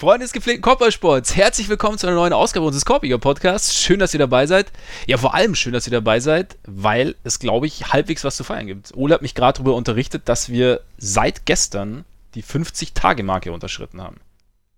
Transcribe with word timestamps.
Freunde 0.00 0.24
des 0.24 0.32
gepflegten 0.32 0.62
Korbballsports, 0.62 1.36
herzlich 1.36 1.68
willkommen 1.68 1.98
zu 1.98 2.06
einer 2.06 2.16
neuen 2.16 2.32
Ausgabe 2.32 2.64
unseres 2.64 2.86
Korbiger 2.86 3.18
Podcasts. 3.18 3.78
Schön, 3.78 3.98
dass 3.98 4.14
ihr 4.14 4.18
dabei 4.18 4.46
seid. 4.46 4.72
Ja, 5.06 5.18
vor 5.18 5.34
allem 5.34 5.54
schön, 5.54 5.74
dass 5.74 5.86
ihr 5.86 5.90
dabei 5.90 6.20
seid, 6.20 6.56
weil 6.66 7.16
es, 7.22 7.38
glaube 7.38 7.66
ich, 7.66 7.92
halbwegs 7.92 8.24
was 8.24 8.34
zu 8.34 8.42
feiern 8.42 8.66
gibt. 8.66 8.96
Ole 8.96 9.12
hat 9.12 9.20
mich 9.20 9.34
gerade 9.34 9.58
darüber 9.58 9.74
unterrichtet, 9.74 10.22
dass 10.24 10.48
wir 10.48 10.80
seit 10.96 11.44
gestern 11.44 12.06
die 12.34 12.42
50-Tage-Marke 12.42 13.52
unterschritten 13.52 14.00
haben. 14.00 14.16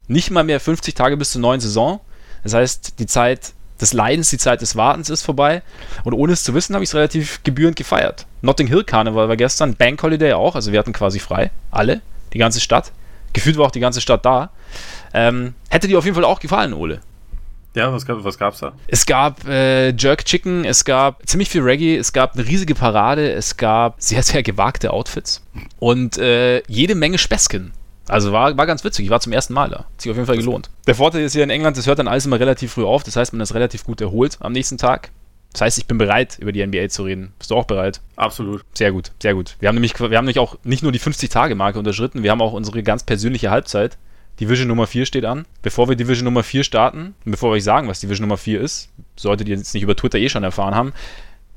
Nicht 0.08 0.32
mal 0.32 0.42
mehr 0.42 0.58
50 0.58 0.94
Tage 0.94 1.16
bis 1.16 1.30
zur 1.30 1.40
neuen 1.40 1.60
Saison. 1.60 2.00
Das 2.42 2.54
heißt, 2.54 2.98
die 2.98 3.06
Zeit 3.06 3.52
des 3.80 3.92
Leidens, 3.92 4.28
die 4.30 4.38
Zeit 4.38 4.60
des 4.60 4.74
Wartens 4.74 5.08
ist 5.08 5.22
vorbei. 5.22 5.62
Und 6.02 6.14
ohne 6.14 6.32
es 6.32 6.42
zu 6.42 6.52
wissen, 6.52 6.74
habe 6.74 6.82
ich 6.82 6.90
es 6.90 6.96
relativ 6.96 7.44
gebührend 7.44 7.76
gefeiert. 7.76 8.26
Notting 8.40 8.66
Hill 8.66 8.82
Karneval 8.82 9.28
war 9.28 9.36
gestern, 9.36 9.76
Bank 9.76 10.02
Holiday 10.02 10.32
auch, 10.32 10.56
also 10.56 10.72
wir 10.72 10.80
hatten 10.80 10.92
quasi 10.92 11.20
frei. 11.20 11.52
Alle, 11.70 12.00
die 12.32 12.38
ganze 12.38 12.58
Stadt. 12.58 12.90
Gefühlt 13.32 13.56
war 13.56 13.66
auch 13.66 13.70
die 13.70 13.80
ganze 13.80 14.00
Stadt 14.00 14.24
da. 14.24 14.50
Ähm, 15.14 15.54
hätte 15.68 15.88
dir 15.88 15.98
auf 15.98 16.04
jeden 16.04 16.14
Fall 16.14 16.24
auch 16.24 16.40
gefallen, 16.40 16.72
Ole. 16.72 17.00
Ja, 17.74 17.90
was, 17.90 18.04
gab, 18.04 18.22
was 18.22 18.36
gab's 18.36 18.60
da? 18.60 18.72
Es 18.86 19.06
gab 19.06 19.46
äh, 19.48 19.90
Jerk 19.92 20.26
Chicken, 20.26 20.64
es 20.64 20.84
gab 20.84 21.26
ziemlich 21.26 21.48
viel 21.48 21.62
Reggae, 21.62 21.96
es 21.96 22.12
gab 22.12 22.34
eine 22.34 22.46
riesige 22.46 22.74
Parade, 22.74 23.32
es 23.32 23.56
gab 23.56 23.94
sehr, 23.98 24.22
sehr 24.22 24.42
gewagte 24.42 24.92
Outfits 24.92 25.42
und 25.78 26.18
äh, 26.18 26.62
jede 26.66 26.94
Menge 26.94 27.16
Späßchen. 27.16 27.72
Also 28.08 28.32
war, 28.32 28.56
war 28.58 28.66
ganz 28.66 28.84
witzig, 28.84 29.06
ich 29.06 29.10
war 29.10 29.20
zum 29.20 29.32
ersten 29.32 29.54
Mal 29.54 29.70
da. 29.70 29.78
Hat 29.78 30.00
sich 30.00 30.10
auf 30.10 30.16
jeden 30.16 30.26
Fall 30.26 30.36
gelohnt. 30.36 30.68
Der 30.86 30.94
Vorteil 30.94 31.22
ist 31.22 31.32
hier 31.32 31.44
in 31.44 31.50
England, 31.50 31.78
das 31.78 31.86
hört 31.86 31.98
dann 31.98 32.08
alles 32.08 32.26
immer 32.26 32.38
relativ 32.38 32.72
früh 32.72 32.84
auf, 32.84 33.04
das 33.04 33.16
heißt, 33.16 33.32
man 33.32 33.40
ist 33.40 33.54
relativ 33.54 33.84
gut 33.84 34.02
erholt 34.02 34.36
am 34.40 34.52
nächsten 34.52 34.76
Tag. 34.76 35.10
Das 35.52 35.60
heißt, 35.60 35.78
ich 35.78 35.86
bin 35.86 35.98
bereit, 35.98 36.38
über 36.40 36.52
die 36.52 36.66
NBA 36.66 36.88
zu 36.88 37.04
reden. 37.04 37.32
Bist 37.38 37.50
du 37.50 37.56
auch 37.56 37.66
bereit? 37.66 38.00
Absolut. 38.16 38.64
Sehr 38.72 38.92
gut, 38.92 39.12
sehr 39.20 39.34
gut. 39.34 39.56
Wir 39.60 39.68
haben 39.68 39.76
nämlich, 39.76 39.98
wir 39.98 40.16
haben 40.16 40.24
nämlich 40.24 40.38
auch 40.38 40.56
nicht 40.64 40.82
nur 40.82 40.92
die 40.92 41.00
50-Tage-Marke 41.00 41.78
unterschritten, 41.78 42.22
wir 42.22 42.30
haben 42.30 42.40
auch 42.40 42.52
unsere 42.52 42.82
ganz 42.82 43.04
persönliche 43.04 43.50
Halbzeit. 43.50 43.98
Division 44.40 44.68
Nummer 44.68 44.86
4 44.86 45.04
steht 45.04 45.26
an. 45.26 45.44
Bevor 45.60 45.88
wir 45.88 45.96
Division 45.96 46.24
Nummer 46.24 46.42
4 46.42 46.64
starten, 46.64 47.14
und 47.24 47.32
bevor 47.32 47.50
wir 47.50 47.56
euch 47.56 47.64
sagen, 47.64 47.88
was 47.88 48.00
Division 48.00 48.26
Nummer 48.26 48.38
4 48.38 48.60
ist, 48.60 48.90
solltet 49.14 49.48
ihr 49.48 49.56
jetzt 49.56 49.74
nicht 49.74 49.82
über 49.82 49.94
Twitter 49.94 50.18
eh 50.18 50.30
schon 50.30 50.42
erfahren 50.42 50.74
haben, 50.74 50.94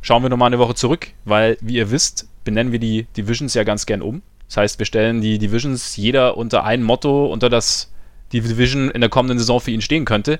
schauen 0.01 0.23
wir 0.23 0.29
nochmal 0.29 0.47
eine 0.47 0.59
Woche 0.59 0.75
zurück, 0.75 1.07
weil, 1.23 1.57
wie 1.61 1.75
ihr 1.75 1.89
wisst, 1.89 2.27
benennen 2.43 2.73
wir 2.73 2.79
die 2.79 3.07
Divisions 3.15 3.53
ja 3.53 3.63
ganz 3.63 3.85
gern 3.85 4.01
um. 4.01 4.21
Das 4.47 4.57
heißt, 4.57 4.79
wir 4.79 4.85
stellen 4.85 5.21
die 5.21 5.39
Divisions 5.39 5.95
jeder 5.95 6.37
unter 6.37 6.65
ein 6.65 6.83
Motto, 6.83 7.27
unter 7.27 7.49
das 7.49 7.91
die 8.31 8.41
Division 8.41 8.91
in 8.91 9.01
der 9.01 9.09
kommenden 9.09 9.39
Saison 9.39 9.59
für 9.59 9.71
ihn 9.71 9.81
stehen 9.81 10.05
könnte 10.05 10.39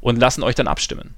und 0.00 0.18
lassen 0.18 0.42
euch 0.42 0.54
dann 0.54 0.68
abstimmen. 0.68 1.14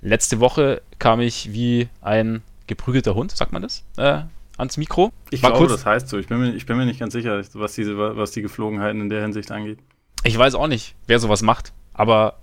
Letzte 0.00 0.40
Woche 0.40 0.82
kam 0.98 1.20
ich 1.20 1.52
wie 1.52 1.88
ein 2.00 2.42
geprügelter 2.66 3.14
Hund, 3.14 3.32
sagt 3.32 3.52
man 3.52 3.62
das, 3.62 3.84
äh, 3.96 4.22
ans 4.56 4.76
Mikro. 4.76 5.12
Ich 5.30 5.42
War 5.42 5.50
glaube, 5.50 5.66
kurz, 5.66 5.80
das 5.80 5.86
heißt 5.86 6.08
so. 6.08 6.18
Ich 6.18 6.26
bin, 6.26 6.38
mir, 6.38 6.54
ich 6.54 6.66
bin 6.66 6.76
mir 6.76 6.86
nicht 6.86 7.00
ganz 7.00 7.12
sicher, 7.12 7.40
was, 7.54 7.72
diese, 7.74 7.96
was 7.96 8.30
die 8.32 8.42
Geflogenheiten 8.42 9.00
in 9.00 9.08
der 9.08 9.22
Hinsicht 9.22 9.50
angeht. 9.50 9.78
Ich 10.24 10.36
weiß 10.36 10.54
auch 10.54 10.66
nicht, 10.66 10.94
wer 11.06 11.18
sowas 11.18 11.42
macht. 11.42 11.72
Aber 11.94 12.38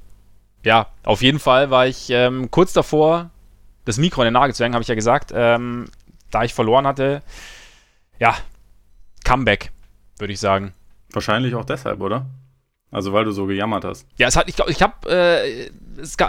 ja, 0.63 0.87
auf 1.03 1.21
jeden 1.21 1.39
Fall 1.39 1.69
war 1.69 1.87
ich 1.87 2.09
ähm, 2.09 2.49
kurz 2.51 2.73
davor, 2.73 3.29
das 3.85 3.97
Mikro 3.97 4.21
in 4.21 4.25
den 4.25 4.33
Nagel 4.33 4.55
zu 4.55 4.63
hängen, 4.63 4.73
habe 4.73 4.81
ich 4.81 4.87
ja 4.87 4.95
gesagt. 4.95 5.31
Ähm, 5.33 5.85
da 6.31 6.43
ich 6.43 6.53
verloren 6.53 6.87
hatte, 6.87 7.21
ja, 8.19 8.35
Comeback, 9.23 9.71
würde 10.17 10.33
ich 10.33 10.39
sagen. 10.39 10.73
Wahrscheinlich 11.11 11.55
auch 11.55 11.65
deshalb, 11.65 12.01
oder? 12.01 12.25
Also 12.91 13.13
weil 13.13 13.25
du 13.25 13.31
so 13.31 13.45
gejammert 13.45 13.83
hast. 13.83 14.07
Ja, 14.17 14.27
es 14.27 14.35
hat, 14.35 14.47
ich 14.47 14.55
glaube, 14.55 14.71
ich 14.71 14.81
habe, 14.81 15.09
äh, 15.09 15.69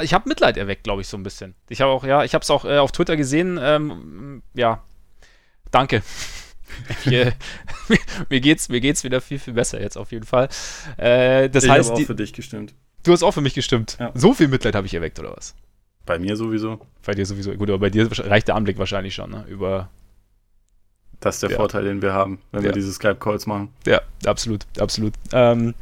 ich 0.03 0.15
habe 0.15 0.29
Mitleid 0.29 0.57
erweckt, 0.57 0.85
glaube 0.85 1.03
ich, 1.03 1.09
so 1.09 1.17
ein 1.17 1.23
bisschen. 1.23 1.55
Ich 1.69 1.81
habe 1.81 1.91
auch, 1.93 2.05
ja, 2.05 2.25
ich 2.25 2.35
habe 2.35 2.43
es 2.43 2.51
auch 2.51 2.65
äh, 2.65 2.79
auf 2.79 2.93
Twitter 2.93 3.17
gesehen. 3.17 3.59
Ähm, 3.61 4.43
ja, 4.55 4.83
danke. 5.71 6.03
Mir, 8.29 8.41
geht's, 8.41 8.69
mir 8.69 8.81
geht's 8.81 9.05
wieder 9.05 9.21
viel, 9.21 9.39
viel 9.39 9.55
besser 9.55 9.81
jetzt 9.81 9.97
auf 9.97 10.13
jeden 10.13 10.27
Fall. 10.27 10.49
Äh, 10.97 11.49
das 11.49 11.65
ich 11.65 11.71
heißt, 11.71 11.89
habe 11.89 11.95
auch 11.95 11.99
die, 11.99 12.05
für 12.05 12.15
dich 12.15 12.33
gestimmt. 12.33 12.75
Du 13.03 13.13
hast 13.13 13.23
auch 13.23 13.33
für 13.33 13.41
mich 13.41 13.55
gestimmt. 13.55 13.97
Ja. 14.01 14.11
So 14.15 14.35
viel 14.35 14.49
Mitleid 14.49 14.75
habe 14.75 14.87
ich 14.87 14.95
erweckt, 14.95 15.19
oder 15.19 15.35
was? 15.37 15.55
Bei 16.05 16.19
mir 16.19 16.37
sowieso. 16.37 16.81
Bei 17.05 17.13
dir 17.13 17.27
sowieso. 17.27 17.53
Gut, 17.55 17.69
aber 17.69 17.79
bei 17.79 17.91
dir 17.91 18.09
reicht 18.11 18.49
der 18.49 18.57
Anblick 18.57 18.79
wahrscheinlich 18.79 19.15
schon, 19.15 19.31
ne? 19.31 19.45
Über. 19.49 19.91
Das 21.21 21.37
ist 21.37 21.43
der 21.43 21.51
ja. 21.51 21.57
Vorteil, 21.57 21.85
den 21.85 22.03
wir 22.03 22.13
haben, 22.13 22.41
wenn 22.53 22.61
ja. 22.61 22.67
wir 22.67 22.73
diese 22.73 22.93
Skype-Calls 22.93 23.47
machen. 23.47 23.71
Ja, 23.87 24.03
absolut, 24.27 24.67
absolut. 24.79 25.15
Ähm, 25.33 25.75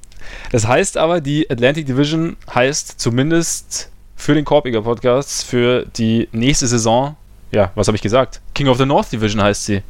das 0.51 0.67
heißt 0.67 0.97
aber, 0.97 1.21
die 1.21 1.51
Atlantic 1.51 1.87
Division 1.87 2.37
heißt 2.55 3.01
zumindest 3.01 3.91
für 4.17 4.35
den 4.35 4.45
Korbiger 4.45 4.83
Podcast 4.83 5.45
für 5.45 5.87
die 5.97 6.29
nächste 6.33 6.67
Saison, 6.67 7.17
ja, 7.51 7.71
was 7.75 7.89
habe 7.89 7.97
ich 7.97 8.03
gesagt? 8.03 8.41
King 8.55 8.69
of 8.69 8.79
the 8.79 8.87
North 8.87 9.13
Division 9.13 9.43
heißt 9.43 9.65
sie. 9.65 9.83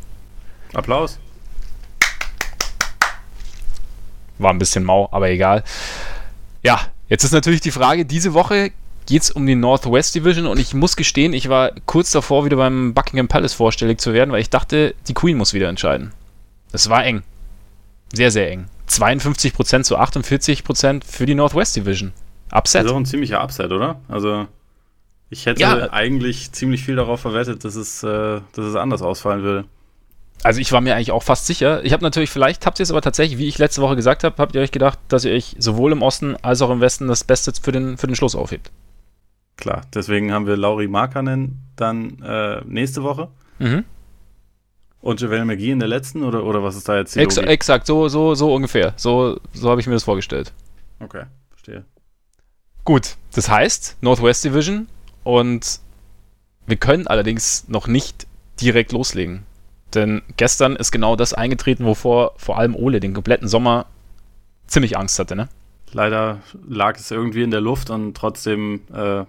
Applaus. 0.72 1.18
War 4.38 4.50
ein 4.50 4.58
bisschen 4.58 4.84
mau, 4.84 5.08
aber 5.12 5.30
egal. 5.30 5.62
Ja, 6.62 6.80
jetzt 7.08 7.24
ist 7.24 7.32
natürlich 7.32 7.60
die 7.60 7.70
Frage, 7.70 8.04
diese 8.04 8.34
Woche 8.34 8.72
geht 9.06 9.22
es 9.22 9.30
um 9.30 9.46
die 9.46 9.54
Northwest 9.54 10.14
Division 10.14 10.46
und 10.46 10.58
ich 10.58 10.74
muss 10.74 10.96
gestehen, 10.96 11.32
ich 11.32 11.48
war 11.48 11.72
kurz 11.86 12.10
davor, 12.10 12.44
wieder 12.44 12.56
beim 12.56 12.94
Buckingham 12.94 13.28
Palace 13.28 13.54
vorstellig 13.54 14.00
zu 14.00 14.12
werden, 14.12 14.32
weil 14.32 14.40
ich 14.40 14.50
dachte, 14.50 14.94
die 15.06 15.14
Queen 15.14 15.36
muss 15.36 15.52
wieder 15.52 15.68
entscheiden. 15.68 16.12
Das 16.72 16.88
war 16.88 17.04
eng. 17.04 17.22
Sehr, 18.12 18.30
sehr 18.30 18.50
eng. 18.50 18.66
52% 18.88 19.82
zu 19.82 19.98
48% 19.98 21.04
für 21.04 21.26
die 21.26 21.34
Northwest 21.34 21.76
Division. 21.76 22.12
Upset. 22.52 22.82
Das 22.82 22.86
ist 22.86 22.92
auch 22.92 22.96
ein 22.96 23.06
ziemlicher 23.06 23.42
Upset, 23.42 23.72
oder? 23.72 24.00
Also, 24.08 24.46
ich 25.30 25.46
hätte 25.46 25.60
ja. 25.60 25.92
eigentlich 25.92 26.52
ziemlich 26.52 26.84
viel 26.84 26.96
darauf 26.96 27.20
verwettet, 27.20 27.64
dass 27.64 27.74
es, 27.74 28.02
äh, 28.02 28.40
dass 28.52 28.64
es 28.64 28.76
anders 28.76 29.02
ausfallen 29.02 29.42
würde. 29.42 29.64
Also 30.42 30.60
ich 30.60 30.72
war 30.72 30.80
mir 30.80 30.94
eigentlich 30.94 31.10
auch 31.10 31.22
fast 31.22 31.46
sicher. 31.46 31.82
Ich 31.84 31.92
habe 31.92 32.02
natürlich, 32.02 32.30
vielleicht 32.30 32.66
habt 32.66 32.78
ihr 32.78 32.82
es 32.82 32.90
aber 32.90 33.00
tatsächlich, 33.00 33.38
wie 33.38 33.48
ich 33.48 33.58
letzte 33.58 33.80
Woche 33.80 33.96
gesagt 33.96 34.24
habe, 34.24 34.36
habt 34.38 34.54
ihr 34.54 34.60
euch 34.60 34.72
gedacht, 34.72 34.98
dass 35.08 35.24
ihr 35.24 35.32
euch 35.32 35.56
sowohl 35.58 35.92
im 35.92 36.02
Osten 36.02 36.36
als 36.42 36.60
auch 36.60 36.70
im 36.70 36.80
Westen 36.80 37.08
das 37.08 37.24
Beste 37.24 37.52
für 37.60 37.72
den, 37.72 37.96
für 37.96 38.06
den 38.06 38.14
Schluss 38.14 38.34
aufhebt. 38.34 38.70
Klar, 39.56 39.82
deswegen 39.94 40.32
haben 40.32 40.46
wir 40.46 40.56
Lauri 40.56 40.86
Markanen 40.86 41.62
dann 41.76 42.22
äh, 42.22 42.60
nächste 42.66 43.02
Woche. 43.02 43.28
Mhm. 43.58 43.84
Und 45.04 45.20
Javel 45.20 45.44
McGee 45.44 45.70
in 45.70 45.80
der 45.80 45.88
letzten 45.88 46.22
oder, 46.22 46.44
oder 46.44 46.62
was 46.62 46.76
ist 46.76 46.88
da 46.88 46.96
jetzt 46.96 47.14
die 47.14 47.18
Ex 47.18 47.36
Logik? 47.36 47.50
Exakt, 47.50 47.86
so, 47.86 48.08
so, 48.08 48.34
so 48.34 48.54
ungefähr. 48.54 48.94
So, 48.96 49.38
so 49.52 49.68
habe 49.68 49.78
ich 49.78 49.86
mir 49.86 49.92
das 49.92 50.04
vorgestellt. 50.04 50.54
Okay, 50.98 51.24
verstehe. 51.50 51.84
Gut, 52.84 53.16
das 53.34 53.50
heißt 53.50 53.98
Northwest 54.00 54.46
Division 54.46 54.88
und 55.22 55.80
wir 56.66 56.76
können 56.76 57.06
allerdings 57.06 57.68
noch 57.68 57.86
nicht 57.86 58.26
direkt 58.62 58.92
loslegen. 58.92 59.42
Denn 59.92 60.22
gestern 60.38 60.74
ist 60.74 60.90
genau 60.90 61.16
das 61.16 61.34
eingetreten, 61.34 61.84
wovor 61.84 62.32
vor 62.38 62.56
allem 62.56 62.74
Ole 62.74 62.98
den 62.98 63.12
kompletten 63.12 63.46
Sommer 63.46 63.84
ziemlich 64.68 64.96
Angst 64.96 65.18
hatte, 65.18 65.36
ne? 65.36 65.50
Leider 65.92 66.40
lag 66.66 66.96
es 66.96 67.10
irgendwie 67.10 67.42
in 67.42 67.50
der 67.50 67.60
Luft 67.60 67.90
und 67.90 68.16
trotzdem 68.16 68.80
äh, 68.90 69.24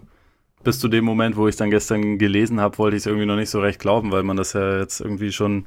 bis 0.66 0.80
zu 0.80 0.90
dem 0.90 1.06
Moment, 1.06 1.38
wo 1.38 1.48
ich 1.48 1.54
es 1.54 1.58
dann 1.58 1.70
gestern 1.70 2.18
gelesen 2.18 2.60
habe, 2.60 2.78
wollte 2.78 2.98
ich 2.98 3.04
es 3.04 3.06
irgendwie 3.06 3.26
noch 3.26 3.38
nicht 3.38 3.50
so 3.50 3.62
recht 3.62 3.80
glauben, 3.80 4.12
weil 4.12 4.24
man 4.24 4.36
das 4.36 4.52
ja 4.54 4.80
jetzt 4.80 5.00
irgendwie 5.00 5.32
schon 5.32 5.66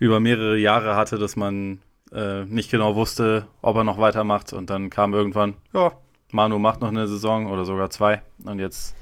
über 0.00 0.18
mehrere 0.18 0.58
Jahre 0.58 0.96
hatte, 0.96 1.18
dass 1.18 1.36
man 1.36 1.80
äh, 2.12 2.44
nicht 2.46 2.70
genau 2.70 2.96
wusste, 2.96 3.46
ob 3.60 3.76
er 3.76 3.84
noch 3.84 3.98
weitermacht. 3.98 4.52
Und 4.52 4.70
dann 4.70 4.90
kam 4.90 5.14
irgendwann, 5.14 5.54
ja, 5.72 5.92
Manu 6.32 6.58
macht 6.58 6.80
noch 6.80 6.88
eine 6.88 7.06
Saison 7.06 7.46
oder 7.46 7.64
sogar 7.64 7.90
zwei. 7.90 8.22
Und 8.44 8.58
jetzt 8.58 8.96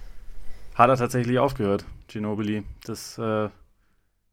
hat 0.75 0.91
er 0.91 0.97
tatsächlich 0.97 1.39
aufgehört, 1.39 1.87
Ginobili. 2.09 2.65
Das 2.85 3.17
äh, 3.17 3.49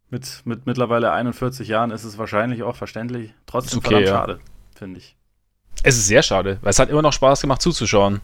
mit, 0.10 0.42
mit 0.46 0.66
mittlerweile 0.66 1.12
41 1.12 1.68
Jahren 1.68 1.92
ist 1.92 2.04
es 2.04 2.18
wahrscheinlich 2.18 2.64
auch 2.64 2.76
verständlich. 2.76 3.34
Trotzdem 3.46 3.80
okay, 3.80 3.88
verdammt 3.88 4.08
ja. 4.08 4.14
schade, 4.14 4.40
finde 4.76 5.00
ich. 5.00 5.16
Es 5.84 5.96
ist 5.96 6.08
sehr 6.08 6.24
schade, 6.24 6.58
weil 6.64 6.72
es 6.72 6.80
hat 6.80 6.90
immer 6.90 7.04
noch 7.04 7.14
Spaß 7.14 7.42
gemacht 7.42 7.62
zuzuschauen 7.62 8.20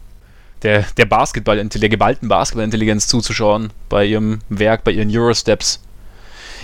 der, 0.64 0.84
der 0.96 1.04
Basketball, 1.04 1.62
der 1.64 1.88
geballten 1.88 2.28
Basketballintelligenz 2.28 3.06
zuzuschauen 3.06 3.70
bei 3.88 4.06
ihrem 4.06 4.40
Werk, 4.48 4.82
bei 4.82 4.92
ihren 4.92 5.10
Eurosteps. 5.14 5.80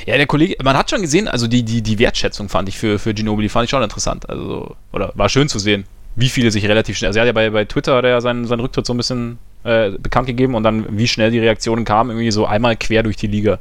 Ja, 0.06 0.16
der 0.16 0.26
Kollege, 0.26 0.56
man 0.64 0.76
hat 0.76 0.90
schon 0.90 1.02
gesehen, 1.02 1.28
also 1.28 1.46
die, 1.46 1.62
die, 1.62 1.82
die 1.82 1.98
Wertschätzung 1.98 2.48
fand 2.48 2.68
ich 2.68 2.78
für, 2.78 2.98
für 2.98 3.12
Ginobili, 3.12 3.50
fand 3.50 3.64
ich 3.64 3.70
schon 3.70 3.82
interessant. 3.82 4.28
Also, 4.28 4.74
oder 4.92 5.12
war 5.14 5.28
schön 5.28 5.48
zu 5.48 5.58
sehen, 5.58 5.84
wie 6.16 6.30
viele 6.30 6.50
sich 6.50 6.66
relativ 6.66 6.96
schnell, 6.96 7.08
also 7.08 7.18
er 7.18 7.22
hat 7.22 7.26
ja 7.26 7.32
bei, 7.32 7.50
bei 7.50 7.64
Twitter 7.66 7.96
hat 7.96 8.04
er 8.04 8.20
seinen, 8.20 8.46
seinen 8.46 8.60
Rücktritt 8.60 8.86
so 8.86 8.94
ein 8.94 8.96
bisschen 8.96 9.38
äh, 9.62 9.90
bekannt 9.90 10.26
gegeben 10.26 10.54
und 10.54 10.62
dann 10.62 10.98
wie 10.98 11.06
schnell 11.06 11.30
die 11.30 11.38
Reaktionen 11.38 11.84
kamen, 11.84 12.10
irgendwie 12.10 12.30
so 12.30 12.46
einmal 12.46 12.76
quer 12.76 13.02
durch 13.02 13.16
die 13.16 13.26
Liga. 13.26 13.58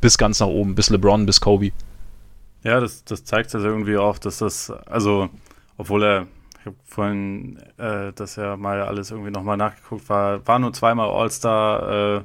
Bis 0.00 0.16
ganz 0.18 0.40
nach 0.40 0.46
oben, 0.46 0.74
bis 0.74 0.90
LeBron, 0.90 1.26
bis 1.26 1.40
Kobe. 1.40 1.72
Ja, 2.62 2.80
das, 2.80 3.04
das 3.04 3.24
zeigt 3.24 3.52
das 3.52 3.62
irgendwie 3.64 3.96
auch, 3.96 4.18
dass 4.18 4.38
das, 4.38 4.70
also, 4.86 5.28
obwohl 5.76 6.04
er 6.04 6.26
ich 6.62 6.66
habe 6.66 6.76
vorhin 6.84 7.58
äh, 7.76 8.12
das 8.14 8.36
ja 8.36 8.56
mal 8.56 8.82
alles 8.82 9.10
irgendwie 9.10 9.32
nochmal 9.32 9.56
nachgeguckt, 9.56 10.08
war, 10.08 10.46
war 10.46 10.60
nur 10.60 10.72
zweimal 10.72 11.08
All-Star 11.08 12.18
äh, 12.18 12.22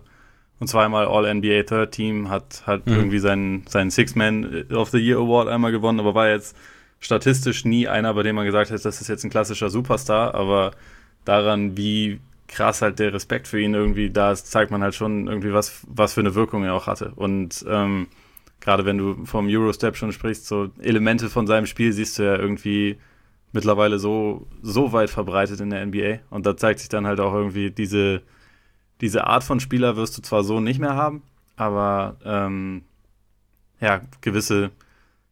und 0.59 0.67
zweimal 0.67 1.07
All-NBA 1.07 1.63
Third 1.63 1.91
Team, 1.91 2.29
hat, 2.29 2.61
hat 2.67 2.85
mhm. 2.85 2.93
irgendwie 2.93 3.17
seinen, 3.17 3.65
seinen 3.65 3.89
Six-Man 3.89 4.67
of 4.71 4.91
the 4.91 4.99
Year 4.99 5.17
Award 5.17 5.47
einmal 5.47 5.71
gewonnen, 5.71 5.99
aber 5.99 6.13
war 6.13 6.29
jetzt 6.29 6.55
statistisch 6.99 7.65
nie 7.65 7.87
einer, 7.87 8.13
bei 8.13 8.21
dem 8.21 8.35
man 8.35 8.45
gesagt 8.45 8.69
hat, 8.69 8.85
das 8.85 9.01
ist 9.01 9.07
jetzt 9.07 9.23
ein 9.23 9.31
klassischer 9.31 9.71
Superstar, 9.71 10.35
aber 10.35 10.71
daran, 11.25 11.75
wie 11.75 12.19
krass 12.47 12.83
halt 12.83 12.99
der 12.99 13.13
Respekt 13.13 13.47
für 13.47 13.59
ihn 13.59 13.73
irgendwie 13.73 14.11
da 14.11 14.31
ist, 14.31 14.51
zeigt 14.51 14.69
man 14.69 14.83
halt 14.83 14.93
schon 14.93 15.27
irgendwie, 15.27 15.51
was, 15.51 15.81
was 15.87 16.13
für 16.13 16.21
eine 16.21 16.35
Wirkung 16.35 16.63
er 16.63 16.75
auch 16.75 16.85
hatte. 16.85 17.11
Und 17.15 17.65
ähm, 17.67 18.05
gerade 18.61 18.85
wenn 18.85 18.99
du 18.99 19.25
vom 19.25 19.47
Eurostep 19.49 19.95
schon 19.95 20.11
sprichst, 20.11 20.45
so 20.45 20.69
Elemente 20.79 21.27
von 21.29 21.47
seinem 21.47 21.65
Spiel 21.65 21.91
siehst 21.91 22.19
du 22.19 22.23
ja 22.23 22.35
irgendwie 22.35 22.97
mittlerweile 23.51 23.99
so, 23.99 24.47
so 24.61 24.91
weit 24.93 25.09
verbreitet 25.09 25.59
in 25.59 25.69
der 25.69 25.85
NBA. 25.85 26.19
Und 26.29 26.45
da 26.45 26.57
zeigt 26.57 26.79
sich 26.79 26.89
dann 26.89 27.07
halt 27.07 27.19
auch 27.19 27.33
irgendwie, 27.33 27.71
diese, 27.71 28.21
diese 29.01 29.27
Art 29.27 29.43
von 29.43 29.59
Spieler 29.59 29.95
wirst 29.95 30.17
du 30.17 30.21
zwar 30.21 30.43
so 30.43 30.59
nicht 30.59 30.79
mehr 30.79 30.95
haben, 30.95 31.23
aber 31.55 32.17
ähm, 32.25 32.83
ja, 33.79 34.01
gewisse, 34.21 34.71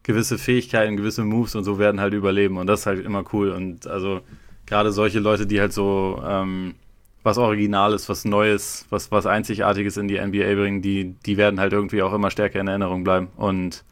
gewisse 0.04 0.38
Fähigkeiten, 0.38 0.98
gewisse 0.98 1.24
Moves 1.24 1.56
und 1.56 1.64
so 1.64 1.80
werden 1.80 2.00
halt 2.00 2.14
überleben. 2.14 2.58
Und 2.58 2.68
das 2.68 2.82
ist 2.82 2.86
halt 2.86 3.04
immer 3.04 3.24
cool. 3.34 3.50
Und 3.50 3.88
also 3.88 4.22
gerade 4.66 4.92
solche 4.92 5.20
Leute, 5.20 5.48
die 5.48 5.60
halt 5.60 5.74
so 5.74 6.22
ähm, 6.26 6.76
was 7.24 7.40
Originales, 7.40 8.08
was 8.08 8.24
Neues, 8.24 8.86
was, 8.92 9.12
was 9.12 9.26
Einzigartiges 9.26 9.98
in 9.98 10.08
die 10.08 10.20
NBA 10.20 10.54
bringen, 10.54 10.82
die, 10.84 11.16
die 11.26 11.38
werden 11.38 11.60
halt 11.60 11.74
irgendwie 11.74 12.04
auch 12.04 12.14
immer 12.14 12.30
stärker 12.30 12.60
in 12.60 12.68
Erinnerung 12.68 13.04
bleiben. 13.04 13.30
Und 13.36 13.84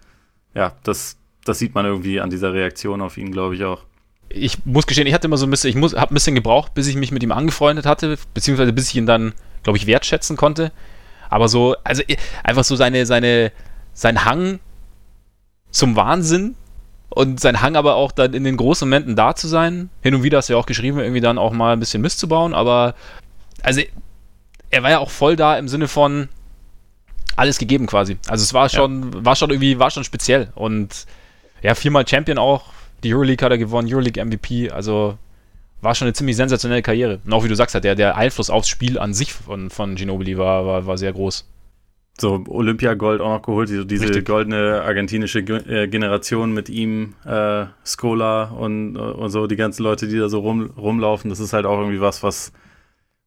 ja, 0.54 0.74
das, 0.84 1.18
das 1.44 1.58
sieht 1.58 1.74
man 1.74 1.86
irgendwie 1.86 2.22
an 2.22 2.30
dieser 2.30 2.54
Reaktion 2.54 3.02
auf 3.02 3.18
ihn, 3.18 3.32
glaube 3.32 3.56
ich, 3.56 3.64
auch. 3.64 3.84
Ich 4.36 4.66
muss 4.66 4.88
gestehen, 4.88 5.08
ich 5.08 5.14
hatte 5.14 5.28
immer 5.28 5.38
so 5.38 5.46
ein 5.46 5.52
bisschen, 5.52 5.70
ich 5.70 5.76
muss, 5.76 5.96
habe 5.96 6.12
ein 6.12 6.16
bisschen 6.16 6.36
gebraucht, 6.36 6.74
bis 6.74 6.88
ich 6.88 6.96
mich 6.96 7.12
mit 7.12 7.24
ihm 7.24 7.32
angefreundet 7.32 7.86
hatte, 7.86 8.18
beziehungsweise 8.34 8.74
bis 8.74 8.90
ich 8.90 8.96
ihn 8.96 9.06
dann, 9.06 9.34
glaube 9.62 9.78
ich, 9.78 9.86
wertschätzen 9.86 10.38
konnte. 10.38 10.72
Aber 11.30 11.48
so, 11.48 11.76
also 11.84 12.04
einfach 12.44 12.64
so 12.64 12.76
seine, 12.76 13.06
seine, 13.06 13.52
sein 13.94 14.26
Hang 14.26 14.60
zum 15.70 15.96
Wahnsinn 15.96 16.56
und 17.10 17.40
sein 17.40 17.62
Hang 17.62 17.76
aber 17.76 17.96
auch 17.96 18.12
dann 18.12 18.34
in 18.34 18.44
den 18.44 18.58
großen 18.58 18.88
Momenten 18.88 19.16
da 19.16 19.36
zu 19.36 19.48
sein. 19.48 19.90
Hin 20.02 20.16
und 20.16 20.24
wieder 20.24 20.40
hast 20.40 20.50
du 20.50 20.54
ja 20.54 20.60
auch 20.60 20.66
geschrieben, 20.66 21.00
irgendwie 21.00 21.22
dann 21.22 21.38
auch 21.38 21.52
mal 21.52 21.74
ein 21.74 21.80
bisschen 21.80 22.02
Mist 22.02 22.20
zu 22.20 22.28
bauen, 22.28 22.54
aber 22.54 22.96
also 23.62 23.82
er 24.72 24.84
war 24.84 24.90
ja 24.90 25.00
auch 25.00 25.12
voll 25.12 25.36
da 25.36 25.58
im 25.58 25.68
Sinne 25.68 25.88
von 25.88 26.30
alles 27.36 27.58
gegeben 27.58 27.88
quasi. 27.88 28.18
Also 28.28 28.44
es 28.44 28.54
war 28.54 28.70
schon, 28.70 29.14
ja. 29.14 29.26
war 29.26 29.36
schon 29.36 29.50
irgendwie, 29.50 29.80
war 29.80 29.92
schon 29.92 30.04
speziell 30.04 30.50
und 30.56 31.06
ja, 31.62 31.76
viermal 31.76 32.08
Champion 32.08 32.38
auch, 32.38 32.66
die 33.04 33.14
Euroleague 33.14 33.44
hat 33.44 33.52
er 33.52 33.58
gewonnen, 33.58 33.88
Euroleague 33.92 34.24
MVP, 34.24 34.70
also 34.70 35.18
war 35.82 35.96
schon 35.96 36.08
eine 36.08 36.14
ziemlich 36.14 36.38
sensationelle 36.38 36.82
Karriere. 36.82 37.20
Und 37.26 37.34
auch 37.34 37.44
wie 37.44 37.50
du 37.50 37.56
sagst, 37.56 37.76
der, 37.76 37.96
der 37.96 38.16
Einfluss 38.16 38.50
aufs 38.50 38.70
Spiel 38.70 38.98
an 38.98 39.14
sich 39.14 39.34
von, 39.34 39.70
von 39.70 39.96
Ginobili 39.96 40.38
war, 40.38 40.66
war, 40.66 40.86
war 40.86 40.98
sehr 40.98 41.12
groß 41.12 41.46
so 42.20 42.44
Olympiagold 42.48 43.22
auch 43.22 43.30
noch 43.30 43.42
geholt, 43.42 43.70
diese, 43.70 43.86
diese 43.86 44.24
goldene 44.24 44.84
argentinische 44.84 45.40
äh, 45.40 45.88
Generation 45.88 46.54
mit 46.54 46.70
ihm, 46.70 47.16
äh, 47.26 47.66
Scola 47.86 48.46
und, 48.46 48.98
und 48.98 49.30
so, 49.32 49.48
die 49.48 49.56
ganzen 49.56 49.84
Leute, 49.84 50.08
die 50.08 50.18
da 50.18 50.30
so 50.30 50.40
rum, 50.40 50.72
rumlaufen, 50.78 51.30
das 51.30 51.40
ist 51.40 51.54
halt 51.54 51.66
auch 51.66 51.80
irgendwie 51.80 52.02
was, 52.02 52.22
was 52.22 52.54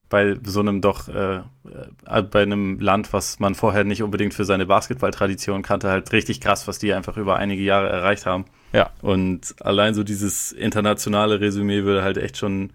bei 0.08 0.36
so 0.44 0.60
einem 0.60 0.80
doch, 0.80 1.08
äh, 1.08 1.38
äh, 1.38 2.22
bei 2.22 2.42
einem 2.42 2.78
Land, 2.78 3.12
was 3.12 3.40
man 3.40 3.56
vorher 3.56 3.82
nicht 3.82 4.04
unbedingt 4.04 4.34
für 4.34 4.44
seine 4.44 4.66
Basketballtradition 4.66 5.62
kannte, 5.62 5.90
halt 5.90 6.12
richtig 6.12 6.40
krass, 6.40 6.68
was 6.68 6.78
die 6.78 6.92
einfach 6.92 7.16
über 7.16 7.36
einige 7.36 7.62
Jahre 7.62 7.88
erreicht 7.88 8.24
haben. 8.24 8.44
Ja. 8.72 8.90
Und 9.02 9.54
allein 9.60 9.94
so 9.94 10.02
dieses 10.02 10.52
internationale 10.52 11.40
Resümee 11.40 11.84
würde 11.84 12.02
halt 12.02 12.18
echt 12.18 12.36
schon 12.36 12.72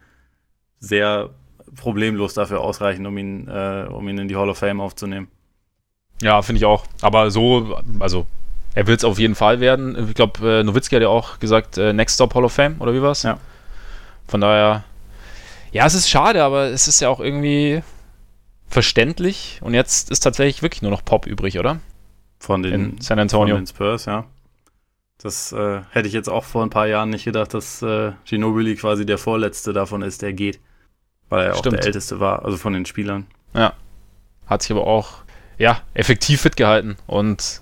sehr 0.79 1.29
problemlos 1.75 2.33
dafür 2.33 2.61
ausreichen, 2.61 3.05
um 3.05 3.17
ihn, 3.17 3.47
äh, 3.47 3.87
um 3.89 4.07
ihn 4.07 4.17
in 4.17 4.27
die 4.27 4.35
Hall 4.35 4.49
of 4.49 4.57
Fame 4.57 4.81
aufzunehmen. 4.81 5.27
Ja, 6.21 6.41
finde 6.41 6.57
ich 6.57 6.65
auch. 6.65 6.85
Aber 7.01 7.31
so, 7.31 7.79
also 7.99 8.25
er 8.73 8.87
wird 8.87 8.99
es 8.99 9.03
auf 9.03 9.19
jeden 9.19 9.35
Fall 9.35 9.59
werden. 9.59 10.07
Ich 10.09 10.15
glaube, 10.15 10.59
äh, 10.59 10.63
Nowitzki 10.63 10.95
hat 10.95 11.01
ja 11.01 11.09
auch 11.09 11.39
gesagt, 11.39 11.77
äh, 11.77 11.93
Next 11.93 12.15
Stop 12.15 12.35
Hall 12.35 12.45
of 12.45 12.53
Fame, 12.53 12.75
oder 12.79 12.93
wie 12.93 13.01
war's? 13.01 13.23
Ja. 13.23 13.39
Von 14.27 14.41
daher, 14.41 14.83
ja, 15.71 15.85
es 15.85 15.93
ist 15.93 16.09
schade, 16.09 16.43
aber 16.43 16.65
es 16.67 16.87
ist 16.87 17.01
ja 17.01 17.09
auch 17.09 17.19
irgendwie 17.19 17.81
verständlich. 18.67 19.59
Und 19.61 19.73
jetzt 19.73 20.09
ist 20.09 20.21
tatsächlich 20.21 20.61
wirklich 20.61 20.81
nur 20.81 20.91
noch 20.91 21.03
Pop 21.03 21.25
übrig, 21.25 21.59
oder? 21.59 21.79
Von 22.39 22.63
den, 22.63 22.73
In 22.73 23.01
San 23.01 23.19
Antonio. 23.19 23.55
Von 23.55 23.63
den 23.63 23.67
Spurs, 23.67 24.05
ja. 24.05 24.25
Das 25.21 25.51
äh, 25.51 25.81
hätte 25.91 26.07
ich 26.07 26.13
jetzt 26.13 26.29
auch 26.29 26.43
vor 26.43 26.63
ein 26.63 26.71
paar 26.71 26.87
Jahren 26.87 27.11
nicht 27.11 27.25
gedacht, 27.25 27.53
dass 27.53 27.81
äh, 27.81 28.13
Ginobili 28.25 28.75
quasi 28.75 29.05
der 29.05 29.17
Vorletzte 29.19 29.71
davon 29.71 30.01
ist, 30.01 30.21
der 30.21 30.33
geht. 30.33 30.59
Weil 31.29 31.45
er 31.45 31.55
Stimmt. 31.55 31.75
auch 31.75 31.79
der 31.79 31.85
Älteste 31.87 32.19
war, 32.19 32.43
also 32.43 32.57
von 32.57 32.73
den 32.73 32.85
Spielern. 32.85 33.27
Ja. 33.53 33.73
Hat 34.47 34.63
sich 34.63 34.71
aber 34.71 34.85
auch 34.85 35.19
ja, 35.57 35.81
effektiv 35.93 36.41
fit 36.41 36.57
gehalten 36.57 36.97
und 37.05 37.61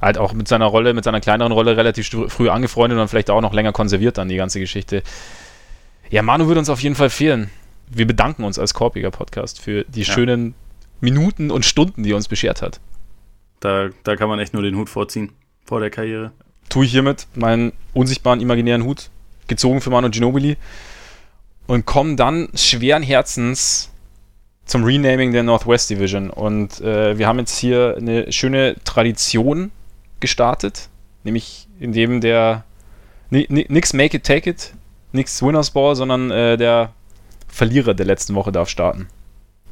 halt 0.00 0.18
auch 0.18 0.32
mit 0.32 0.48
seiner 0.48 0.66
Rolle, 0.66 0.94
mit 0.94 1.04
seiner 1.04 1.20
kleineren 1.20 1.52
Rolle 1.52 1.76
relativ 1.76 2.08
früh 2.28 2.48
angefreundet 2.48 2.98
und 2.98 3.08
vielleicht 3.08 3.30
auch 3.30 3.40
noch 3.40 3.52
länger 3.52 3.72
konserviert 3.72 4.18
dann 4.18 4.28
die 4.28 4.36
ganze 4.36 4.58
Geschichte. 4.58 5.02
Ja, 6.10 6.22
Manu 6.22 6.46
würde 6.46 6.60
uns 6.60 6.70
auf 6.70 6.80
jeden 6.80 6.94
Fall 6.94 7.10
fehlen. 7.10 7.50
Wir 7.88 8.06
bedanken 8.06 8.44
uns 8.44 8.58
als 8.58 8.74
Korpiger 8.74 9.10
Podcast 9.10 9.60
für 9.60 9.84
die 9.84 10.02
ja. 10.02 10.12
schönen 10.12 10.54
Minuten 11.00 11.50
und 11.50 11.64
Stunden, 11.64 12.02
die 12.02 12.12
er 12.12 12.16
uns 12.16 12.28
beschert 12.28 12.62
hat. 12.62 12.80
Da, 13.60 13.90
da 14.04 14.16
kann 14.16 14.28
man 14.28 14.38
echt 14.38 14.54
nur 14.54 14.62
den 14.62 14.76
Hut 14.76 14.88
vorziehen 14.88 15.32
vor 15.64 15.80
der 15.80 15.90
Karriere. 15.90 16.32
Tue 16.68 16.84
ich 16.84 16.92
hiermit 16.92 17.26
meinen 17.34 17.72
unsichtbaren 17.94 18.40
imaginären 18.40 18.84
Hut, 18.84 19.10
gezogen 19.46 19.80
für 19.80 19.90
Manu 19.90 20.10
Ginobili 20.10 20.56
und 21.66 21.86
komme 21.86 22.16
dann 22.16 22.48
schweren 22.54 23.02
Herzens 23.02 23.90
zum 24.64 24.84
Renaming 24.84 25.32
der 25.32 25.42
Northwest 25.42 25.90
Division. 25.90 26.30
Und 26.30 26.80
äh, 26.80 27.16
wir 27.18 27.26
haben 27.26 27.38
jetzt 27.38 27.56
hier 27.56 27.96
eine 27.96 28.32
schöne 28.32 28.76
Tradition 28.84 29.70
gestartet, 30.20 30.88
nämlich 31.24 31.68
indem 31.78 32.20
der 32.20 32.64
nix 33.30 33.92
Make 33.92 34.18
It 34.18 34.24
Take 34.24 34.50
It, 34.50 34.74
nix 35.12 35.42
Winners 35.42 35.70
Ball, 35.70 35.94
sondern 35.94 36.30
äh, 36.30 36.56
der 36.56 36.92
Verlierer 37.48 37.94
der 37.94 38.06
letzten 38.06 38.34
Woche 38.34 38.52
darf 38.52 38.68
starten. 38.68 39.08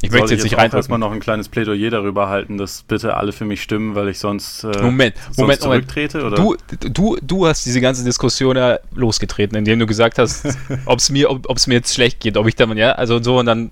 Ich 0.02 0.10
möchte 0.10 0.34
jetzt, 0.34 0.42
jetzt 0.42 0.44
nicht 0.44 0.58
rein. 0.58 0.70
erstmal 0.70 0.98
noch 0.98 1.12
ein 1.12 1.20
kleines 1.20 1.48
Plädoyer 1.48 1.90
darüber 1.90 2.28
halten, 2.28 2.58
dass 2.58 2.82
bitte 2.82 3.16
alle 3.16 3.32
für 3.32 3.46
mich 3.46 3.62
stimmen, 3.62 3.94
weil 3.94 4.08
ich 4.08 4.18
sonst, 4.18 4.64
äh, 4.64 4.82
Moment, 4.82 5.16
sonst 5.16 5.38
Moment, 5.38 5.60
zurücktrete? 5.62 6.18
Moment. 6.18 6.40
Oder? 6.40 6.56
Du, 6.76 6.88
du, 6.90 7.16
du 7.22 7.46
hast 7.46 7.64
diese 7.64 7.80
ganze 7.80 8.04
Diskussion 8.04 8.56
ja 8.56 8.78
losgetreten, 8.94 9.56
indem 9.56 9.78
du 9.78 9.86
gesagt 9.86 10.18
hast, 10.18 10.46
ob 10.86 10.98
es 10.98 11.08
mir, 11.08 11.30
ob, 11.30 11.66
mir 11.66 11.74
jetzt 11.74 11.94
schlecht 11.94 12.20
geht, 12.20 12.36
ob 12.36 12.46
ich 12.46 12.54
da, 12.54 12.66
ja, 12.74 12.92
also 12.92 13.22
so 13.22 13.38
und 13.38 13.46
dann 13.46 13.70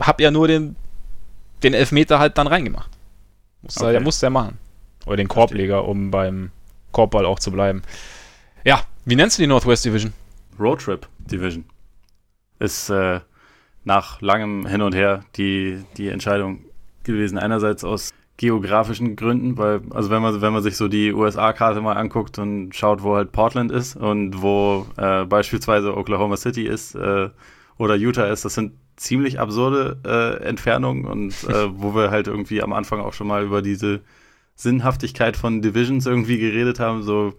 habe 0.00 0.22
ja 0.22 0.30
nur 0.30 0.48
den, 0.48 0.76
den 1.62 1.74
Elfmeter 1.74 2.18
halt 2.18 2.38
dann 2.38 2.46
reingemacht. 2.46 2.90
Muss 3.62 3.76
okay. 3.76 3.94
er, 3.94 4.00
muss 4.00 4.20
der 4.20 4.30
machen. 4.30 4.58
Oder 5.06 5.16
den 5.16 5.28
Korbleger, 5.28 5.86
um 5.86 6.10
beim 6.10 6.50
Korbball 6.92 7.26
auch 7.26 7.38
zu 7.38 7.50
bleiben. 7.50 7.82
Ja, 8.64 8.82
wie 9.04 9.16
nennst 9.16 9.38
du 9.38 9.42
die 9.42 9.46
Northwest 9.46 9.84
Division? 9.84 10.12
Roadtrip 10.58 11.08
Division. 11.18 11.64
Ist 12.58 12.90
äh, 12.90 13.20
nach 13.84 14.20
langem 14.20 14.66
Hin 14.66 14.82
und 14.82 14.94
Her 14.94 15.24
die, 15.36 15.82
die 15.96 16.08
Entscheidung 16.08 16.64
gewesen. 17.04 17.38
Einerseits 17.38 17.84
aus 17.84 18.12
geografischen 18.36 19.16
Gründen, 19.16 19.58
weil, 19.58 19.82
also 19.90 20.08
wenn 20.08 20.22
man, 20.22 20.40
wenn 20.40 20.52
man 20.52 20.62
sich 20.62 20.76
so 20.76 20.88
die 20.88 21.12
USA-Karte 21.12 21.82
mal 21.82 21.98
anguckt 21.98 22.38
und 22.38 22.74
schaut, 22.74 23.02
wo 23.02 23.14
halt 23.14 23.32
Portland 23.32 23.70
ist 23.70 23.96
und 23.96 24.40
wo 24.40 24.86
äh, 24.96 25.26
beispielsweise 25.26 25.94
Oklahoma 25.94 26.38
City 26.38 26.66
ist 26.66 26.94
äh, 26.94 27.28
oder 27.76 27.96
Utah 27.96 28.26
ist, 28.28 28.46
das 28.46 28.54
sind 28.54 28.72
ziemlich 28.96 29.38
absurde 29.38 29.98
äh, 30.06 30.42
Entfernung 30.42 31.04
und 31.04 31.32
äh, 31.48 31.68
wo 31.70 31.94
wir 31.94 32.10
halt 32.10 32.28
irgendwie 32.28 32.62
am 32.62 32.72
Anfang 32.72 33.00
auch 33.00 33.12
schon 33.12 33.26
mal 33.26 33.44
über 33.44 33.60
diese 33.60 34.00
Sinnhaftigkeit 34.54 35.36
von 35.36 35.60
Divisions 35.60 36.06
irgendwie 36.06 36.38
geredet 36.38 36.80
haben, 36.80 37.02
so, 37.02 37.34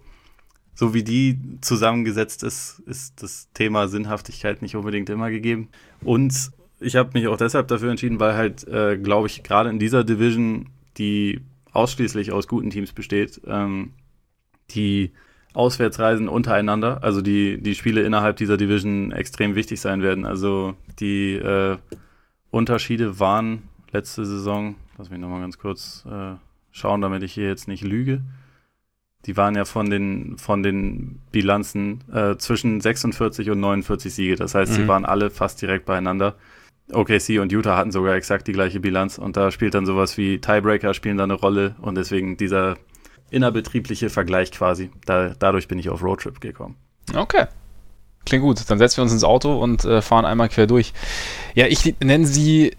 so 0.81 0.95
wie 0.95 1.03
die 1.03 1.37
zusammengesetzt 1.61 2.41
ist, 2.41 2.81
ist 2.87 3.21
das 3.21 3.51
Thema 3.53 3.87
Sinnhaftigkeit 3.87 4.63
nicht 4.63 4.75
unbedingt 4.75 5.11
immer 5.11 5.29
gegeben. 5.29 5.69
Und 6.03 6.49
ich 6.79 6.95
habe 6.95 7.11
mich 7.13 7.27
auch 7.27 7.37
deshalb 7.37 7.67
dafür 7.67 7.91
entschieden, 7.91 8.19
weil 8.19 8.33
halt, 8.33 8.67
äh, 8.67 8.97
glaube 8.97 9.27
ich, 9.27 9.43
gerade 9.43 9.69
in 9.69 9.77
dieser 9.77 10.03
Division, 10.03 10.69
die 10.97 11.41
ausschließlich 11.71 12.31
aus 12.31 12.47
guten 12.47 12.71
Teams 12.71 12.93
besteht, 12.93 13.41
ähm, 13.45 13.93
die 14.71 15.11
Auswärtsreisen 15.53 16.27
untereinander, 16.27 17.03
also 17.03 17.21
die, 17.21 17.61
die 17.61 17.75
Spiele 17.75 18.01
innerhalb 18.01 18.37
dieser 18.37 18.57
Division 18.57 19.11
extrem 19.11 19.53
wichtig 19.53 19.79
sein 19.79 20.01
werden. 20.01 20.25
Also 20.25 20.73
die 20.99 21.35
äh, 21.35 21.77
Unterschiede 22.49 23.19
waren 23.19 23.69
letzte 23.91 24.25
Saison, 24.25 24.73
lass 24.97 25.11
mich 25.11 25.19
nochmal 25.19 25.41
ganz 25.41 25.59
kurz 25.59 26.07
äh, 26.09 26.37
schauen, 26.71 27.01
damit 27.01 27.21
ich 27.21 27.33
hier 27.33 27.45
jetzt 27.45 27.67
nicht 27.67 27.83
lüge. 27.83 28.23
Die 29.25 29.37
waren 29.37 29.55
ja 29.55 29.65
von 29.65 29.89
den, 29.89 30.37
von 30.37 30.63
den 30.63 31.19
Bilanzen 31.31 32.03
äh, 32.11 32.37
zwischen 32.37 32.81
46 32.81 33.51
und 33.51 33.59
49 33.59 34.13
Siege. 34.13 34.35
Das 34.35 34.55
heißt, 34.55 34.71
mhm. 34.71 34.75
sie 34.75 34.87
waren 34.87 35.05
alle 35.05 35.29
fast 35.29 35.61
direkt 35.61 35.85
beieinander. 35.85 36.35
OKC 36.91 37.39
und 37.39 37.51
Utah 37.51 37.77
hatten 37.77 37.91
sogar 37.91 38.15
exakt 38.15 38.47
die 38.47 38.51
gleiche 38.51 38.79
Bilanz 38.79 39.17
und 39.17 39.37
da 39.37 39.51
spielt 39.51 39.75
dann 39.75 39.85
sowas 39.85 40.17
wie 40.17 40.39
Tiebreaker 40.39 40.93
spielen 40.93 41.17
da 41.17 41.23
eine 41.23 41.33
Rolle 41.33 41.75
und 41.79 41.95
deswegen 41.95 42.35
dieser 42.35 42.77
innerbetriebliche 43.29 44.09
Vergleich 44.09 44.51
quasi. 44.51 44.91
Da, 45.05 45.33
dadurch 45.37 45.67
bin 45.67 45.79
ich 45.79 45.89
auf 45.89 46.03
Roadtrip 46.03 46.41
gekommen. 46.41 46.75
Okay. 47.15 47.45
Klingt 48.25 48.43
gut. 48.43 48.69
Dann 48.69 48.77
setzen 48.77 48.97
wir 48.97 49.03
uns 49.03 49.13
ins 49.13 49.23
Auto 49.23 49.57
und 49.57 49.85
äh, 49.85 50.01
fahren 50.01 50.25
einmal 50.25 50.49
quer 50.49 50.67
durch. 50.67 50.93
Ja, 51.55 51.65
ich 51.67 51.95
nenne 52.01 52.27
sie 52.27 52.75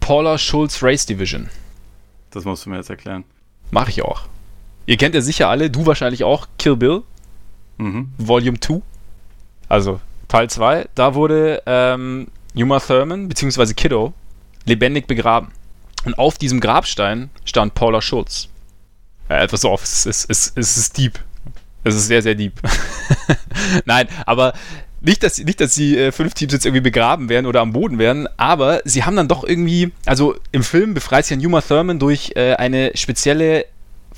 Paula 0.00 0.38
Schulz 0.38 0.82
Race 0.82 1.06
Division. 1.06 1.48
Das 2.30 2.44
musst 2.44 2.66
du 2.66 2.70
mir 2.70 2.76
jetzt 2.76 2.90
erklären. 2.90 3.24
Mache 3.70 3.90
ich 3.90 4.02
auch. 4.02 4.26
Ihr 4.86 4.96
kennt 4.96 5.14
ja 5.14 5.20
sicher 5.20 5.48
alle, 5.48 5.70
du 5.70 5.86
wahrscheinlich 5.86 6.24
auch, 6.24 6.48
Kill 6.58 6.76
Bill. 6.76 7.02
Mhm. 7.78 8.12
Volume 8.18 8.58
2. 8.60 8.82
Also 9.68 10.00
Teil 10.28 10.50
2. 10.50 10.88
Da 10.94 11.14
wurde 11.14 11.62
ähm, 11.66 12.28
Uma 12.54 12.80
Thurman 12.80 13.28
bzw. 13.28 13.74
Kiddo 13.74 14.12
lebendig 14.64 15.06
begraben. 15.06 15.50
Und 16.04 16.18
auf 16.18 16.38
diesem 16.38 16.60
Grabstein 16.60 17.30
stand 17.44 17.74
Paula 17.74 18.02
Schulz. 18.02 18.48
Ja, 19.28 19.38
etwas 19.38 19.62
so 19.62 19.70
auf, 19.70 19.82
es 19.82 20.06
ist, 20.06 20.28
es, 20.28 20.52
es 20.56 20.76
ist 20.76 20.98
deep. 20.98 21.18
Es 21.84 21.94
ist 21.94 22.06
sehr, 22.06 22.22
sehr 22.22 22.34
deep. 22.34 22.60
Nein, 23.84 24.08
aber 24.26 24.52
nicht, 25.00 25.22
dass, 25.22 25.38
nicht, 25.38 25.60
dass 25.60 25.74
die 25.74 25.98
äh, 25.98 26.12
fünf 26.12 26.34
Teams 26.34 26.52
jetzt 26.52 26.64
irgendwie 26.64 26.80
begraben 26.80 27.28
werden 27.28 27.46
oder 27.46 27.60
am 27.60 27.72
Boden 27.72 27.98
werden, 27.98 28.28
aber 28.36 28.82
sie 28.84 29.04
haben 29.04 29.16
dann 29.16 29.26
doch 29.26 29.42
irgendwie, 29.42 29.92
also 30.06 30.36
im 30.52 30.62
Film 30.62 30.94
befreit 30.94 31.24
sich 31.24 31.36
ja 31.36 31.42
Numa 31.42 31.60
Thurman 31.60 31.98
durch 31.98 32.32
äh, 32.36 32.54
eine 32.54 32.92
spezielle 32.94 33.64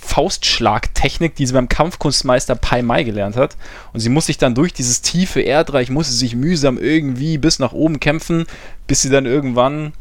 Faustschlagtechnik, 0.05 1.35
die 1.35 1.47
sie 1.47 1.55
beim 1.55 1.69
Kampfkunstmeister 1.69 2.55
Pai 2.55 2.83
Mai 2.83 3.03
gelernt 3.03 3.37
hat. 3.37 3.57
Und 3.93 4.01
sie 4.01 4.11
muss 4.11 4.27
sich 4.27 4.39
dann 4.39 4.55
durch 4.55 4.73
dieses 4.73 5.03
tiefe 5.03 5.41
Erdreich, 5.41 5.91
muss 5.91 6.09
sie 6.09 6.17
sich 6.17 6.37
mühsam 6.37 6.79
irgendwie 6.79 7.39
bis 7.39 7.59
nach 7.59 7.73
oben 7.73 8.01
kämpfen, 8.01 8.45
bis 8.87 9.03
sie 9.03 9.11
dann 9.11 9.27
irgendwann 9.27 9.93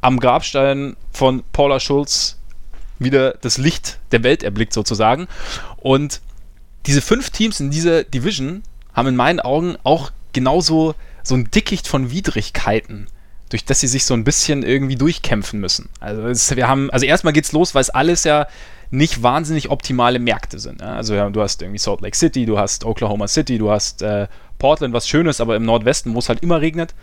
am 0.00 0.20
Grabstein 0.20 0.96
von 1.12 1.42
Paula 1.52 1.80
Schulz 1.80 2.38
wieder 2.98 3.32
das 3.40 3.58
Licht 3.58 3.98
der 4.12 4.22
Welt 4.22 4.42
erblickt 4.42 4.72
sozusagen. 4.72 5.26
Und 5.76 6.20
diese 6.86 7.00
fünf 7.00 7.30
Teams 7.30 7.58
in 7.58 7.70
dieser 7.70 8.04
Division 8.04 8.62
haben 8.92 9.08
in 9.08 9.16
meinen 9.16 9.40
Augen 9.40 9.76
auch 9.82 10.12
genauso 10.32 10.94
so 11.22 11.34
ein 11.34 11.50
Dickicht 11.50 11.88
von 11.88 12.10
Widrigkeiten, 12.10 13.08
durch 13.48 13.64
das 13.64 13.80
sie 13.80 13.86
sich 13.86 14.04
so 14.04 14.14
ein 14.14 14.24
bisschen 14.24 14.62
irgendwie 14.62 14.96
durchkämpfen 14.96 15.60
müssen. 15.60 15.88
Also 16.00 16.26
es, 16.26 16.54
wir 16.56 16.68
haben, 16.68 16.90
also 16.90 17.06
erstmal 17.06 17.32
geht's 17.32 17.52
los, 17.52 17.74
weil 17.74 17.82
es 17.82 17.90
alles 17.90 18.24
ja 18.24 18.46
nicht 18.90 19.22
wahnsinnig 19.22 19.70
optimale 19.70 20.18
Märkte 20.18 20.58
sind. 20.58 20.80
Ja? 20.80 20.94
Also 20.94 21.14
ja, 21.14 21.28
du 21.30 21.40
hast 21.40 21.62
irgendwie 21.62 21.78
Salt 21.78 22.00
Lake 22.00 22.16
City, 22.16 22.46
du 22.46 22.58
hast 22.58 22.84
Oklahoma 22.84 23.28
City, 23.28 23.58
du 23.58 23.70
hast 23.70 24.02
äh, 24.02 24.26
Portland, 24.58 24.94
was 24.94 25.08
schön 25.08 25.26
ist, 25.26 25.40
aber 25.40 25.56
im 25.56 25.64
Nordwesten, 25.64 26.14
wo 26.14 26.18
es 26.18 26.28
halt 26.28 26.42
immer 26.42 26.60
regnet. 26.60 26.94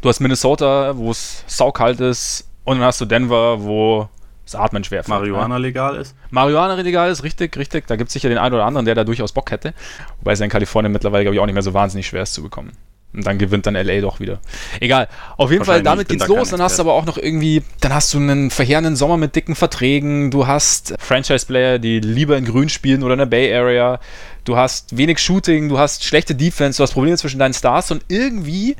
Du 0.00 0.08
hast 0.08 0.20
Minnesota, 0.20 0.96
wo 0.96 1.10
es 1.10 1.44
saukalt 1.46 2.00
ist. 2.00 2.48
Und 2.64 2.78
dann 2.78 2.86
hast 2.86 3.00
du 3.00 3.04
Denver, 3.04 3.62
wo 3.62 4.08
das 4.44 4.54
Atmen 4.54 4.84
schwer 4.84 5.02
fällt. 5.02 5.18
Marihuana 5.18 5.56
ja. 5.56 5.58
legal 5.58 5.96
ist? 5.96 6.14
Marihuana 6.30 6.74
legal 6.74 7.10
ist, 7.10 7.22
richtig, 7.22 7.56
richtig. 7.56 7.86
Da 7.86 7.96
gibt 7.96 8.08
es 8.08 8.12
sicher 8.12 8.28
den 8.28 8.38
einen 8.38 8.54
oder 8.54 8.64
anderen, 8.64 8.84
der 8.84 8.94
da 8.94 9.04
durchaus 9.04 9.32
Bock 9.32 9.50
hätte. 9.50 9.74
Wobei 10.18 10.32
es 10.32 10.40
in 10.40 10.50
Kalifornien 10.50 10.92
mittlerweile, 10.92 11.24
glaube 11.24 11.36
ich, 11.36 11.40
auch 11.40 11.46
nicht 11.46 11.54
mehr 11.54 11.62
so 11.62 11.74
wahnsinnig 11.74 12.06
schwer 12.06 12.22
ist 12.22 12.34
zu 12.34 12.42
bekommen. 12.42 12.72
Und 13.14 13.24
dann 13.24 13.38
gewinnt 13.38 13.66
dann 13.66 13.74
LA 13.74 14.00
doch 14.00 14.18
wieder. 14.18 14.40
Egal. 14.80 15.08
Auf 15.36 15.52
jeden 15.52 15.64
Fall, 15.64 15.84
damit 15.84 16.08
geht's 16.08 16.26
da 16.26 16.34
los. 16.34 16.50
Dann 16.50 16.60
hast 16.60 16.78
du 16.78 16.82
aber 16.82 16.94
auch 16.94 17.06
noch 17.06 17.16
irgendwie, 17.16 17.62
dann 17.80 17.94
hast 17.94 18.12
du 18.12 18.18
einen 18.18 18.50
verheerenden 18.50 18.96
Sommer 18.96 19.16
mit 19.16 19.36
dicken 19.36 19.54
Verträgen. 19.54 20.32
Du 20.32 20.48
hast 20.48 20.94
Franchise-Player, 20.98 21.78
die 21.78 22.00
lieber 22.00 22.36
in 22.36 22.44
Grün 22.44 22.68
spielen 22.68 23.04
oder 23.04 23.14
in 23.14 23.18
der 23.20 23.26
Bay 23.26 23.54
Area. 23.54 24.00
Du 24.44 24.56
hast 24.56 24.96
wenig 24.96 25.20
Shooting, 25.20 25.68
du 25.68 25.78
hast 25.78 26.04
schlechte 26.04 26.34
Defense, 26.34 26.78
du 26.78 26.82
hast 26.82 26.92
Probleme 26.92 27.16
zwischen 27.16 27.38
deinen 27.38 27.54
Stars 27.54 27.92
und 27.92 28.04
irgendwie 28.08 28.74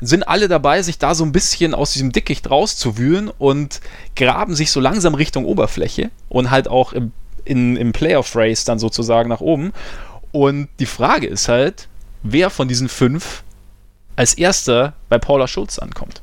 sind 0.00 0.26
alle 0.28 0.48
dabei, 0.48 0.82
sich 0.82 0.98
da 0.98 1.14
so 1.14 1.24
ein 1.24 1.32
bisschen 1.32 1.72
aus 1.72 1.92
diesem 1.92 2.12
Dickicht 2.12 2.50
rauszuwühlen 2.50 3.30
und 3.38 3.80
graben 4.16 4.54
sich 4.54 4.72
so 4.72 4.80
langsam 4.80 5.14
Richtung 5.14 5.44
Oberfläche 5.44 6.10
und 6.28 6.50
halt 6.50 6.68
auch 6.68 6.92
im, 6.92 7.12
in, 7.44 7.76
im 7.76 7.92
Playoff-Race 7.92 8.64
dann 8.64 8.78
sozusagen 8.78 9.28
nach 9.28 9.40
oben. 9.40 9.72
Und 10.32 10.68
die 10.80 10.86
Frage 10.86 11.28
ist 11.28 11.48
halt, 11.48 11.88
wer 12.22 12.50
von 12.50 12.68
diesen 12.68 12.88
fünf 12.88 13.42
als 14.16 14.34
erster 14.34 14.94
bei 15.08 15.18
Paula 15.18 15.46
Schulz 15.46 15.78
ankommt. 15.78 16.22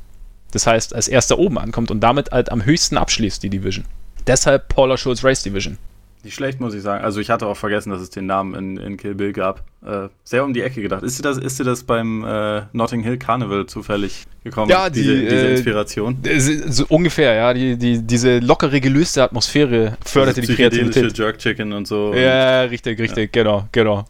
Das 0.52 0.66
heißt, 0.66 0.94
als 0.94 1.08
erster 1.08 1.38
oben 1.38 1.58
ankommt 1.58 1.90
und 1.90 2.00
damit 2.00 2.30
halt 2.30 2.52
am 2.52 2.64
höchsten 2.64 2.96
abschließt 2.96 3.42
die 3.42 3.50
Division. 3.50 3.84
Deshalb 4.26 4.68
Paula 4.68 4.96
Schulz 4.96 5.24
Race 5.24 5.42
Division. 5.42 5.78
Nicht 6.24 6.34
schlecht, 6.34 6.58
muss 6.58 6.72
ich 6.72 6.80
sagen. 6.80 7.04
Also 7.04 7.20
ich 7.20 7.28
hatte 7.28 7.46
auch 7.46 7.56
vergessen, 7.56 7.90
dass 7.90 8.00
es 8.00 8.08
den 8.08 8.24
Namen 8.24 8.54
in, 8.54 8.76
in 8.78 8.96
Kill 8.96 9.14
Bill 9.14 9.34
gab. 9.34 9.62
Äh, 9.84 10.08
sehr 10.22 10.42
um 10.42 10.54
die 10.54 10.62
Ecke 10.62 10.80
gedacht. 10.80 11.02
Ist 11.02 11.18
dir 11.18 11.22
das, 11.22 11.36
ist 11.36 11.58
dir 11.58 11.64
das 11.64 11.84
beim 11.84 12.24
äh, 12.24 12.62
Notting 12.72 13.02
Hill 13.02 13.18
Carnival 13.18 13.66
zufällig 13.66 14.24
gekommen? 14.42 14.70
Ja, 14.70 14.88
die, 14.88 15.02
diese, 15.02 15.20
diese 15.20 15.46
äh, 15.46 15.52
Inspiration. 15.52 16.16
So 16.68 16.86
ungefähr, 16.88 17.34
ja. 17.34 17.52
Die, 17.52 17.76
die, 17.76 18.00
diese 18.00 18.38
lockere, 18.38 18.80
gelöste 18.80 19.22
Atmosphäre 19.22 19.98
förderte 20.02 20.40
die 20.40 20.54
Kreativität. 20.54 21.16
Jerk 21.18 21.38
Chicken 21.38 21.74
und 21.74 21.86
so. 21.86 22.14
Ja, 22.14 22.62
und, 22.62 22.70
richtig, 22.70 22.98
richtig, 22.98 23.34
ja. 23.36 23.42
genau, 23.42 23.68
genau. 23.70 24.06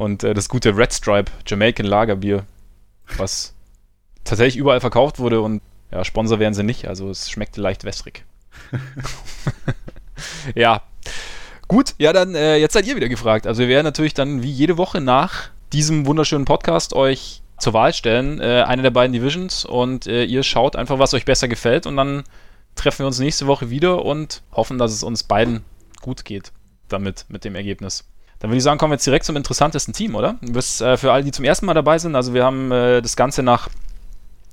Und 0.00 0.24
äh, 0.24 0.32
das 0.32 0.48
gute 0.48 0.74
Red 0.74 0.94
Stripe 0.94 1.30
Jamaican 1.46 1.84
Lagerbier, 1.84 2.46
was 3.18 3.52
tatsächlich 4.24 4.56
überall 4.56 4.80
verkauft 4.80 5.18
wurde 5.18 5.42
und 5.42 5.60
ja, 5.90 6.04
Sponsor 6.04 6.38
wären 6.38 6.54
sie 6.54 6.62
nicht, 6.62 6.88
also 6.88 7.10
es 7.10 7.30
schmeckte 7.30 7.60
leicht 7.60 7.84
wässrig. 7.84 8.24
ja, 10.54 10.82
Gut, 11.68 11.94
ja, 11.98 12.12
dann 12.12 12.34
äh, 12.34 12.56
jetzt 12.56 12.72
seid 12.72 12.86
ihr 12.88 12.96
wieder 12.96 13.08
gefragt. 13.08 13.46
Also 13.46 13.60
wir 13.60 13.68
werden 13.68 13.84
natürlich 13.84 14.12
dann 14.12 14.42
wie 14.42 14.50
jede 14.50 14.76
Woche 14.76 15.00
nach 15.00 15.50
diesem 15.72 16.04
wunderschönen 16.04 16.44
Podcast 16.44 16.94
euch 16.94 17.42
zur 17.58 17.74
Wahl 17.74 17.92
stellen, 17.92 18.40
äh, 18.40 18.64
eine 18.66 18.82
der 18.82 18.90
beiden 18.90 19.12
Divisions 19.12 19.66
und 19.66 20.08
äh, 20.08 20.24
ihr 20.24 20.42
schaut 20.42 20.74
einfach, 20.74 20.98
was 20.98 21.14
euch 21.14 21.26
besser 21.26 21.46
gefällt 21.46 21.86
und 21.86 21.96
dann 21.96 22.24
treffen 22.74 23.00
wir 23.00 23.06
uns 23.06 23.20
nächste 23.20 23.46
Woche 23.46 23.70
wieder 23.70 24.04
und 24.04 24.42
hoffen, 24.50 24.78
dass 24.78 24.92
es 24.92 25.04
uns 25.04 25.22
beiden 25.22 25.62
gut 26.00 26.24
geht 26.24 26.50
damit, 26.88 27.26
mit 27.28 27.44
dem 27.44 27.54
Ergebnis. 27.54 28.04
Dann 28.40 28.50
würde 28.50 28.58
ich 28.58 28.64
sagen, 28.64 28.78
kommen 28.78 28.90
wir 28.90 28.96
jetzt 28.96 29.06
direkt 29.06 29.24
zum 29.24 29.36
interessantesten 29.36 29.94
Team, 29.94 30.14
oder? 30.14 30.36
Bis, 30.40 30.80
äh, 30.80 30.96
für 30.96 31.12
alle, 31.12 31.24
die 31.24 31.30
zum 31.30 31.44
ersten 31.44 31.66
Mal 31.66 31.74
dabei 31.74 31.98
sind, 31.98 32.16
also 32.16 32.34
wir 32.34 32.44
haben 32.44 32.72
äh, 32.72 33.02
das 33.02 33.16
Ganze 33.16 33.42
nach 33.42 33.68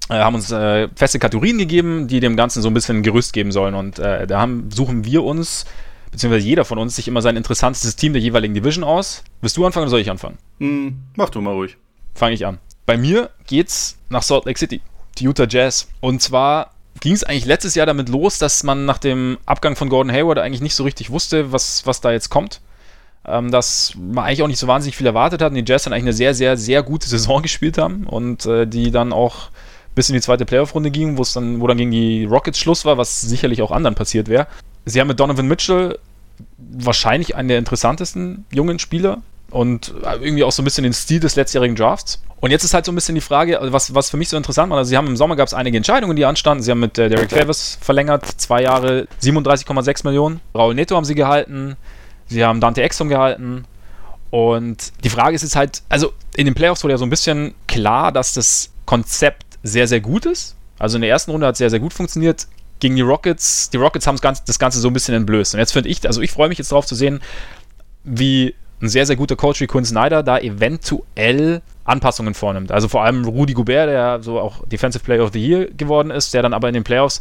äh, 0.09 0.15
haben 0.15 0.35
uns 0.35 0.51
äh, 0.51 0.87
feste 0.95 1.19
Kategorien 1.19 1.57
gegeben, 1.57 2.07
die 2.07 2.19
dem 2.19 2.35
Ganzen 2.35 2.61
so 2.61 2.69
ein 2.69 2.73
bisschen 2.73 2.97
ein 2.97 3.03
Gerüst 3.03 3.33
geben 3.33 3.51
sollen. 3.51 3.75
Und 3.75 3.99
äh, 3.99 4.27
da 4.27 4.39
haben, 4.39 4.69
suchen 4.71 5.03
wir 5.03 5.23
uns 5.23 5.65
beziehungsweise 6.11 6.45
jeder 6.45 6.65
von 6.65 6.77
uns 6.77 6.95
sich 6.95 7.07
immer 7.07 7.21
sein 7.21 7.35
interessantestes 7.35 7.95
Team 7.95 8.13
der 8.13 8.21
jeweiligen 8.21 8.53
Division 8.53 8.83
aus. 8.83 9.23
Willst 9.41 9.57
du 9.57 9.65
anfangen 9.65 9.83
oder 9.83 9.91
soll 9.91 9.99
ich 9.99 10.09
anfangen? 10.09 10.37
Hm, 10.59 10.97
mach 11.15 11.29
du 11.29 11.41
mal 11.41 11.53
ruhig. 11.53 11.77
Fange 12.15 12.33
ich 12.33 12.45
an. 12.45 12.59
Bei 12.85 12.97
mir 12.97 13.29
geht's 13.45 13.97
nach 14.09 14.23
Salt 14.23 14.45
Lake 14.45 14.57
City, 14.57 14.81
die 15.17 15.25
Utah 15.25 15.47
Jazz. 15.47 15.89
Und 15.99 16.21
zwar 16.21 16.71
ging 17.01 17.13
es 17.13 17.23
eigentlich 17.23 17.45
letztes 17.45 17.75
Jahr 17.75 17.85
damit 17.85 18.09
los, 18.09 18.39
dass 18.39 18.63
man 18.63 18.85
nach 18.85 18.97
dem 18.97 19.37
Abgang 19.45 19.75
von 19.75 19.89
Gordon 19.89 20.11
Hayward 20.11 20.39
eigentlich 20.39 20.61
nicht 20.61 20.75
so 20.75 20.83
richtig 20.83 21.09
wusste, 21.09 21.51
was, 21.51 21.85
was 21.85 22.01
da 22.01 22.11
jetzt 22.11 22.29
kommt. 22.29 22.61
Ähm, 23.27 23.51
dass 23.51 23.93
man 23.95 24.25
eigentlich 24.25 24.41
auch 24.41 24.47
nicht 24.47 24.59
so 24.59 24.67
wahnsinnig 24.67 24.95
viel 24.95 25.05
erwartet 25.05 25.41
hat 25.41 25.49
und 25.49 25.55
die 25.55 25.63
Jazz 25.65 25.83
dann 25.83 25.91
eigentlich 25.91 26.05
eine 26.05 26.13
sehr, 26.13 26.33
sehr, 26.33 26.55
sehr 26.55 26.81
gute 26.81 27.09
Saison 27.09 27.41
gespielt 27.41 27.77
haben 27.77 28.05
und 28.05 28.45
äh, 28.45 28.65
die 28.65 28.91
dann 28.91 29.11
auch 29.11 29.49
bis 29.95 30.09
in 30.09 30.13
die 30.13 30.21
zweite 30.21 30.45
Playoff-Runde 30.45 30.91
ging, 30.91 31.17
wo 31.17 31.23
es 31.23 31.33
dann, 31.33 31.59
wo 31.59 31.67
dann 31.67 31.77
gegen 31.77 31.91
die 31.91 32.25
Rockets 32.25 32.59
Schluss 32.59 32.85
war, 32.85 32.97
was 32.97 33.19
sicherlich 33.21 33.61
auch 33.61 33.71
anderen 33.71 33.95
passiert 33.95 34.27
wäre. 34.29 34.47
Sie 34.85 35.01
haben 35.01 35.07
mit 35.07 35.19
Donovan 35.19 35.47
Mitchell 35.47 35.97
wahrscheinlich 36.57 37.35
einen 37.35 37.49
der 37.49 37.57
interessantesten 37.57 38.45
jungen 38.51 38.79
Spieler 38.79 39.21
und 39.49 39.93
irgendwie 40.21 40.43
auch 40.43 40.51
so 40.51 40.61
ein 40.61 40.65
bisschen 40.65 40.83
den 40.83 40.93
Stil 40.93 41.19
des 41.19 41.35
letztjährigen 41.35 41.75
Drafts. 41.75 42.21
Und 42.39 42.51
jetzt 42.51 42.63
ist 42.63 42.73
halt 42.73 42.85
so 42.85 42.91
ein 42.91 42.95
bisschen 42.95 43.15
die 43.15 43.21
Frage, 43.21 43.57
was, 43.61 43.95
was 43.95 44.09
für 44.09 44.17
mich 44.17 44.29
so 44.29 44.37
interessant 44.37 44.69
war. 44.69 44.77
Also, 44.77 44.89
sie 44.89 44.97
haben 44.97 45.07
im 45.07 45.17
Sommer 45.17 45.35
gab 45.35 45.47
es 45.47 45.53
einige 45.53 45.77
Entscheidungen, 45.77 46.15
die 46.15 46.25
anstanden. 46.25 46.63
Sie 46.63 46.69
haben 46.69 46.79
mit 46.79 46.97
äh, 46.97 47.09
Derek 47.09 47.31
Favors 47.31 47.77
verlängert, 47.81 48.25
zwei 48.25 48.61
Jahre 48.61 49.07
37,6 49.21 50.05
Millionen. 50.05 50.39
Raul 50.53 50.75
Neto 50.75 50.95
haben 50.95 51.05
sie 51.05 51.15
gehalten. 51.15 51.75
Sie 52.27 52.43
haben 52.43 52.59
Dante 52.59 52.81
Exum 52.81 53.09
gehalten. 53.09 53.65
Und 54.29 54.91
die 55.03 55.09
Frage 55.09 55.35
ist 55.35 55.43
jetzt 55.43 55.55
halt, 55.55 55.81
also 55.89 56.11
in 56.35 56.45
den 56.45 56.53
Playoffs 56.53 56.83
wurde 56.83 56.93
ja 56.93 56.97
so 56.97 57.05
ein 57.05 57.09
bisschen 57.09 57.55
klar, 57.67 58.11
dass 58.11 58.33
das 58.33 58.71
Konzept 58.85 59.45
sehr, 59.63 59.87
sehr 59.87 60.01
gut 60.01 60.25
ist. 60.25 60.55
Also 60.79 60.97
in 60.97 61.01
der 61.01 61.09
ersten 61.09 61.31
Runde 61.31 61.47
hat 61.47 61.53
es 61.53 61.59
sehr, 61.59 61.69
sehr 61.69 61.79
gut 61.79 61.93
funktioniert 61.93 62.47
gegen 62.79 62.95
die 62.95 63.01
Rockets, 63.01 63.69
die 63.69 63.77
Rockets 63.77 64.05
haben 64.05 64.19
das 64.21 64.59
Ganze 64.59 64.79
so 64.79 64.87
ein 64.87 64.93
bisschen 64.93 65.15
entblößt. 65.15 65.55
Und 65.55 65.59
jetzt 65.59 65.71
finde 65.71 65.89
ich, 65.89 66.05
also 66.05 66.21
ich 66.21 66.31
freue 66.31 66.49
mich 66.49 66.57
jetzt 66.57 66.71
darauf 66.71 66.85
zu 66.85 66.95
sehen, 66.95 67.21
wie 68.03 68.53
ein 68.81 68.89
sehr, 68.89 69.05
sehr 69.05 69.15
guter 69.15 69.35
Coach 69.35 69.59
wie 69.59 69.67
Quinn 69.67 69.85
Snyder 69.85 70.21
da 70.21 70.37
eventuell 70.37 71.61
Anpassungen 71.83 72.35
vornimmt. 72.35 72.71
Also 72.71 72.87
vor 72.87 73.03
allem 73.03 73.25
Rudy 73.25 73.53
Gobert, 73.53 73.89
der 73.89 74.21
so 74.21 74.39
auch 74.39 74.63
Defensive 74.67 75.03
Player 75.03 75.23
of 75.23 75.31
the 75.33 75.43
Year 75.43 75.65
geworden 75.71 76.11
ist, 76.11 76.33
der 76.33 76.43
dann 76.43 76.53
aber 76.53 76.67
in 76.67 76.75
den 76.75 76.83
Playoffs 76.83 77.19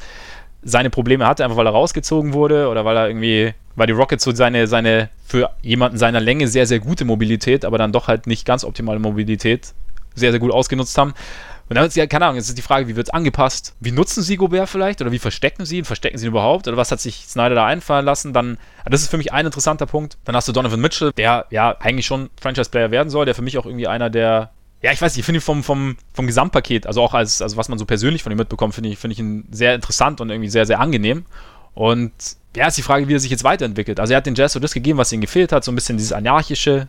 seine 0.67 0.91
Probleme 0.91 1.27
hatte, 1.27 1.45
einfach 1.45 1.57
weil 1.57 1.67
er 1.67 1.73
rausgezogen 1.73 2.33
wurde 2.33 2.69
oder 2.69 2.85
weil 2.85 2.97
er 2.97 3.09
irgendwie, 3.09 3.55
weil 3.77 3.87
die 3.87 3.93
Rockets 3.93 4.25
so 4.25 4.35
seine, 4.35 4.67
seine 4.67 5.11
für 5.25 5.51
jemanden 5.63 5.97
seiner 5.97 6.21
Länge 6.21 6.49
sehr, 6.49 6.67
sehr 6.67 6.81
gute 6.81 7.05
Mobilität, 7.05 7.65
aber 7.65 7.79
dann 7.79 7.93
doch 7.93 8.09
halt 8.09 8.27
nicht 8.27 8.45
ganz 8.45 8.65
optimale 8.65 8.99
Mobilität 8.99 9.73
sehr, 10.17 10.33
sehr 10.33 10.41
gut 10.41 10.51
ausgenutzt 10.51 10.99
haben. 10.99 11.15
Und 11.69 11.77
dann 11.77 11.85
ist 11.87 11.97
ja, 11.97 12.07
keine 12.07 12.27
Ahnung, 12.27 12.37
jetzt 12.37 12.49
ist 12.49 12.59
die 12.59 12.63
Frage, 12.63 12.87
wie 12.89 12.97
wird 12.97 13.09
es 13.09 13.15
angepasst? 13.15 13.75
Wie 13.81 13.91
nutzen 13.91 14.23
sie 14.23 14.37
Gobert 14.37 14.69
vielleicht? 14.69 15.01
Oder 15.01 15.11
wie 15.11 15.19
verstecken 15.19 15.65
sie 15.65 15.79
ihn? 15.79 15.85
Verstecken 15.85 16.17
sie 16.19 16.27
ihn 16.27 16.31
überhaupt? 16.31 16.69
Oder 16.69 16.77
was 16.77 16.93
hat 16.93 17.01
sich 17.01 17.27
Snyder 17.27 17.57
da 17.57 17.67
einfallen 17.67 18.05
lassen? 18.05 18.33
Dann, 18.33 18.59
das 18.85 19.03
ist 19.03 19.11
für 19.11 19.17
mich 19.17 19.33
ein 19.33 19.47
interessanter 19.47 19.87
Punkt. 19.87 20.17
Dann 20.25 20.37
hast 20.37 20.47
du 20.47 20.53
Donovan 20.53 20.81
Mitchell, 20.81 21.13
der 21.13 21.47
ja 21.51 21.77
eigentlich 21.81 22.07
schon 22.07 22.31
Franchise-Player 22.41 22.93
werden 22.93 23.11
soll, 23.11 23.25
der 23.25 23.35
für 23.35 23.43
mich 23.43 23.59
auch 23.59 23.67
irgendwie 23.67 23.89
einer 23.89 24.11
der 24.11 24.51
ja, 24.87 24.93
ich 24.93 25.03
weiß 25.03 25.17
ich 25.17 25.25
finde 25.25 25.39
ihn 25.39 25.43
vom, 25.43 25.65
vom, 25.65 25.97
vom 26.15 26.27
Gesamtpaket, 26.27 26.87
also 26.87 27.03
auch 27.03 27.13
als, 27.13 27.43
also 27.43 27.57
was 27.57 27.69
man 27.69 27.79
so 27.79 27.85
persönlich 27.85 28.23
von 28.23 28.31
ihm 28.31 28.39
mitbekommt, 28.39 28.75
finde 28.75 28.89
ich, 28.89 28.99
find 28.99 29.13
ich 29.13 29.19
ihn 29.19 29.45
sehr 29.51 29.75
interessant 29.75 30.21
und 30.21 30.31
irgendwie 30.31 30.49
sehr, 30.49 30.65
sehr 30.65 30.79
angenehm. 30.81 31.25
Und 31.75 32.13
ja, 32.55 32.69
ist 32.69 32.79
die 32.79 32.83
Frage, 32.83 33.09
wie 33.09 33.15
er 33.15 33.21
sich 33.21 33.31
jetzt 33.31 33.45
weiterentwickelt. 33.45 34.01
Also 34.01 34.15
er 34.15 34.19
hat 34.19 34.27
den 34.27 34.35
Jazz 34.35 34.53
so 34.53 34.61
das 34.61 34.73
gegeben, 34.73 34.99
was 34.99 35.13
ihm 35.13 35.21
gefehlt 35.21 35.53
hat, 35.53 35.65
so 35.65 35.73
ein 35.73 35.75
bisschen 35.75 35.99
dieses 35.99 36.13
anarchische. 36.13 36.89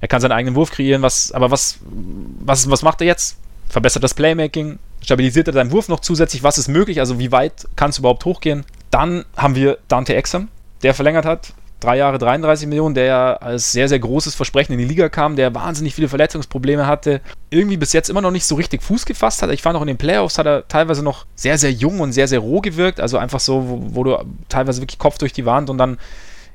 Er 0.00 0.08
kann 0.08 0.20
seinen 0.20 0.32
eigenen 0.32 0.54
Wurf 0.54 0.70
kreieren, 0.70 1.02
was, 1.02 1.32
aber 1.32 1.50
was, 1.50 1.80
was, 1.82 2.70
was 2.70 2.82
macht 2.82 3.00
er 3.00 3.08
jetzt? 3.08 3.36
verbessert 3.72 4.04
das 4.04 4.12
Playmaking, 4.12 4.78
stabilisiert 5.00 5.48
er 5.48 5.54
deinen 5.54 5.72
Wurf 5.72 5.88
noch 5.88 6.00
zusätzlich, 6.00 6.42
was 6.42 6.58
ist 6.58 6.68
möglich, 6.68 7.00
also 7.00 7.18
wie 7.18 7.32
weit 7.32 7.66
kann 7.74 7.88
es 7.88 7.98
überhaupt 7.98 8.24
hochgehen. 8.26 8.64
Dann 8.90 9.24
haben 9.34 9.54
wir 9.54 9.78
Dante 9.88 10.14
Exum, 10.14 10.48
der 10.82 10.92
verlängert 10.92 11.24
hat, 11.24 11.54
drei 11.82 11.96
Jahre 11.96 12.18
33 12.18 12.68
Millionen, 12.68 12.94
der 12.94 13.04
ja 13.04 13.32
als 13.34 13.72
sehr, 13.72 13.88
sehr 13.88 13.98
großes 13.98 14.34
Versprechen 14.34 14.72
in 14.72 14.78
die 14.78 14.84
Liga 14.84 15.08
kam, 15.08 15.36
der 15.36 15.54
wahnsinnig 15.54 15.94
viele 15.94 16.08
Verletzungsprobleme 16.08 16.86
hatte, 16.86 17.20
irgendwie 17.50 17.76
bis 17.76 17.92
jetzt 17.92 18.08
immer 18.08 18.20
noch 18.20 18.30
nicht 18.30 18.46
so 18.46 18.54
richtig 18.54 18.82
Fuß 18.82 19.04
gefasst 19.04 19.42
hat. 19.42 19.50
Ich 19.50 19.62
fand 19.62 19.76
auch 19.76 19.82
in 19.82 19.88
den 19.88 19.98
Playoffs 19.98 20.38
hat 20.38 20.46
er 20.46 20.66
teilweise 20.68 21.02
noch 21.02 21.26
sehr, 21.34 21.58
sehr 21.58 21.72
jung 21.72 22.00
und 22.00 22.12
sehr, 22.12 22.28
sehr 22.28 22.38
roh 22.38 22.60
gewirkt, 22.60 23.00
also 23.00 23.18
einfach 23.18 23.40
so, 23.40 23.68
wo, 23.68 23.94
wo 23.94 24.04
du 24.04 24.24
teilweise 24.48 24.80
wirklich 24.80 24.98
Kopf 24.98 25.18
durch 25.18 25.32
die 25.32 25.44
Wand 25.44 25.70
und 25.70 25.78
dann 25.78 25.98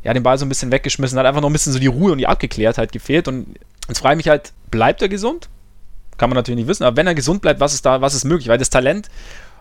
ja, 0.03 0.13
den 0.13 0.23
Ball 0.23 0.37
so 0.37 0.45
ein 0.45 0.49
bisschen 0.49 0.71
weggeschmissen, 0.71 1.19
hat 1.19 1.25
einfach 1.25 1.41
noch 1.41 1.49
ein 1.49 1.53
bisschen 1.53 1.73
so 1.73 1.79
die 1.79 1.87
Ruhe 1.87 2.13
und 2.13 2.17
die 2.17 2.27
Abgeklärtheit 2.27 2.93
gefehlt. 2.93 3.27
Und 3.27 3.55
jetzt 3.89 3.99
frage 3.99 4.13
ich 4.13 4.25
mich 4.25 4.29
halt, 4.29 4.53
bleibt 4.71 5.01
er 5.01 5.09
gesund? 5.09 5.49
Kann 6.17 6.29
man 6.29 6.35
natürlich 6.35 6.59
nicht 6.59 6.67
wissen, 6.67 6.83
aber 6.83 6.95
wenn 6.95 7.07
er 7.07 7.13
gesund 7.13 7.41
bleibt, 7.41 7.59
was 7.59 7.73
ist 7.73 7.85
da, 7.85 8.01
was 8.01 8.15
ist 8.15 8.23
möglich? 8.23 8.47
Weil 8.47 8.57
das 8.57 8.69
Talent 8.69 9.09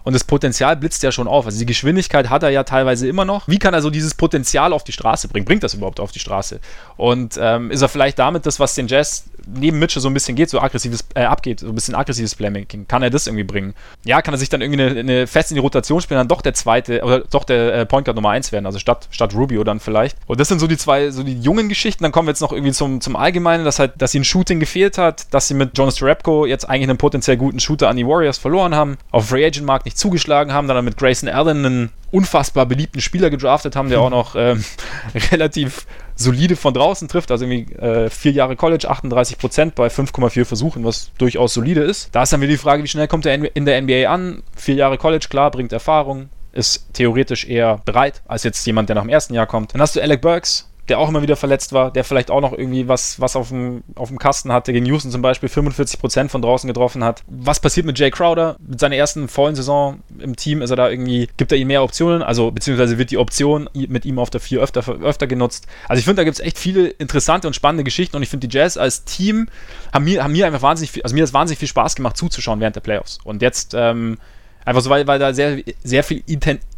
und 0.06 0.12
das 0.12 0.22
Potenzial 0.22 0.76
blitzt 0.76 1.02
ja 1.02 1.10
schon 1.10 1.26
auf. 1.26 1.46
Also 1.46 1.58
die 1.58 1.66
Geschwindigkeit 1.66 2.30
hat 2.30 2.44
er 2.44 2.50
ja 2.50 2.62
teilweise 2.62 3.08
immer 3.08 3.24
noch. 3.24 3.48
Wie 3.48 3.58
kann 3.58 3.74
er 3.74 3.82
so 3.82 3.90
dieses 3.90 4.14
Potenzial 4.14 4.72
auf 4.72 4.84
die 4.84 4.92
Straße 4.92 5.26
bringen? 5.26 5.44
Bringt 5.44 5.64
das 5.64 5.74
überhaupt 5.74 5.98
auf 5.98 6.12
die 6.12 6.20
Straße? 6.20 6.60
Und 6.96 7.36
ähm, 7.42 7.72
ist 7.72 7.82
er 7.82 7.88
vielleicht 7.88 8.20
damit 8.20 8.46
das, 8.46 8.60
was 8.60 8.76
den 8.76 8.86
Jazz 8.86 9.24
neben 9.46 9.78
Mitchell 9.78 10.02
so 10.02 10.08
ein 10.08 10.14
bisschen 10.14 10.36
geht, 10.36 10.50
so 10.50 10.60
aggressives, 10.60 11.04
äh, 11.14 11.24
abgeht, 11.24 11.60
so 11.60 11.68
ein 11.68 11.74
bisschen 11.74 11.94
aggressives 11.94 12.34
Playmaking, 12.34 12.88
kann 12.88 13.02
er 13.02 13.10
das 13.10 13.26
irgendwie 13.26 13.44
bringen? 13.44 13.74
Ja, 14.04 14.22
kann 14.22 14.34
er 14.34 14.38
sich 14.38 14.48
dann 14.48 14.60
irgendwie 14.60 14.82
eine, 14.82 15.00
eine 15.00 15.26
fest 15.26 15.50
in 15.50 15.54
die 15.54 15.60
Rotation 15.60 16.00
spielen, 16.00 16.18
dann 16.18 16.28
doch 16.28 16.42
der 16.42 16.54
zweite, 16.54 17.02
oder 17.02 17.20
doch 17.20 17.44
der 17.44 17.74
äh, 17.74 17.86
Point 17.86 18.06
Guard 18.06 18.16
Nummer 18.16 18.30
1 18.30 18.52
werden, 18.52 18.66
also 18.66 18.78
statt, 18.78 19.08
statt 19.10 19.34
Rubio 19.34 19.62
dann 19.64 19.80
vielleicht. 19.80 20.16
Und 20.26 20.40
das 20.40 20.48
sind 20.48 20.58
so 20.58 20.66
die 20.66 20.76
zwei, 20.76 21.10
so 21.10 21.22
die 21.22 21.38
jungen 21.40 21.68
Geschichten. 21.68 22.02
Dann 22.02 22.12
kommen 22.12 22.26
wir 22.26 22.32
jetzt 22.32 22.40
noch 22.40 22.52
irgendwie 22.52 22.72
zum, 22.72 23.00
zum 23.00 23.16
Allgemeinen, 23.16 23.64
dass 23.64 23.78
halt, 23.78 23.92
dass 23.98 24.14
ihnen 24.14 24.24
Shooting 24.24 24.60
gefehlt 24.60 24.98
hat, 24.98 25.32
dass 25.32 25.48
sie 25.48 25.54
mit 25.54 25.76
Jonas 25.78 26.02
Repko 26.02 26.46
jetzt 26.46 26.68
eigentlich 26.68 26.88
einen 26.88 26.98
potenziell 26.98 27.36
guten 27.36 27.60
Shooter 27.60 27.88
an 27.88 27.96
die 27.96 28.06
Warriors 28.06 28.38
verloren 28.38 28.74
haben, 28.74 28.98
auf 29.10 29.28
Free 29.28 29.46
Agent 29.46 29.66
Markt 29.66 29.84
nicht 29.84 29.95
zugeschlagen 29.96 30.52
haben, 30.52 30.68
dann 30.68 30.84
mit 30.84 30.96
Grayson 30.96 31.28
Allen 31.28 31.64
einen 31.64 31.90
unfassbar 32.10 32.66
beliebten 32.66 33.00
Spieler 33.00 33.30
gedraftet 33.30 33.76
haben, 33.76 33.88
der 33.88 34.00
auch 34.00 34.10
noch 34.10 34.36
ähm, 34.36 34.64
relativ 35.32 35.86
solide 36.14 36.56
von 36.56 36.72
draußen 36.72 37.08
trifft, 37.08 37.30
also 37.30 37.44
irgendwie 37.44 37.74
äh, 37.74 38.08
vier 38.10 38.32
Jahre 38.32 38.56
College, 38.56 38.88
38 38.88 39.38
Prozent 39.38 39.74
bei 39.74 39.88
5,4 39.88 40.44
Versuchen, 40.44 40.84
was 40.84 41.10
durchaus 41.18 41.54
solide 41.54 41.82
ist. 41.82 42.08
Da 42.12 42.22
ist 42.22 42.32
dann 42.32 42.40
wieder 42.40 42.52
die 42.52 42.58
Frage, 42.58 42.82
wie 42.82 42.88
schnell 42.88 43.08
kommt 43.08 43.26
er 43.26 43.34
in 43.54 43.66
der 43.66 43.80
NBA 43.80 44.08
an? 44.08 44.42
Vier 44.56 44.76
Jahre 44.76 44.98
College, 44.98 45.26
klar, 45.28 45.50
bringt 45.50 45.72
Erfahrung, 45.72 46.30
ist 46.52 46.86
theoretisch 46.94 47.46
eher 47.46 47.80
bereit 47.84 48.22
als 48.26 48.44
jetzt 48.44 48.64
jemand, 48.66 48.88
der 48.88 48.96
nach 48.96 49.02
dem 49.02 49.10
ersten 49.10 49.34
Jahr 49.34 49.46
kommt. 49.46 49.74
Dann 49.74 49.80
hast 49.80 49.96
du 49.96 50.00
Alec 50.00 50.22
Burks, 50.22 50.70
der 50.88 50.98
auch 50.98 51.08
immer 51.08 51.22
wieder 51.22 51.36
verletzt 51.36 51.72
war, 51.72 51.90
der 51.90 52.04
vielleicht 52.04 52.30
auch 52.30 52.40
noch 52.40 52.52
irgendwie 52.52 52.88
was, 52.88 53.20
was 53.20 53.36
auf, 53.36 53.48
dem, 53.48 53.82
auf 53.94 54.08
dem 54.08 54.18
Kasten 54.18 54.52
hatte, 54.52 54.72
gegen 54.72 54.86
Houston 54.86 55.10
zum 55.10 55.22
Beispiel 55.22 55.48
45% 55.48 56.28
von 56.28 56.42
draußen 56.42 56.68
getroffen 56.68 57.02
hat. 57.02 57.22
Was 57.26 57.60
passiert 57.60 57.86
mit 57.86 57.98
Jay 57.98 58.10
Crowder? 58.10 58.56
Mit 58.66 58.80
seiner 58.80 58.96
ersten 58.96 59.28
vollen 59.28 59.56
Saison 59.56 60.00
im 60.18 60.36
Team 60.36 60.62
ist 60.62 60.70
er 60.70 60.76
da 60.76 60.88
irgendwie, 60.88 61.28
gibt 61.36 61.52
er 61.52 61.58
ihm 61.58 61.68
mehr 61.68 61.82
Optionen, 61.82 62.22
also 62.22 62.50
beziehungsweise 62.50 62.98
wird 62.98 63.10
die 63.10 63.18
Option 63.18 63.68
mit 63.74 64.04
ihm 64.04 64.18
auf 64.18 64.30
der 64.30 64.40
4 64.40 64.60
öfter, 64.60 64.88
öfter 65.02 65.26
genutzt. 65.26 65.66
Also 65.88 65.98
ich 65.98 66.04
finde, 66.04 66.20
da 66.20 66.24
gibt 66.24 66.38
es 66.38 66.44
echt 66.44 66.58
viele 66.58 66.86
interessante 66.88 67.46
und 67.48 67.54
spannende 67.54 67.84
Geschichten 67.84 68.16
und 68.16 68.22
ich 68.22 68.28
finde, 68.28 68.46
die 68.46 68.56
Jazz 68.56 68.76
als 68.76 69.04
Team 69.04 69.48
haben 69.92 70.04
mir, 70.04 70.22
haben 70.22 70.32
mir 70.32 70.46
einfach 70.46 70.62
wahnsinnig 70.62 70.92
viel, 70.92 71.02
also 71.02 71.14
mir 71.14 71.22
hat 71.22 71.28
es 71.28 71.34
wahnsinnig 71.34 71.58
viel 71.58 71.68
Spaß 71.68 71.96
gemacht 71.96 72.16
zuzuschauen 72.16 72.60
während 72.60 72.76
der 72.76 72.80
Playoffs. 72.80 73.18
Und 73.24 73.42
jetzt, 73.42 73.74
ähm, 73.74 74.18
einfach 74.64 74.82
so, 74.82 74.90
weil, 74.90 75.06
weil 75.06 75.18
da 75.18 75.34
sehr, 75.34 75.58
sehr 75.82 76.04
viel 76.04 76.22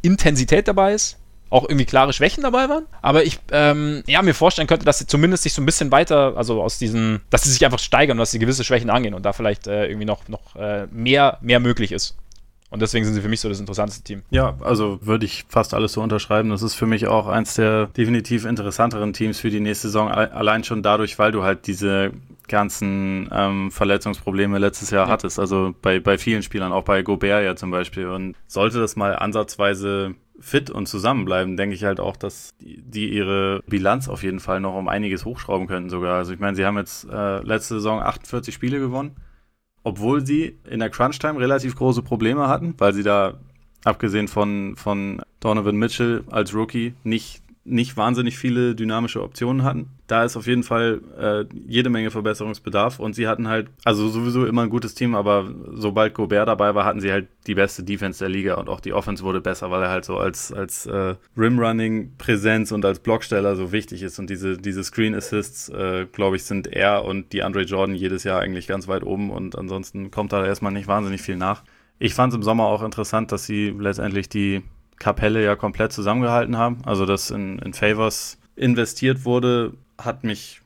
Intensität 0.03 0.69
dabei 0.69 0.95
ist 0.95 1.18
auch 1.50 1.64
irgendwie 1.64 1.85
klare 1.85 2.12
Schwächen 2.12 2.43
dabei 2.43 2.69
waren. 2.69 2.87
Aber 3.02 3.25
ich 3.25 3.38
ähm, 3.52 4.02
ja, 4.07 4.23
mir 4.23 4.35
vorstellen 4.35 4.69
könnte, 4.69 4.85
dass 4.85 4.99
sie 4.99 5.07
zumindest 5.07 5.43
sich 5.43 5.52
so 5.52 5.62
ein 5.62 5.67
bisschen 5.67 5.90
weiter, 5.90 6.35
also 6.37 6.62
aus 6.62 6.78
diesen, 6.78 7.21
dass 7.31 7.43
sie 7.43 7.50
sich 7.50 7.64
einfach 7.64 7.78
steigern, 7.78 8.19
dass 8.19 8.31
sie 8.31 8.38
gewisse 8.38 8.64
Schwächen 8.64 8.90
angehen 8.90 9.14
und 9.14 9.25
da 9.25 9.33
vielleicht 9.33 9.67
äh, 9.67 9.87
irgendwie 9.87 10.07
noch, 10.07 10.28
noch 10.28 10.57
äh, 10.57 10.87
mehr, 10.90 11.38
mehr 11.40 11.61
möglich 11.61 11.93
ist. 11.93 12.17
Und 12.71 12.83
deswegen 12.83 13.05
sind 13.07 13.14
sie 13.14 13.23
für 13.23 13.28
mich 13.28 13.40
so 13.40 13.49
das 13.49 13.61
interessanteste 13.61 14.05
Team. 14.05 14.23
Ja, 14.31 14.57
also 14.61 14.99
würde 15.00 15.25
ich 15.25 15.47
fast 15.49 15.73
alles 15.73 15.95
so 15.95 16.02
unterschreiben. 16.02 16.50
Das 16.50 16.62
ist 16.62 16.75
für 16.75 16.85
mich 16.85 17.07
auch 17.07 17.26
eins 17.26 17.55
der 17.55 17.87
definitiv 17.87 18.45
interessanteren 18.45 19.14
Teams 19.14 19.40
für 19.40 19.49
die 19.49 19.61
nächste 19.61 19.88
Saison. 19.88 20.11
Allein 20.11 20.64
schon 20.64 20.83
dadurch, 20.83 21.19
weil 21.19 21.33
du 21.33 21.45
halt 21.45 21.67
diese 21.67 22.13
ganzen 22.49 23.28
ähm, 23.32 23.71
Verletzungsprobleme 23.71 24.58
letztes 24.58 24.91
Jahr 24.91 25.06
ja. 25.06 25.13
hattest. 25.13 25.39
Also 25.39 25.75
bei, 25.80 26.00
bei 26.00 26.19
vielen 26.19 26.43
Spielern, 26.43 26.73
auch 26.73 26.84
bei 26.84 27.02
Gobert 27.02 27.45
ja 27.45 27.56
zum 27.56 27.71
Beispiel. 27.71 28.08
Und 28.08 28.37
sollte 28.47 28.80
das 28.80 28.97
mal 28.97 29.17
ansatzweise 29.17 30.15
fit 30.41 30.71
und 30.71 30.87
zusammenbleiben, 30.87 31.56
denke 31.56 31.75
ich 31.75 31.84
halt 31.84 32.00
auch, 32.00 32.17
dass 32.17 32.54
die, 32.61 33.08
ihre 33.08 33.63
Bilanz 33.67 34.08
auf 34.08 34.23
jeden 34.23 34.41
Fall 34.41 34.61
noch 34.61 34.75
um 34.75 34.89
einiges 34.89 35.25
hochschrauben 35.25 35.67
könnten 35.67 35.91
sogar. 35.91 36.17
Also 36.17 36.32
ich 36.32 36.39
meine, 36.39 36.56
sie 36.56 36.65
haben 36.65 36.76
jetzt 36.76 37.08
äh, 37.11 37.41
letzte 37.43 37.75
Saison 37.75 38.00
48 38.00 38.54
Spiele 38.54 38.78
gewonnen, 38.78 39.17
obwohl 39.82 40.25
sie 40.25 40.58
in 40.69 40.80
der 40.80 40.91
Crunch-Time 40.91 41.41
relativ 41.41 41.75
große 41.75 42.02
Probleme 42.02 42.49
hatten, 42.49 42.75
weil 42.78 42.93
sie 42.93 43.02
da, 43.02 43.34
abgesehen 43.84 44.28
von, 44.28 44.76
von 44.76 45.23
Donovan 45.41 45.76
Mitchell 45.76 46.25
als 46.30 46.54
Rookie, 46.54 46.95
nicht 47.04 47.43
nicht 47.69 47.97
wahnsinnig 47.97 48.39
viele 48.39 48.75
dynamische 48.75 49.23
Optionen 49.23 49.63
hatten. 49.63 49.91
Da 50.07 50.25
ist 50.25 50.37
auf 50.37 50.47
jeden 50.47 50.63
Fall 50.63 51.00
äh, 51.19 51.45
jede 51.67 51.91
Menge 51.91 52.11
Verbesserungsbedarf 52.11 52.99
und 52.99 53.15
sie 53.15 53.28
hatten 53.28 53.49
halt, 53.49 53.69
also 53.85 54.09
sowieso 54.09 54.47
immer 54.47 54.63
ein 54.63 54.71
gutes 54.71 54.95
Team, 54.95 55.15
aber 55.15 55.52
sobald 55.73 56.15
Gobert 56.15 56.49
dabei 56.49 56.75
war, 56.75 56.85
hatten 56.85 57.00
sie 57.00 57.13
halt 57.13 57.28
die 57.47 57.54
beste 57.54 57.83
Defense 57.83 58.19
der 58.19 58.28
Liga 58.28 58.54
und 58.54 58.69
auch 58.69 58.81
die 58.81 58.93
Offense 58.93 59.23
wurde 59.23 59.41
besser, 59.41 59.71
weil 59.71 59.83
er 59.83 59.91
halt 59.91 60.04
so 60.04 60.17
als, 60.17 60.52
als 60.52 60.87
äh, 60.87 61.15
Rim-Running-Präsenz 61.37 62.73
und 62.73 62.85
als 62.85 63.00
Blocksteller 63.00 63.54
so 63.57 63.71
wichtig 63.71 64.02
ist 64.02 64.19
und 64.19 64.31
diese, 64.31 64.57
diese 64.57 64.83
Screen-Assists, 64.83 65.69
äh, 65.69 66.07
glaube 66.11 66.37
ich, 66.37 66.45
sind 66.45 66.67
er 66.67 67.04
und 67.04 67.33
die 67.33 67.43
Andre 67.43 67.63
Jordan 67.63 67.95
jedes 67.95 68.25
Jahr 68.25 68.41
eigentlich 68.41 68.67
ganz 68.67 68.89
weit 68.89 69.04
oben 69.04 69.31
und 69.31 69.59
ansonsten 69.59 70.11
kommt 70.11 70.33
da 70.33 70.45
erstmal 70.45 70.73
nicht 70.73 70.89
wahnsinnig 70.89 71.21
viel 71.21 71.37
nach. 71.37 71.63
Ich 71.99 72.15
fand 72.15 72.33
es 72.33 72.37
im 72.37 72.43
Sommer 72.43 72.67
auch 72.67 72.83
interessant, 72.83 73.33
dass 73.33 73.45
sie 73.45 73.75
letztendlich 73.76 74.28
die 74.28 74.63
Kapelle 74.99 75.45
ja 75.45 75.56
komplett 75.56 75.93
zusammengehalten 75.93 76.56
haben. 76.56 76.78
Also, 76.84 77.06
dass 77.06 77.30
in, 77.30 77.58
in 77.61 77.73
Favors 77.73 78.39
investiert 78.56 79.25
wurde, 79.25 79.75
hat 79.99 80.25
mich 80.25 80.61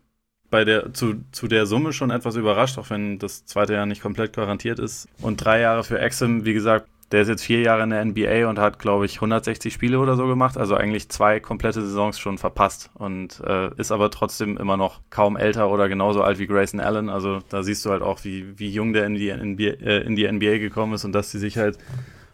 bei 0.51 0.65
der, 0.65 0.93
zu, 0.93 1.15
zu 1.33 1.49
der 1.49 1.67
Summe 1.67 1.93
schon 1.93 2.11
etwas 2.11 2.37
überrascht, 2.37 2.79
auch 2.79 2.91
wenn 2.91 3.19
das 3.19 3.47
zweite 3.47 3.73
Jahr 3.73 3.87
nicht 3.87 4.03
komplett 4.03 4.35
garantiert 4.35 4.79
ist. 4.79 5.09
Und 5.21 5.43
drei 5.43 5.61
Jahre 5.61 5.83
für 5.83 5.99
Exim, 5.99 6.45
wie 6.45 6.53
gesagt, 6.53 6.87
der 7.13 7.23
ist 7.23 7.29
jetzt 7.29 7.45
vier 7.45 7.61
Jahre 7.61 7.83
in 7.83 7.91
der 7.91 8.05
NBA 8.05 8.49
und 8.49 8.59
hat, 8.59 8.79
glaube 8.79 9.05
ich, 9.05 9.17
160 9.17 9.73
Spiele 9.73 9.99
oder 9.99 10.17
so 10.17 10.27
gemacht. 10.27 10.57
Also 10.57 10.75
eigentlich 10.75 11.11
zwei 11.11 11.41
komplette 11.41 11.83
Saisons 11.83 12.19
schon 12.19 12.39
verpasst 12.39 12.91
und 12.95 13.41
äh, 13.47 13.71
ist 13.77 13.93
aber 13.93 14.11
trotzdem 14.11 14.57
immer 14.57 14.79
noch 14.79 15.01
kaum 15.11 15.37
älter 15.37 15.71
oder 15.71 15.89
genauso 15.89 16.23
alt 16.23 16.39
wie 16.39 16.47
Grayson 16.47 16.81
Allen. 16.81 17.11
Also 17.11 17.41
da 17.51 17.63
siehst 17.63 17.85
du 17.85 17.91
halt 17.91 18.03
auch, 18.03 18.25
wie, 18.25 18.59
wie 18.59 18.71
jung 18.71 18.95
der 18.95 19.05
in 19.07 19.15
die, 19.15 19.31
NBA, 19.31 19.85
äh, 19.85 20.01
in 20.01 20.17
die 20.17 20.31
NBA 20.31 20.59
gekommen 20.59 20.95
ist 20.95 21.05
und 21.05 21.13
dass 21.13 21.31
sie 21.31 21.39
sich 21.39 21.59
halt 21.59 21.79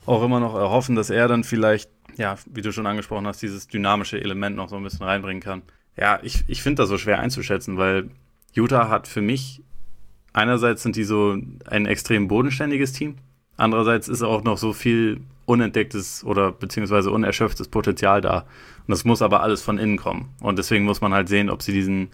auch 0.08 0.22
immer 0.22 0.40
noch 0.40 0.54
erhoffen, 0.54 0.96
dass 0.96 1.10
er 1.10 1.28
dann 1.28 1.44
vielleicht, 1.44 1.90
ja, 2.16 2.36
wie 2.46 2.62
du 2.62 2.72
schon 2.72 2.86
angesprochen 2.86 3.26
hast, 3.26 3.42
dieses 3.42 3.68
dynamische 3.68 4.20
Element 4.20 4.56
noch 4.56 4.68
so 4.68 4.76
ein 4.76 4.82
bisschen 4.82 5.04
reinbringen 5.04 5.42
kann. 5.42 5.62
Ja, 5.96 6.18
ich, 6.22 6.44
ich 6.46 6.62
finde 6.62 6.82
das 6.82 6.88
so 6.88 6.98
schwer 6.98 7.18
einzuschätzen, 7.18 7.76
weil 7.76 8.10
Utah 8.54 8.88
hat 8.88 9.06
für 9.06 9.20
mich, 9.20 9.62
einerseits 10.32 10.82
sind 10.82 10.96
die 10.96 11.04
so 11.04 11.36
ein 11.66 11.86
extrem 11.86 12.26
bodenständiges 12.28 12.92
Team, 12.92 13.16
andererseits 13.56 14.08
ist 14.08 14.22
auch 14.22 14.42
noch 14.44 14.56
so 14.56 14.72
viel 14.72 15.20
unentdecktes 15.44 16.24
oder 16.24 16.52
beziehungsweise 16.52 17.10
unerschöpftes 17.10 17.68
Potenzial 17.68 18.20
da. 18.20 18.40
Und 18.86 18.88
das 18.88 19.04
muss 19.04 19.22
aber 19.22 19.42
alles 19.42 19.62
von 19.62 19.78
innen 19.78 19.96
kommen. 19.96 20.30
Und 20.40 20.58
deswegen 20.58 20.84
muss 20.84 21.00
man 21.00 21.12
halt 21.12 21.28
sehen, 21.28 21.50
ob 21.50 21.62
sie 21.62 21.72
diesen 21.72 22.10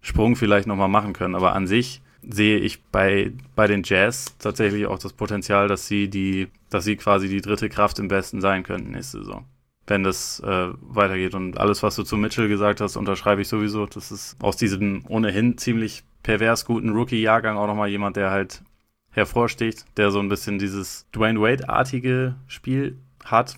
Sprung 0.00 0.36
vielleicht 0.36 0.66
nochmal 0.66 0.88
machen 0.88 1.14
können. 1.14 1.34
Aber 1.34 1.54
an 1.54 1.66
sich 1.66 2.02
sehe 2.28 2.58
ich 2.58 2.82
bei, 2.84 3.32
bei 3.54 3.66
den 3.66 3.82
Jazz 3.84 4.36
tatsächlich 4.38 4.86
auch 4.86 4.98
das 4.98 5.12
Potenzial, 5.12 5.68
dass 5.68 5.86
sie 5.86 6.08
die, 6.08 6.48
dass 6.70 6.84
sie 6.84 6.96
quasi 6.96 7.28
die 7.28 7.40
dritte 7.40 7.68
Kraft 7.68 7.98
im 7.98 8.10
Westen 8.10 8.40
sein 8.40 8.62
könnten 8.62 8.92
nächste 8.92 9.18
Saison. 9.18 9.44
Wenn 9.86 10.02
das 10.02 10.40
äh, 10.40 10.68
weitergeht. 10.80 11.34
Und 11.34 11.58
alles, 11.58 11.82
was 11.82 11.96
du 11.96 12.04
zu 12.04 12.16
Mitchell 12.16 12.48
gesagt 12.48 12.80
hast, 12.80 12.96
unterschreibe 12.96 13.42
ich 13.42 13.48
sowieso. 13.48 13.86
Das 13.86 14.10
ist 14.10 14.36
aus 14.40 14.56
diesem 14.56 15.04
ohnehin 15.08 15.58
ziemlich 15.58 16.04
pervers 16.22 16.64
guten 16.64 16.90
Rookie-Jahrgang 16.90 17.56
auch 17.56 17.66
nochmal 17.66 17.88
jemand, 17.88 18.16
der 18.16 18.30
halt 18.30 18.62
hervorsticht, 19.10 19.84
der 19.96 20.10
so 20.10 20.20
ein 20.20 20.28
bisschen 20.28 20.58
dieses 20.58 21.06
Dwayne 21.12 21.40
Wade-artige 21.40 22.34
Spiel 22.46 22.98
hat, 23.24 23.56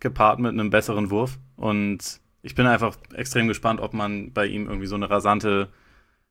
gepaart 0.00 0.38
mit 0.38 0.52
einem 0.52 0.70
besseren 0.70 1.10
Wurf. 1.10 1.38
Und 1.56 2.20
ich 2.42 2.54
bin 2.54 2.66
einfach 2.66 2.96
extrem 3.14 3.46
gespannt, 3.46 3.80
ob 3.80 3.92
man 3.92 4.32
bei 4.32 4.46
ihm 4.46 4.66
irgendwie 4.66 4.86
so 4.86 4.96
eine 4.96 5.10
rasante 5.10 5.68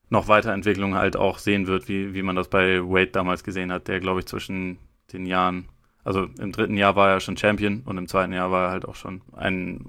noch 0.10 0.28
Weiterentwicklung 0.28 0.96
halt 0.96 1.16
auch 1.18 1.38
sehen 1.40 1.68
wird, 1.68 1.88
wie, 1.88 2.14
wie 2.14 2.24
man 2.24 2.36
das 2.36 2.48
bei 2.48 2.82
Wade 2.82 3.08
damals 3.08 3.44
gesehen 3.44 3.72
hat, 3.72 3.88
der, 3.88 4.00
glaube 4.00 4.20
ich, 4.20 4.26
zwischen 4.26 4.78
den 5.12 5.26
Jahren, 5.26 5.68
also 6.04 6.28
im 6.40 6.52
dritten 6.52 6.78
Jahr 6.78 6.96
war 6.96 7.10
er 7.10 7.20
schon 7.20 7.38
Champion 7.38 7.82
und 7.86 7.98
im 7.98 8.08
zweiten 8.08 8.34
Jahr 8.34 8.52
war 8.52 8.66
er 8.66 8.72
halt 8.72 8.86
auch 8.86 8.96
schon 8.96 9.22
ein 9.34 9.86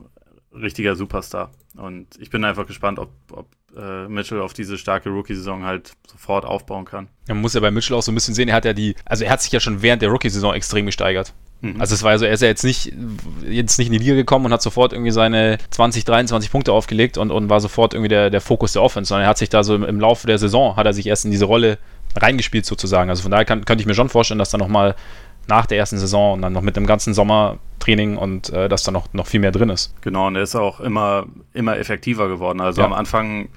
richtiger 0.52 0.96
Superstar. 0.96 1.50
Und 1.76 2.09
ich 2.18 2.31
bin 2.31 2.44
einfach 2.44 2.66
gespannt, 2.66 2.98
ob, 2.98 3.11
ob 3.31 3.46
äh, 3.76 4.09
Mitchell 4.09 4.40
auf 4.40 4.52
diese 4.52 4.78
starke 4.78 5.11
Rookie-Saison 5.11 5.64
halt 5.64 5.92
sofort 6.07 6.44
aufbauen 6.44 6.85
kann. 6.85 7.09
Man 7.28 7.40
muss 7.40 7.54
ja 7.54 7.61
bei 7.61 7.70
Mitchell 7.70 7.96
auch 7.96 8.02
so 8.02 8.11
ein 8.11 8.14
bisschen 8.14 8.35
sehen, 8.35 8.48
er 8.48 8.57
hat 8.57 8.64
ja 8.64 8.72
die, 8.72 8.96
also 9.04 9.24
er 9.24 9.31
hat 9.31 9.42
sich 9.42 9.52
ja 9.52 9.61
schon 9.61 9.83
während 9.83 10.02
der 10.02 10.11
Rookie-Saison 10.11 10.54
extrem 10.54 10.87
gesteigert. 10.87 11.35
Mhm. 11.60 11.80
Also 11.80 11.94
es 11.94 12.02
war 12.02 12.18
so, 12.18 12.24
er 12.24 12.32
ist 12.32 12.42
ja 12.42 12.48
jetzt 12.48 12.64
nicht, 12.64 12.92
jetzt 13.48 13.78
nicht 13.78 13.88
in 13.88 13.92
die 13.92 13.98
Liga 13.98 14.14
gekommen 14.14 14.46
und 14.46 14.52
hat 14.52 14.62
sofort 14.62 14.92
irgendwie 14.92 15.10
seine 15.10 15.58
20, 15.70 16.04
23 16.04 16.50
Punkte 16.50 16.72
aufgelegt 16.72 17.18
und, 17.18 17.30
und 17.30 17.48
war 17.48 17.60
sofort 17.60 17.94
irgendwie 17.94 18.08
der, 18.08 18.30
der 18.30 18.40
Fokus 18.40 18.72
der 18.72 18.82
Offense, 18.82 19.08
sondern 19.08 19.24
er 19.24 19.30
hat 19.30 19.38
sich 19.38 19.48
da 19.48 19.62
so 19.62 19.74
im, 19.74 19.82
im 19.84 20.00
Laufe 20.00 20.26
der 20.26 20.38
Saison, 20.38 20.76
hat 20.76 20.86
er 20.86 20.92
sich 20.92 21.06
erst 21.06 21.24
in 21.24 21.30
diese 21.30 21.46
Rolle 21.46 21.78
reingespielt 22.16 22.64
sozusagen. 22.64 23.10
Also 23.10 23.22
von 23.22 23.30
daher 23.30 23.44
kann, 23.44 23.64
könnte 23.64 23.82
ich 23.82 23.86
mir 23.86 23.94
schon 23.94 24.08
vorstellen, 24.08 24.38
dass 24.38 24.50
da 24.50 24.58
nochmal 24.58 24.94
nach 25.48 25.66
der 25.66 25.78
ersten 25.78 25.98
Saison 25.98 26.34
und 26.34 26.42
dann 26.42 26.52
noch 26.52 26.62
mit 26.62 26.76
dem 26.76 26.86
ganzen 26.86 27.14
Sommertraining 27.14 28.16
und 28.16 28.50
äh, 28.50 28.68
dass 28.68 28.82
da 28.82 28.92
noch, 28.92 29.12
noch 29.14 29.26
viel 29.26 29.40
mehr 29.40 29.50
drin 29.50 29.70
ist. 29.70 29.94
Genau, 30.02 30.26
und 30.26 30.36
er 30.36 30.42
ist 30.42 30.54
auch 30.54 30.78
immer, 30.78 31.26
immer 31.54 31.78
effektiver 31.78 32.28
geworden. 32.28 32.60
Also 32.60 32.82
ja. 32.82 32.86
am 32.86 32.92
Anfang 32.92 33.48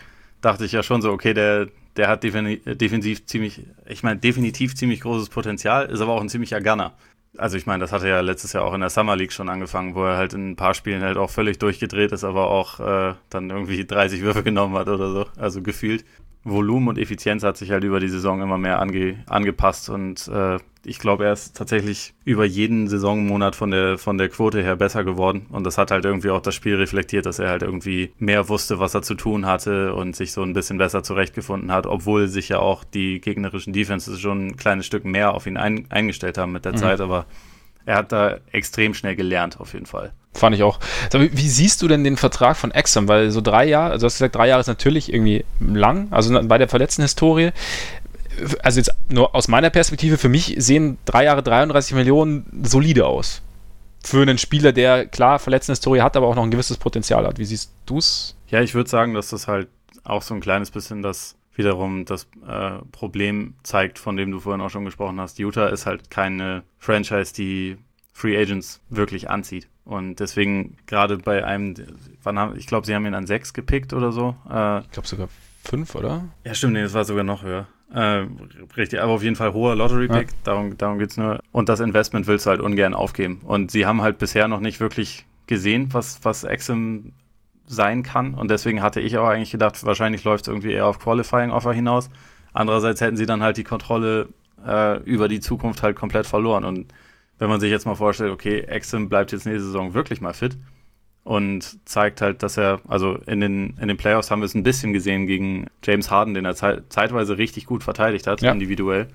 dachte 0.41 0.65
ich 0.65 0.71
ja 0.71 0.83
schon 0.83 1.01
so, 1.01 1.11
okay, 1.11 1.33
der, 1.33 1.67
der 1.97 2.07
hat 2.07 2.23
definitiv 2.23 3.25
ziemlich, 3.25 3.61
ich 3.87 4.03
meine, 4.03 4.19
definitiv 4.19 4.75
ziemlich 4.75 5.01
großes 5.01 5.29
Potenzial, 5.29 5.85
ist 5.87 5.99
aber 5.99 6.13
auch 6.13 6.21
ein 6.21 6.29
ziemlicher 6.29 6.61
Gunner. 6.61 6.93
Also 7.37 7.57
ich 7.57 7.65
meine, 7.65 7.79
das 7.79 7.91
hatte 7.91 8.07
ja 8.09 8.19
letztes 8.19 8.53
Jahr 8.53 8.63
auch 8.63 8.73
in 8.73 8.81
der 8.81 8.89
Summer 8.89 9.15
League 9.15 9.31
schon 9.31 9.49
angefangen, 9.49 9.95
wo 9.95 10.03
er 10.03 10.17
halt 10.17 10.33
in 10.33 10.51
ein 10.51 10.55
paar 10.55 10.73
Spielen 10.73 11.01
halt 11.01 11.17
auch 11.17 11.29
völlig 11.29 11.59
durchgedreht 11.59 12.11
ist, 12.11 12.23
aber 12.23 12.47
auch 12.47 12.79
äh, 12.79 13.15
dann 13.29 13.49
irgendwie 13.49 13.85
30 13.85 14.21
Würfe 14.21 14.43
genommen 14.43 14.75
hat 14.75 14.87
oder 14.87 15.11
so, 15.11 15.25
also 15.37 15.61
gefühlt. 15.61 16.05
Volumen 16.43 16.87
und 16.87 16.97
Effizienz 16.97 17.43
hat 17.43 17.57
sich 17.57 17.71
halt 17.71 17.83
über 17.83 17.99
die 17.99 18.09
Saison 18.09 18.41
immer 18.41 18.57
mehr 18.57 18.79
ange 18.79 19.23
angepasst 19.27 19.89
und 19.89 20.27
äh, 20.27 20.57
ich 20.83 20.97
glaube, 20.97 21.25
er 21.25 21.33
ist 21.33 21.55
tatsächlich 21.55 22.13
über 22.25 22.43
jeden 22.43 22.87
Saisonmonat 22.87 23.55
von 23.55 23.69
der, 23.69 23.97
von 23.99 24.17
der 24.17 24.29
Quote 24.29 24.63
her 24.63 24.75
besser 24.75 25.03
geworden. 25.03 25.45
Und 25.49 25.63
das 25.63 25.77
hat 25.77 25.91
halt 25.91 26.05
irgendwie 26.05 26.31
auch 26.31 26.41
das 26.41 26.55
Spiel 26.55 26.75
reflektiert, 26.75 27.27
dass 27.27 27.37
er 27.37 27.49
halt 27.49 27.61
irgendwie 27.61 28.13
mehr 28.17 28.49
wusste, 28.49 28.79
was 28.79 28.95
er 28.95 29.03
zu 29.03 29.13
tun 29.13 29.45
hatte 29.45 29.93
und 29.93 30.15
sich 30.15 30.31
so 30.31 30.41
ein 30.41 30.53
bisschen 30.53 30.79
besser 30.79 31.03
zurechtgefunden 31.03 31.71
hat, 31.71 31.85
obwohl 31.85 32.27
sich 32.27 32.49
ja 32.49 32.59
auch 32.59 32.83
die 32.83 33.21
gegnerischen 33.21 33.73
Defenses 33.73 34.19
schon 34.19 34.47
ein 34.47 34.57
kleines 34.57 34.87
Stück 34.87 35.05
mehr 35.05 35.35
auf 35.35 35.45
ihn 35.45 35.57
ein, 35.57 35.85
eingestellt 35.89 36.39
haben 36.39 36.51
mit 36.51 36.65
der 36.65 36.73
mhm. 36.73 36.77
Zeit. 36.77 36.99
Aber 36.99 37.27
er 37.85 37.95
hat 37.95 38.11
da 38.11 38.37
extrem 38.51 38.93
schnell 38.93 39.15
gelernt, 39.15 39.59
auf 39.59 39.73
jeden 39.73 39.85
Fall. 39.85 40.13
Fand 40.33 40.55
ich 40.55 40.63
auch. 40.63 40.79
Wie 41.11 41.49
siehst 41.49 41.81
du 41.81 41.87
denn 41.87 42.03
den 42.03 42.15
Vertrag 42.15 42.55
von 42.55 42.71
Exum? 42.71 43.07
Weil 43.07 43.31
so 43.31 43.41
drei 43.41 43.65
Jahre, 43.65 43.91
also 43.91 44.03
du 44.03 44.05
hast 44.05 44.15
gesagt, 44.15 44.35
drei 44.35 44.47
Jahre 44.47 44.61
ist 44.61 44.67
natürlich 44.67 45.11
irgendwie 45.11 45.43
lang, 45.59 46.07
also 46.11 46.41
bei 46.43 46.57
der 46.57 46.69
verletzten 46.69 47.01
Historie. 47.01 47.51
Also 48.63 48.79
jetzt 48.79 48.91
nur 49.09 49.35
aus 49.35 49.49
meiner 49.49 49.69
Perspektive, 49.69 50.17
für 50.17 50.29
mich 50.29 50.55
sehen 50.57 50.97
drei 51.03 51.25
Jahre 51.25 51.43
33 51.43 51.95
Millionen 51.95 52.45
solide 52.63 53.05
aus. 53.05 53.41
Für 54.03 54.21
einen 54.21 54.37
Spieler, 54.37 54.71
der 54.71 55.05
klar 55.05 55.37
verletzte 55.37 55.73
Historie 55.73 56.01
hat, 56.01 56.15
aber 56.15 56.27
auch 56.27 56.35
noch 56.35 56.43
ein 56.43 56.51
gewisses 56.51 56.77
Potenzial 56.77 57.27
hat. 57.27 57.37
Wie 57.37 57.45
siehst 57.45 57.71
du 57.85 57.97
es? 57.97 58.35
Ja, 58.47 58.61
ich 58.61 58.73
würde 58.73 58.89
sagen, 58.89 59.13
dass 59.13 59.29
das 59.29 59.47
halt 59.47 59.67
auch 60.03 60.21
so 60.21 60.33
ein 60.33 60.39
kleines 60.39 60.71
bisschen 60.71 61.01
das 61.01 61.35
wiederum 61.61 62.05
das 62.05 62.27
äh, 62.47 62.79
Problem 62.91 63.53
zeigt, 63.63 63.99
von 63.99 64.17
dem 64.17 64.31
du 64.31 64.39
vorhin 64.39 64.61
auch 64.61 64.69
schon 64.69 64.85
gesprochen 64.85 65.19
hast. 65.21 65.37
Utah 65.37 65.67
ist 65.67 65.85
halt 65.85 66.09
keine 66.09 66.63
Franchise, 66.79 67.33
die 67.33 67.77
Free 68.13 68.37
Agents 68.37 68.81
wirklich 68.89 69.29
anzieht. 69.29 69.67
Und 69.85 70.19
deswegen 70.19 70.77
gerade 70.87 71.17
bei 71.17 71.45
einem, 71.45 71.75
wann 72.23 72.39
haben, 72.39 72.57
ich 72.57 72.67
glaube, 72.67 72.85
sie 72.85 72.95
haben 72.95 73.05
ihn 73.05 73.13
an 73.13 73.27
sechs 73.27 73.53
gepickt 73.53 73.93
oder 73.93 74.11
so. 74.11 74.35
Äh, 74.49 74.81
ich 74.81 74.91
glaube 74.91 75.07
sogar 75.07 75.29
fünf, 75.63 75.95
oder? 75.95 76.25
Ja, 76.43 76.53
stimmt, 76.53 76.73
nee, 76.73 76.81
das 76.81 76.93
war 76.93 77.05
sogar 77.05 77.23
noch 77.23 77.43
höher. 77.43 77.67
Äh, 77.93 78.25
richtig, 78.77 79.01
aber 79.01 79.11
auf 79.11 79.23
jeden 79.23 79.35
Fall 79.35 79.53
hoher 79.53 79.75
Lottery-Pick, 79.75 80.29
ja. 80.29 80.37
darum, 80.43 80.77
darum 80.77 80.97
geht 80.97 81.11
es 81.11 81.17
nur. 81.17 81.39
Und 81.51 81.67
das 81.67 81.79
Investment 81.79 82.27
willst 82.27 82.45
du 82.45 82.51
halt 82.51 82.61
ungern 82.61 82.93
aufgeben. 82.93 83.41
Und 83.43 83.71
sie 83.71 83.85
haben 83.85 84.01
halt 84.01 84.17
bisher 84.17 84.47
noch 84.47 84.61
nicht 84.61 84.79
wirklich 84.79 85.25
gesehen, 85.47 85.89
was, 85.91 86.23
was 86.23 86.43
Exim 86.43 87.11
sein 87.73 88.03
kann. 88.03 88.33
Und 88.33 88.51
deswegen 88.51 88.81
hatte 88.81 88.99
ich 88.99 89.17
auch 89.17 89.27
eigentlich 89.27 89.51
gedacht, 89.51 89.83
wahrscheinlich 89.85 90.23
läuft 90.23 90.45
es 90.45 90.47
irgendwie 90.49 90.73
eher 90.73 90.87
auf 90.87 90.99
Qualifying-Offer 90.99 91.73
hinaus. 91.73 92.09
Andererseits 92.53 93.01
hätten 93.01 93.17
sie 93.17 93.25
dann 93.25 93.41
halt 93.41 93.57
die 93.57 93.63
Kontrolle 93.63 94.29
äh, 94.65 95.01
über 95.03 95.27
die 95.27 95.39
Zukunft 95.39 95.83
halt 95.83 95.95
komplett 95.95 96.27
verloren. 96.27 96.65
Und 96.65 96.93
wenn 97.39 97.49
man 97.49 97.59
sich 97.59 97.71
jetzt 97.71 97.85
mal 97.85 97.95
vorstellt, 97.95 98.31
okay, 98.31 98.61
Exim 98.61 99.09
bleibt 99.09 99.31
jetzt 99.31 99.45
nächste 99.45 99.65
Saison 99.65 99.93
wirklich 99.93 100.21
mal 100.21 100.33
fit 100.33 100.57
und 101.23 101.79
zeigt 101.87 102.21
halt, 102.21 102.43
dass 102.43 102.57
er, 102.57 102.81
also 102.87 103.15
in 103.25 103.39
den, 103.39 103.77
in 103.79 103.87
den 103.87 103.97
Playoffs 103.97 104.31
haben 104.31 104.41
wir 104.41 104.45
es 104.45 104.55
ein 104.55 104.63
bisschen 104.63 104.93
gesehen 104.93 105.27
gegen 105.27 105.67
James 105.83 106.09
Harden, 106.09 106.33
den 106.33 106.45
er 106.45 106.55
zeit, 106.55 106.83
zeitweise 106.89 107.37
richtig 107.37 107.65
gut 107.65 107.83
verteidigt 107.83 108.27
hat, 108.27 108.41
ja. 108.41 108.51
individuell, 108.51 109.07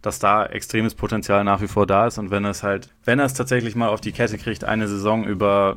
dass 0.00 0.18
da 0.18 0.44
extremes 0.44 0.94
Potenzial 0.94 1.44
nach 1.44 1.60
wie 1.60 1.68
vor 1.68 1.86
da 1.86 2.06
ist 2.06 2.18
und 2.18 2.30
wenn 2.30 2.44
er 2.44 2.50
es 2.50 2.62
halt, 2.62 2.88
wenn 3.04 3.18
er 3.18 3.26
es 3.26 3.34
tatsächlich 3.34 3.76
mal 3.76 3.88
auf 3.88 4.00
die 4.00 4.12
Kette 4.12 4.38
kriegt, 4.38 4.64
eine 4.64 4.88
Saison 4.88 5.24
über 5.24 5.76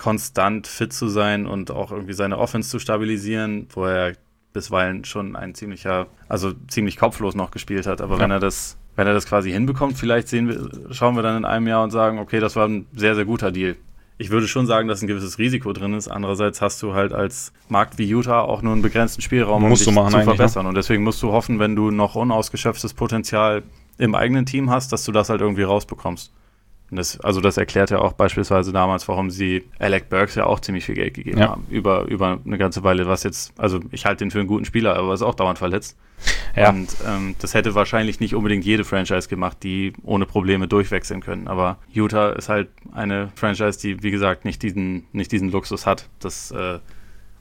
konstant 0.00 0.66
fit 0.66 0.92
zu 0.92 1.08
sein 1.08 1.46
und 1.46 1.70
auch 1.70 1.92
irgendwie 1.92 2.14
seine 2.14 2.38
Offense 2.38 2.70
zu 2.70 2.78
stabilisieren, 2.78 3.68
wo 3.74 3.84
er 3.84 4.14
bisweilen 4.52 5.04
schon 5.04 5.36
ein 5.36 5.54
ziemlicher, 5.54 6.06
also 6.28 6.52
ziemlich 6.66 6.96
kopflos 6.96 7.34
noch 7.34 7.50
gespielt 7.50 7.86
hat, 7.86 8.00
aber 8.00 8.16
ja. 8.16 8.22
wenn 8.22 8.30
er 8.30 8.40
das 8.40 8.76
wenn 8.96 9.06
er 9.06 9.14
das 9.14 9.26
quasi 9.26 9.50
hinbekommt, 9.50 9.96
vielleicht 9.96 10.28
sehen 10.28 10.48
wir, 10.48 10.92
schauen 10.92 11.14
wir 11.16 11.22
dann 11.22 11.36
in 11.36 11.44
einem 11.44 11.66
Jahr 11.66 11.84
und 11.84 11.90
sagen, 11.90 12.18
okay, 12.18 12.40
das 12.40 12.56
war 12.56 12.66
ein 12.68 12.86
sehr, 12.94 13.14
sehr 13.14 13.24
guter 13.24 13.50
Deal. 13.50 13.76
Ich 14.18 14.28
würde 14.28 14.46
schon 14.46 14.66
sagen, 14.66 14.88
dass 14.88 15.00
ein 15.00 15.06
gewisses 15.06 15.38
Risiko 15.38 15.72
drin 15.72 15.94
ist. 15.94 16.08
Andererseits 16.08 16.60
hast 16.60 16.82
du 16.82 16.92
halt 16.92 17.14
als 17.14 17.54
Markt 17.70 17.96
wie 17.96 18.04
Utah 18.04 18.42
auch 18.42 18.60
nur 18.60 18.74
einen 18.74 18.82
begrenzten 18.82 19.22
Spielraum, 19.22 19.64
um 19.64 19.70
dich 19.70 19.84
zu 19.84 19.92
ne? 19.92 20.10
verbessern. 20.24 20.66
Und 20.66 20.74
deswegen 20.74 21.02
musst 21.02 21.22
du 21.22 21.32
hoffen, 21.32 21.58
wenn 21.58 21.74
du 21.74 21.90
noch 21.90 22.14
unausgeschöpftes 22.16 22.92
Potenzial 22.92 23.62
im 23.96 24.14
eigenen 24.14 24.44
Team 24.44 24.68
hast, 24.68 24.92
dass 24.92 25.04
du 25.04 25.12
das 25.12 25.30
halt 25.30 25.40
irgendwie 25.40 25.62
rausbekommst. 25.62 26.30
Das, 26.90 27.20
also 27.20 27.40
das 27.40 27.56
erklärt 27.56 27.90
ja 27.90 27.98
auch 27.98 28.12
beispielsweise 28.12 28.72
damals, 28.72 29.06
warum 29.06 29.30
sie 29.30 29.64
Alec 29.78 30.08
Burks 30.08 30.34
ja 30.34 30.46
auch 30.46 30.60
ziemlich 30.60 30.84
viel 30.84 30.96
Geld 30.96 31.14
gegeben 31.14 31.38
ja. 31.38 31.50
haben. 31.50 31.66
Über, 31.70 32.04
über 32.06 32.40
eine 32.44 32.58
ganze 32.58 32.82
Weile, 32.82 33.06
was 33.06 33.22
jetzt, 33.22 33.52
also 33.58 33.80
ich 33.92 34.06
halte 34.06 34.24
den 34.24 34.30
für 34.30 34.40
einen 34.40 34.48
guten 34.48 34.64
Spieler, 34.64 34.96
aber 34.96 35.14
ist 35.14 35.22
auch 35.22 35.34
dauernd 35.34 35.58
verletzt. 35.58 35.96
Ja. 36.56 36.70
Und 36.70 36.94
ähm, 37.06 37.36
das 37.38 37.54
hätte 37.54 37.74
wahrscheinlich 37.74 38.20
nicht 38.20 38.34
unbedingt 38.34 38.64
jede 38.64 38.84
Franchise 38.84 39.28
gemacht, 39.28 39.58
die 39.62 39.92
ohne 40.02 40.26
Probleme 40.26 40.66
durchwechseln 40.68 41.20
können. 41.20 41.48
Aber 41.48 41.78
Utah 41.92 42.32
ist 42.32 42.48
halt 42.48 42.68
eine 42.92 43.30
Franchise, 43.36 43.78
die, 43.78 44.02
wie 44.02 44.10
gesagt, 44.10 44.44
nicht 44.44 44.62
diesen, 44.62 45.06
nicht 45.12 45.32
diesen 45.32 45.50
Luxus 45.50 45.86
hat, 45.86 46.08
dass 46.18 46.50
äh, 46.50 46.78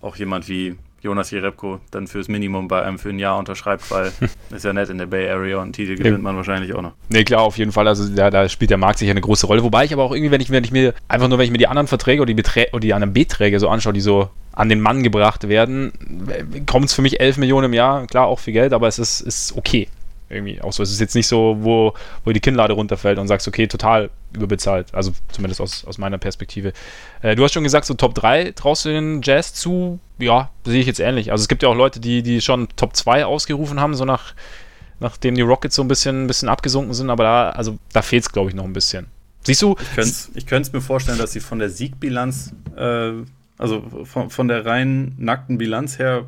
auch 0.02 0.16
jemand 0.16 0.48
wie 0.48 0.78
Jonas 1.02 1.32
Jerebko 1.32 1.80
dann 1.92 2.08
fürs 2.08 2.28
Minimum 2.28 2.68
bei 2.68 2.84
einem 2.84 3.00
für 3.00 3.10
ein 3.10 3.20
Jahr 3.20 3.38
unterschreibt, 3.38 3.90
weil 3.92 4.12
ist 4.50 4.66
ja 4.66 4.74
nett 4.74 4.90
in 4.90 4.98
der 4.98 5.06
Bay 5.06 5.30
Area 5.30 5.62
und 5.62 5.74
Titel 5.74 5.96
gewinnt 5.96 6.24
man 6.24 6.36
wahrscheinlich 6.36 6.74
auch 6.74 6.82
noch. 6.82 6.94
Nee, 7.10 7.24
klar, 7.24 7.42
auf 7.42 7.58
jeden 7.58 7.72
Fall. 7.72 7.88
Also 7.88 8.08
da, 8.14 8.30
da, 8.30 8.50
spielt 8.50 8.72
der 8.72 8.78
Markt 8.78 9.00
sicher 9.00 9.12
eine 9.12 9.22
große 9.22 9.48
Rolle. 9.48 9.64
Wobei 9.64 9.86
ich 9.86 9.94
aber 9.94 10.04
auch 10.04 10.12
irgendwie, 10.12 10.32
wenn 10.32 10.42
ich, 10.42 10.50
wenn 10.50 10.64
ich 10.64 10.72
mir, 10.72 10.94
einfach 11.08 11.28
nur, 11.28 11.38
wenn 11.38 11.46
ich 11.46 11.52
mir 11.52 11.58
die 11.58 11.68
anderen 11.68 11.88
Verträge 11.88 12.22
oder 12.22 12.28
die, 12.28 12.34
Beträ 12.34 12.68
oder 12.72 12.82
die 12.82 12.94
anderen 12.94 13.14
Beträge 13.14 13.60
so 13.60 13.70
anschaue, 13.70 13.94
die 13.94 14.02
so 14.02 14.30
an 14.52 14.68
den 14.68 14.82
Mann 14.82 15.04
gebracht 15.04 15.48
werden, 15.48 15.94
kommt 16.66 16.86
es 16.86 16.94
für 16.94 17.02
mich 17.02 17.20
11 17.20 17.38
Millionen 17.38 17.68
im 17.68 17.74
Jahr. 17.74 18.08
Klar, 18.08 18.28
auch 18.28 18.40
viel 18.40 18.54
Geld, 18.54 18.74
aber 18.74 18.88
es 18.88 19.00
ist, 19.00 19.22
ist 19.22 19.56
okay 19.56 19.88
irgendwie 20.30 20.62
auch 20.62 20.72
so. 20.72 20.84
Es 20.84 20.92
ist 20.92 21.00
jetzt 21.00 21.16
nicht 21.16 21.28
so, 21.28 21.58
wo, 21.60 21.94
wo 22.24 22.32
die 22.32 22.40
Kinnlade 22.40 22.74
runterfällt 22.74 23.18
und 23.18 23.28
sagst, 23.28 23.48
okay, 23.48 23.68
total 23.68 24.10
überbezahlt. 24.34 24.94
Also 24.94 25.12
zumindest 25.32 25.60
aus, 25.62 25.86
aus 25.86 25.98
meiner 25.98 26.18
Perspektive. 26.18 26.74
Äh, 27.22 27.36
du 27.36 27.44
hast 27.44 27.54
schon 27.54 27.64
gesagt, 27.64 27.86
so 27.86 27.96
Top 27.96 28.14
3 28.16 28.52
traust 28.52 28.86
du 28.86 28.90
den 28.90 29.22
Jazz 29.24 29.54
zu? 29.54 30.00
Ja, 30.20 30.52
sehe 30.66 30.82
ich 30.82 30.88
jetzt 30.88 31.00
ähnlich. 31.00 31.32
Also 31.32 31.42
es 31.42 31.48
gibt 31.48 31.64
ja 31.64 31.70
auch 31.70 31.76
Leute, 31.76 32.00
die, 32.00 32.22
die 32.22 32.42
schon 32.42 32.68
Top 32.76 32.96
2 32.96 33.26
ausgerufen 33.26 33.80
haben, 33.80 33.96
so 33.96 34.06
nach, 34.06 34.36
nachdem 35.00 35.36
die 35.36 35.42
Rockets 35.42 35.76
so 35.76 35.82
ein 35.82 35.88
bisschen, 35.88 36.26
ein 36.26 36.28
bisschen 36.28 36.50
abgesunken 36.50 36.94
sind, 36.94 37.10
aber 37.10 37.24
da, 37.24 37.50
also 37.50 37.78
da 37.92 38.02
fehlt 38.02 38.24
es, 38.24 38.32
glaube 38.32 38.50
ich, 38.50 38.56
noch 38.56 38.66
ein 38.66 38.74
bisschen. 38.74 39.08
Siehst 39.42 39.62
du? 39.62 39.76
Ich 40.36 40.46
könnte 40.46 40.68
es 40.68 40.74
mir 40.74 40.82
vorstellen, 40.82 41.18
dass 41.18 41.32
sie 41.32 41.40
von 41.40 41.60
der 41.60 41.70
Siegbilanz, 41.70 42.54
äh, 42.76 43.14
also 43.58 43.84
von, 44.04 44.30
von 44.30 44.48
der 44.48 44.66
rein 44.66 45.16
nackten 45.18 45.58
Bilanz 45.58 45.98
her 45.98 46.26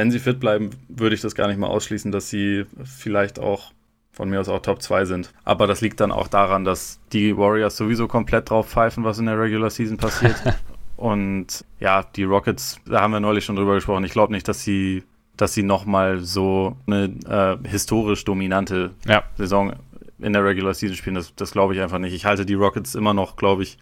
wenn 0.00 0.10
sie 0.10 0.18
fit 0.18 0.40
bleiben, 0.40 0.70
würde 0.88 1.14
ich 1.14 1.20
das 1.20 1.34
gar 1.34 1.46
nicht 1.46 1.58
mal 1.58 1.66
ausschließen, 1.66 2.10
dass 2.10 2.30
sie 2.30 2.64
vielleicht 2.84 3.38
auch 3.38 3.72
von 4.12 4.30
mir 4.30 4.40
aus 4.40 4.48
auch 4.48 4.62
Top 4.62 4.80
2 4.80 5.04
sind. 5.04 5.30
Aber 5.44 5.66
das 5.66 5.82
liegt 5.82 6.00
dann 6.00 6.10
auch 6.10 6.26
daran, 6.26 6.64
dass 6.64 7.00
die 7.12 7.36
Warriors 7.36 7.76
sowieso 7.76 8.08
komplett 8.08 8.48
drauf 8.48 8.70
pfeifen, 8.70 9.04
was 9.04 9.18
in 9.18 9.26
der 9.26 9.38
Regular 9.38 9.68
Season 9.68 9.98
passiert. 9.98 10.36
Und 10.96 11.66
ja, 11.80 12.02
die 12.16 12.24
Rockets, 12.24 12.78
da 12.86 13.02
haben 13.02 13.10
wir 13.10 13.20
neulich 13.20 13.44
schon 13.44 13.56
drüber 13.56 13.74
gesprochen. 13.74 14.02
Ich 14.04 14.12
glaube 14.12 14.32
nicht, 14.32 14.48
dass 14.48 14.64
sie, 14.64 15.04
dass 15.36 15.52
sie 15.52 15.62
nochmal 15.62 16.20
so 16.20 16.78
eine 16.86 17.58
äh, 17.62 17.68
historisch 17.68 18.24
dominante 18.24 18.92
ja. 19.06 19.22
Saison 19.36 19.74
in 20.18 20.32
der 20.32 20.42
Regular 20.42 20.72
Season 20.72 20.96
spielen. 20.96 21.16
Das, 21.16 21.34
das 21.34 21.52
glaube 21.52 21.74
ich 21.74 21.82
einfach 21.82 21.98
nicht. 21.98 22.14
Ich 22.14 22.24
halte 22.24 22.46
die 22.46 22.54
Rockets 22.54 22.94
immer 22.94 23.12
noch, 23.12 23.36
glaube 23.36 23.64
ich, 23.64 23.76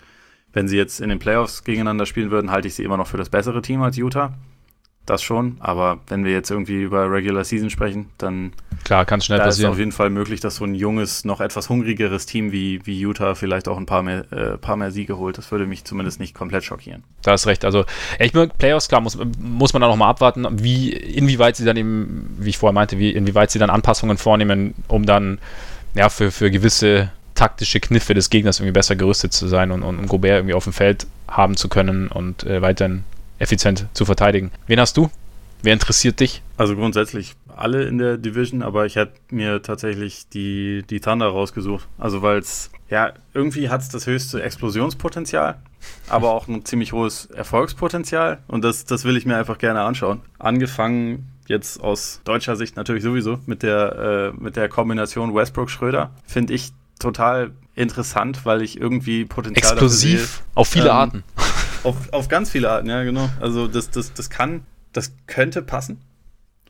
wenn 0.52 0.66
sie 0.66 0.76
jetzt 0.76 1.00
in 1.00 1.10
den 1.10 1.20
Playoffs 1.20 1.62
gegeneinander 1.62 2.06
spielen 2.06 2.32
würden, 2.32 2.50
halte 2.50 2.66
ich 2.66 2.74
sie 2.74 2.82
immer 2.82 2.96
noch 2.96 3.06
für 3.06 3.18
das 3.18 3.30
bessere 3.30 3.62
Team 3.62 3.82
als 3.82 3.96
Utah 3.96 4.34
das 5.10 5.22
schon. 5.22 5.56
Aber 5.60 5.98
wenn 6.08 6.24
wir 6.24 6.32
jetzt 6.32 6.50
irgendwie 6.50 6.82
über 6.82 7.10
Regular 7.10 7.44
Season 7.44 7.70
sprechen, 7.70 8.10
dann 8.18 8.52
Klar, 8.84 9.04
kann 9.04 9.20
schnell 9.20 9.38
da 9.38 9.44
passieren. 9.44 9.70
ist 9.70 9.74
auf 9.74 9.78
jeden 9.78 9.92
Fall 9.92 10.10
möglich, 10.10 10.40
dass 10.40 10.56
so 10.56 10.64
ein 10.64 10.74
junges, 10.74 11.24
noch 11.24 11.40
etwas 11.40 11.68
hungrigeres 11.68 12.26
Team 12.26 12.52
wie, 12.52 12.84
wie 12.84 12.98
Utah 12.98 13.34
vielleicht 13.34 13.68
auch 13.68 13.76
ein 13.76 13.86
paar 13.86 14.02
mehr, 14.02 14.30
äh, 14.32 14.56
paar 14.58 14.76
mehr 14.76 14.90
Siege 14.90 15.18
holt. 15.18 15.38
Das 15.38 15.50
würde 15.50 15.66
mich 15.66 15.84
zumindest 15.84 16.20
nicht 16.20 16.34
komplett 16.34 16.64
schockieren. 16.64 17.02
Da 17.22 17.32
hast 17.32 17.46
recht. 17.46 17.64
Also, 17.64 17.84
ich 18.18 18.34
meine, 18.34 18.48
Playoffs, 18.48 18.88
klar, 18.88 19.00
muss, 19.00 19.18
muss 19.40 19.72
man 19.72 19.82
da 19.82 19.88
nochmal 19.88 20.10
abwarten, 20.10 20.46
wie, 20.62 20.92
inwieweit 20.92 21.56
sie 21.56 21.64
dann 21.64 21.76
eben, 21.76 22.34
wie 22.38 22.50
ich 22.50 22.58
vorher 22.58 22.74
meinte, 22.74 22.98
wie, 22.98 23.10
inwieweit 23.10 23.50
sie 23.50 23.58
dann 23.58 23.70
Anpassungen 23.70 24.18
vornehmen, 24.18 24.74
um 24.88 25.06
dann 25.06 25.38
ja, 25.94 26.08
für, 26.08 26.30
für 26.30 26.50
gewisse 26.50 27.10
taktische 27.34 27.78
Kniffe 27.80 28.14
des 28.14 28.30
Gegners 28.30 28.58
irgendwie 28.58 28.72
besser 28.72 28.96
gerüstet 28.96 29.32
zu 29.32 29.46
sein 29.46 29.70
und, 29.70 29.82
und, 29.82 29.98
und 29.98 30.08
Gobert 30.08 30.38
irgendwie 30.38 30.54
auf 30.54 30.64
dem 30.64 30.72
Feld 30.72 31.06
haben 31.28 31.56
zu 31.56 31.68
können 31.68 32.08
und 32.08 32.44
äh, 32.44 32.62
weiterhin 32.62 33.04
effizient 33.38 33.86
zu 33.92 34.04
verteidigen. 34.04 34.50
Wen 34.66 34.80
hast 34.80 34.96
du? 34.96 35.10
Wer 35.62 35.72
interessiert 35.72 36.20
dich? 36.20 36.42
Also 36.56 36.76
grundsätzlich 36.76 37.34
alle 37.56 37.84
in 37.84 37.98
der 37.98 38.16
Division, 38.16 38.62
aber 38.62 38.86
ich 38.86 38.96
hätte 38.96 39.14
mir 39.30 39.60
tatsächlich 39.62 40.28
die, 40.28 40.84
die 40.88 41.00
Thunder 41.00 41.26
rausgesucht. 41.26 41.88
Also 41.98 42.22
weil 42.22 42.38
es, 42.38 42.70
ja, 42.88 43.12
irgendwie 43.34 43.68
hat 43.68 43.80
es 43.80 43.88
das 43.88 44.06
höchste 44.06 44.42
Explosionspotenzial, 44.42 45.58
aber 46.08 46.30
auch 46.30 46.46
ein 46.46 46.64
ziemlich 46.64 46.92
hohes 46.92 47.26
Erfolgspotenzial 47.26 48.38
und 48.46 48.62
das, 48.62 48.84
das 48.84 49.04
will 49.04 49.16
ich 49.16 49.26
mir 49.26 49.36
einfach 49.36 49.58
gerne 49.58 49.80
anschauen. 49.80 50.20
Angefangen 50.38 51.32
jetzt 51.48 51.80
aus 51.80 52.20
deutscher 52.24 52.54
Sicht 52.54 52.76
natürlich 52.76 53.02
sowieso 53.02 53.40
mit 53.46 53.62
der, 53.62 54.32
äh, 54.36 54.40
mit 54.40 54.54
der 54.54 54.68
Kombination 54.68 55.34
Westbrook-Schröder, 55.34 56.10
finde 56.26 56.54
ich 56.54 56.70
total 57.00 57.50
interessant, 57.74 58.44
weil 58.44 58.62
ich 58.62 58.80
irgendwie 58.80 59.24
Potenzial 59.24 59.72
Explosiv 59.72 60.20
sehe, 60.20 60.44
auf 60.54 60.68
viele 60.68 60.86
ähm, 60.86 60.92
Arten. 60.92 61.24
Auf, 61.84 62.12
auf 62.12 62.28
ganz 62.28 62.50
viele 62.50 62.70
Arten, 62.70 62.88
ja, 62.88 63.02
genau. 63.04 63.28
Also 63.40 63.68
das, 63.68 63.90
das, 63.90 64.12
das 64.12 64.30
kann, 64.30 64.62
das 64.92 65.12
könnte 65.26 65.62
passen, 65.62 66.00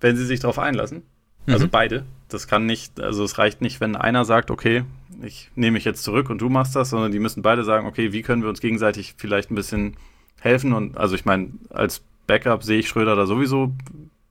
wenn 0.00 0.16
sie 0.16 0.26
sich 0.26 0.40
darauf 0.40 0.58
einlassen. 0.58 1.02
Also 1.46 1.66
mhm. 1.66 1.70
beide. 1.70 2.04
Das 2.28 2.46
kann 2.46 2.66
nicht, 2.66 3.00
also 3.00 3.24
es 3.24 3.38
reicht 3.38 3.62
nicht, 3.62 3.80
wenn 3.80 3.96
einer 3.96 4.24
sagt, 4.24 4.50
okay, 4.50 4.84
ich 5.22 5.50
nehme 5.54 5.74
mich 5.74 5.84
jetzt 5.84 6.04
zurück 6.04 6.28
und 6.28 6.40
du 6.40 6.50
machst 6.50 6.76
das, 6.76 6.90
sondern 6.90 7.10
die 7.10 7.18
müssen 7.18 7.42
beide 7.42 7.64
sagen, 7.64 7.86
okay, 7.86 8.12
wie 8.12 8.22
können 8.22 8.42
wir 8.42 8.50
uns 8.50 8.60
gegenseitig 8.60 9.14
vielleicht 9.16 9.50
ein 9.50 9.54
bisschen 9.54 9.96
helfen 10.40 10.72
und 10.74 10.96
also 10.96 11.14
ich 11.14 11.24
meine, 11.24 11.48
als 11.70 12.02
Backup 12.26 12.62
sehe 12.62 12.78
ich 12.78 12.88
Schröder 12.88 13.16
da 13.16 13.26
sowieso 13.26 13.72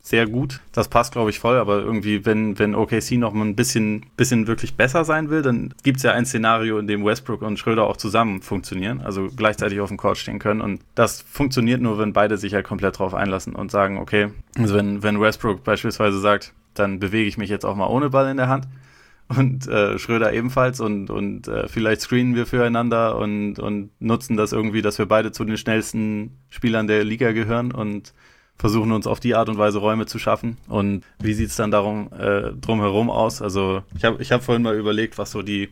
sehr 0.07 0.25
gut. 0.25 0.61
Das 0.71 0.87
passt, 0.87 1.11
glaube 1.11 1.29
ich, 1.29 1.39
voll. 1.39 1.57
Aber 1.57 1.79
irgendwie, 1.79 2.25
wenn, 2.25 2.57
wenn 2.57 2.75
OKC 2.75 3.17
noch 3.17 3.33
mal 3.33 3.43
ein 3.43 3.55
bisschen, 3.55 4.05
bisschen 4.15 4.47
wirklich 4.47 4.75
besser 4.75 5.03
sein 5.03 5.29
will, 5.29 5.41
dann 5.41 5.73
gibt 5.83 5.97
es 5.97 6.03
ja 6.03 6.13
ein 6.13 6.25
Szenario, 6.25 6.79
in 6.79 6.87
dem 6.87 7.03
Westbrook 7.03 7.41
und 7.41 7.59
Schröder 7.59 7.85
auch 7.85 7.97
zusammen 7.97 8.41
funktionieren, 8.41 9.01
also 9.01 9.27
gleichzeitig 9.35 9.81
auf 9.81 9.89
dem 9.89 9.97
Court 9.97 10.17
stehen 10.17 10.39
können. 10.39 10.61
Und 10.61 10.79
das 10.95 11.21
funktioniert 11.21 11.81
nur, 11.81 11.99
wenn 11.99 12.13
beide 12.13 12.37
sich 12.37 12.53
halt 12.53 12.65
komplett 12.65 12.99
drauf 12.99 13.13
einlassen 13.13 13.53
und 13.53 13.69
sagen, 13.69 13.97
okay, 13.97 14.29
also 14.57 14.75
wenn, 14.75 15.03
wenn 15.03 15.19
Westbrook 15.19 15.65
beispielsweise 15.65 16.19
sagt, 16.19 16.53
dann 16.73 16.99
bewege 16.99 17.27
ich 17.27 17.37
mich 17.37 17.49
jetzt 17.49 17.65
auch 17.65 17.75
mal 17.75 17.87
ohne 17.87 18.09
Ball 18.09 18.31
in 18.31 18.37
der 18.37 18.47
Hand 18.47 18.65
und 19.27 19.67
äh, 19.67 19.99
Schröder 19.99 20.31
ebenfalls 20.31 20.79
und, 20.79 21.09
und 21.09 21.49
äh, 21.49 21.67
vielleicht 21.67 21.99
screenen 21.99 22.35
wir 22.35 22.45
füreinander 22.45 23.17
und, 23.17 23.59
und 23.59 23.89
nutzen 23.99 24.37
das 24.37 24.53
irgendwie, 24.53 24.81
dass 24.81 24.99
wir 24.99 25.05
beide 25.05 25.33
zu 25.33 25.43
den 25.43 25.57
schnellsten 25.57 26.37
Spielern 26.49 26.87
der 26.87 27.03
Liga 27.03 27.33
gehören 27.33 27.73
und 27.73 28.13
versuchen 28.57 28.91
uns 28.91 29.07
auf 29.07 29.19
die 29.19 29.35
Art 29.35 29.49
und 29.49 29.57
Weise 29.57 29.79
Räume 29.79 30.05
zu 30.05 30.19
schaffen. 30.19 30.57
Und 30.67 31.03
wie 31.19 31.33
sieht 31.33 31.49
es 31.49 31.55
dann 31.55 31.71
darum 31.71 32.09
äh, 32.17 32.51
drumherum 32.59 33.09
aus? 33.09 33.41
Also 33.41 33.83
ich 33.95 34.03
habe 34.03 34.21
ich 34.21 34.31
hab 34.31 34.43
vorhin 34.43 34.63
mal 34.63 34.75
überlegt, 34.75 35.17
was 35.17 35.31
so 35.31 35.41
die, 35.41 35.69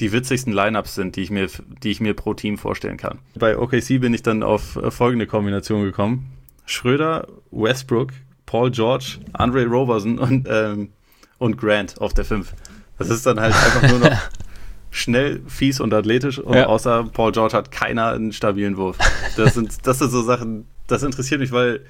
die 0.00 0.12
witzigsten 0.12 0.52
Lineups 0.52 0.94
sind, 0.94 1.16
die 1.16 1.22
ich, 1.22 1.30
mir, 1.30 1.48
die 1.82 1.90
ich 1.90 2.00
mir 2.00 2.14
pro 2.14 2.34
Team 2.34 2.58
vorstellen 2.58 2.96
kann. 2.96 3.18
Bei 3.36 3.56
OKC 3.56 4.00
bin 4.00 4.14
ich 4.14 4.22
dann 4.22 4.42
auf 4.42 4.76
äh, 4.76 4.90
folgende 4.90 5.26
Kombination 5.26 5.84
gekommen. 5.84 6.32
Schröder, 6.66 7.28
Westbrook, 7.50 8.12
Paul 8.46 8.70
George, 8.70 9.18
Andre 9.32 9.66
Roberson 9.66 10.18
und, 10.18 10.48
ähm, 10.50 10.90
und 11.38 11.56
Grant 11.56 12.00
auf 12.00 12.14
der 12.14 12.24
5. 12.24 12.52
Das 12.98 13.10
ist 13.10 13.26
dann 13.26 13.40
halt 13.40 13.54
einfach 13.54 13.88
nur 13.90 13.98
noch 13.98 14.16
schnell, 14.90 15.42
fies 15.46 15.80
und 15.80 15.92
athletisch 15.92 16.38
und 16.38 16.54
ja. 16.54 16.66
außer 16.66 17.04
Paul 17.12 17.32
George 17.32 17.56
hat 17.56 17.70
keiner 17.70 18.12
einen 18.12 18.32
stabilen 18.32 18.76
Wurf. 18.76 18.96
Das 19.36 19.54
sind, 19.54 19.86
das 19.86 19.98
sind 19.98 20.10
so 20.10 20.22
Sachen, 20.22 20.66
das 20.86 21.02
interessiert 21.02 21.40
mich, 21.40 21.52
weil 21.52 21.84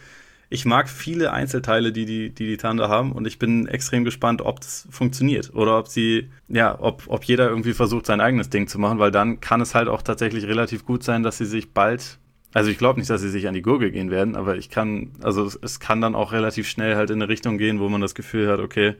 ich 0.50 0.64
mag 0.64 0.88
viele 0.88 1.32
Einzelteile, 1.32 1.92
die 1.92 2.04
die, 2.04 2.30
die, 2.30 2.46
die 2.46 2.56
Thunder 2.56 2.88
haben 2.88 3.12
und 3.12 3.26
ich 3.26 3.38
bin 3.38 3.66
extrem 3.66 4.04
gespannt, 4.04 4.42
ob 4.42 4.60
das 4.60 4.86
funktioniert 4.90 5.54
oder 5.54 5.78
ob 5.78 5.88
sie, 5.88 6.28
ja, 6.48 6.78
ob, 6.80 7.04
ob 7.06 7.24
jeder 7.24 7.48
irgendwie 7.48 7.72
versucht, 7.72 8.06
sein 8.06 8.20
eigenes 8.20 8.50
Ding 8.50 8.68
zu 8.68 8.78
machen, 8.78 8.98
weil 8.98 9.10
dann 9.10 9.40
kann 9.40 9.60
es 9.60 9.74
halt 9.74 9.88
auch 9.88 10.02
tatsächlich 10.02 10.46
relativ 10.46 10.84
gut 10.84 11.02
sein, 11.02 11.22
dass 11.22 11.38
sie 11.38 11.46
sich 11.46 11.72
bald, 11.72 12.18
also 12.52 12.70
ich 12.70 12.78
glaube 12.78 13.00
nicht, 13.00 13.10
dass 13.10 13.20
sie 13.20 13.30
sich 13.30 13.48
an 13.48 13.54
die 13.54 13.62
Gurgel 13.62 13.90
gehen 13.90 14.10
werden, 14.10 14.36
aber 14.36 14.56
ich 14.56 14.70
kann, 14.70 15.12
also 15.22 15.44
es, 15.44 15.58
es 15.60 15.80
kann 15.80 16.00
dann 16.00 16.14
auch 16.14 16.32
relativ 16.32 16.68
schnell 16.68 16.96
halt 16.96 17.10
in 17.10 17.20
eine 17.22 17.28
Richtung 17.28 17.58
gehen, 17.58 17.80
wo 17.80 17.88
man 17.88 18.00
das 18.00 18.14
Gefühl 18.14 18.48
hat, 18.48 18.60
okay, 18.60 18.94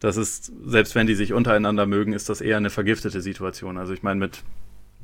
das 0.00 0.16
ist, 0.16 0.52
selbst 0.66 0.94
wenn 0.94 1.06
die 1.06 1.14
sich 1.14 1.32
untereinander 1.32 1.86
mögen, 1.86 2.12
ist 2.12 2.28
das 2.28 2.40
eher 2.40 2.58
eine 2.58 2.70
vergiftete 2.70 3.22
Situation. 3.22 3.78
Also 3.78 3.94
ich 3.94 4.02
meine, 4.02 4.20
mit 4.20 4.42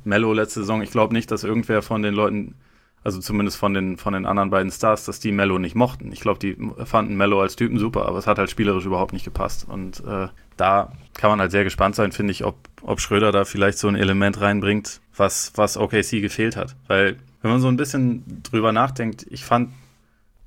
Mello 0.03 0.33
letzte 0.33 0.59
Saison, 0.59 0.81
ich 0.81 0.91
glaube 0.91 1.13
nicht, 1.13 1.31
dass 1.31 1.43
irgendwer 1.43 1.81
von 1.81 2.03
den 2.03 2.13
Leuten 2.13 2.55
also 3.03 3.19
zumindest 3.19 3.57
von 3.57 3.73
den, 3.73 3.97
von 3.97 4.13
den 4.13 4.25
anderen 4.25 4.51
beiden 4.51 4.71
Stars, 4.71 5.05
dass 5.05 5.19
die 5.19 5.31
Mello 5.31 5.57
nicht 5.57 5.75
mochten. 5.75 6.11
Ich 6.11 6.21
glaube, 6.21 6.39
die 6.39 6.55
fanden 6.85 7.15
Mello 7.15 7.41
als 7.41 7.55
Typen 7.55 7.79
super, 7.79 8.05
aber 8.05 8.19
es 8.19 8.27
hat 8.27 8.37
halt 8.37 8.49
spielerisch 8.49 8.85
überhaupt 8.85 9.13
nicht 9.13 9.25
gepasst. 9.25 9.65
Und 9.67 10.03
äh, 10.05 10.27
da 10.57 10.91
kann 11.15 11.31
man 11.31 11.39
halt 11.39 11.51
sehr 11.51 11.63
gespannt 11.63 11.95
sein, 11.95 12.11
finde 12.11 12.31
ich, 12.31 12.45
ob, 12.45 12.55
ob 12.83 13.01
Schröder 13.01 13.31
da 13.31 13.43
vielleicht 13.43 13.79
so 13.79 13.87
ein 13.87 13.95
Element 13.95 14.39
reinbringt, 14.39 15.01
was, 15.15 15.51
was 15.55 15.77
OKC 15.77 16.21
gefehlt 16.21 16.55
hat. 16.55 16.75
Weil, 16.87 17.17
wenn 17.41 17.51
man 17.51 17.59
so 17.59 17.69
ein 17.69 17.77
bisschen 17.77 18.43
drüber 18.43 18.71
nachdenkt, 18.71 19.25
ich 19.31 19.45
fand, 19.45 19.69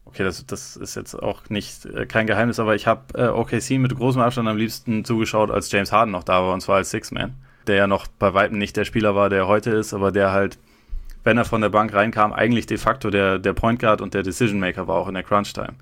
okay, 0.04 0.22
das, 0.22 0.46
das 0.46 0.76
ist 0.76 0.94
jetzt 0.94 1.20
auch 1.20 1.50
nicht 1.50 1.86
äh, 1.86 2.06
kein 2.06 2.28
Geheimnis, 2.28 2.60
aber 2.60 2.76
ich 2.76 2.86
habe 2.86 3.02
äh, 3.18 3.26
OKC 3.26 3.80
mit 3.80 3.96
großem 3.96 4.22
Abstand 4.22 4.48
am 4.48 4.56
liebsten 4.56 5.04
zugeschaut, 5.04 5.50
als 5.50 5.72
James 5.72 5.90
Harden 5.90 6.12
noch 6.12 6.22
da 6.22 6.40
war, 6.40 6.54
und 6.54 6.60
zwar 6.60 6.76
als 6.76 6.90
Six-Man. 6.90 7.34
Der 7.66 7.74
ja 7.74 7.86
noch 7.88 8.06
bei 8.06 8.32
weitem 8.32 8.58
nicht 8.58 8.76
der 8.76 8.84
Spieler 8.84 9.16
war, 9.16 9.28
der 9.28 9.40
er 9.40 9.48
heute 9.48 9.70
ist, 9.70 9.92
aber 9.92 10.12
der 10.12 10.30
halt 10.30 10.58
wenn 11.24 11.38
er 11.38 11.44
von 11.44 11.62
der 11.62 11.70
Bank 11.70 11.92
reinkam, 11.92 12.32
eigentlich 12.32 12.66
de 12.66 12.78
facto 12.78 13.10
der, 13.10 13.38
der 13.38 13.54
Point 13.54 13.80
Guard 13.80 14.00
und 14.00 14.14
der 14.14 14.22
Decision 14.22 14.60
Maker 14.60 14.86
war 14.86 14.96
auch 14.96 15.08
in 15.08 15.14
der 15.14 15.22
Crunch 15.22 15.52
Time. 15.54 15.74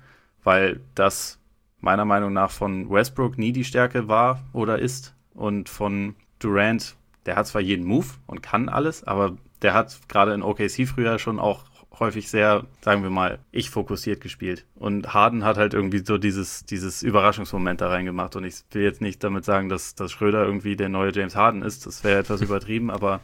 Weil 0.43 0.79
das 0.95 1.39
meiner 1.79 2.05
Meinung 2.05 2.33
nach 2.33 2.49
von 2.49 2.89
Westbrook 2.89 3.37
nie 3.37 3.51
die 3.51 3.65
Stärke 3.65 4.07
war 4.07 4.41
oder 4.53 4.79
ist. 4.79 5.13
Und 5.33 5.67
von 5.67 6.15
Durant, 6.39 6.95
der 7.25 7.35
hat 7.35 7.47
zwar 7.47 7.61
jeden 7.61 7.85
Move 7.85 8.07
und 8.25 8.41
kann 8.41 8.69
alles, 8.69 9.03
aber 9.03 9.37
der 9.61 9.73
hat 9.73 9.99
gerade 10.07 10.33
in 10.33 10.43
OKC 10.43 10.87
früher 10.87 11.19
schon 11.19 11.39
auch 11.39 11.65
häufig 11.99 12.29
sehr, 12.29 12.65
sagen 12.81 13.03
wir 13.03 13.09
mal, 13.09 13.39
ich 13.51 13.69
fokussiert 13.69 14.21
gespielt. 14.21 14.65
Und 14.75 15.13
Harden 15.13 15.43
hat 15.43 15.57
halt 15.57 15.73
irgendwie 15.73 15.99
so 15.99 16.17
dieses, 16.17 16.65
dieses 16.65 17.03
Überraschungsmoment 17.03 17.81
da 17.81 17.89
reingemacht. 17.89 18.35
Und 18.35 18.45
ich 18.45 18.63
will 18.71 18.83
jetzt 18.83 19.01
nicht 19.01 19.23
damit 19.23 19.45
sagen, 19.45 19.69
dass, 19.69 19.93
dass 19.95 20.11
Schröder 20.11 20.45
irgendwie 20.45 20.75
der 20.75 20.89
neue 20.89 21.13
James 21.13 21.35
Harden 21.35 21.61
ist. 21.61 21.85
Das 21.85 22.03
wäre 22.03 22.19
etwas 22.19 22.41
übertrieben, 22.41 22.89
aber 22.89 23.19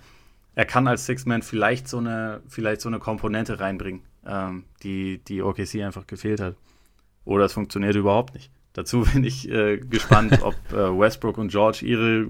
er 0.60 0.66
kann 0.66 0.90
als 0.90 1.06
Six-Man 1.06 1.42
vielleicht 1.42 1.88
so 1.88 2.00
eine, 2.00 2.42
vielleicht 2.50 2.82
so 2.82 2.90
eine 2.90 3.00
Komponente 3.00 3.62
reinbringen, 3.62 4.02
ähm, 4.26 4.66
die, 4.84 5.20
die 5.20 5.42
OKC 5.42 5.76
einfach 5.86 6.06
gefehlt 6.06 6.42
hat. 6.42 6.58
Oder 7.24 7.46
es 7.46 7.54
funktioniert 7.54 7.96
überhaupt 7.96 8.34
nicht. 8.34 8.52
Dazu 8.74 9.06
bin 9.14 9.24
ich 9.24 9.50
äh, 9.50 9.78
gespannt, 9.78 10.42
ob 10.42 10.56
äh, 10.74 11.00
Westbrook 11.00 11.38
und 11.38 11.48
George 11.50 11.86
ihre, 11.86 12.28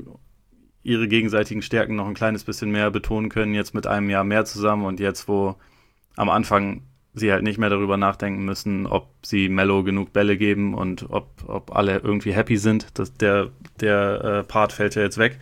ihre 0.84 1.08
gegenseitigen 1.08 1.64
Stärken 1.64 1.96
noch 1.96 2.08
ein 2.08 2.14
kleines 2.14 2.44
bisschen 2.44 2.70
mehr 2.70 2.92
betonen 2.92 3.30
können, 3.30 3.56
jetzt 3.56 3.74
mit 3.74 3.88
einem 3.88 4.12
Jahr 4.12 4.24
mehr 4.24 4.46
zusammen 4.46 4.86
und 4.86 5.00
jetzt, 5.00 5.28
wo 5.28 5.56
am 6.16 6.30
Anfang 6.30 6.84
sie 7.16 7.32
halt 7.32 7.42
nicht 7.42 7.58
mehr 7.58 7.72
darüber 7.72 7.98
nachdenken 7.98 8.46
müssen, 8.46 8.86
ob 8.86 9.10
sie 9.24 9.50
Mellow 9.50 9.82
genug 9.82 10.14
Bälle 10.14 10.38
geben 10.38 10.76
und 10.76 11.10
ob, 11.10 11.32
ob 11.48 11.76
alle 11.76 11.98
irgendwie 11.98 12.34
happy 12.34 12.58
sind. 12.58 13.00
Das, 13.00 13.12
der 13.16 13.50
der 13.80 14.24
äh, 14.24 14.44
Part 14.44 14.72
fällt 14.72 14.94
ja 14.94 15.02
jetzt 15.02 15.18
weg. 15.18 15.40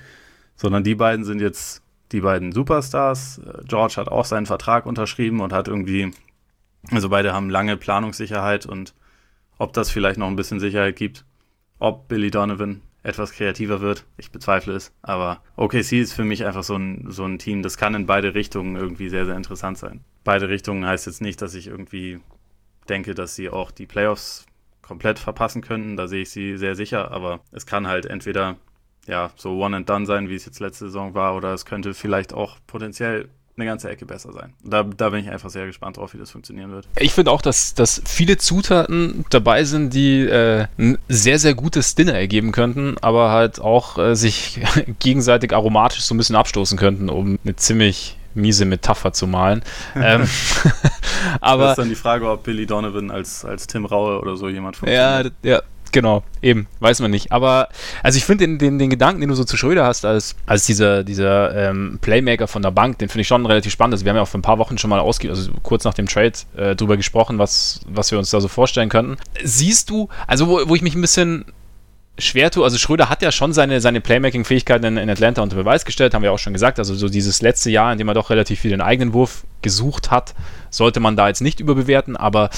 Sondern 0.55 0.85
die 0.85 0.95
beiden 0.95 1.25
sind 1.25 1.41
jetzt 1.41 1.83
die 2.11 2.21
beiden 2.21 2.51
Superstars. 2.51 3.39
Äh, 3.39 3.63
George 3.65 3.95
hat 3.97 4.09
auch 4.09 4.25
seinen 4.25 4.45
Vertrag 4.45 4.85
unterschrieben 4.85 5.41
und 5.41 5.53
hat 5.53 5.67
irgendwie, 5.67 6.11
also 6.91 7.09
beide 7.09 7.33
haben 7.33 7.49
lange 7.49 7.77
Planungssicherheit 7.77 8.65
und 8.65 8.93
ob 9.57 9.73
das 9.73 9.89
vielleicht 9.89 10.19
noch 10.19 10.27
ein 10.27 10.35
bisschen 10.35 10.59
Sicherheit 10.59 10.95
gibt, 10.95 11.25
ob 11.79 12.07
Billy 12.07 12.31
Donovan 12.31 12.81
etwas 13.03 13.31
kreativer 13.31 13.79
wird, 13.79 14.05
ich 14.17 14.31
bezweifle 14.31 14.73
es. 14.73 14.93
Aber 15.01 15.41
OKC 15.55 15.93
ist 15.93 16.13
für 16.13 16.25
mich 16.25 16.45
einfach 16.45 16.63
so 16.63 16.75
ein, 16.75 17.05
so 17.09 17.23
ein 17.23 17.39
Team, 17.39 17.63
das 17.63 17.77
kann 17.77 17.95
in 17.95 18.05
beide 18.05 18.33
Richtungen 18.33 18.75
irgendwie 18.75 19.09
sehr, 19.09 19.25
sehr 19.25 19.37
interessant 19.37 19.77
sein. 19.77 20.01
Beide 20.23 20.49
Richtungen 20.49 20.85
heißt 20.85 21.05
jetzt 21.07 21.21
nicht, 21.21 21.41
dass 21.41 21.53
ich 21.53 21.67
irgendwie 21.67 22.19
denke, 22.89 23.15
dass 23.15 23.35
sie 23.35 23.49
auch 23.49 23.71
die 23.71 23.85
Playoffs 23.85 24.45
komplett 24.81 25.19
verpassen 25.19 25.61
könnten. 25.61 25.95
Da 25.95 26.07
sehe 26.07 26.23
ich 26.23 26.31
sie 26.31 26.57
sehr 26.57 26.75
sicher, 26.75 27.11
aber 27.11 27.39
es 27.51 27.65
kann 27.65 27.87
halt 27.87 28.05
entweder 28.05 28.57
ja, 29.07 29.31
so 29.35 29.57
one 29.57 29.75
and 29.75 29.89
done 29.89 30.05
sein, 30.05 30.29
wie 30.29 30.35
es 30.35 30.45
jetzt 30.45 30.59
letzte 30.59 30.85
Saison 30.85 31.13
war, 31.13 31.35
oder 31.35 31.53
es 31.53 31.65
könnte 31.65 31.93
vielleicht 31.93 32.33
auch 32.33 32.57
potenziell 32.67 33.29
eine 33.57 33.65
ganze 33.65 33.89
Ecke 33.89 34.05
besser 34.05 34.31
sein. 34.33 34.53
Da, 34.63 34.83
da 34.83 35.09
bin 35.09 35.21
ich 35.21 35.31
einfach 35.31 35.49
sehr 35.49 35.65
gespannt 35.65 35.97
drauf, 35.97 36.13
wie 36.13 36.19
das 36.19 36.29
funktionieren 36.29 36.71
wird. 36.71 36.87
Ich 36.99 37.13
finde 37.13 37.31
auch, 37.31 37.41
dass, 37.41 37.73
dass 37.73 38.01
viele 38.05 38.37
Zutaten 38.37 39.25
dabei 39.31 39.63
sind, 39.63 39.93
die 39.93 40.21
äh, 40.21 40.67
ein 40.77 40.99
sehr, 41.07 41.39
sehr 41.39 41.55
gutes 41.55 41.95
Dinner 41.95 42.13
ergeben 42.13 42.51
könnten, 42.51 42.97
aber 43.01 43.31
halt 43.31 43.59
auch 43.59 43.97
äh, 43.97 44.15
sich 44.15 44.61
gegenseitig 44.99 45.53
aromatisch 45.53 46.01
so 46.01 46.13
ein 46.13 46.17
bisschen 46.17 46.35
abstoßen 46.35 46.77
könnten, 46.77 47.09
um 47.09 47.39
eine 47.43 47.55
ziemlich 47.55 48.17
miese 48.35 48.65
Metapher 48.65 49.11
zu 49.11 49.25
malen. 49.25 49.63
ähm, 49.95 50.27
aber 51.41 51.63
das 51.63 51.71
ist 51.71 51.77
dann 51.79 51.89
die 51.89 51.95
Frage, 51.95 52.29
ob 52.29 52.43
Billy 52.43 52.67
Donovan 52.67 53.09
als, 53.09 53.43
als 53.43 53.65
Tim 53.65 53.85
Raue 53.85 54.21
oder 54.21 54.37
so 54.37 54.47
jemand 54.47 54.77
funktioniert. 54.77 55.33
Ja, 55.41 55.51
ja, 55.51 55.61
Genau, 55.91 56.23
eben, 56.41 56.67
weiß 56.79 56.99
man 56.99 57.11
nicht. 57.11 57.31
Aber, 57.31 57.69
also 58.03 58.17
ich 58.17 58.25
finde 58.25 58.45
den, 58.45 58.57
den, 58.57 58.79
den 58.79 58.89
Gedanken, 58.89 59.21
den 59.21 59.29
du 59.29 59.35
so 59.35 59.43
zu 59.43 59.57
Schröder 59.57 59.85
hast, 59.85 60.05
als, 60.05 60.35
als 60.45 60.65
dieser, 60.65 61.03
dieser 61.03 61.69
ähm, 61.69 61.99
Playmaker 62.01 62.47
von 62.47 62.61
der 62.61 62.71
Bank, 62.71 62.99
den 62.99 63.09
finde 63.09 63.21
ich 63.21 63.27
schon 63.27 63.45
relativ 63.45 63.71
spannend. 63.71 63.93
Also 63.93 64.05
wir 64.05 64.11
haben 64.11 64.17
ja 64.17 64.23
auch 64.23 64.27
vor 64.27 64.39
ein 64.39 64.43
paar 64.43 64.59
Wochen 64.59 64.77
schon 64.77 64.89
mal 64.89 64.99
ausge 64.99 65.29
also 65.29 65.51
kurz 65.63 65.83
nach 65.83 65.93
dem 65.93 66.07
Trade 66.07 66.33
äh, 66.55 66.75
drüber 66.75 66.97
gesprochen, 66.97 67.39
was, 67.39 67.81
was 67.87 68.11
wir 68.11 68.17
uns 68.17 68.29
da 68.29 68.41
so 68.41 68.47
vorstellen 68.47 68.89
könnten. 68.89 69.17
Siehst 69.43 69.89
du, 69.89 70.09
also 70.25 70.47
wo, 70.47 70.69
wo 70.69 70.75
ich 70.75 70.81
mich 70.81 70.95
ein 70.95 71.01
bisschen 71.01 71.45
schwer 72.19 72.49
tue, 72.51 72.63
also 72.63 72.77
Schröder 72.77 73.09
hat 73.09 73.21
ja 73.21 73.31
schon 73.31 73.53
seine, 73.53 73.79
seine 73.81 74.01
Playmaking-Fähigkeiten 74.01 74.85
in, 74.85 74.97
in, 74.97 75.09
Atlanta 75.09 75.41
unter 75.41 75.55
Beweis 75.55 75.85
gestellt, 75.85 76.13
haben 76.13 76.23
wir 76.23 76.31
auch 76.31 76.39
schon 76.39 76.53
gesagt. 76.53 76.79
Also 76.79 76.95
so 76.95 77.09
dieses 77.09 77.41
letzte 77.41 77.69
Jahr, 77.69 77.91
in 77.91 77.97
dem 77.97 78.07
er 78.07 78.13
doch 78.13 78.29
relativ 78.29 78.61
viel 78.61 78.71
den 78.71 78.81
eigenen 78.81 79.13
Wurf 79.13 79.45
gesucht 79.61 80.11
hat, 80.11 80.33
sollte 80.69 80.99
man 80.99 81.15
da 81.15 81.27
jetzt 81.27 81.41
nicht 81.41 81.59
überbewerten, 81.59 82.17
aber 82.17 82.49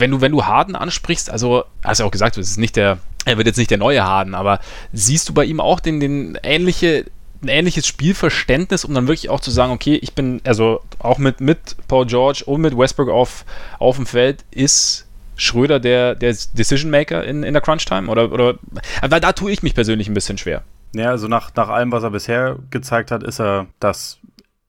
wenn 0.00 0.10
du, 0.10 0.20
wenn 0.20 0.32
du 0.32 0.44
Harden 0.44 0.76
ansprichst, 0.76 1.30
also 1.30 1.64
hast 1.84 2.00
du 2.00 2.04
ja 2.04 2.08
auch 2.08 2.12
gesagt, 2.12 2.36
es 2.38 2.50
ist 2.50 2.56
nicht 2.56 2.76
der, 2.76 2.98
er 3.24 3.36
wird 3.36 3.46
jetzt 3.46 3.58
nicht 3.58 3.70
der 3.70 3.78
neue 3.78 4.02
Harden, 4.02 4.34
aber 4.34 4.60
siehst 4.92 5.28
du 5.28 5.34
bei 5.34 5.44
ihm 5.44 5.60
auch 5.60 5.80
den, 5.80 6.00
den 6.00 6.38
ähnliche, 6.42 7.06
ein 7.42 7.48
ähnliches 7.48 7.86
Spielverständnis, 7.86 8.84
um 8.84 8.94
dann 8.94 9.06
wirklich 9.06 9.30
auch 9.30 9.40
zu 9.40 9.50
sagen, 9.50 9.72
okay, 9.72 9.98
ich 10.02 10.14
bin, 10.14 10.40
also 10.44 10.82
auch 10.98 11.18
mit, 11.18 11.40
mit 11.40 11.76
Paul 11.88 12.06
George 12.06 12.42
und 12.46 12.60
mit 12.60 12.76
Westbrook 12.76 13.08
auf, 13.08 13.44
auf 13.78 13.96
dem 13.96 14.06
Feld 14.06 14.44
ist 14.50 15.06
Schröder 15.36 15.80
der, 15.80 16.14
der 16.14 16.36
Decision 16.52 16.90
Maker 16.90 17.24
in, 17.24 17.42
in 17.42 17.54
der 17.54 17.62
Crunch 17.62 17.86
Time? 17.86 18.10
Oder, 18.10 18.30
oder, 18.30 18.56
weil 19.00 19.20
da 19.20 19.32
tue 19.32 19.50
ich 19.50 19.62
mich 19.62 19.74
persönlich 19.74 20.06
ein 20.06 20.14
bisschen 20.14 20.36
schwer. 20.36 20.62
Ja, 20.92 21.10
also 21.10 21.28
nach, 21.28 21.54
nach 21.54 21.68
allem, 21.68 21.92
was 21.92 22.02
er 22.02 22.10
bisher 22.10 22.58
gezeigt 22.70 23.10
hat, 23.10 23.22
ist 23.22 23.40
er 23.40 23.66
das 23.78 24.18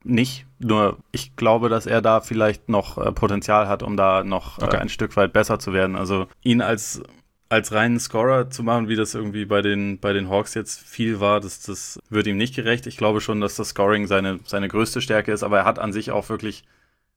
nicht. 0.03 0.45
Nur 0.59 0.97
ich 1.11 1.35
glaube, 1.35 1.69
dass 1.69 1.85
er 1.85 2.01
da 2.01 2.21
vielleicht 2.21 2.69
noch 2.69 2.97
äh, 2.97 3.11
Potenzial 3.11 3.67
hat, 3.67 3.83
um 3.83 3.97
da 3.97 4.23
noch 4.23 4.59
äh, 4.59 4.65
okay. 4.65 4.77
ein 4.77 4.89
Stück 4.89 5.15
weit 5.17 5.33
besser 5.33 5.59
zu 5.59 5.73
werden. 5.73 5.95
Also 5.95 6.27
ihn 6.43 6.61
als, 6.61 7.01
als 7.49 7.71
reinen 7.71 7.99
Scorer 7.99 8.49
zu 8.49 8.63
machen, 8.63 8.87
wie 8.87 8.95
das 8.95 9.15
irgendwie 9.15 9.45
bei 9.45 9.61
den, 9.61 9.99
bei 9.99 10.13
den 10.13 10.29
Hawks 10.29 10.53
jetzt 10.53 10.79
viel 10.79 11.19
war, 11.19 11.39
das, 11.39 11.61
das 11.61 11.99
wird 12.09 12.27
ihm 12.27 12.37
nicht 12.37 12.55
gerecht. 12.55 12.87
Ich 12.87 12.97
glaube 12.97 13.21
schon, 13.21 13.41
dass 13.41 13.55
das 13.55 13.69
Scoring 13.69 14.07
seine, 14.07 14.39
seine 14.45 14.67
größte 14.67 15.01
Stärke 15.01 15.31
ist, 15.31 15.43
aber 15.43 15.59
er 15.59 15.65
hat 15.65 15.79
an 15.79 15.93
sich 15.93 16.11
auch 16.11 16.29
wirklich 16.29 16.63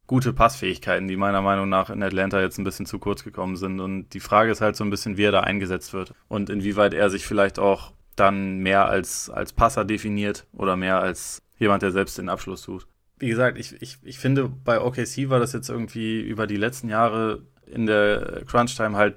gute 0.06 0.32
Passfähigkeiten, 0.32 1.08
die 1.08 1.16
meiner 1.16 1.40
Meinung 1.40 1.68
nach 1.68 1.88
in 1.88 2.02
Atlanta 2.02 2.40
jetzt 2.40 2.58
ein 2.58 2.64
bisschen 2.64 2.86
zu 2.86 2.98
kurz 2.98 3.24
gekommen 3.24 3.56
sind. 3.56 3.80
Und 3.80 4.10
die 4.10 4.20
Frage 4.20 4.50
ist 4.50 4.60
halt 4.60 4.76
so 4.76 4.84
ein 4.84 4.90
bisschen, 4.90 5.16
wie 5.16 5.24
er 5.24 5.32
da 5.32 5.40
eingesetzt 5.40 5.92
wird 5.92 6.12
und 6.28 6.50
inwieweit 6.50 6.94
er 6.94 7.08
sich 7.10 7.26
vielleicht 7.26 7.58
auch 7.58 7.92
dann 8.16 8.58
mehr 8.58 8.86
als, 8.86 9.30
als 9.30 9.52
Passer 9.52 9.84
definiert 9.84 10.46
oder 10.52 10.76
mehr 10.76 11.00
als 11.00 11.42
jemand, 11.58 11.82
der 11.82 11.90
selbst 11.90 12.18
den 12.18 12.28
Abschluss 12.28 12.62
sucht. 12.62 12.86
Wie 13.18 13.28
gesagt, 13.28 13.58
ich, 13.58 13.80
ich, 13.80 13.98
ich 14.02 14.18
finde, 14.18 14.48
bei 14.48 14.80
OKC 14.80 15.28
war 15.28 15.38
das 15.38 15.52
jetzt 15.52 15.68
irgendwie 15.68 16.20
über 16.20 16.46
die 16.46 16.56
letzten 16.56 16.88
Jahre 16.88 17.42
in 17.66 17.86
der 17.86 18.42
Crunch-Time 18.46 18.96
halt 18.96 19.16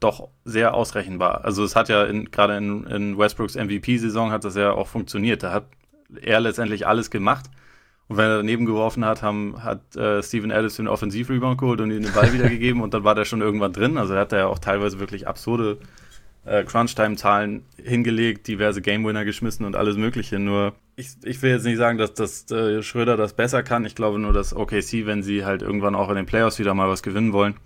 doch 0.00 0.28
sehr 0.44 0.74
ausrechenbar. 0.74 1.44
Also 1.44 1.64
es 1.64 1.76
hat 1.76 1.88
ja 1.88 2.06
gerade 2.30 2.56
in, 2.56 2.84
in 2.84 3.18
Westbrooks 3.18 3.54
MVP-Saison 3.54 4.30
hat 4.30 4.44
das 4.44 4.54
ja 4.54 4.72
auch 4.72 4.88
funktioniert. 4.88 5.42
Da 5.42 5.52
hat 5.52 5.66
er 6.20 6.40
letztendlich 6.40 6.86
alles 6.86 7.10
gemacht. 7.10 7.46
Und 8.08 8.18
wenn 8.18 8.26
er 8.26 8.36
daneben 8.38 8.66
geworfen 8.66 9.04
hat, 9.04 9.22
haben, 9.22 9.62
hat 9.62 9.96
äh, 9.96 10.22
Steven 10.22 10.50
Ellis 10.50 10.76
den 10.76 10.88
Offensivrebound 10.88 11.58
geholt 11.58 11.80
und 11.80 11.90
ihm 11.90 12.02
den 12.02 12.12
Ball 12.12 12.32
wiedergegeben 12.34 12.82
und 12.82 12.92
dann 12.92 13.04
war 13.04 13.14
der 13.14 13.24
schon 13.24 13.40
irgendwann 13.40 13.72
drin. 13.72 13.96
Also 13.96 14.12
er 14.12 14.20
hat 14.20 14.32
da 14.32 14.38
ja 14.38 14.46
auch 14.46 14.58
teilweise 14.58 15.00
wirklich 15.00 15.26
absurde 15.26 15.78
äh, 16.44 16.64
Crunch-Time-Zahlen 16.64 17.64
hingelegt, 17.82 18.46
diverse 18.46 18.82
Game-Winner 18.82 19.24
geschmissen 19.24 19.64
und 19.64 19.74
alles 19.74 19.96
Mögliche. 19.96 20.38
Nur 20.38 20.74
ich, 20.96 21.16
ich 21.24 21.42
will 21.42 21.50
jetzt 21.50 21.64
nicht 21.64 21.78
sagen, 21.78 21.98
dass, 21.98 22.14
dass 22.14 22.50
äh, 22.50 22.82
Schröder 22.82 23.16
das 23.16 23.34
besser 23.34 23.62
kann. 23.62 23.84
Ich 23.84 23.94
glaube 23.94 24.18
nur, 24.18 24.32
dass 24.32 24.54
OKC, 24.54 25.06
wenn 25.06 25.22
sie 25.22 25.44
halt 25.44 25.62
irgendwann 25.62 25.94
auch 25.94 26.08
in 26.08 26.16
den 26.16 26.26
Playoffs 26.26 26.58
wieder 26.58 26.74
mal 26.74 26.88
was 26.88 27.02
gewinnen 27.02 27.32
wollen, 27.32 27.56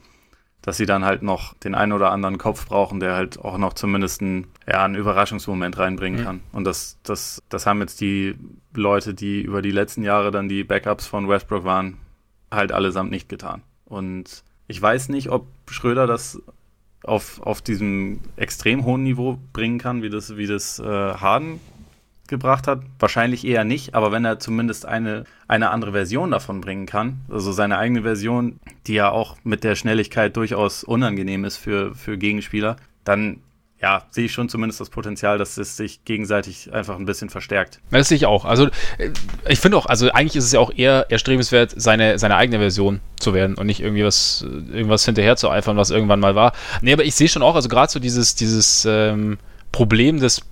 dass 0.62 0.76
sie 0.76 0.86
dann 0.86 1.04
halt 1.04 1.22
noch 1.22 1.54
den 1.54 1.74
einen 1.74 1.92
oder 1.92 2.10
anderen 2.10 2.38
Kopf 2.38 2.66
brauchen, 2.66 3.00
der 3.00 3.14
halt 3.14 3.38
auch 3.38 3.58
noch 3.58 3.74
zumindest 3.74 4.22
einen, 4.22 4.48
ja, 4.66 4.84
einen 4.84 4.94
Überraschungsmoment 4.94 5.78
reinbringen 5.78 6.20
mhm. 6.20 6.24
kann. 6.24 6.40
Und 6.52 6.64
das, 6.64 6.98
das, 7.02 7.42
das 7.48 7.66
haben 7.66 7.80
jetzt 7.80 8.00
die 8.00 8.34
Leute, 8.74 9.14
die 9.14 9.42
über 9.42 9.62
die 9.62 9.70
letzten 9.70 10.02
Jahre 10.02 10.30
dann 10.30 10.48
die 10.48 10.64
Backups 10.64 11.06
von 11.06 11.28
Westbrook 11.28 11.64
waren, 11.64 11.98
halt 12.50 12.72
allesamt 12.72 13.10
nicht 13.10 13.28
getan. 13.28 13.62
Und 13.84 14.42
ich 14.68 14.80
weiß 14.80 15.10
nicht, 15.10 15.30
ob 15.30 15.46
Schröder 15.70 16.06
das 16.06 16.42
auf, 17.04 17.40
auf 17.42 17.62
diesem 17.62 18.20
extrem 18.36 18.84
hohen 18.84 19.02
Niveau 19.02 19.38
bringen 19.52 19.78
kann, 19.78 20.02
wie 20.02 20.10
das, 20.10 20.36
wie 20.36 20.46
das 20.46 20.78
äh, 20.78 20.84
Harden 20.84 21.60
gebracht 22.28 22.66
hat? 22.66 22.82
Wahrscheinlich 22.98 23.46
eher 23.46 23.64
nicht, 23.64 23.94
aber 23.94 24.12
wenn 24.12 24.24
er 24.24 24.38
zumindest 24.38 24.86
eine, 24.86 25.24
eine 25.48 25.70
andere 25.70 25.92
Version 25.92 26.30
davon 26.30 26.60
bringen 26.60 26.86
kann, 26.86 27.20
also 27.28 27.52
seine 27.52 27.78
eigene 27.78 28.02
Version, 28.02 28.60
die 28.86 28.94
ja 28.94 29.10
auch 29.10 29.36
mit 29.44 29.64
der 29.64 29.74
Schnelligkeit 29.74 30.36
durchaus 30.36 30.84
unangenehm 30.84 31.44
ist 31.44 31.56
für, 31.56 31.94
für 31.94 32.18
Gegenspieler, 32.18 32.76
dann 33.04 33.40
ja, 33.80 34.02
sehe 34.10 34.24
ich 34.24 34.32
schon 34.32 34.48
zumindest 34.48 34.80
das 34.80 34.90
Potenzial, 34.90 35.38
dass 35.38 35.56
es 35.56 35.76
sich 35.76 36.04
gegenseitig 36.04 36.72
einfach 36.72 36.96
ein 36.96 37.06
bisschen 37.06 37.30
verstärkt. 37.30 37.80
Das 37.90 38.08
sehe 38.08 38.16
ich 38.16 38.26
auch. 38.26 38.44
Also 38.44 38.66
äh, 38.98 39.10
ich 39.48 39.60
finde 39.60 39.76
auch, 39.76 39.86
also 39.86 40.10
eigentlich 40.10 40.34
ist 40.34 40.44
es 40.44 40.52
ja 40.52 40.58
auch 40.58 40.72
eher 40.74 41.06
erstrebenswert, 41.10 41.74
seine, 41.76 42.18
seine 42.18 42.36
eigene 42.36 42.58
Version 42.58 43.00
zu 43.20 43.34
werden 43.34 43.54
und 43.54 43.66
nicht 43.66 43.80
irgendwie 43.80 44.04
was, 44.04 44.42
irgendwas 44.42 45.04
hinterher 45.04 45.36
zu 45.36 45.48
eifern, 45.48 45.76
was 45.76 45.90
irgendwann 45.90 46.18
mal 46.18 46.34
war. 46.34 46.52
Nee, 46.82 46.92
aber 46.92 47.04
ich 47.04 47.14
sehe 47.14 47.28
schon 47.28 47.42
auch, 47.42 47.54
also 47.54 47.68
gerade 47.68 47.90
so 47.90 48.00
dieses, 48.00 48.34
dieses 48.34 48.84
ähm, 48.84 49.38
Problem 49.70 50.18
des 50.18 50.42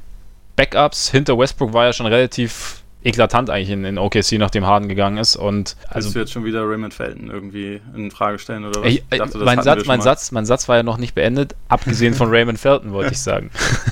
Backups 0.56 1.10
hinter 1.10 1.38
Westbrook 1.38 1.72
war 1.72 1.84
ja 1.84 1.92
schon 1.92 2.06
relativ 2.06 2.82
eklatant 3.06 3.50
eigentlich 3.50 3.70
in, 3.70 3.84
in 3.84 3.98
OKC, 3.98 4.32
nachdem 4.32 4.66
Harden 4.66 4.88
gegangen 4.88 5.18
ist. 5.18 5.36
Und 5.36 5.76
also 5.88 6.12
du 6.12 6.18
jetzt 6.18 6.32
schon 6.32 6.44
wieder 6.44 6.68
Raymond 6.68 6.92
Felton 6.92 7.30
irgendwie 7.30 7.80
in 7.94 8.10
Frage 8.10 8.38
stellen 8.38 8.64
oder 8.64 8.80
was? 8.80 8.88
Ich, 8.88 9.04
ich 9.10 9.18
dachte, 9.18 9.38
mein, 9.38 9.62
Satz, 9.62 9.86
mein, 9.86 10.00
Satz, 10.00 10.32
mein 10.32 10.44
Satz 10.44 10.68
war 10.68 10.76
ja 10.76 10.82
noch 10.82 10.96
nicht 10.96 11.14
beendet, 11.14 11.54
abgesehen 11.68 12.14
von 12.14 12.30
Raymond 12.30 12.58
Felton, 12.58 12.92
wollte 12.92 13.12
ich 13.12 13.20
sagen. 13.20 13.50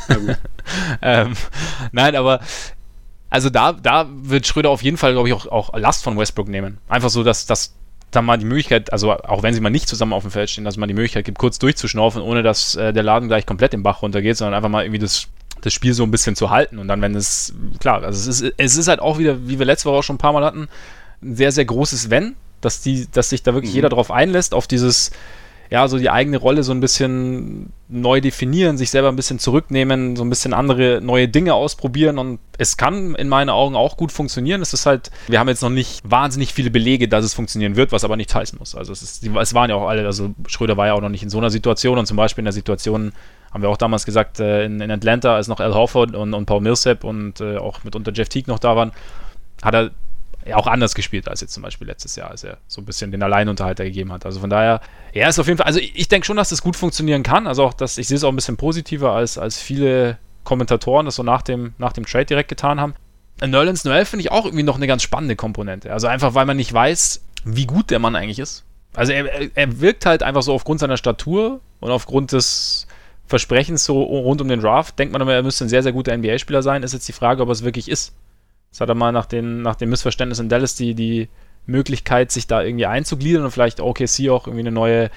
ähm, 1.02 1.34
nein, 1.92 2.16
aber 2.16 2.40
also 3.30 3.50
da, 3.50 3.72
da 3.72 4.06
wird 4.08 4.46
Schröder 4.46 4.70
auf 4.70 4.82
jeden 4.82 4.96
Fall, 4.96 5.12
glaube 5.12 5.28
ich, 5.28 5.34
auch, 5.34 5.46
auch 5.46 5.76
Last 5.76 6.02
von 6.02 6.18
Westbrook 6.18 6.48
nehmen. 6.48 6.78
Einfach 6.88 7.10
so, 7.10 7.22
dass, 7.22 7.46
dass 7.46 7.74
da 8.10 8.22
mal 8.22 8.38
die 8.38 8.44
Möglichkeit, 8.44 8.92
also 8.92 9.12
auch 9.12 9.42
wenn 9.42 9.54
sie 9.54 9.60
mal 9.60 9.70
nicht 9.70 9.88
zusammen 9.88 10.12
auf 10.12 10.22
dem 10.22 10.30
Feld 10.30 10.50
stehen, 10.50 10.64
dass 10.64 10.76
man 10.76 10.88
die 10.88 10.94
Möglichkeit 10.94 11.24
gibt, 11.24 11.38
kurz 11.38 11.58
durchzuschnaufen, 11.58 12.22
ohne 12.22 12.42
dass 12.42 12.74
äh, 12.76 12.92
der 12.92 13.02
Laden 13.02 13.28
gleich 13.28 13.46
komplett 13.46 13.74
im 13.74 13.82
Bach 13.82 14.02
runtergeht, 14.02 14.36
sondern 14.36 14.54
einfach 14.54 14.68
mal 14.68 14.84
irgendwie 14.84 15.00
das 15.00 15.28
das 15.64 15.72
Spiel 15.72 15.94
so 15.94 16.02
ein 16.02 16.10
bisschen 16.10 16.36
zu 16.36 16.50
halten. 16.50 16.78
Und 16.78 16.88
dann, 16.88 17.00
wenn 17.00 17.14
es, 17.14 17.54
klar, 17.80 18.02
also 18.02 18.30
es 18.30 18.40
ist, 18.40 18.54
es 18.58 18.76
ist 18.76 18.86
halt 18.86 19.00
auch 19.00 19.18
wieder, 19.18 19.48
wie 19.48 19.58
wir 19.58 19.64
letzte 19.64 19.88
Woche 19.88 19.98
auch 19.98 20.02
schon 20.02 20.16
ein 20.16 20.18
paar 20.18 20.34
Mal 20.34 20.44
hatten, 20.44 20.68
ein 21.22 21.36
sehr, 21.36 21.52
sehr 21.52 21.64
großes 21.64 22.10
Wenn, 22.10 22.36
dass, 22.60 22.82
die, 22.82 23.10
dass 23.10 23.30
sich 23.30 23.42
da 23.42 23.54
wirklich 23.54 23.72
mhm. 23.72 23.76
jeder 23.76 23.88
drauf 23.88 24.10
einlässt, 24.10 24.52
auf 24.52 24.66
dieses, 24.66 25.10
ja, 25.70 25.88
so 25.88 25.96
die 25.96 26.10
eigene 26.10 26.36
Rolle 26.36 26.62
so 26.64 26.72
ein 26.72 26.80
bisschen 26.80 27.72
neu 27.88 28.20
definieren, 28.20 28.76
sich 28.76 28.90
selber 28.90 29.08
ein 29.08 29.16
bisschen 29.16 29.38
zurücknehmen, 29.38 30.16
so 30.16 30.22
ein 30.22 30.28
bisschen 30.28 30.52
andere 30.52 31.00
neue 31.02 31.28
Dinge 31.28 31.54
ausprobieren 31.54 32.18
und 32.18 32.40
es 32.58 32.76
kann 32.76 33.14
in 33.14 33.30
meinen 33.30 33.48
Augen 33.48 33.74
auch 33.74 33.96
gut 33.96 34.12
funktionieren. 34.12 34.60
Es 34.60 34.74
ist 34.74 34.84
halt, 34.84 35.10
wir 35.28 35.38
haben 35.40 35.48
jetzt 35.48 35.62
noch 35.62 35.70
nicht 35.70 36.02
wahnsinnig 36.04 36.52
viele 36.52 36.70
Belege, 36.70 37.08
dass 37.08 37.24
es 37.24 37.32
funktionieren 37.32 37.76
wird, 37.76 37.90
was 37.90 38.04
aber 38.04 38.18
nicht 38.18 38.34
heißen 38.34 38.58
muss. 38.58 38.74
Also 38.74 38.92
es, 38.92 39.00
ist, 39.00 39.26
es 39.26 39.54
waren 39.54 39.70
ja 39.70 39.76
auch 39.76 39.88
alle, 39.88 40.04
also 40.04 40.34
Schröder 40.46 40.76
war 40.76 40.88
ja 40.88 40.92
auch 40.92 41.00
noch 41.00 41.08
nicht 41.08 41.22
in 41.22 41.30
so 41.30 41.38
einer 41.38 41.50
Situation 41.50 41.98
und 41.98 42.04
zum 42.04 42.18
Beispiel 42.18 42.42
in 42.42 42.46
der 42.46 42.52
Situation, 42.52 43.12
haben 43.54 43.62
wir 43.62 43.70
auch 43.70 43.76
damals 43.76 44.04
gesagt, 44.04 44.40
äh, 44.40 44.64
in, 44.64 44.80
in, 44.80 44.90
Atlanta, 44.90 45.36
als 45.36 45.46
noch 45.46 45.60
Al 45.60 45.72
Horford 45.72 46.14
und, 46.14 46.34
und 46.34 46.44
Paul 46.44 46.60
Millsap 46.60 47.04
und 47.04 47.40
äh, 47.40 47.56
auch 47.56 47.84
mitunter 47.84 48.12
Jeff 48.12 48.28
Teague 48.28 48.52
noch 48.52 48.58
da 48.58 48.74
waren, 48.74 48.92
hat 49.62 49.74
er 49.74 49.90
ja 50.44 50.56
auch 50.56 50.66
anders 50.66 50.94
gespielt 50.94 51.28
als 51.28 51.40
jetzt 51.40 51.54
zum 51.54 51.62
Beispiel 51.62 51.86
letztes 51.86 52.16
Jahr, 52.16 52.30
als 52.30 52.44
er 52.44 52.58
so 52.66 52.82
ein 52.82 52.84
bisschen 52.84 53.12
den 53.12 53.22
Alleinunterhalter 53.22 53.84
gegeben 53.84 54.12
hat. 54.12 54.26
Also 54.26 54.40
von 54.40 54.50
daher, 54.50 54.80
er 55.12 55.28
ist 55.28 55.38
auf 55.38 55.46
jeden 55.46 55.56
Fall, 55.56 55.66
also 55.66 55.78
ich, 55.78 55.96
ich 55.96 56.08
denke 56.08 56.26
schon, 56.26 56.36
dass 56.36 56.48
das 56.50 56.62
gut 56.62 56.76
funktionieren 56.76 57.22
kann. 57.22 57.46
Also 57.46 57.64
auch, 57.64 57.74
dass 57.74 57.96
ich 57.96 58.08
sehe 58.08 58.16
es 58.16 58.24
auch 58.24 58.28
ein 58.28 58.36
bisschen 58.36 58.56
positiver 58.56 59.12
als, 59.12 59.38
als 59.38 59.58
viele 59.58 60.18
Kommentatoren 60.42 61.06
das 61.06 61.14
so 61.14 61.22
nach 61.22 61.42
dem, 61.42 61.74
nach 61.78 61.92
dem 61.92 62.04
Trade 62.04 62.26
direkt 62.26 62.48
getan 62.48 62.80
haben. 62.80 62.94
Nerlens 63.40 63.84
Noel 63.84 64.04
finde 64.04 64.22
ich 64.22 64.30
auch 64.30 64.44
irgendwie 64.44 64.64
noch 64.64 64.76
eine 64.76 64.86
ganz 64.86 65.02
spannende 65.02 65.36
Komponente. 65.36 65.92
Also 65.92 66.08
einfach, 66.08 66.34
weil 66.34 66.44
man 66.44 66.56
nicht 66.56 66.72
weiß, 66.72 67.24
wie 67.44 67.66
gut 67.66 67.90
der 67.90 67.98
Mann 67.98 68.16
eigentlich 68.16 68.38
ist. 68.38 68.64
Also 68.94 69.12
er, 69.12 69.56
er 69.56 69.80
wirkt 69.80 70.06
halt 70.06 70.22
einfach 70.22 70.42
so 70.42 70.52
aufgrund 70.52 70.80
seiner 70.80 70.96
Statur 70.96 71.60
und 71.80 71.90
aufgrund 71.90 72.32
des, 72.32 72.86
Versprechens 73.26 73.84
so 73.84 74.02
rund 74.02 74.40
um 74.40 74.48
den 74.48 74.60
Draft, 74.60 74.98
denkt 74.98 75.12
man 75.12 75.22
immer, 75.22 75.32
er 75.32 75.42
müsste 75.42 75.64
ein 75.64 75.68
sehr, 75.68 75.82
sehr 75.82 75.92
guter 75.92 76.16
NBA-Spieler 76.16 76.62
sein. 76.62 76.82
Ist 76.82 76.92
jetzt 76.92 77.08
die 77.08 77.12
Frage, 77.12 77.42
ob 77.42 77.48
er 77.48 77.52
es 77.52 77.64
wirklich 77.64 77.88
ist. 77.88 78.14
Das 78.70 78.80
hat 78.80 78.88
er 78.88 78.94
mal 78.94 79.12
nach, 79.12 79.26
den, 79.26 79.62
nach 79.62 79.76
dem 79.76 79.90
Missverständnis 79.90 80.40
in 80.40 80.48
Dallas 80.48 80.74
die, 80.74 80.94
die 80.94 81.28
Möglichkeit, 81.66 82.32
sich 82.32 82.46
da 82.46 82.62
irgendwie 82.62 82.86
einzugliedern 82.86 83.44
und 83.44 83.50
vielleicht 83.50 83.80
OKC 83.80 84.28
auch 84.28 84.46
irgendwie 84.46 84.60
eine 84.60 84.72
neue, 84.72 85.10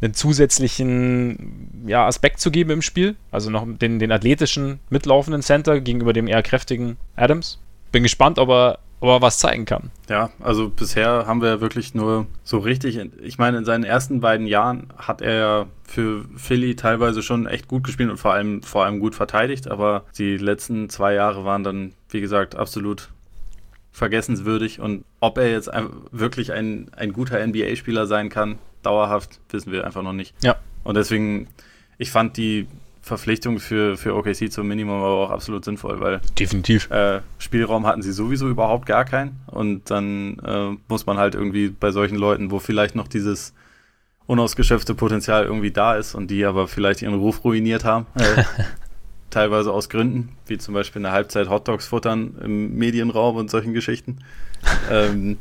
einen 0.00 0.14
zusätzlichen 0.14 1.84
ja, 1.86 2.06
Aspekt 2.06 2.40
zu 2.40 2.50
geben 2.50 2.70
im 2.70 2.82
Spiel. 2.82 3.16
Also 3.30 3.50
noch 3.50 3.66
den, 3.66 3.98
den 3.98 4.12
athletischen, 4.12 4.80
mitlaufenden 4.90 5.42
Center 5.42 5.80
gegenüber 5.80 6.12
dem 6.12 6.26
eher 6.26 6.42
kräftigen 6.42 6.96
Adams. 7.16 7.60
Bin 7.92 8.02
gespannt, 8.02 8.38
ob 8.38 8.50
er 8.50 8.78
ob 9.02 9.08
er 9.08 9.20
was 9.20 9.38
zeigen 9.38 9.64
kann. 9.64 9.90
Ja, 10.08 10.30
also 10.38 10.68
bisher 10.68 11.26
haben 11.26 11.42
wir 11.42 11.60
wirklich 11.60 11.92
nur 11.92 12.26
so 12.44 12.58
richtig, 12.58 13.00
ich 13.20 13.36
meine, 13.36 13.58
in 13.58 13.64
seinen 13.64 13.82
ersten 13.82 14.20
beiden 14.20 14.46
Jahren 14.46 14.92
hat 14.96 15.20
er 15.20 15.34
ja 15.34 15.66
für 15.82 16.24
Philly 16.36 16.76
teilweise 16.76 17.20
schon 17.22 17.46
echt 17.48 17.66
gut 17.66 17.82
gespielt 17.82 18.10
und 18.10 18.18
vor 18.18 18.32
allem, 18.32 18.62
vor 18.62 18.84
allem 18.84 19.00
gut 19.00 19.16
verteidigt, 19.16 19.68
aber 19.68 20.04
die 20.16 20.36
letzten 20.36 20.88
zwei 20.88 21.14
Jahre 21.14 21.44
waren 21.44 21.64
dann, 21.64 21.94
wie 22.10 22.20
gesagt, 22.20 22.54
absolut 22.54 23.08
vergessenswürdig 23.90 24.78
und 24.78 25.04
ob 25.18 25.36
er 25.36 25.50
jetzt 25.50 25.68
wirklich 26.12 26.52
ein, 26.52 26.88
ein 26.96 27.12
guter 27.12 27.44
NBA-Spieler 27.44 28.06
sein 28.06 28.28
kann, 28.28 28.60
dauerhaft, 28.84 29.40
wissen 29.50 29.72
wir 29.72 29.84
einfach 29.84 30.02
noch 30.02 30.12
nicht. 30.12 30.32
Ja. 30.44 30.56
Und 30.84 30.96
deswegen, 30.96 31.48
ich 31.98 32.12
fand 32.12 32.36
die 32.36 32.68
Verpflichtung 33.02 33.58
für, 33.58 33.96
für 33.96 34.14
OKC 34.14 34.50
zum 34.50 34.68
Minimum 34.68 35.02
aber 35.02 35.26
auch 35.26 35.30
absolut 35.30 35.64
sinnvoll, 35.64 36.00
weil 36.00 36.20
definitiv. 36.38 36.88
äh, 36.90 37.20
Spielraum 37.38 37.84
hatten 37.84 38.00
sie 38.00 38.12
sowieso 38.12 38.48
überhaupt 38.48 38.86
gar 38.86 39.04
keinen. 39.04 39.40
Und 39.46 39.90
dann 39.90 40.38
äh, 40.38 40.76
muss 40.88 41.04
man 41.04 41.18
halt 41.18 41.34
irgendwie 41.34 41.68
bei 41.68 41.90
solchen 41.90 42.16
Leuten, 42.16 42.52
wo 42.52 42.60
vielleicht 42.60 42.94
noch 42.94 43.08
dieses 43.08 43.54
unausgeschöpfte 44.26 44.94
Potenzial 44.94 45.44
irgendwie 45.44 45.72
da 45.72 45.96
ist 45.96 46.14
und 46.14 46.30
die 46.30 46.44
aber 46.44 46.68
vielleicht 46.68 47.02
ihren 47.02 47.14
Ruf 47.14 47.42
ruiniert 47.42 47.84
haben, 47.84 48.06
äh, 48.14 48.44
teilweise 49.30 49.72
aus 49.72 49.88
Gründen, 49.88 50.36
wie 50.46 50.58
zum 50.58 50.74
Beispiel 50.74 51.00
in 51.00 51.04
der 51.04 51.12
Halbzeit 51.12 51.48
Hotdogs 51.50 51.86
futtern 51.86 52.36
im 52.40 52.76
Medienraum 52.76 53.34
und 53.34 53.50
solchen 53.50 53.72
Geschichten. 53.72 54.18
Ähm, 54.92 55.38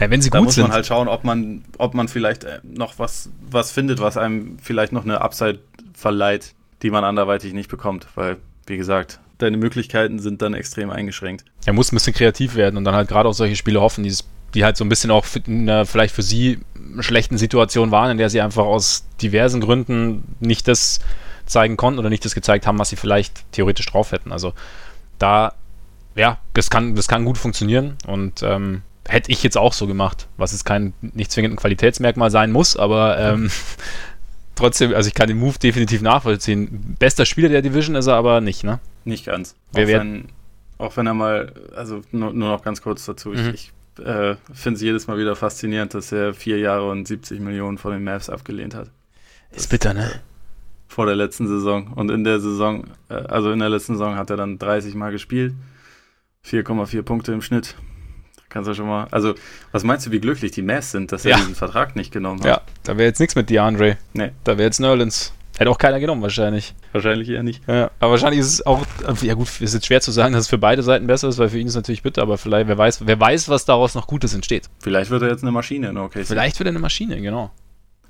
ja, 0.00 0.10
wenn 0.10 0.20
sie 0.20 0.30
da 0.30 0.38
gut 0.38 0.46
muss 0.46 0.56
man 0.56 0.72
halt 0.72 0.86
schauen, 0.86 1.06
ob 1.06 1.22
man, 1.22 1.64
ob 1.78 1.94
man 1.94 2.08
vielleicht 2.08 2.42
äh, 2.42 2.58
noch 2.64 2.98
was, 2.98 3.30
was 3.48 3.70
findet, 3.70 4.00
was 4.00 4.16
einem 4.16 4.58
vielleicht 4.58 4.92
noch 4.92 5.04
eine 5.04 5.20
Upside 5.20 5.60
verleiht, 5.94 6.55
die 6.82 6.90
man 6.90 7.04
anderweitig 7.04 7.52
nicht 7.52 7.70
bekommt, 7.70 8.06
weil, 8.14 8.36
wie 8.66 8.76
gesagt, 8.76 9.20
deine 9.38 9.56
Möglichkeiten 9.56 10.18
sind 10.18 10.42
dann 10.42 10.54
extrem 10.54 10.90
eingeschränkt. 10.90 11.44
Er 11.64 11.72
muss 11.72 11.92
ein 11.92 11.96
bisschen 11.96 12.14
kreativ 12.14 12.54
werden 12.54 12.76
und 12.76 12.84
dann 12.84 12.94
halt 12.94 13.08
gerade 13.08 13.28
auf 13.28 13.36
solche 13.36 13.56
Spiele 13.56 13.80
hoffen, 13.80 14.04
die, 14.04 14.14
die 14.54 14.64
halt 14.64 14.76
so 14.76 14.84
ein 14.84 14.88
bisschen 14.88 15.10
auch 15.10 15.24
für, 15.24 15.42
na, 15.46 15.84
vielleicht 15.84 16.14
für 16.14 16.22
sie 16.22 16.60
schlechten 17.00 17.38
Situation 17.38 17.90
waren, 17.90 18.12
in 18.12 18.18
der 18.18 18.30
sie 18.30 18.40
einfach 18.40 18.64
aus 18.64 19.04
diversen 19.20 19.60
Gründen 19.60 20.36
nicht 20.40 20.68
das 20.68 21.00
zeigen 21.44 21.76
konnten 21.76 21.98
oder 21.98 22.10
nicht 22.10 22.24
das 22.24 22.34
gezeigt 22.34 22.66
haben, 22.66 22.78
was 22.78 22.88
sie 22.88 22.96
vielleicht 22.96 23.50
theoretisch 23.52 23.86
drauf 23.86 24.12
hätten. 24.12 24.32
Also 24.32 24.52
da, 25.18 25.54
ja, 26.14 26.38
das 26.54 26.70
kann, 26.70 26.94
das 26.94 27.08
kann 27.08 27.24
gut 27.24 27.38
funktionieren 27.38 27.96
und 28.06 28.42
ähm, 28.42 28.82
hätte 29.08 29.30
ich 29.30 29.42
jetzt 29.42 29.56
auch 29.56 29.72
so 29.72 29.86
gemacht, 29.86 30.26
was 30.36 30.52
jetzt 30.52 30.64
kein 30.64 30.92
nicht 31.00 31.30
zwingend 31.30 31.54
ein 31.54 31.56
Qualitätsmerkmal 31.56 32.30
sein 32.30 32.50
muss, 32.50 32.76
aber 32.76 33.18
ähm, 33.18 33.50
trotzdem, 34.56 34.92
also 34.94 35.06
ich 35.08 35.14
kann 35.14 35.28
den 35.28 35.38
Move 35.38 35.58
definitiv 35.58 36.02
nachvollziehen. 36.02 36.96
Bester 36.98 37.24
Spieler 37.24 37.48
der 37.48 37.62
Division 37.62 37.94
ist 37.94 38.06
er 38.08 38.14
aber 38.14 38.40
nicht, 38.40 38.64
ne? 38.64 38.80
Nicht 39.04 39.26
ganz. 39.26 39.54
Wer 39.72 39.84
auch, 39.84 40.00
wenn, 40.00 40.24
auch 40.78 40.96
wenn 40.96 41.06
er 41.06 41.14
mal, 41.14 41.52
also 41.76 42.02
nur, 42.10 42.32
nur 42.32 42.48
noch 42.50 42.64
ganz 42.64 42.82
kurz 42.82 43.04
dazu, 43.04 43.28
Mhm. 43.30 43.50
ich, 43.54 43.72
ich 43.98 44.04
äh, 44.04 44.36
finde 44.52 44.76
es 44.76 44.82
jedes 44.82 45.06
Mal 45.06 45.18
wieder 45.18 45.36
faszinierend, 45.36 45.94
dass 45.94 46.10
er 46.12 46.34
vier 46.34 46.58
Jahre 46.58 46.90
und 46.90 47.06
70 47.06 47.40
Millionen 47.40 47.78
von 47.78 47.92
den 47.92 48.02
Mavs 48.04 48.28
abgelehnt 48.28 48.74
hat. 48.74 48.90
Ist 49.52 49.70
bitter, 49.70 49.94
ne? 49.94 50.10
Vor 50.88 51.06
der 51.06 51.16
letzten 51.16 51.46
Saison. 51.48 51.92
Und 51.94 52.10
in 52.10 52.24
der 52.24 52.40
Saison, 52.40 52.84
äh, 53.08 53.14
also 53.14 53.52
in 53.52 53.58
der 53.60 53.68
letzten 53.70 53.94
Saison 53.94 54.16
hat 54.16 54.30
er 54.30 54.36
dann 54.36 54.58
30 54.58 54.94
Mal 54.94 55.12
gespielt. 55.12 55.54
4,4 56.44 57.02
Punkte 57.02 57.32
im 57.32 57.42
Schnitt. 57.42 57.74
Kannst 58.48 58.68
du 58.68 58.74
schon 58.74 58.86
mal, 58.86 59.08
also 59.10 59.34
was 59.72 59.82
meinst 59.84 60.06
du, 60.06 60.10
wie 60.12 60.20
glücklich 60.20 60.52
die 60.52 60.62
Mavs 60.62 60.92
sind, 60.92 61.12
dass 61.12 61.24
er 61.24 61.32
Ja. 61.32 61.36
diesen 61.38 61.54
Vertrag 61.54 61.96
nicht 61.96 62.12
genommen 62.12 62.40
hat? 62.40 62.46
Ja, 62.46 62.60
da 62.84 62.96
wäre 62.96 63.08
jetzt 63.08 63.18
nichts 63.20 63.34
mit 63.34 63.50
DeAndre. 63.50 63.96
Nee. 64.12 64.30
Da 64.44 64.56
wäre 64.56 64.66
jetzt 64.66 64.78
Nerlens. 64.80 65.32
Hätte 65.58 65.70
auch 65.70 65.78
keiner 65.78 65.98
genommen, 66.00 66.20
wahrscheinlich. 66.20 66.74
Wahrscheinlich 66.92 67.30
eher 67.30 67.42
nicht. 67.42 67.62
Ja, 67.66 67.90
aber 67.98 68.10
wahrscheinlich 68.12 68.40
ist 68.40 68.52
es 68.52 68.66
auch, 68.66 68.84
ja 69.22 69.32
gut, 69.34 69.48
ist 69.60 69.72
jetzt 69.72 69.86
schwer 69.86 70.02
zu 70.02 70.10
sagen, 70.10 70.34
dass 70.34 70.42
es 70.44 70.48
für 70.50 70.58
beide 70.58 70.82
Seiten 70.82 71.06
besser 71.06 71.28
ist, 71.28 71.38
weil 71.38 71.48
für 71.48 71.58
ihn 71.58 71.66
ist 71.66 71.72
es 71.72 71.76
natürlich 71.76 72.02
bitter, 72.02 72.20
aber 72.22 72.36
vielleicht, 72.36 72.68
wer 72.68 72.76
weiß, 72.76 73.06
wer 73.06 73.18
weiß, 73.18 73.48
was 73.48 73.64
daraus 73.64 73.94
noch 73.94 74.06
Gutes 74.06 74.34
entsteht. 74.34 74.68
Vielleicht 74.80 75.10
wird 75.10 75.22
er 75.22 75.28
jetzt 75.30 75.42
eine 75.42 75.52
Maschine 75.52 75.88
in 75.88 75.96
OKC. 75.96 76.26
Vielleicht 76.26 76.58
wird 76.58 76.66
er 76.66 76.72
eine 76.72 76.78
Maschine, 76.78 77.20
genau. 77.22 77.50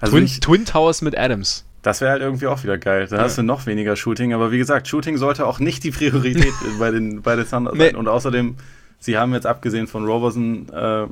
Also 0.01 0.16
Twin, 0.16 0.24
ich, 0.24 0.41
Twin 0.41 0.64
Towers 0.64 1.03
mit 1.03 1.16
Adams. 1.16 1.64
Das 1.82 2.01
wäre 2.01 2.11
halt 2.11 2.20
irgendwie 2.22 2.49
auch 2.49 2.64
wieder 2.64 2.78
geil. 2.78 3.07
Da 3.09 3.16
Ja. 3.16 3.22
hast 3.22 3.39
du 3.39 3.43
noch 3.45 3.64
weniger 3.66 3.95
Shooting. 3.95 4.34
Aber 4.34 4.51
wie 4.51 4.59
gesagt, 4.59 4.89
Shooting 4.89 5.16
sollte 5.16 5.47
auch 5.47 5.61
nicht 5.61 5.84
die 5.84 5.93
Priorität 5.93 6.53
bei 6.80 6.91
den, 6.91 7.22
bei 7.22 7.37
den 7.37 7.49
Thunder 7.49 7.70
sein. 7.70 7.78
Nee. 7.93 7.95
Und 7.95 8.09
außerdem, 8.09 8.57
sie 8.99 9.16
haben 9.18 9.32
jetzt 9.34 9.47
abgesehen 9.47 9.86
von 9.86 10.05
Roberson 10.05 10.68
äh, 10.72 11.07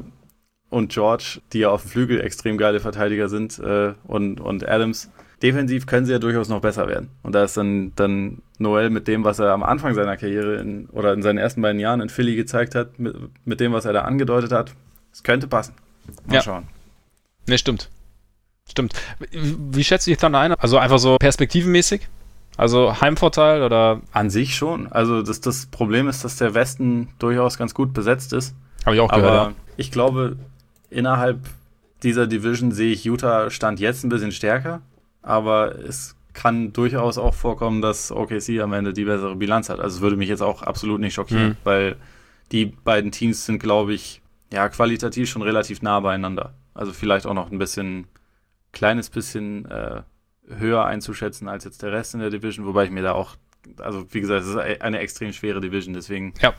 und 0.70 0.92
George, 0.92 1.40
die 1.52 1.60
ja 1.60 1.70
auf 1.70 1.82
dem 1.82 1.90
Flügel 1.90 2.20
extrem 2.20 2.58
geile 2.58 2.80
Verteidiger 2.80 3.28
sind, 3.28 3.58
äh, 3.58 3.94
und, 4.04 4.40
und 4.40 4.68
Adams, 4.68 5.10
defensiv 5.42 5.86
können 5.86 6.06
sie 6.06 6.12
ja 6.12 6.18
durchaus 6.18 6.48
noch 6.48 6.60
besser 6.60 6.88
werden. 6.88 7.10
Und 7.22 7.34
da 7.34 7.44
ist 7.44 7.56
dann, 7.56 7.92
dann 7.96 8.42
Noel 8.58 8.90
mit 8.90 9.06
dem, 9.08 9.24
was 9.24 9.38
er 9.38 9.52
am 9.52 9.62
Anfang 9.62 9.94
seiner 9.94 10.16
Karriere 10.16 10.56
in, 10.56 10.86
oder 10.86 11.12
in 11.12 11.22
seinen 11.22 11.38
ersten 11.38 11.60
beiden 11.62 11.80
Jahren 11.80 12.00
in 12.00 12.08
Philly 12.08 12.34
gezeigt 12.34 12.74
hat, 12.74 12.98
mit, 12.98 13.14
mit 13.44 13.60
dem, 13.60 13.72
was 13.72 13.84
er 13.84 13.92
da 13.92 14.02
angedeutet 14.02 14.52
hat, 14.52 14.72
es 15.12 15.22
könnte 15.22 15.46
passen. 15.46 15.74
Mal 16.26 16.36
Ja. 16.36 16.42
schauen. 16.42 16.64
Ne, 17.46 17.58
stimmt. 17.58 17.90
Stimmt. 18.68 18.94
Wie, 19.30 19.84
schätzt 19.84 20.06
du 20.06 20.10
die 20.10 20.16
Thunder 20.16 20.40
ein? 20.40 20.52
Also 20.54 20.78
einfach 20.78 20.98
so 20.98 21.16
perspektivenmäßig? 21.18 22.08
Also 22.56 23.00
Heimvorteil 23.00 23.62
oder 23.62 24.00
An 24.12 24.30
sich 24.30 24.54
schon. 24.54 24.90
Also 24.92 25.22
das, 25.22 25.40
das 25.40 25.66
Problem 25.66 26.08
ist, 26.08 26.24
dass 26.24 26.36
der 26.36 26.54
Westen 26.54 27.08
durchaus 27.18 27.58
ganz 27.58 27.74
gut 27.74 27.92
besetzt 27.92 28.32
ist. 28.32 28.54
habe 28.84 28.94
ich 28.96 29.00
auch 29.00 29.10
Aber 29.10 29.22
gehört. 29.22 29.54
ich 29.76 29.90
glaube, 29.90 30.36
innerhalb 30.90 31.40
dieser 32.02 32.26
Division 32.26 32.70
sehe 32.70 32.92
ich 32.92 33.04
Utah 33.04 33.50
Stand 33.50 33.80
jetzt 33.80 34.04
ein 34.04 34.08
bisschen 34.08 34.32
stärker. 34.32 34.82
Aber 35.22 35.74
es 35.78 36.16
kann 36.32 36.72
durchaus 36.72 37.16
auch 37.18 37.34
vorkommen, 37.34 37.80
dass 37.80 38.12
OKC 38.12 38.60
am 38.60 38.72
Ende 38.72 38.92
die 38.92 39.04
bessere 39.04 39.36
Bilanz 39.36 39.68
hat. 39.68 39.80
Also 39.80 39.96
es 39.96 40.02
würde 40.02 40.16
mich 40.16 40.28
jetzt 40.28 40.42
auch 40.42 40.62
absolut 40.62 41.00
nicht 41.00 41.14
schockieren, 41.14 41.50
Mhm. 41.50 41.56
weil 41.64 41.96
die 42.52 42.66
beiden 42.66 43.10
Teams 43.10 43.46
sind, 43.46 43.58
glaube 43.58 43.94
ich, 43.94 44.20
ja, 44.52 44.68
qualitativ 44.68 45.28
schon 45.30 45.42
relativ 45.42 45.80
nah 45.82 45.98
beieinander. 46.00 46.52
Also 46.74 46.92
vielleicht 46.92 47.26
auch 47.26 47.34
noch 47.34 47.50
ein 47.50 47.58
bisschen, 47.58 48.06
kleines 48.72 49.10
bisschen 49.10 49.64
äh, 49.66 50.02
höher 50.48 50.84
einzuschätzen 50.84 51.48
als 51.48 51.64
jetzt 51.64 51.82
der 51.82 51.92
Rest 51.92 52.14
in 52.14 52.20
der 52.20 52.30
Division, 52.30 52.66
wobei 52.66 52.84
ich 52.84 52.90
mir 52.90 53.02
da 53.02 53.12
auch, 53.12 53.36
also 53.78 54.06
wie 54.12 54.20
gesagt, 54.20 54.42
es 54.42 54.48
ist 54.48 54.56
eine 54.56 54.98
extrem 54.98 55.32
schwere 55.32 55.60
Division, 55.60 55.94
deswegen 55.94 56.34
Ja. 56.40 56.52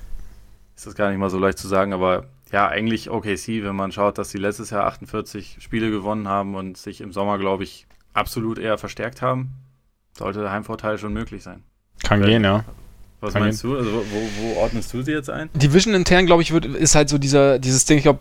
ist 0.75 0.87
das 0.87 0.95
gar 0.95 1.09
nicht 1.09 1.19
mal 1.19 1.29
so 1.29 1.37
leicht 1.39 1.57
zu 1.57 1.67
sagen, 1.67 1.93
aber 1.93 2.25
ja, 2.51 2.67
eigentlich 2.67 3.09
OKC, 3.09 3.63
wenn 3.63 3.75
man 3.75 3.91
schaut, 3.91 4.17
dass 4.17 4.29
sie 4.29 4.37
letztes 4.37 4.69
Jahr 4.69 4.85
48 4.85 5.57
Spiele 5.59 5.89
gewonnen 5.91 6.27
haben 6.27 6.55
und 6.55 6.77
sich 6.77 7.01
im 7.01 7.11
Sommer, 7.11 7.37
glaube 7.37 7.63
ich, 7.63 7.85
absolut 8.13 8.59
eher 8.59 8.77
verstärkt 8.77 9.21
haben, 9.21 9.51
sollte 10.17 10.39
der 10.41 10.51
Heimvorteil 10.51 10.97
schon 10.97 11.13
möglich 11.13 11.43
sein. 11.43 11.63
Kann 12.03 12.21
Weil- 12.21 12.29
gehen, 12.29 12.43
ja. 12.43 12.63
Was 13.21 13.33
Kann 13.33 13.43
meinst 13.43 13.63
du? 13.63 13.75
Also 13.75 13.91
wo, 13.91 14.03
wo 14.41 14.59
ordnest 14.59 14.93
du 14.93 15.01
sie 15.01 15.11
jetzt 15.13 15.29
ein? 15.29 15.49
Division 15.55 15.93
intern, 15.95 16.25
glaube 16.27 16.43
ich, 16.43 16.51
wird, 16.53 16.65
ist 16.65 16.93
halt 16.95 17.09
so 17.09 17.17
dieser, 17.17 17.57
dieses 17.59 17.85
Ding, 17.85 17.97
ich 17.97 18.03
glaube, 18.03 18.19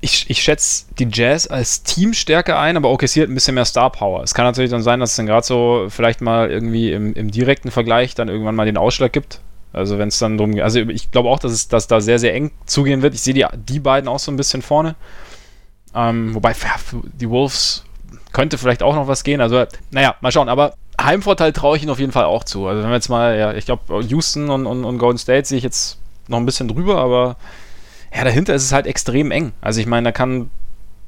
ich, 0.00 0.30
ich 0.30 0.42
schätze 0.42 0.86
die 0.98 1.08
Jazz 1.10 1.46
als 1.46 1.82
Team 1.82 2.14
stärker 2.14 2.58
ein, 2.58 2.76
aber 2.76 2.90
OKC 2.90 3.16
hat 3.16 3.28
ein 3.28 3.34
bisschen 3.34 3.54
mehr 3.54 3.64
Star 3.64 3.90
Power. 3.90 4.22
Es 4.22 4.34
kann 4.34 4.44
natürlich 4.44 4.70
dann 4.70 4.82
sein, 4.82 5.00
dass 5.00 5.10
es 5.10 5.16
dann 5.16 5.26
gerade 5.26 5.46
so 5.46 5.86
vielleicht 5.88 6.20
mal 6.20 6.50
irgendwie 6.50 6.92
im, 6.92 7.12
im 7.14 7.30
direkten 7.30 7.70
Vergleich 7.70 8.14
dann 8.14 8.28
irgendwann 8.28 8.54
mal 8.54 8.66
den 8.66 8.76
Ausschlag 8.76 9.12
gibt. 9.12 9.40
Also 9.72 9.98
wenn 9.98 10.08
es 10.08 10.18
dann 10.18 10.36
drum 10.38 10.54
geht. 10.54 10.64
Also 10.64 10.80
ich 10.80 11.10
glaube 11.10 11.28
auch, 11.28 11.38
dass 11.38 11.52
es 11.52 11.68
dass 11.68 11.86
da 11.86 12.00
sehr, 12.00 12.18
sehr 12.18 12.34
eng 12.34 12.50
zugehen 12.66 13.02
wird. 13.02 13.14
Ich 13.14 13.22
sehe 13.22 13.34
die, 13.34 13.46
die 13.54 13.78
beiden 13.78 14.08
auch 14.08 14.18
so 14.18 14.32
ein 14.32 14.36
bisschen 14.36 14.62
vorne. 14.62 14.96
Ähm, 15.94 16.34
wobei 16.34 16.54
die 17.20 17.28
Wolves 17.28 17.84
könnte 18.32 18.58
vielleicht 18.58 18.82
auch 18.82 18.94
noch 18.94 19.06
was 19.06 19.22
gehen. 19.22 19.40
Also, 19.40 19.64
naja, 19.90 20.16
mal 20.20 20.32
schauen. 20.32 20.48
Aber 20.48 20.74
Heimvorteil 21.00 21.52
traue 21.52 21.76
ich 21.76 21.82
ihnen 21.82 21.90
auf 21.90 21.98
jeden 21.98 22.12
Fall 22.12 22.24
auch 22.24 22.44
zu. 22.44 22.66
Also 22.66 22.82
wenn 22.82 22.90
wir 22.90 22.96
jetzt 22.96 23.08
mal, 23.08 23.38
ja, 23.38 23.52
ich 23.52 23.64
glaube, 23.64 24.02
Houston 24.02 24.50
und, 24.50 24.66
und, 24.66 24.84
und 24.84 24.98
Golden 24.98 25.18
State 25.18 25.46
sehe 25.46 25.58
ich 25.58 25.64
jetzt 25.64 25.98
noch 26.28 26.38
ein 26.38 26.46
bisschen 26.46 26.68
drüber, 26.68 26.98
aber 26.98 27.36
ja, 28.14 28.24
dahinter 28.24 28.54
ist 28.54 28.64
es 28.64 28.72
halt 28.72 28.86
extrem 28.86 29.30
eng. 29.30 29.52
Also 29.60 29.80
ich 29.80 29.86
meine, 29.86 30.06
da 30.06 30.12
kann, 30.12 30.50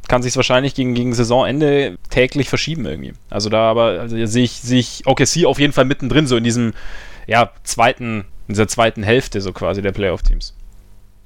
kann 0.08 0.22
sich 0.22 0.36
wahrscheinlich 0.36 0.74
gegen, 0.74 0.94
gegen 0.94 1.14
Saisonende 1.14 1.96
täglich 2.10 2.48
verschieben 2.48 2.86
irgendwie. 2.86 3.12
Also 3.30 3.48
da 3.48 3.70
aber 3.70 4.00
also 4.00 4.24
sehe 4.26 4.44
ich, 4.44 4.52
sehe 4.60 4.80
ich 4.80 5.06
OKC 5.06 5.44
auf 5.46 5.58
jeden 5.58 5.72
Fall 5.72 5.84
mittendrin, 5.84 6.26
so 6.26 6.36
in 6.36 6.44
diesem 6.44 6.74
ja, 7.26 7.50
zweiten, 7.64 8.24
in 8.48 8.54
dieser 8.54 8.68
zweiten 8.68 9.02
Hälfte 9.02 9.40
so 9.40 9.52
quasi 9.52 9.82
der 9.82 9.92
Playoff-Teams. 9.92 10.54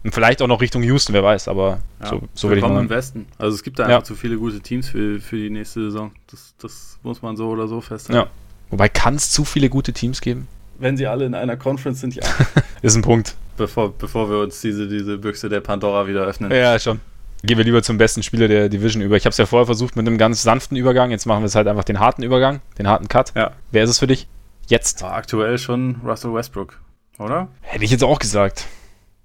Und 0.05 0.13
vielleicht 0.15 0.41
auch 0.41 0.47
noch 0.47 0.61
Richtung 0.61 0.83
Houston, 0.85 1.15
wer 1.15 1.25
weiß, 1.25 1.49
aber 1.49 1.81
Ja, 2.01 2.09
so, 2.11 2.23
so 2.33 2.49
würde 2.49 2.59
ich 2.59 2.63
willkommen 2.63 2.75
mal 2.75 2.81
im 2.83 2.91
Westen. 2.91 3.27
Also 3.39 3.57
es 3.57 3.63
gibt 3.65 3.79
da 3.79 3.89
Ja. 3.89 3.97
einfach 3.97 4.07
zu 4.07 4.15
viele 4.15 4.37
gute 4.37 4.61
Teams 4.61 4.89
für, 4.89 5.21
für 5.21 5.37
die 5.37 5.51
nächste 5.51 5.83
Saison. 5.83 6.13
Das, 6.31 6.55
das 6.61 6.99
muss 7.03 7.23
man 7.23 7.37
so 7.37 7.49
oder 7.49 7.67
so 7.67 7.81
festhalten. 7.81 8.23
Ja. 8.25 8.31
Wobei 8.71 8.89
kann 8.89 9.17
es 9.17 9.31
zu 9.31 9.45
viele 9.45 9.69
gute 9.69 9.93
Teams 9.93 10.21
geben? 10.21 10.47
Wenn 10.79 10.97
sie 10.97 11.07
alle 11.07 11.25
in 11.25 11.35
einer 11.35 11.57
Conference 11.57 12.01
sind, 12.01 12.15
ja. 12.15 12.23
Ist 12.83 12.95
ein 12.95 13.03
Punkt. 13.03 13.35
Bevor, 13.57 13.93
bevor 13.97 14.31
wir 14.31 14.39
uns 14.39 14.61
diese, 14.61 14.89
diese 14.89 15.19
Büchse 15.19 15.49
der 15.49 15.61
Pandora 15.61 16.07
wieder 16.07 16.23
öffnen. 16.25 16.51
Ja, 16.51 16.79
schon. 16.79 17.01
Gehen 17.43 17.59
wir 17.59 17.65
lieber 17.65 17.83
zum 17.83 17.99
besten 17.99 18.23
Spieler 18.23 18.49
der 18.49 18.69
Division 18.69 19.03
über. 19.03 19.17
Ich 19.17 19.25
habe 19.25 19.31
es 19.31 19.37
ja 19.37 19.47
vorher 19.47 19.67
versucht 19.67 19.95
mit 19.97 20.07
einem 20.07 20.19
ganz 20.19 20.43
sanften 20.43 20.77
Übergang. 20.77 21.11
Jetzt 21.11 21.27
machen 21.27 21.43
wir 21.43 21.47
es 21.47 21.55
halt 21.55 21.69
einfach 21.69 21.85
den 21.85 22.01
harten 22.01 22.23
Übergang, 22.23 22.61
den 22.79 22.89
harten 22.89 23.09
Cut. 23.09 23.33
Ja. 23.37 23.53
Wer 23.71 23.85
ist 23.85 23.91
es 23.91 23.99
für 23.99 24.07
dich? 24.07 24.27
Jetzt. 24.69 25.03
Aber 25.03 25.15
aktuell 25.15 25.59
schon 25.59 26.01
Russell 26.05 26.33
Westbrook, 26.35 26.81
oder? 27.19 27.49
Hätte 27.61 27.85
ich 27.85 27.91
jetzt 27.91 28.03
auch 28.03 28.19
gesagt. 28.19 28.65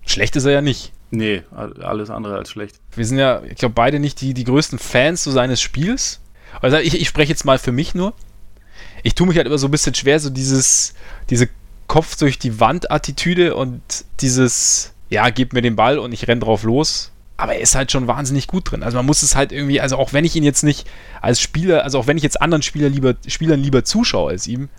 Schlecht 0.05 0.35
ist 0.35 0.45
er 0.45 0.51
ja 0.51 0.61
nicht. 0.61 0.91
Nee, 1.09 1.43
all- 1.51 1.81
alles 1.83 2.09
andere 2.09 2.37
als 2.37 2.49
schlecht. 2.49 2.79
Wir 2.95 3.05
sind 3.05 3.17
ja, 3.17 3.41
ich 3.43 3.55
glaube, 3.55 3.73
beide 3.73 3.99
nicht 3.99 4.21
die, 4.21 4.33
die 4.33 4.43
größten 4.43 4.77
Fans 4.79 5.23
so 5.23 5.31
seines 5.31 5.61
Spiels. 5.61 6.21
Also 6.61 6.77
ich, 6.77 6.99
ich 6.99 7.07
spreche 7.07 7.29
jetzt 7.31 7.45
mal 7.45 7.57
für 7.59 7.71
mich 7.71 7.95
nur. 7.95 8.13
Ich 9.03 9.15
tue 9.15 9.25
mich 9.27 9.37
halt 9.37 9.47
immer 9.47 9.57
so 9.57 9.67
ein 9.67 9.71
bisschen 9.71 9.95
schwer, 9.95 10.19
so 10.19 10.29
dieses, 10.29 10.93
diese 11.29 11.49
Kopf 11.91 12.15
durch 12.15 12.39
die 12.39 12.61
Wand-Attitüde 12.61 13.53
und 13.53 13.81
dieses, 14.21 14.93
ja, 15.09 15.29
gib 15.29 15.51
mir 15.51 15.61
den 15.61 15.75
Ball 15.75 15.99
und 15.99 16.13
ich 16.13 16.25
renn 16.25 16.39
drauf 16.39 16.63
los. 16.63 17.11
Aber 17.35 17.55
er 17.55 17.59
ist 17.59 17.75
halt 17.75 17.91
schon 17.91 18.07
wahnsinnig 18.07 18.47
gut 18.47 18.71
drin. 18.71 18.81
Also 18.81 18.95
man 18.95 19.05
muss 19.05 19.23
es 19.23 19.35
halt 19.35 19.51
irgendwie, 19.51 19.81
also 19.81 19.97
auch 19.97 20.13
wenn 20.13 20.23
ich 20.23 20.33
ihn 20.37 20.43
jetzt 20.45 20.63
nicht 20.63 20.89
als 21.21 21.41
Spieler, 21.41 21.83
also 21.83 21.99
auch 21.99 22.07
wenn 22.07 22.15
ich 22.15 22.23
jetzt 22.23 22.41
anderen 22.41 22.61
Spieler 22.61 22.87
lieber, 22.87 23.15
Spielern 23.27 23.59
lieber 23.59 23.83
zuschaue 23.83 24.29
als 24.29 24.47
ihm, 24.47 24.69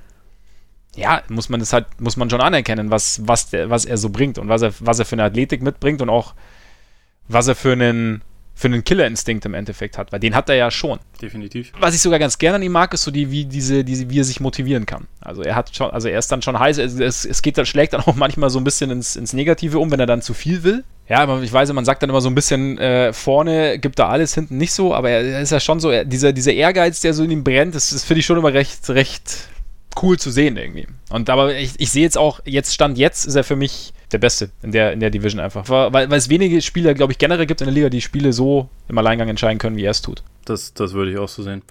ja, 0.96 1.20
muss 1.28 1.50
man 1.50 1.60
das 1.60 1.74
halt, 1.74 1.84
muss 2.00 2.16
man 2.16 2.30
schon 2.30 2.40
anerkennen, 2.40 2.90
was, 2.90 3.20
was, 3.26 3.50
der, 3.50 3.68
was 3.68 3.84
er 3.84 3.98
so 3.98 4.08
bringt 4.08 4.38
und 4.38 4.48
was 4.48 4.62
er, 4.62 4.72
was 4.80 4.98
er 4.98 5.04
für 5.04 5.16
eine 5.16 5.24
Athletik 5.24 5.60
mitbringt 5.60 6.00
und 6.00 6.08
auch 6.08 6.32
was 7.28 7.46
er 7.46 7.56
für 7.56 7.72
einen, 7.72 8.22
für 8.62 8.68
einen 8.68 8.84
Killerinstinkt 8.84 9.44
im 9.44 9.54
Endeffekt 9.54 9.98
hat, 9.98 10.12
weil 10.12 10.20
den 10.20 10.36
hat 10.36 10.48
er 10.48 10.54
ja 10.54 10.70
schon. 10.70 11.00
Definitiv. 11.20 11.72
Was 11.80 11.96
ich 11.96 12.00
sogar 12.00 12.20
ganz 12.20 12.38
gerne 12.38 12.56
an 12.56 12.62
ihm 12.62 12.70
mag, 12.70 12.94
ist 12.94 13.02
so 13.02 13.10
die, 13.10 13.28
wie 13.32 13.44
diese, 13.44 13.82
diese, 13.82 14.08
wie 14.08 14.20
er 14.20 14.24
sich 14.24 14.38
motivieren 14.38 14.86
kann. 14.86 15.08
Also 15.20 15.42
er 15.42 15.56
hat 15.56 15.74
schon, 15.74 15.90
also 15.90 16.06
er 16.06 16.20
ist 16.20 16.30
dann 16.30 16.42
schon 16.42 16.56
heiß, 16.56 16.78
es, 16.78 17.24
es, 17.24 17.42
geht 17.42 17.58
dann, 17.58 17.66
schlägt 17.66 17.92
dann 17.92 18.02
auch 18.02 18.14
manchmal 18.16 18.50
so 18.50 18.60
ein 18.60 18.64
bisschen 18.64 18.92
ins, 18.92 19.16
ins 19.16 19.32
Negative 19.32 19.80
um, 19.80 19.90
wenn 19.90 19.98
er 19.98 20.06
dann 20.06 20.22
zu 20.22 20.32
viel 20.32 20.62
will. 20.62 20.84
Ja, 21.08 21.18
aber 21.18 21.42
ich 21.42 21.52
weiß, 21.52 21.72
man 21.72 21.84
sagt 21.84 22.04
dann 22.04 22.10
immer 22.10 22.20
so 22.20 22.30
ein 22.30 22.36
bisschen 22.36 22.78
äh, 22.78 23.12
vorne 23.12 23.80
gibt 23.80 23.98
er 23.98 24.08
alles, 24.08 24.32
hinten 24.32 24.58
nicht 24.58 24.72
so, 24.72 24.94
aber 24.94 25.10
er, 25.10 25.24
er 25.24 25.40
ist 25.40 25.50
ja 25.50 25.58
schon 25.58 25.80
so, 25.80 25.90
er, 25.90 26.04
dieser, 26.04 26.32
dieser 26.32 26.52
Ehrgeiz, 26.52 27.00
der 27.00 27.14
so 27.14 27.24
in 27.24 27.32
ihm 27.32 27.42
brennt, 27.42 27.74
das, 27.74 27.90
das 27.90 28.04
finde 28.04 28.20
ich 28.20 28.26
schon 28.26 28.38
immer 28.38 28.52
recht, 28.52 28.88
recht 28.90 29.48
cool 30.02 30.18
zu 30.18 30.30
sehen 30.30 30.56
irgendwie. 30.56 30.86
Und 31.10 31.28
aber 31.30 31.54
ich, 31.54 31.74
ich 31.78 31.90
sehe 31.90 32.02
jetzt 32.02 32.18
auch, 32.18 32.40
jetzt 32.44 32.72
Stand 32.72 32.98
jetzt 32.98 33.24
ist 33.24 33.34
er 33.34 33.44
für 33.44 33.56
mich 33.56 33.92
der 34.12 34.18
Beste 34.18 34.50
in 34.62 34.72
der, 34.72 34.92
in 34.92 35.00
der 35.00 35.10
Division 35.10 35.40
einfach. 35.40 35.68
Weil, 35.68 35.92
weil 35.92 36.12
es 36.12 36.28
wenige 36.28 36.60
Spieler, 36.60 36.94
glaube 36.94 37.12
ich, 37.12 37.18
generell 37.18 37.46
gibt 37.46 37.60
in 37.60 37.66
der 37.66 37.74
Liga, 37.74 37.88
die 37.88 38.00
Spiele 38.00 38.32
so 38.32 38.68
im 38.88 38.98
Alleingang 38.98 39.28
entscheiden 39.28 39.58
können, 39.58 39.76
wie 39.76 39.84
er 39.84 39.90
es 39.90 40.02
tut. 40.02 40.22
Das, 40.44 40.74
das 40.74 40.92
würde 40.92 41.12
ich 41.12 41.18
auch 41.18 41.28
so 41.28 41.42
sehen. 41.42 41.62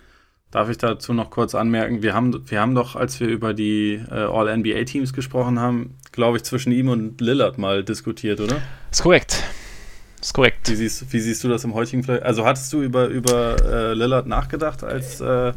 Darf 0.50 0.70
ich 0.70 0.78
dazu 0.78 1.14
noch 1.14 1.30
kurz 1.30 1.56
anmerken, 1.56 2.04
wir 2.04 2.14
haben, 2.14 2.50
wir 2.50 2.60
haben 2.60 2.76
doch, 2.76 2.98
als 2.98 3.22
wir 3.22 3.28
über 3.28 3.54
die 3.54 4.02
äh, 4.12 4.14
All-NBA-Teams 4.14 5.14
gesprochen 5.14 5.60
haben, 5.60 5.96
glaube 6.12 6.38
ich, 6.38 6.44
zwischen 6.44 6.74
ihm 6.74 6.90
und 6.90 7.22
Lillard 7.22 7.58
mal 7.58 7.86
diskutiert, 7.86 8.42
oder? 8.42 8.62
Ist 8.92 9.02
korrekt. 9.02 9.44
Ist 10.20 10.34
korrekt. 10.34 10.70
Wie 10.70 10.76
siehst, 10.76 11.12
wie 11.14 11.20
siehst 11.20 11.44
du 11.44 11.48
das 11.48 11.64
im 11.64 11.74
heutigen 11.74 12.04
Fle 12.04 12.22
Also 12.24 12.46
hattest 12.46 12.72
du 12.74 12.82
über, 12.82 13.08
über 13.08 13.56
äh, 13.64 13.94
Lillard 13.94 14.28
nachgedacht 14.28 14.84
als 14.84 15.22
äh, 15.22 15.54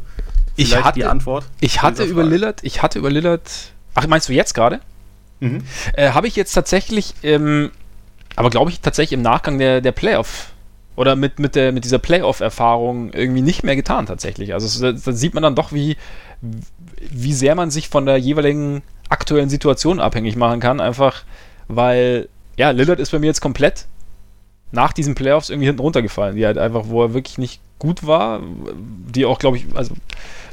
Ich 0.56 0.76
hatte- 0.76 0.98
die 1.00 1.04
Antwort? 1.04 1.44
Ich 1.60 1.82
hatte 1.82 2.04
über? 2.04 2.22
Lillard, 2.24 2.62
ich 2.62 2.82
hatte 2.82 2.98
über 2.98 3.10
Lillard. 3.10 3.50
Ach, 3.94 4.06
meinst 4.06 4.28
du 4.28 4.32
jetzt 4.32 4.54
gerade? 4.54 4.80
Mhm. 5.40 5.62
Äh, 5.94 6.10
Habe 6.10 6.26
ich 6.28 6.36
jetzt 6.36 6.52
tatsächlich, 6.52 7.14
ähm, 7.22 7.70
aber 8.36 8.50
glaube 8.50 8.70
ich 8.70 8.80
tatsächlich 8.80 9.12
im 9.14 9.22
Nachgang 9.22 9.58
der, 9.58 9.80
der 9.80 9.92
Playoff, 9.92 10.50
oder 10.96 11.16
mit, 11.16 11.38
mit, 11.40 11.56
der, 11.56 11.72
mit 11.72 11.84
dieser 11.84 11.98
Playoff-Erfahrung 11.98 13.12
irgendwie 13.12 13.42
nicht 13.42 13.64
mehr 13.64 13.74
getan 13.76 14.06
tatsächlich. 14.06 14.54
Also 14.54 14.92
da 14.92 15.12
sieht 15.12 15.34
man 15.34 15.42
dann 15.42 15.56
doch, 15.56 15.72
wie, 15.72 15.96
wie 17.10 17.32
sehr 17.32 17.54
man 17.56 17.70
sich 17.72 17.88
von 17.88 18.06
der 18.06 18.16
jeweiligen 18.16 18.82
aktuellen 19.08 19.48
Situation 19.48 19.98
abhängig 19.98 20.36
machen 20.36 20.60
kann, 20.60 20.80
einfach 20.80 21.24
weil, 21.66 22.28
ja, 22.56 22.70
Lillard 22.70 23.00
ist 23.00 23.10
bei 23.10 23.18
mir 23.18 23.26
jetzt 23.26 23.40
komplett 23.40 23.86
nach 24.74 24.92
diesen 24.92 25.14
Playoffs 25.14 25.50
irgendwie 25.50 25.66
hinten 25.66 25.80
runtergefallen, 25.80 26.36
die 26.36 26.44
halt 26.44 26.58
einfach, 26.58 26.84
wo 26.86 27.02
er 27.02 27.14
wirklich 27.14 27.38
nicht 27.38 27.60
gut 27.78 28.06
war, 28.06 28.40
die 28.76 29.26
auch, 29.26 29.38
glaube 29.38 29.56
ich, 29.56 29.66
also 29.74 29.94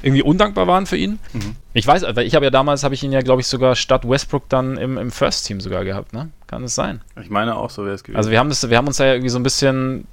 irgendwie 0.01 0.23
undankbar 0.23 0.67
waren 0.67 0.85
für 0.85 0.97
ihn. 0.97 1.19
Mhm. 1.33 1.55
Ich 1.73 1.85
weiß, 1.85 2.03
weil 2.15 2.25
ich 2.25 2.35
habe 2.35 2.45
ja 2.45 2.51
damals, 2.51 2.83
habe 2.83 2.95
ich 2.95 3.03
ihn 3.03 3.11
ja, 3.11 3.21
glaube 3.21 3.41
ich, 3.41 3.47
sogar 3.47 3.75
statt 3.75 4.07
Westbrook 4.07 4.49
dann 4.49 4.77
im, 4.77 4.97
im 4.97 5.11
First 5.11 5.45
Team 5.45 5.61
sogar 5.61 5.85
gehabt, 5.85 6.13
ne? 6.13 6.29
Kann 6.47 6.63
es 6.63 6.75
sein? 6.75 7.01
Ich 7.21 7.29
meine 7.29 7.55
auch, 7.55 7.69
so 7.69 7.83
wäre 7.83 7.95
es 7.95 8.03
gewesen. 8.03 8.17
Also 8.17 8.31
wir 8.31 8.39
haben, 8.39 8.49
das, 8.49 8.67
wir 8.69 8.77
haben 8.77 8.87
uns 8.87 8.97
da 8.97 9.05
ja 9.05 9.13
irgendwie 9.13 9.29
so 9.29 9.39
ein 9.39 9.43
bisschen 9.43 10.07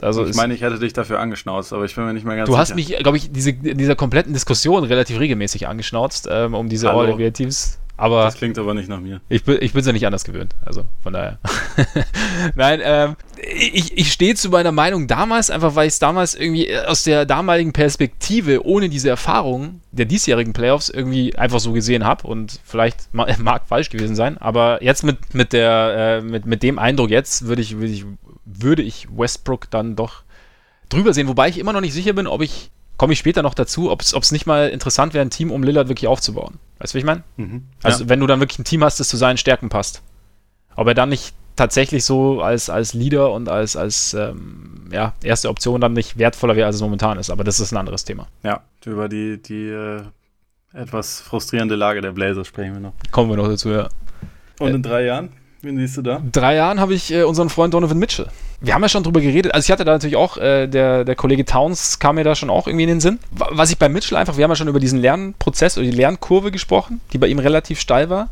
also 0.00 0.24
ich 0.24 0.36
meine, 0.36 0.54
ich 0.54 0.62
hätte 0.62 0.78
dich 0.78 0.92
dafür 0.92 1.18
angeschnauzt, 1.18 1.72
aber 1.72 1.84
ich 1.84 1.94
bin 1.94 2.04
mir 2.04 2.12
nicht 2.12 2.24
mehr 2.24 2.36
ganz 2.36 2.46
du 2.46 2.52
sicher. 2.52 2.64
Du 2.64 2.70
hast 2.70 2.74
mich, 2.76 2.96
glaube 2.98 3.16
ich, 3.16 3.32
diese, 3.32 3.50
in 3.50 3.78
dieser 3.78 3.96
kompletten 3.96 4.32
Diskussion 4.32 4.84
relativ 4.84 5.18
regelmäßig 5.18 5.66
angeschnauzt, 5.66 6.28
ähm, 6.30 6.54
um 6.54 6.68
diese 6.68 6.90
All-NBA-Teams. 6.92 7.80
Aber 7.98 8.24
das 8.24 8.36
klingt 8.36 8.56
aber 8.58 8.72
nicht 8.74 8.88
nach 8.88 9.00
mir. 9.00 9.20
Ich 9.28 9.44
bin 9.44 9.58
ich 9.60 9.74
es 9.74 9.86
ja 9.86 9.92
nicht 9.92 10.06
anders 10.06 10.24
gewöhnt. 10.24 10.54
Also 10.64 10.84
von 11.02 11.12
daher. 11.12 11.38
Nein, 12.54 12.80
ähm, 12.82 13.16
ich, 13.36 13.98
ich 13.98 14.12
stehe 14.12 14.34
zu 14.34 14.48
meiner 14.48 14.72
Meinung 14.72 15.06
damals, 15.06 15.50
einfach 15.50 15.74
weil 15.74 15.88
ich 15.88 15.94
es 15.94 15.98
damals 15.98 16.34
irgendwie 16.34 16.74
aus 16.78 17.02
der 17.02 17.26
damaligen 17.26 17.72
Perspektive, 17.72 18.64
ohne 18.64 18.88
diese 18.88 19.10
Erfahrung 19.10 19.80
der 19.90 20.06
diesjährigen 20.06 20.52
Playoffs, 20.52 20.88
irgendwie 20.88 21.36
einfach 21.36 21.60
so 21.60 21.72
gesehen 21.72 22.04
habe. 22.04 22.26
Und 22.26 22.60
vielleicht 22.64 23.08
mag 23.12 23.66
falsch 23.66 23.90
gewesen 23.90 24.16
sein. 24.16 24.38
Aber 24.38 24.82
jetzt 24.82 25.02
mit, 25.04 25.34
mit, 25.34 25.52
der, 25.52 26.20
äh, 26.20 26.24
mit, 26.24 26.46
mit 26.46 26.62
dem 26.62 26.78
Eindruck 26.78 27.10
jetzt 27.10 27.46
würde 27.46 27.60
ich, 27.60 27.78
würde 27.78 27.92
ich 27.92 28.06
würde 28.48 28.82
ich 28.82 29.08
Westbrook 29.14 29.70
dann 29.70 29.96
doch 29.96 30.22
drüber 30.88 31.12
sehen, 31.12 31.28
wobei 31.28 31.48
ich 31.48 31.58
immer 31.58 31.72
noch 31.72 31.80
nicht 31.80 31.92
sicher 31.92 32.12
bin, 32.12 32.26
ob 32.26 32.42
ich, 32.42 32.70
komme 32.98 33.14
ich 33.14 33.18
später 33.18 33.42
noch 33.42 33.54
dazu, 33.54 33.90
ob 33.90 34.02
es 34.02 34.32
nicht 34.32 34.44
mal 34.44 34.68
interessant 34.68 35.14
wäre, 35.14 35.24
ein 35.24 35.30
Team 35.30 35.50
um 35.50 35.62
Lillard 35.62 35.88
wirklich 35.88 36.08
aufzubauen. 36.08 36.58
Weißt 36.78 36.92
du, 36.92 36.96
wie 36.96 36.98
ich 36.98 37.04
meine? 37.06 37.22
Mhm. 37.36 37.64
Also, 37.82 38.04
ja. 38.04 38.10
wenn 38.10 38.20
du 38.20 38.26
dann 38.26 38.40
wirklich 38.40 38.58
ein 38.58 38.64
Team 38.64 38.84
hast, 38.84 39.00
das 39.00 39.08
zu 39.08 39.16
seinen 39.16 39.38
Stärken 39.38 39.70
passt. 39.70 40.02
Ob 40.76 40.86
er 40.86 40.94
dann 40.94 41.08
nicht 41.08 41.34
tatsächlich 41.56 42.04
so 42.04 42.40
als, 42.40 42.70
als 42.70 42.94
Leader 42.94 43.32
und 43.32 43.48
als, 43.48 43.76
als 43.76 44.14
ähm, 44.14 44.88
ja, 44.92 45.14
erste 45.22 45.48
Option 45.48 45.80
dann 45.80 45.92
nicht 45.92 46.18
wertvoller 46.18 46.56
wäre, 46.56 46.66
als 46.66 46.76
es 46.76 46.82
momentan 46.82 47.18
ist. 47.18 47.30
Aber 47.30 47.44
das 47.44 47.60
ist 47.60 47.72
ein 47.72 47.76
anderes 47.78 48.04
Thema. 48.04 48.28
Ja, 48.42 48.62
über 48.84 49.08
die, 49.08 49.42
die 49.42 49.68
äh, 49.68 50.02
etwas 50.72 51.20
frustrierende 51.20 51.74
Lage 51.74 52.00
der 52.00 52.12
Blazers 52.12 52.46
sprechen 52.46 52.74
wir 52.74 52.80
noch. 52.80 52.92
Kommen 53.10 53.30
wir 53.30 53.36
noch 53.36 53.48
dazu, 53.48 53.70
ja. 53.70 53.88
Und 54.60 54.74
in 54.74 54.82
drei 54.82 55.04
Jahren? 55.04 55.30
Wen 55.60 55.76
siehst 55.76 55.96
du 55.96 56.02
da? 56.02 56.22
Drei 56.30 56.54
Jahren 56.54 56.78
habe 56.78 56.94
ich 56.94 57.12
äh, 57.12 57.24
unseren 57.24 57.48
Freund 57.48 57.74
Donovan 57.74 57.98
Mitchell. 57.98 58.28
Wir 58.60 58.74
haben 58.74 58.82
ja 58.82 58.88
schon 58.88 59.02
drüber 59.02 59.20
geredet. 59.20 59.54
Also 59.54 59.66
ich 59.66 59.72
hatte 59.72 59.84
da 59.84 59.92
natürlich 59.92 60.16
auch, 60.16 60.36
äh, 60.36 60.68
der, 60.68 61.04
der 61.04 61.16
Kollege 61.16 61.44
Towns 61.44 61.98
kam 61.98 62.14
mir 62.14 62.24
da 62.24 62.36
schon 62.36 62.48
auch 62.48 62.68
irgendwie 62.68 62.84
in 62.84 62.90
den 62.90 63.00
Sinn. 63.00 63.18
Was 63.30 63.70
ich 63.70 63.78
bei 63.78 63.88
Mitchell 63.88 64.16
einfach, 64.16 64.36
wir 64.36 64.44
haben 64.44 64.52
ja 64.52 64.56
schon 64.56 64.68
über 64.68 64.78
diesen 64.78 65.00
Lernprozess 65.00 65.76
oder 65.76 65.86
die 65.86 65.96
Lernkurve 65.96 66.52
gesprochen, 66.52 67.00
die 67.12 67.18
bei 67.18 67.26
ihm 67.26 67.40
relativ 67.40 67.80
steil 67.80 68.08
war. 68.08 68.28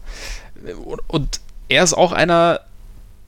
Und, 0.84 1.00
und 1.08 1.40
er 1.68 1.82
ist 1.82 1.94
auch 1.94 2.12
einer 2.12 2.60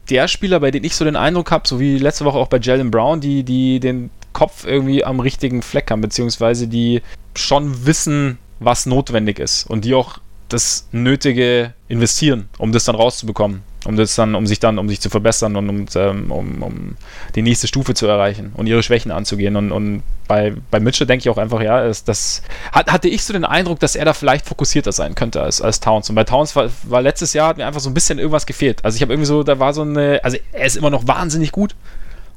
der 0.09 0.29
Spieler, 0.29 0.61
bei 0.61 0.71
denen 0.71 0.85
ich 0.85 0.95
so 0.95 1.03
den 1.03 1.17
Eindruck 1.17 1.51
habe, 1.51 1.67
so 1.67 1.79
wie 1.79 1.97
letzte 1.97 2.23
Woche 2.23 2.37
auch 2.37 2.47
bei 2.47 2.57
Jalen 2.57 2.91
Brown, 2.91 3.19
die, 3.19 3.43
die 3.43 3.81
den 3.81 4.11
Kopf 4.31 4.65
irgendwie 4.65 5.03
am 5.03 5.19
richtigen 5.19 5.61
Fleck 5.61 5.91
haben, 5.91 6.01
beziehungsweise 6.01 6.67
die 6.67 7.01
schon 7.35 7.85
wissen, 7.85 8.37
was 8.59 8.85
notwendig 8.85 9.39
ist 9.39 9.69
und 9.69 9.83
die 9.83 9.93
auch 9.93 10.19
das 10.47 10.87
Nötige 10.91 11.73
investieren, 11.89 12.49
um 12.57 12.71
das 12.71 12.85
dann 12.85 12.95
rauszubekommen 12.95 13.61
um 13.85 13.95
das 13.95 14.15
dann, 14.15 14.35
um 14.35 14.45
sich 14.45 14.59
dann, 14.59 14.77
um 14.77 14.89
sich 14.89 14.99
zu 14.99 15.09
verbessern 15.09 15.55
und 15.55 15.69
um, 15.69 15.85
ähm, 15.95 16.31
um, 16.31 16.63
um 16.63 16.97
die 17.35 17.41
nächste 17.41 17.67
Stufe 17.67 17.93
zu 17.93 18.07
erreichen 18.07 18.51
und 18.55 18.67
ihre 18.67 18.83
Schwächen 18.83 19.11
anzugehen. 19.11 19.55
Und, 19.55 19.71
und 19.71 20.03
bei, 20.27 20.53
bei 20.69 20.79
Mitchell 20.79 21.07
denke 21.07 21.21
ich 21.21 21.29
auch 21.29 21.37
einfach, 21.37 21.61
ja, 21.61 21.83
ist, 21.83 22.07
das 22.07 22.41
hat, 22.73 22.91
hatte 22.91 23.07
ich 23.07 23.23
so 23.23 23.31
den 23.33 23.45
Eindruck, 23.45 23.79
dass 23.79 23.95
er 23.95 24.05
da 24.05 24.13
vielleicht 24.13 24.45
fokussierter 24.45 24.91
sein 24.91 25.15
könnte 25.15 25.41
als, 25.41 25.61
als 25.61 25.79
Towns. 25.79 26.09
Und 26.09 26.15
bei 26.15 26.25
Towns 26.25 26.55
war, 26.55 26.69
war 26.83 27.01
letztes 27.01 27.33
Jahr 27.33 27.49
hat 27.49 27.57
mir 27.57 27.65
einfach 27.65 27.81
so 27.81 27.89
ein 27.89 27.93
bisschen 27.93 28.19
irgendwas 28.19 28.45
gefehlt. 28.45 28.83
Also 28.83 28.97
ich 28.97 29.01
habe 29.01 29.13
irgendwie 29.13 29.27
so, 29.27 29.43
da 29.43 29.59
war 29.59 29.73
so 29.73 29.81
eine, 29.81 30.19
also 30.23 30.37
er 30.51 30.65
ist 30.65 30.75
immer 30.75 30.89
noch 30.89 31.07
wahnsinnig 31.07 31.51
gut. 31.51 31.75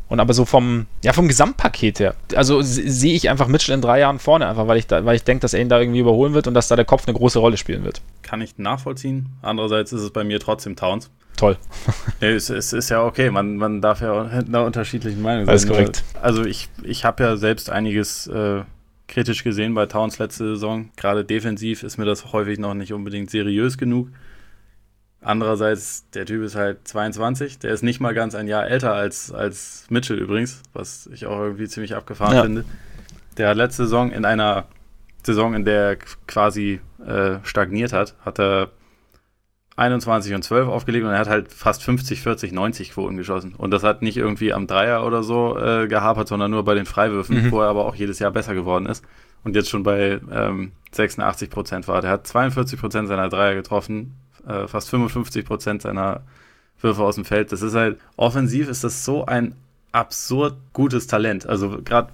Und 0.09 0.20
aber 0.20 0.34
so 0.34 0.45
vom, 0.45 0.86
ja, 1.03 1.14
vom 1.14 1.26
Gesamtpaket 1.26 1.99
her. 1.99 2.14
Also 2.34 2.61
sehe 2.61 3.14
ich 3.14 3.30
einfach 3.30 3.49
Mitchell 3.49 3.74
in 3.74 3.80
drei 3.80 3.99
Jahren 4.01 4.18
vorne, 4.18 4.47
einfach 4.47 4.68
weil 4.68 4.76
ich, 4.76 4.86
da, 4.86 5.07
weil 5.07 5.16
ich 5.16 5.24
denke, 5.24 5.40
dass 5.40 5.55
er 5.55 5.62
ihn 5.62 5.70
da 5.70 5.80
irgendwie 5.80 6.01
überholen 6.01 6.34
wird 6.34 6.47
und 6.47 6.53
dass 6.53 6.68
da 6.68 6.76
der 6.76 6.84
Kopf 6.84 7.09
eine 7.09 7.16
große 7.16 7.38
Rolle 7.38 7.57
spielen 7.57 7.82
wird. 7.82 8.03
Kann 8.20 8.43
ich 8.43 8.59
nachvollziehen. 8.59 9.30
Andererseits 9.40 9.90
ist 9.90 10.03
es 10.03 10.11
bei 10.11 10.22
mir 10.22 10.38
trotzdem 10.38 10.76
Towns. 10.76 11.09
Toll. 11.43 11.57
nee, 12.20 12.34
es, 12.34 12.51
es, 12.51 12.72
ist 12.72 12.88
ja 12.88 13.05
okay, 13.05 13.28
man, 13.32 13.57
man 13.57 13.80
darf 13.80 14.01
ja 14.01 14.22
einer 14.22 14.64
unterschiedlichen 14.64 15.20
Meinung 15.20 15.47
sein. 15.47 15.51
Alles 15.51 15.66
korrekt. 15.66 16.05
Also 16.22 16.45
ich, 16.45 16.68
ich 16.84 17.05
habe 17.05 17.24
ja 17.24 17.36
selbst 17.36 17.68
einiges 17.68 18.28
äh, 18.28 18.62
kritisch 19.09 19.43
gesehen 19.43 19.74
bei 19.74 19.86
Towns 19.86 20.20
letzte 20.20 20.51
Saison. 20.51 20.90
Gerade 20.97 21.24
defensiv 21.24 21.82
ist 21.82 21.99
mir 21.99 22.05
das 22.05 22.32
häufig 22.32 22.61
noch 22.61 22.74
nicht 22.74 22.93
unbedingt 22.93 23.28
seriös 23.28 23.76
genug. 23.76 24.11
Andererseits, 25.20 26.09
der 26.11 26.26
Typ 26.26 26.45
ist 26.45 26.55
halt 26.55 26.86
22, 26.86 27.59
der 27.59 27.72
ist 27.72 27.82
nicht 27.82 27.99
mal 27.99 28.14
ganz 28.14 28.36
ein 28.36 28.47
Jahr 28.47 28.68
älter 28.68 28.93
als, 28.95 29.32
als 29.32 29.86
Mitchell 29.88 30.18
übrigens, 30.18 30.62
was 30.72 31.09
ich 31.12 31.26
auch 31.26 31.40
irgendwie 31.40 31.66
ziemlich 31.66 31.97
abgefahren 31.97 32.36
ja. 32.36 32.43
finde. 32.45 32.64
Der 33.36 33.49
hat 33.49 33.57
letzte 33.57 33.82
Saison 33.82 34.12
in 34.12 34.24
einer 34.24 34.66
Saison, 35.26 35.55
in 35.55 35.64
der 35.64 35.88
er 35.88 35.97
quasi 35.97 36.80
äh, 37.05 37.38
stagniert 37.43 37.93
hat, 37.93 38.14
hat 38.24 38.38
er 38.38 38.70
21 39.77 40.35
und 40.35 40.43
12 40.43 40.68
aufgelegt 40.68 41.05
und 41.05 41.12
er 41.12 41.18
hat 41.18 41.29
halt 41.29 41.51
fast 41.51 41.83
50, 41.83 42.20
40, 42.20 42.53
90 42.53 42.93
Quoten 42.93 43.16
geschossen. 43.16 43.55
Und 43.57 43.70
das 43.70 43.83
hat 43.83 44.03
nicht 44.03 44.16
irgendwie 44.16 44.53
am 44.53 44.66
Dreier 44.66 45.07
oder 45.07 45.23
so 45.23 45.59
äh, 45.59 45.89
gehapert, 45.89 46.29
sondern 46.29 46.51
nur 46.51 46.64
bei 46.64 46.75
den 46.75 46.85
Freiwürfen, 46.85 47.45
mhm. 47.47 47.51
wo 47.53 47.61
er 47.61 47.68
aber 47.68 47.87
auch 47.87 47.95
jedes 47.95 48.18
Jahr 48.18 48.31
besser 48.31 48.55
geworden 48.55 48.87
ist. 48.87 49.05
Und 49.45 49.57
jetzt 49.57 49.70
schon 49.70 49.83
bei 49.83 50.20
ähm, 50.31 50.73
86 50.93 51.51
Prozent 51.51 51.89
war. 51.89 52.03
Der 52.03 52.11
hat 52.11 52.27
42 52.27 52.79
Prozent 52.79 53.09
seiner 53.09 53.29
Dreier 53.29 53.55
getroffen, 53.55 54.14
äh, 54.47 54.68
fast 54.68 54.91
55 54.91 55.45
Prozent 55.45 55.83
seiner 55.83 56.20
Würfe 56.81 57.03
aus 57.03 57.14
dem 57.14 57.25
Feld. 57.25 57.51
Das 57.51 57.62
ist 57.62 57.75
halt, 57.75 57.99
offensiv 58.16 58.68
ist 58.68 58.85
das 58.85 59.05
so 59.05 59.25
ein 59.25 59.55
absurd 59.91 60.57
gutes 60.73 61.07
Talent. 61.07 61.47
Also 61.47 61.79
gerade 61.83 62.12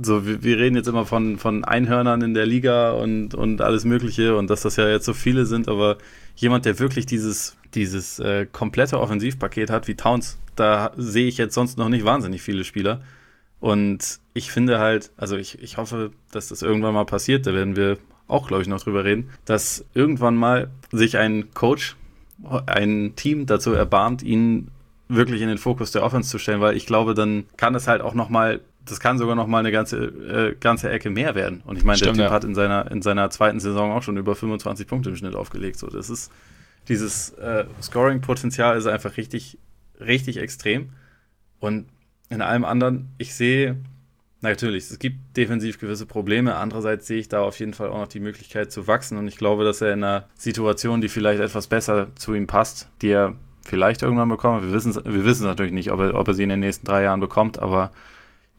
so, 0.00 0.26
wir, 0.26 0.42
wir, 0.42 0.58
reden 0.58 0.76
jetzt 0.76 0.88
immer 0.88 1.04
von, 1.04 1.38
von 1.38 1.64
Einhörnern 1.64 2.22
in 2.22 2.34
der 2.34 2.46
Liga 2.46 2.92
und, 2.92 3.34
und 3.34 3.60
alles 3.60 3.84
Mögliche 3.84 4.36
und 4.36 4.48
dass 4.48 4.62
das 4.62 4.76
ja 4.76 4.88
jetzt 4.88 5.04
so 5.04 5.12
viele 5.12 5.44
sind, 5.44 5.68
aber 5.68 5.98
jemand, 6.34 6.64
der 6.64 6.78
wirklich 6.78 7.06
dieses, 7.06 7.56
dieses 7.74 8.18
äh, 8.18 8.46
komplette 8.46 9.00
Offensivpaket 9.00 9.70
hat 9.70 9.88
wie 9.88 9.94
Towns, 9.94 10.38
da 10.56 10.92
sehe 10.96 11.28
ich 11.28 11.38
jetzt 11.38 11.54
sonst 11.54 11.78
noch 11.78 11.88
nicht 11.88 12.04
wahnsinnig 12.04 12.42
viele 12.42 12.64
Spieler. 12.64 13.02
Und 13.60 14.18
ich 14.34 14.50
finde 14.50 14.78
halt, 14.78 15.12
also 15.16 15.36
ich, 15.36 15.62
ich 15.62 15.76
hoffe, 15.76 16.10
dass 16.32 16.48
das 16.48 16.62
irgendwann 16.62 16.94
mal 16.94 17.04
passiert, 17.04 17.46
da 17.46 17.54
werden 17.54 17.76
wir 17.76 17.98
auch, 18.26 18.48
glaube 18.48 18.62
ich, 18.62 18.68
noch 18.68 18.82
drüber 18.82 19.04
reden, 19.04 19.30
dass 19.44 19.84
irgendwann 19.94 20.36
mal 20.36 20.70
sich 20.90 21.18
ein 21.18 21.52
Coach, 21.54 21.96
ein 22.66 23.12
Team 23.14 23.46
dazu 23.46 23.72
erbarmt, 23.72 24.22
ihn 24.22 24.68
wirklich 25.08 25.42
in 25.42 25.48
den 25.48 25.58
Fokus 25.58 25.92
der 25.92 26.02
Offense 26.02 26.30
zu 26.30 26.38
stellen, 26.38 26.60
weil 26.60 26.76
ich 26.76 26.86
glaube, 26.86 27.14
dann 27.14 27.44
kann 27.56 27.74
es 27.74 27.86
halt 27.86 28.00
auch 28.00 28.14
noch 28.14 28.30
mal, 28.30 28.60
das 28.84 29.00
kann 29.00 29.18
sogar 29.18 29.34
noch 29.34 29.46
mal 29.46 29.58
eine 29.58 29.72
ganze, 29.72 30.04
äh, 30.04 30.56
ganze 30.58 30.90
Ecke 30.90 31.10
mehr 31.10 31.34
werden. 31.34 31.62
Und 31.64 31.76
ich 31.76 31.84
meine, 31.84 31.98
der 31.98 32.12
Typ 32.12 32.20
ja. 32.20 32.30
hat 32.30 32.44
in 32.44 32.54
seiner, 32.54 32.90
in 32.90 33.02
seiner 33.02 33.30
zweiten 33.30 33.60
Saison 33.60 33.92
auch 33.92 34.02
schon 34.02 34.16
über 34.16 34.34
25 34.34 34.86
Punkte 34.86 35.10
im 35.10 35.16
Schnitt 35.16 35.34
aufgelegt. 35.34 35.78
So, 35.78 35.88
das 35.88 36.10
ist, 36.10 36.30
dieses 36.88 37.30
äh, 37.34 37.64
Scoring-Potenzial 37.80 38.76
ist 38.76 38.86
einfach 38.86 39.16
richtig, 39.16 39.58
richtig 40.00 40.38
extrem. 40.38 40.90
Und 41.60 41.86
in 42.28 42.42
allem 42.42 42.64
anderen, 42.64 43.10
ich 43.18 43.34
sehe 43.34 43.76
Natürlich, 44.42 44.90
es 44.90 44.98
gibt 44.98 45.36
defensiv 45.36 45.78
gewisse 45.78 46.04
Probleme. 46.04 46.56
Andererseits 46.56 47.06
sehe 47.06 47.20
ich 47.20 47.28
da 47.28 47.42
auf 47.42 47.60
jeden 47.60 47.74
Fall 47.74 47.90
auch 47.90 47.98
noch 47.98 48.08
die 48.08 48.18
Möglichkeit 48.18 48.72
zu 48.72 48.88
wachsen. 48.88 49.16
Und 49.16 49.28
ich 49.28 49.36
glaube, 49.36 49.62
dass 49.62 49.80
er 49.80 49.92
in 49.92 50.02
einer 50.02 50.28
Situation, 50.36 51.00
die 51.00 51.08
vielleicht 51.08 51.40
etwas 51.40 51.68
besser 51.68 52.08
zu 52.16 52.34
ihm 52.34 52.48
passt, 52.48 52.88
die 53.02 53.10
er 53.10 53.36
vielleicht 53.64 54.02
irgendwann 54.02 54.28
bekommt, 54.28 54.64
wir 54.64 54.72
wissen 54.72 54.96
wir 54.96 55.24
wissen 55.24 55.46
natürlich 55.46 55.70
nicht, 55.70 55.92
ob 55.92 56.00
er, 56.00 56.14
ob 56.16 56.26
er 56.26 56.34
sie 56.34 56.42
in 56.42 56.48
den 56.48 56.58
nächsten 56.58 56.84
drei 56.84 57.04
Jahren 57.04 57.20
bekommt, 57.20 57.60
aber 57.60 57.92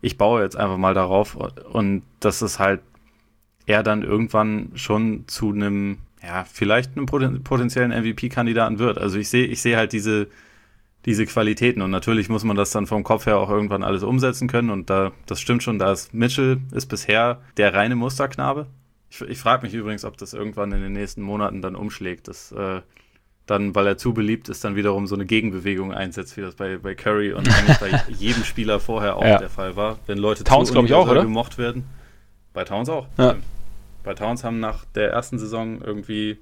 ich 0.03 0.17
baue 0.17 0.43
jetzt 0.43 0.57
einfach 0.57 0.77
mal 0.77 0.93
darauf 0.93 1.35
und 1.35 2.03
dass 2.19 2.41
es 2.41 2.59
halt 2.59 2.81
er 3.65 3.83
dann 3.83 4.03
irgendwann 4.03 4.71
schon 4.75 5.23
zu 5.27 5.51
einem, 5.53 5.99
ja, 6.21 6.43
vielleicht 6.43 6.97
einem 6.97 7.05
potenziellen 7.05 7.91
MVP-Kandidaten 7.91 8.79
wird. 8.79 8.97
Also 8.97 9.17
ich 9.17 9.29
sehe, 9.29 9.45
ich 9.45 9.61
sehe 9.61 9.77
halt 9.77 9.93
diese, 9.93 10.27
diese 11.05 11.25
Qualitäten. 11.25 11.81
Und 11.81 11.89
natürlich 11.89 12.27
muss 12.27 12.43
man 12.43 12.57
das 12.57 12.71
dann 12.71 12.85
vom 12.85 13.05
Kopf 13.05 13.25
her 13.25 13.37
auch 13.37 13.49
irgendwann 13.49 13.83
alles 13.83 14.03
umsetzen 14.03 14.49
können. 14.49 14.69
Und 14.69 14.89
da, 14.89 15.13
das 15.25 15.39
stimmt 15.39 15.63
schon, 15.63 15.79
da 15.79 15.93
ist 15.93 16.13
Mitchell 16.13 16.59
ist 16.73 16.87
bisher 16.87 17.41
der 17.55 17.73
reine 17.73 17.95
Musterknabe. 17.95 18.67
Ich, 19.09 19.21
ich 19.21 19.39
frage 19.39 19.65
mich 19.65 19.73
übrigens, 19.73 20.03
ob 20.03 20.17
das 20.17 20.33
irgendwann 20.33 20.73
in 20.73 20.81
den 20.81 20.91
nächsten 20.91 21.21
Monaten 21.21 21.61
dann 21.61 21.77
umschlägt. 21.77 22.27
Das, 22.27 22.51
äh, 22.51 22.81
dann, 23.45 23.75
weil 23.75 23.87
er 23.87 23.97
zu 23.97 24.13
beliebt 24.13 24.47
ist, 24.49 24.63
dann 24.63 24.75
wiederum 24.75 25.05
so 25.05 25.15
eine 25.15 25.25
Gegenbewegung 25.25 25.93
einsetzt, 25.93 26.37
wie 26.37 26.41
das 26.41 26.55
bei, 26.55 26.77
bei 26.77 26.95
Curry 26.95 27.33
und 27.33 27.47
eigentlich 27.49 27.77
bei 27.77 28.01
jedem 28.17 28.43
Spieler 28.43 28.79
vorher 28.79 29.17
auch 29.17 29.25
ja. 29.25 29.37
der 29.37 29.49
Fall 29.49 29.75
war. 29.75 29.99
Wenn 30.07 30.17
Leute 30.17 30.43
Towns, 30.43 30.71
glaube 30.71 30.87
ich, 30.87 30.93
auch, 30.93 31.09
oder? 31.09 31.23
gemocht 31.23 31.57
werden. 31.57 31.83
Bei 32.53 32.63
Towns 32.63 32.87
auch. 32.89 33.07
Ja. 33.17 33.35
Bei 34.03 34.13
Towns 34.13 34.43
haben 34.43 34.59
nach 34.59 34.85
der 34.95 35.11
ersten 35.11 35.39
Saison 35.39 35.81
irgendwie 35.81 36.37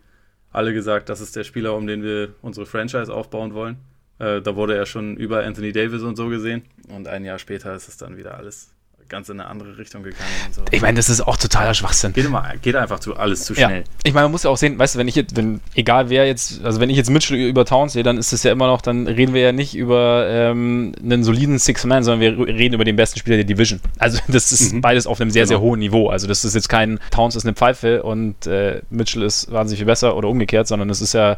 alle 0.52 0.74
gesagt, 0.74 1.10
das 1.10 1.22
ist 1.22 1.36
der 1.36 1.44
Spieler, 1.44 1.76
um 1.76 1.88
den 1.88 2.04
wir 2.04 2.36
unsere 2.42 2.66
Franchise 2.66 3.14
aufbauen 3.14 3.54
wollen 3.54 3.78
Äh, 4.20 4.42
da 4.42 4.56
wurde 4.56 4.76
er 4.76 4.86
schon 4.86 5.18
über 5.18 5.44
Anthony 5.44 5.72
Davis 5.72 6.04
und 6.04 6.16
so 6.16 6.28
gesehen. 6.28 6.64
Und 6.90 7.08
ein 7.08 7.26
Jahr 7.26 7.40
später 7.40 7.74
ist 7.74 7.88
es 7.88 7.98
dann 7.98 8.18
wieder 8.18 8.38
alles 8.38 8.72
ganz 9.10 9.30
in 9.30 9.40
eine 9.40 9.50
andere 9.50 9.78
Richtung 9.78 10.04
gegangen. 10.04 10.24
So. 10.52 10.64
Ich 10.72 10.82
meine, 10.82 10.98
das 10.98 11.10
ist 11.10 11.22
auch 11.22 11.38
totaler 11.38 11.74
Schwachsinn. 11.74 12.14
Geht, 12.14 12.26
immer, 12.26 12.54
geht 12.62 12.76
einfach 12.76 13.00
zu 13.00 13.16
alles 13.16 13.46
zu 13.46 13.56
schnell. 13.56 13.80
Ja. 13.80 13.86
Ich 14.04 14.14
meine, 14.14 14.26
man 14.26 14.32
muss 14.32 14.44
ja 14.44 14.50
auch 14.50 14.58
sehen, 14.58 14.78
weißt 14.78 14.96
du, 14.96 15.00
wenn 15.00 15.08
ich 15.08 15.16
jetzt, 15.16 15.36
wenn, 15.36 15.62
egal 15.76 16.10
wer 16.10 16.28
jetzt, 16.28 16.64
also 16.64 16.80
wenn 16.80 16.90
ich 16.90 16.98
jetzt 16.98 17.10
Mitchell 17.10 17.38
über 17.38 17.66
Towns 17.66 17.94
sehe, 17.94 18.04
dann 18.04 18.18
ist 18.18 18.34
es 18.34 18.44
ja 18.44 18.52
immer 18.52 18.68
noch, 18.68 18.82
dann 18.82 19.08
reden 19.08 19.34
wir 19.34 19.42
ja 19.42 19.52
nicht 19.52 19.76
über 19.76 20.28
ähm, 20.30 20.94
einen 21.02 21.24
soliden 21.24 21.60
Six-Man, 21.60 22.04
sondern 22.04 22.22
wir 22.22 22.48
reden 22.48 22.76
über 22.76 22.86
den 22.86 22.96
besten 22.96 23.20
Spieler 23.20 23.38
der 23.38 23.46
Division. 23.46 23.80
Also 24.00 24.20
das 24.28 24.52
ist 24.52 24.74
mhm. 24.74 24.82
beides 24.82 25.08
auf 25.08 25.20
einem 25.20 25.32
sehr, 25.32 25.44
genau. 25.44 25.50
sehr 25.50 25.62
hohen 25.62 25.80
Niveau. 25.80 26.10
Also 26.10 26.28
das 26.28 26.46
ist 26.46 26.56
jetzt 26.56 26.70
kein 26.70 27.00
Towns 27.12 27.36
ist 27.36 27.46
eine 27.46 27.54
Pfeife 27.54 28.04
und 28.04 28.48
äh, 28.48 28.82
Mitchell 28.90 29.24
ist 29.24 29.52
wahnsinnig 29.52 29.80
viel 29.80 29.86
besser 29.86 30.16
oder 30.16 30.28
umgekehrt, 30.28 30.68
sondern 30.68 30.88
das 30.88 31.02
ist 31.02 31.14
ja, 31.14 31.38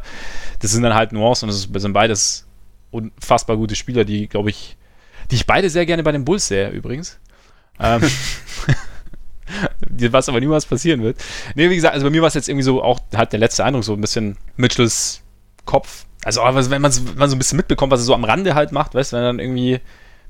das 0.60 0.72
sind 0.72 0.82
dann 0.82 0.94
halt 0.94 1.12
Nuancen 1.12 1.48
und 1.48 1.54
das 1.54 1.82
sind 1.82 1.92
beides 1.92 2.46
unfassbar 2.90 3.56
gute 3.56 3.74
Spieler, 3.74 4.04
die, 4.04 4.28
glaube 4.28 4.50
ich, 4.50 4.76
die 5.30 5.36
ich 5.36 5.46
beide 5.46 5.68
sehr 5.70 5.86
gerne 5.86 6.02
bei 6.02 6.12
den 6.12 6.24
Bulls 6.24 6.48
sehe, 6.48 6.70
übrigens. 6.70 7.18
Ähm, 7.80 8.02
was 10.12 10.28
aber 10.28 10.40
niemals 10.40 10.66
passieren 10.66 11.02
wird. 11.02 11.16
Nee, 11.54 11.70
wie 11.70 11.76
gesagt, 11.76 11.94
also 11.94 12.06
bei 12.06 12.10
mir 12.10 12.22
war 12.22 12.28
es 12.28 12.34
jetzt 12.34 12.48
irgendwie 12.48 12.64
so 12.64 12.82
auch 12.82 13.00
halt 13.14 13.32
der 13.32 13.40
letzte 13.40 13.64
Eindruck, 13.64 13.84
so 13.84 13.92
ein 13.92 14.00
bisschen 14.00 14.36
Mitchells 14.56 15.22
Kopf. 15.64 16.06
Also, 16.24 16.42
wenn 16.42 16.82
man, 16.82 16.92
so 16.92 17.02
ein 17.16 17.38
bisschen 17.38 17.56
mitbekommt, 17.56 17.92
was 17.92 18.00
er 18.00 18.04
so 18.04 18.14
am 18.14 18.24
Rande 18.24 18.54
halt 18.54 18.72
macht, 18.72 18.94
weißt 18.94 19.12
du, 19.12 19.16
wenn 19.16 19.24
er 19.24 19.28
dann 19.28 19.38
irgendwie 19.38 19.80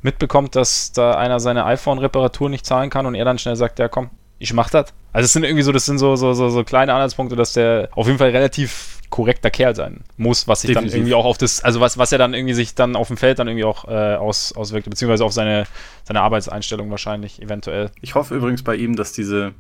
mitbekommt, 0.03 0.57
dass 0.57 0.93
da 0.93 1.17
einer 1.17 1.41
seine 1.41 1.65
iPhone-Reparatur 1.65 2.51
nicht 2.51 2.67
zahlen 2.67 2.91
kann 2.91 3.07
und 3.07 3.15
er 3.15 3.25
dann 3.25 3.39
schnell 3.39 3.57
sagt, 3.57 3.79
ja 3.79 3.89
komm, 3.89 4.11
ich 4.39 4.53
mach 4.53 4.71
das. 4.71 4.93
Also 5.13 5.27
es 5.27 5.33
sind 5.33 5.45
irgendwie 5.45 5.63
so, 5.63 5.73
das 5.73 5.87
sind 5.87 5.99
so, 5.99 6.17
so, 6.17 6.35
so, 6.35 6.51
so 6.51 6.65
kleine 6.65 6.93
Anhaltspunkte, 6.93 7.37
dass 7.37 7.53
der 7.53 7.89
auf 7.93 8.07
jeden 8.07 8.19
Fall 8.19 8.31
relativ 8.31 8.99
korrekter 9.15 9.49
Kerl 9.49 9.77
sein 9.77 10.01
muss, 10.17 10.49
was 10.49 10.63
sich 10.63 10.71
Definitiv. 10.71 10.91
dann 10.91 10.99
irgendwie 10.99 11.15
auch 11.15 11.25
auf 11.25 11.39
das, 11.39 11.63
also 11.63 11.79
was, 11.79 11.99
was 11.99 12.11
er 12.11 12.19
dann 12.19 12.35
irgendwie 12.35 12.53
sich 12.53 12.75
dann 12.75 12.97
auf 12.97 13.07
dem 13.07 13.17
Feld 13.17 13.39
dann 13.39 13.47
irgendwie 13.47 13.63
auch 13.63 13.85
äh, 13.87 14.17
aus, 14.17 14.53
auswirkt, 14.57 14.91
beziehungsweise 14.91 15.25
auf 15.25 15.33
seine, 15.33 15.69
seine 16.03 16.21
Arbeitseinstellung 16.21 16.91
wahrscheinlich, 16.91 17.41
eventuell. 17.41 17.93
Ich 18.01 18.17
hoffe 18.17 18.35
übrigens 18.35 18.65
bei 18.65 18.75
ihm, 18.75 18.97
dass 18.97 19.13
diese, 19.13 19.53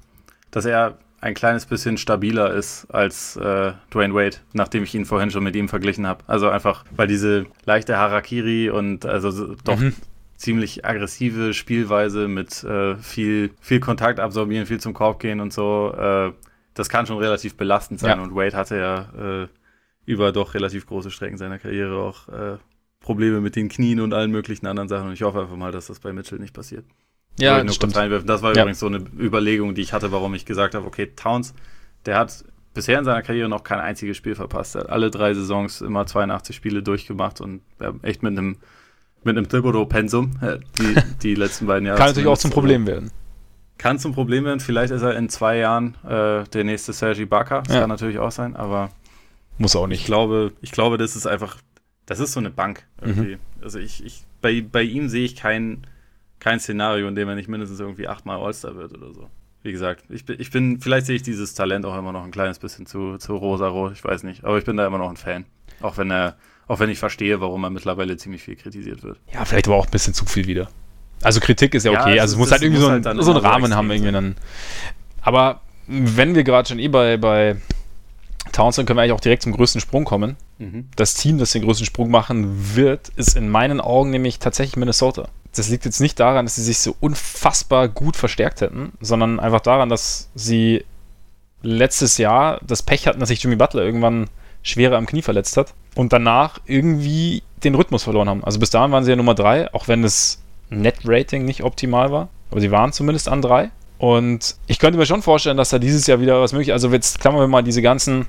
dass 0.50 0.64
er 0.64 0.98
ein 1.20 1.34
kleines 1.34 1.66
bisschen 1.66 1.98
stabiler 1.98 2.52
ist 2.52 2.88
als 2.90 3.36
äh, 3.36 3.74
Dwayne 3.92 4.12
Wade, 4.12 4.38
nachdem 4.54 4.82
ich 4.82 4.92
ihn 4.92 5.04
vorhin 5.04 5.30
schon 5.30 5.44
mit 5.44 5.54
ihm 5.54 5.68
verglichen 5.68 6.04
habe. 6.04 6.24
Also 6.26 6.48
einfach, 6.48 6.84
weil 6.90 7.06
diese 7.06 7.46
leichte 7.64 7.96
Harakiri 7.96 8.70
und 8.70 9.06
also 9.06 9.54
doch 9.62 9.78
mhm. 9.78 9.94
ziemlich 10.36 10.84
aggressive 10.84 11.54
Spielweise 11.54 12.26
mit 12.26 12.64
äh, 12.64 12.96
viel, 12.96 13.52
viel 13.60 13.78
Kontakt 13.78 14.18
absorbieren, 14.18 14.66
viel 14.66 14.80
zum 14.80 14.94
Korb 14.94 15.20
gehen 15.20 15.38
und 15.38 15.52
so, 15.52 15.94
äh, 15.96 16.32
das 16.74 16.88
kann 16.88 17.06
schon 17.06 17.18
relativ 17.18 17.56
belastend 17.56 18.00
sein. 18.00 18.18
Ja. 18.18 18.22
Und 18.22 18.34
Wade 18.34 18.56
hatte 18.56 18.76
ja 18.76 19.42
äh, 19.42 19.48
über 20.04 20.32
doch 20.32 20.54
relativ 20.54 20.86
große 20.86 21.10
Strecken 21.10 21.38
seiner 21.38 21.58
Karriere 21.58 21.96
auch 21.96 22.28
äh, 22.28 22.58
Probleme 23.00 23.40
mit 23.40 23.56
den 23.56 23.68
Knien 23.68 24.00
und 24.00 24.12
allen 24.12 24.30
möglichen 24.30 24.66
anderen 24.66 24.88
Sachen. 24.88 25.08
Und 25.08 25.12
ich 25.14 25.22
hoffe 25.22 25.40
einfach 25.40 25.56
mal, 25.56 25.72
dass 25.72 25.86
das 25.86 26.00
bei 26.00 26.12
Mitchell 26.12 26.38
nicht 26.38 26.54
passiert. 26.54 26.84
Ja, 27.38 27.62
das 27.62 27.74
stimmt. 27.74 27.96
Das 27.96 28.42
war 28.42 28.54
ja. 28.54 28.62
übrigens 28.62 28.78
so 28.78 28.86
eine 28.86 28.98
Überlegung, 29.18 29.74
die 29.74 29.82
ich 29.82 29.92
hatte, 29.92 30.12
warum 30.12 30.34
ich 30.34 30.46
gesagt 30.46 30.74
habe, 30.74 30.86
okay, 30.86 31.12
Towns, 31.16 31.54
der 32.06 32.18
hat 32.18 32.44
bisher 32.74 32.98
in 32.98 33.04
seiner 33.04 33.22
Karriere 33.22 33.48
noch 33.48 33.64
kein 33.64 33.80
einziges 33.80 34.16
Spiel 34.16 34.34
verpasst. 34.34 34.74
Er 34.74 34.82
hat 34.82 34.90
alle 34.90 35.10
drei 35.10 35.34
Saisons 35.34 35.80
immer 35.80 36.06
82 36.06 36.54
Spiele 36.54 36.82
durchgemacht 36.82 37.40
und 37.40 37.62
echt 38.02 38.22
mit 38.22 38.36
einem 38.36 38.56
mit 39.24 39.38
einem 39.38 39.48
Thibodeau-Pensum 39.48 40.32
äh, 40.42 40.58
die, 40.78 40.94
die 41.22 41.34
letzten 41.34 41.66
beiden 41.66 41.86
Jahre. 41.86 41.98
Kann 41.98 42.08
natürlich 42.08 42.28
auch 42.28 42.36
zum 42.36 42.50
Problem 42.50 42.86
werden. 42.86 43.10
Kann 43.78 43.98
zum 43.98 44.14
Problem 44.14 44.44
werden. 44.44 44.60
Vielleicht 44.60 44.92
ist 44.92 45.02
er 45.02 45.16
in 45.16 45.28
zwei 45.28 45.58
Jahren 45.58 45.96
äh, 46.04 46.44
der 46.44 46.64
nächste 46.64 46.92
Sergi 46.92 47.26
Barker. 47.26 47.62
Das 47.62 47.74
ja. 47.74 47.80
kann 47.80 47.90
natürlich 47.90 48.18
auch 48.18 48.30
sein, 48.30 48.56
aber 48.56 48.90
muss 49.58 49.76
auch 49.76 49.86
nicht. 49.86 50.00
Ich 50.00 50.06
glaube, 50.06 50.52
ich 50.60 50.72
glaube, 50.72 50.98
das 50.98 51.16
ist 51.16 51.26
einfach, 51.26 51.58
das 52.06 52.20
ist 52.20 52.32
so 52.32 52.40
eine 52.40 52.50
Bank 52.50 52.86
irgendwie. 53.00 53.36
Mhm. 53.36 53.40
Also 53.62 53.78
ich, 53.78 54.04
ich, 54.04 54.24
bei, 54.40 54.62
bei 54.62 54.82
ihm 54.82 55.08
sehe 55.08 55.24
ich 55.24 55.36
kein, 55.36 55.86
kein 56.40 56.60
Szenario, 56.60 57.08
in 57.08 57.14
dem 57.14 57.28
er 57.28 57.34
nicht 57.34 57.48
mindestens 57.48 57.80
irgendwie 57.80 58.08
achtmal 58.08 58.38
All-Star 58.38 58.76
wird 58.76 58.94
oder 58.94 59.12
so. 59.12 59.28
Wie 59.62 59.72
gesagt, 59.72 60.04
ich 60.10 60.26
bin, 60.26 60.38
ich 60.38 60.50
bin, 60.50 60.80
vielleicht 60.80 61.06
sehe 61.06 61.16
ich 61.16 61.22
dieses 61.22 61.54
Talent 61.54 61.86
auch 61.86 61.96
immer 61.96 62.12
noch 62.12 62.24
ein 62.24 62.30
kleines 62.30 62.58
bisschen 62.58 62.84
zu, 62.84 63.16
zu 63.16 63.36
rosa-rot, 63.36 63.92
ich 63.92 64.04
weiß 64.04 64.22
nicht. 64.24 64.44
Aber 64.44 64.58
ich 64.58 64.64
bin 64.64 64.76
da 64.76 64.86
immer 64.86 64.98
noch 64.98 65.08
ein 65.08 65.16
Fan. 65.16 65.46
Auch 65.80 65.96
wenn 65.96 66.10
er, 66.10 66.36
auch 66.66 66.80
wenn 66.80 66.90
ich 66.90 66.98
verstehe, 66.98 67.40
warum 67.40 67.64
er 67.64 67.70
mittlerweile 67.70 68.16
ziemlich 68.16 68.42
viel 68.42 68.56
kritisiert 68.56 69.02
wird. 69.02 69.18
Ja, 69.32 69.44
vielleicht 69.44 69.66
aber 69.66 69.76
auch 69.76 69.86
ein 69.86 69.90
bisschen 69.90 70.12
zu 70.14 70.26
viel 70.26 70.46
wieder. 70.46 70.68
Also 71.24 71.40
Kritik 71.40 71.74
ist 71.74 71.84
ja 71.84 71.92
okay. 71.92 72.16
Ja, 72.16 72.22
also 72.22 72.34
es 72.34 72.38
muss 72.38 72.50
halt 72.50 72.62
irgendwie 72.62 72.80
so, 72.80 72.88
ein, 72.88 73.04
halt 73.04 73.22
so 73.22 73.30
einen 73.30 73.40
Rahmen 73.40 73.74
haben 73.74 73.90
irgendwie 73.90 74.12
dann. 74.12 74.36
Aber 75.22 75.60
wenn 75.86 76.34
wir 76.34 76.44
gerade 76.44 76.68
schon 76.68 76.78
eh 76.78 76.88
bei, 76.88 77.16
bei 77.16 77.56
Towns 78.52 78.76
können 78.76 78.88
wir 78.90 79.02
eigentlich 79.02 79.12
auch 79.12 79.20
direkt 79.20 79.42
zum 79.42 79.52
größten 79.52 79.80
Sprung 79.80 80.04
kommen. 80.04 80.36
Mhm. 80.58 80.88
Das 80.96 81.14
Team, 81.14 81.38
das 81.38 81.52
den 81.52 81.62
größten 81.62 81.86
Sprung 81.86 82.10
machen 82.10 82.76
wird, 82.76 83.10
ist 83.16 83.36
in 83.36 83.48
meinen 83.48 83.80
Augen 83.80 84.10
nämlich 84.10 84.38
tatsächlich 84.38 84.76
Minnesota. 84.76 85.28
Das 85.54 85.68
liegt 85.68 85.84
jetzt 85.84 86.00
nicht 86.00 86.18
daran, 86.20 86.46
dass 86.46 86.56
sie 86.56 86.62
sich 86.62 86.78
so 86.78 86.96
unfassbar 87.00 87.88
gut 87.88 88.16
verstärkt 88.16 88.60
hätten, 88.60 88.92
sondern 89.00 89.40
einfach 89.40 89.60
daran, 89.60 89.88
dass 89.88 90.30
sie 90.34 90.84
letztes 91.62 92.18
Jahr 92.18 92.60
das 92.66 92.82
Pech 92.82 93.06
hatten, 93.06 93.20
dass 93.20 93.28
sich 93.28 93.42
Jimmy 93.42 93.56
Butler 93.56 93.82
irgendwann 93.82 94.28
schwerer 94.62 94.96
am 94.96 95.06
Knie 95.06 95.22
verletzt 95.22 95.56
hat 95.56 95.74
und 95.94 96.12
danach 96.12 96.58
irgendwie 96.66 97.42
den 97.62 97.74
Rhythmus 97.74 98.02
verloren 98.02 98.28
haben. 98.28 98.44
Also 98.44 98.58
bis 98.58 98.70
dahin 98.70 98.92
waren 98.92 99.04
sie 99.04 99.10
ja 99.10 99.16
Nummer 99.16 99.34
drei, 99.34 99.72
auch 99.72 99.88
wenn 99.88 100.02
das 100.02 100.42
Net-Rating 100.80 101.44
nicht 101.44 101.62
optimal 101.62 102.12
war. 102.12 102.28
Aber 102.50 102.60
sie 102.60 102.70
waren 102.70 102.92
zumindest 102.92 103.28
an 103.28 103.42
drei. 103.42 103.70
Und 103.98 104.56
ich 104.66 104.78
könnte 104.78 104.98
mir 104.98 105.06
schon 105.06 105.22
vorstellen, 105.22 105.56
dass 105.56 105.70
da 105.70 105.78
dieses 105.78 106.06
Jahr 106.06 106.20
wieder 106.20 106.40
was 106.40 106.52
möglich 106.52 106.68
ist. 106.68 106.74
Also 106.74 106.90
jetzt 106.90 107.20
klammern 107.20 107.40
wir 107.40 107.48
mal 107.48 107.62
diese 107.62 107.82
ganzen. 107.82 108.26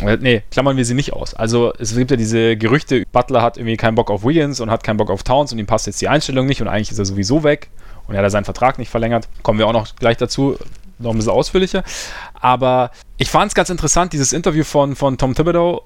Äh, 0.00 0.16
nee, 0.20 0.42
klammern 0.50 0.76
wir 0.76 0.84
sie 0.84 0.94
nicht 0.94 1.12
aus. 1.12 1.34
Also 1.34 1.72
es 1.78 1.94
gibt 1.94 2.10
ja 2.10 2.16
diese 2.16 2.56
Gerüchte, 2.56 3.04
Butler 3.12 3.42
hat 3.42 3.58
irgendwie 3.58 3.76
keinen 3.76 3.96
Bock 3.96 4.10
auf 4.10 4.24
Wiggins 4.24 4.60
und 4.60 4.70
hat 4.70 4.82
keinen 4.82 4.96
Bock 4.96 5.10
auf 5.10 5.22
Towns 5.22 5.52
und 5.52 5.58
ihm 5.58 5.66
passt 5.66 5.86
jetzt 5.86 6.00
die 6.00 6.08
Einstellung 6.08 6.46
nicht 6.46 6.62
und 6.62 6.68
eigentlich 6.68 6.90
ist 6.90 6.98
er 6.98 7.04
sowieso 7.04 7.42
weg 7.42 7.68
und 8.06 8.14
er 8.14 8.22
hat 8.22 8.30
seinen 8.30 8.44
Vertrag 8.44 8.78
nicht 8.78 8.88
verlängert. 8.88 9.28
Kommen 9.42 9.58
wir 9.58 9.66
auch 9.66 9.74
noch 9.74 9.94
gleich 9.96 10.16
dazu, 10.16 10.56
noch 10.98 11.10
ein 11.10 11.16
bisschen 11.16 11.32
ausführlicher. 11.32 11.84
Aber 12.34 12.92
ich 13.18 13.30
fand 13.30 13.50
es 13.50 13.54
ganz 13.54 13.68
interessant, 13.68 14.12
dieses 14.14 14.32
Interview 14.32 14.64
von, 14.64 14.96
von 14.96 15.18
Tom 15.18 15.34
Thibodeau 15.34 15.82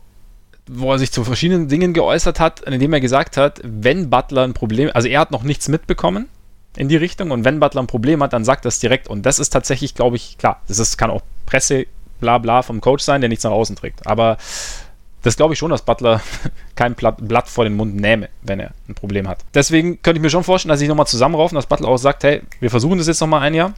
wo 0.67 0.93
er 0.93 0.99
sich 0.99 1.13
zu 1.13 1.25
verschiedenen 1.25 1.69
Dingen 1.69 1.93
geäußert 1.93 2.41
hat, 2.41 2.61
indem 2.61 2.93
er 2.93 3.01
gesagt 3.01 3.37
hat, 3.37 3.61
wenn 3.63 4.11
Butler 4.11 4.43
ein 4.43 4.55
Problem, 4.55 4.91
also 4.95 5.09
er 5.09 5.21
hat 5.21 5.31
noch 5.31 5.43
nichts 5.43 5.69
mitbekommen 5.69 6.29
in 6.77 6.89
die 6.89 6.97
Richtung 6.97 7.31
und 7.31 7.45
wenn 7.45 7.61
Butler 7.61 7.83
ein 7.83 7.87
Problem 7.87 8.23
hat, 8.23 8.33
dann 8.33 8.45
sagt 8.45 8.65
das 8.65 8.79
direkt 8.79 9.09
und 9.09 9.25
das 9.25 9.39
ist 9.39 9.51
tatsächlich, 9.51 9.95
glaube 9.95 10.17
ich, 10.17 10.39
klar, 10.39 10.61
das 10.67 10.79
ist, 10.79 10.97
kann 10.97 11.11
auch 11.11 11.23
Presse, 11.47 11.87
bla 12.21 12.39
bla 12.39 12.63
vom 12.63 12.81
Coach 12.81 13.05
sein, 13.05 13.21
der 13.21 13.29
nichts 13.29 13.45
nach 13.45 13.53
außen 13.53 13.77
trägt, 13.77 14.07
aber 14.07 14.39
das 15.23 15.37
glaube 15.37 15.55
ich 15.55 15.59
schon, 15.59 15.71
dass 15.71 15.83
Butler 15.83 16.21
kein 16.75 16.95
Blatt 16.95 17.49
vor 17.49 17.65
den 17.65 17.77
Mund 17.77 17.97
nähme, 17.97 18.29
wenn 18.43 18.61
er 18.61 18.73
ein 18.89 18.95
Problem 18.95 19.27
hat. 19.29 19.41
Deswegen 19.55 20.03
könnte 20.03 20.19
ich 20.19 20.23
mir 20.23 20.31
schon 20.31 20.45
vorstellen, 20.45 20.71
dass 20.71 20.81
sie 20.81 20.89
nochmal 20.89 21.07
zusammenraufen, 21.07 21.57
dass 21.57 21.67
Butler 21.67 21.89
auch 21.89 21.97
sagt, 21.97 22.25
hey, 22.25 22.43
wir 22.61 22.71
versuchen 22.71 22.99
das 22.99 23.07
jetzt 23.07 23.21
nochmal 23.21 23.41
ein 23.43 23.55
Jahr 23.55 23.75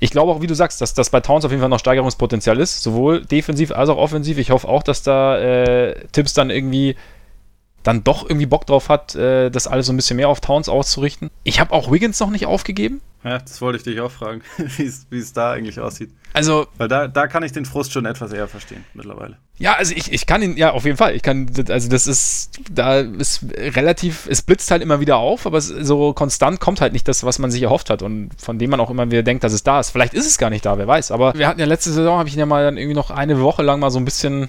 ich 0.00 0.10
glaube 0.10 0.32
auch, 0.32 0.40
wie 0.40 0.46
du 0.46 0.54
sagst, 0.54 0.80
dass 0.80 0.94
das 0.94 1.10
bei 1.10 1.20
Towns 1.20 1.44
auf 1.44 1.50
jeden 1.50 1.60
Fall 1.60 1.70
noch 1.70 1.78
Steigerungspotenzial 1.78 2.58
ist, 2.58 2.82
sowohl 2.82 3.24
defensiv 3.24 3.72
als 3.72 3.88
auch 3.88 3.98
offensiv. 3.98 4.38
Ich 4.38 4.50
hoffe 4.50 4.68
auch, 4.68 4.82
dass 4.82 5.02
da 5.02 5.38
äh, 5.38 5.94
Tipps 6.12 6.34
dann 6.34 6.50
irgendwie 6.50 6.96
dann 7.86 8.02
doch 8.02 8.28
irgendwie 8.28 8.46
Bock 8.46 8.66
drauf 8.66 8.88
hat, 8.88 9.14
äh, 9.14 9.50
das 9.50 9.66
alles 9.68 9.86
so 9.86 9.92
ein 9.92 9.96
bisschen 9.96 10.16
mehr 10.16 10.28
auf 10.28 10.40
Towns 10.40 10.68
auszurichten. 10.68 11.30
Ich 11.44 11.60
habe 11.60 11.72
auch 11.72 11.90
Wiggins 11.90 12.18
noch 12.18 12.30
nicht 12.30 12.46
aufgegeben. 12.46 13.00
Ja, 13.22 13.38
das 13.38 13.60
wollte 13.60 13.78
ich 13.78 13.84
dich 13.84 14.00
auch 14.00 14.10
fragen, 14.10 14.42
wie 14.56 15.18
es 15.18 15.32
da 15.32 15.52
eigentlich 15.52 15.78
aussieht. 15.80 16.10
Also. 16.32 16.66
Weil 16.76 16.88
da, 16.88 17.08
da 17.08 17.26
kann 17.28 17.42
ich 17.42 17.52
den 17.52 17.64
Frust 17.64 17.92
schon 17.92 18.04
etwas 18.04 18.32
eher 18.32 18.48
verstehen 18.48 18.84
mittlerweile. 18.94 19.38
Ja, 19.58 19.74
also 19.74 19.94
ich, 19.94 20.12
ich 20.12 20.26
kann 20.26 20.42
ihn, 20.42 20.56
ja, 20.56 20.72
auf 20.72 20.84
jeden 20.84 20.96
Fall. 20.96 21.14
Ich 21.14 21.22
kann, 21.22 21.48
also 21.68 21.88
das 21.88 22.06
ist, 22.06 22.60
da 22.70 22.98
ist 23.00 23.46
relativ, 23.56 24.26
es 24.28 24.42
blitzt 24.42 24.70
halt 24.70 24.82
immer 24.82 25.00
wieder 25.00 25.16
auf, 25.16 25.46
aber 25.46 25.60
so 25.60 26.12
konstant 26.12 26.60
kommt 26.60 26.80
halt 26.80 26.92
nicht 26.92 27.08
das, 27.08 27.24
was 27.24 27.38
man 27.38 27.50
sich 27.50 27.62
erhofft 27.62 27.88
hat 27.88 28.02
und 28.02 28.30
von 28.36 28.58
dem 28.58 28.70
man 28.70 28.80
auch 28.80 28.90
immer 28.90 29.10
wieder 29.10 29.22
denkt, 29.22 29.44
dass 29.44 29.52
es 29.52 29.62
da 29.62 29.80
ist. 29.80 29.90
Vielleicht 29.90 30.14
ist 30.14 30.26
es 30.26 30.38
gar 30.38 30.50
nicht 30.50 30.66
da, 30.66 30.76
wer 30.76 30.86
weiß. 30.86 31.10
Aber 31.10 31.34
wir 31.34 31.48
hatten 31.48 31.60
ja 31.60 31.66
letzte 31.66 31.92
Saison, 31.92 32.18
habe 32.18 32.28
ich 32.28 32.34
ihn 32.34 32.40
ja 32.40 32.46
mal 32.46 32.64
dann 32.64 32.76
irgendwie 32.76 32.96
noch 32.96 33.10
eine 33.10 33.40
Woche 33.40 33.62
lang 33.62 33.80
mal 33.80 33.90
so 33.90 33.98
ein 33.98 34.04
bisschen 34.04 34.48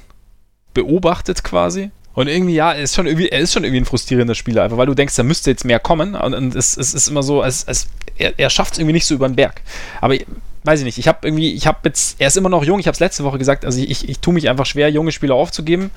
beobachtet 0.74 1.44
quasi. 1.44 1.92
Und 2.18 2.28
irgendwie, 2.28 2.56
ja, 2.56 2.74
er 2.74 2.82
ist 2.82 2.96
schon 2.96 3.06
irgendwie, 3.06 3.30
er 3.30 3.42
ist 3.42 3.54
schon 3.54 3.64
irgendwie 3.64 3.82
ein 3.82 3.86
frustrierender 3.86 4.34
Spieler, 4.34 4.64
einfach 4.64 4.78
weil 4.78 4.88
du 4.88 4.96
denkst, 4.96 5.16
da 5.16 5.22
müsste 5.22 5.52
jetzt 5.52 5.66
mehr 5.66 5.78
kommen. 5.78 6.16
Und, 6.16 6.34
und 6.34 6.56
es, 6.56 6.76
es, 6.76 6.96
ist 6.96 7.10
immer 7.10 7.22
so, 7.22 7.44
es, 7.44 7.64
es, 7.66 7.90
er, 8.18 8.34
er 8.40 8.50
schafft 8.50 8.74
es 8.74 8.80
irgendwie 8.80 8.94
nicht 8.94 9.06
so 9.06 9.14
über 9.14 9.30
den 9.30 9.36
Berg. 9.36 9.62
Aber 10.02 10.16
weiß 10.64 10.80
ich 10.80 10.86
nicht, 10.86 10.98
ich 10.98 11.08
habe 11.08 11.20
irgendwie, 11.28 11.54
ich 11.54 11.68
habe 11.68 11.78
jetzt, 11.84 12.20
er 12.20 12.30
ist 12.30 12.36
immer 12.36 12.50
noch 12.50 12.64
jung, 12.64 12.80
ich 12.80 12.88
habe 12.88 12.94
es 12.94 13.00
letzte 13.00 13.24
Woche 13.24 13.38
gesagt, 13.38 13.66
also 13.66 13.80
ich, 13.80 13.92
ich, 13.92 14.10
ich 14.10 14.18
tue 14.18 14.34
mich 14.34 14.50
einfach 14.50 14.66
schwer, 14.66 14.90
junge 14.90 15.12
Spieler 15.12 15.36
aufzugeben. 15.36 15.92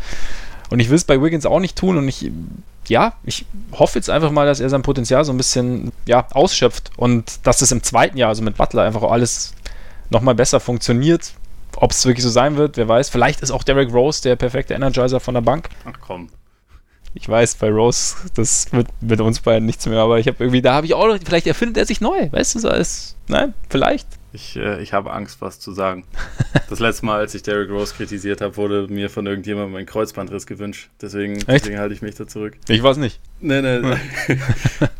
Und 0.68 0.78
ich 0.78 0.90
will 0.90 0.96
es 0.96 1.04
bei 1.04 1.22
Wiggins 1.22 1.46
auch 1.46 1.58
nicht 1.58 1.78
tun. 1.78 1.96
Und 1.96 2.06
ich, 2.06 2.30
ja, 2.86 3.14
ich 3.24 3.46
hoffe 3.72 3.98
jetzt 3.98 4.10
einfach 4.10 4.30
mal, 4.30 4.44
dass 4.44 4.60
er 4.60 4.68
sein 4.68 4.82
Potenzial 4.82 5.24
so 5.24 5.32
ein 5.32 5.38
bisschen, 5.38 5.90
ja, 6.04 6.26
ausschöpft. 6.32 6.90
Und 6.98 7.46
dass 7.46 7.62
es 7.62 7.72
im 7.72 7.82
zweiten 7.82 8.18
Jahr, 8.18 8.28
also 8.28 8.42
mit 8.42 8.58
Butler, 8.58 8.82
einfach 8.82 9.04
alles 9.04 9.54
nochmal 10.10 10.34
besser 10.34 10.60
funktioniert. 10.60 11.32
Ob 11.80 11.92
es 11.92 12.04
wirklich 12.04 12.22
so 12.22 12.30
sein 12.30 12.56
wird, 12.56 12.76
wer 12.76 12.86
weiß. 12.86 13.08
Vielleicht 13.08 13.40
ist 13.40 13.50
auch 13.50 13.64
Derek 13.64 13.92
Rose 13.92 14.22
der 14.22 14.36
perfekte 14.36 14.74
Energizer 14.74 15.18
von 15.18 15.34
der 15.34 15.40
Bank. 15.40 15.70
Ach 15.84 15.98
komm. 16.00 16.28
Ich 17.14 17.28
weiß, 17.28 17.56
bei 17.56 17.70
Rose, 17.70 18.14
das 18.34 18.72
wird 18.72 18.86
mit 19.00 19.20
uns 19.20 19.40
beiden 19.40 19.66
nichts 19.66 19.86
mehr, 19.86 19.98
aber 19.98 20.20
ich 20.20 20.28
habe 20.28 20.36
irgendwie, 20.44 20.62
da 20.62 20.74
habe 20.74 20.86
ich 20.86 20.94
auch 20.94 21.08
noch, 21.08 21.18
vielleicht 21.24 21.48
erfindet 21.48 21.78
er 21.78 21.86
sich 21.86 22.00
neu, 22.00 22.30
weißt 22.30 22.54
du, 22.54 22.58
so 22.60 22.68
als, 22.68 23.16
nein, 23.26 23.52
vielleicht. 23.68 24.06
Ich, 24.32 24.54
äh, 24.56 24.80
ich 24.80 24.92
habe 24.92 25.12
Angst, 25.12 25.40
was 25.40 25.58
zu 25.58 25.72
sagen. 25.72 26.04
Das 26.68 26.78
letzte 26.78 27.04
Mal, 27.04 27.18
als 27.18 27.34
ich 27.34 27.42
Derrick 27.42 27.68
Rose 27.68 27.92
kritisiert 27.92 28.40
habe, 28.40 28.56
wurde 28.56 28.86
mir 28.88 29.10
von 29.10 29.26
irgendjemandem 29.26 29.74
ein 29.74 29.86
Kreuzbandriss 29.86 30.46
gewünscht. 30.46 30.88
Deswegen, 31.02 31.40
deswegen 31.44 31.80
halte 31.80 31.94
ich 31.94 32.00
mich 32.00 32.14
da 32.14 32.28
zurück. 32.28 32.56
Ich 32.68 32.80
weiß 32.80 32.98
nicht. 32.98 33.18
Nee, 33.40 33.60
nee. 33.60 33.80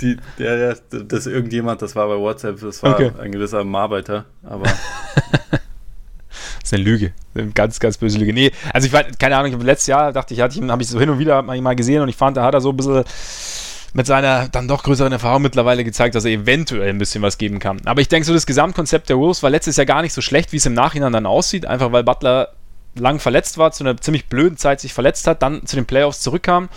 Die, 0.00 0.16
ja, 0.38 0.56
ja, 0.56 0.74
das 0.90 1.28
irgendjemand, 1.28 1.80
das 1.80 1.94
war 1.94 2.08
bei 2.08 2.16
WhatsApp, 2.16 2.60
das 2.60 2.82
war 2.82 2.94
okay. 2.94 3.12
ein 3.20 3.30
gewisser 3.30 3.64
Arbeiter, 3.64 4.24
aber. 4.42 4.64
ist 6.62 6.74
eine 6.74 6.82
Lüge. 6.82 7.12
Eine 7.34 7.48
ganz, 7.48 7.80
ganz 7.80 7.98
böse 7.98 8.18
Lüge. 8.18 8.32
Nee, 8.32 8.50
also 8.72 8.86
ich 8.86 8.92
war, 8.92 9.04
keine 9.04 9.36
Ahnung, 9.36 9.60
letztes 9.60 9.88
Jahr 9.88 10.12
dachte 10.12 10.34
ich, 10.34 10.40
ich, 10.40 10.62
habe 10.62 10.82
ich 10.82 10.88
so 10.88 10.98
hin 10.98 11.10
und 11.10 11.18
wieder 11.18 11.42
mal 11.42 11.76
gesehen 11.76 12.02
und 12.02 12.08
ich 12.08 12.16
fand, 12.16 12.36
da 12.36 12.44
hat 12.44 12.54
er 12.54 12.60
so 12.60 12.70
ein 12.70 12.76
bisschen 12.76 13.04
mit 13.92 14.06
seiner 14.06 14.48
dann 14.48 14.68
doch 14.68 14.82
größeren 14.82 15.12
Erfahrung 15.12 15.42
mittlerweile 15.42 15.84
gezeigt, 15.84 16.14
dass 16.14 16.24
er 16.24 16.30
eventuell 16.30 16.90
ein 16.90 16.98
bisschen 16.98 17.22
was 17.22 17.38
geben 17.38 17.58
kann. 17.58 17.80
Aber 17.86 18.00
ich 18.00 18.08
denke, 18.08 18.24
so 18.24 18.32
das 18.32 18.46
Gesamtkonzept 18.46 19.08
der 19.08 19.18
Wolves 19.18 19.42
war 19.42 19.50
letztes 19.50 19.76
Jahr 19.76 19.86
gar 19.86 20.02
nicht 20.02 20.12
so 20.12 20.20
schlecht, 20.20 20.52
wie 20.52 20.58
es 20.58 20.66
im 20.66 20.74
Nachhinein 20.74 21.12
dann 21.12 21.26
aussieht, 21.26 21.66
einfach 21.66 21.90
weil 21.90 22.04
Butler 22.04 22.50
lang 22.94 23.20
verletzt 23.20 23.58
war, 23.58 23.72
zu 23.72 23.84
einer 23.84 23.96
ziemlich 24.00 24.26
blöden 24.26 24.56
Zeit 24.56 24.80
sich 24.80 24.92
verletzt 24.92 25.26
hat, 25.26 25.42
dann 25.42 25.66
zu 25.66 25.76
den 25.76 25.86
Playoffs 25.86 26.20
zurückkam 26.20 26.68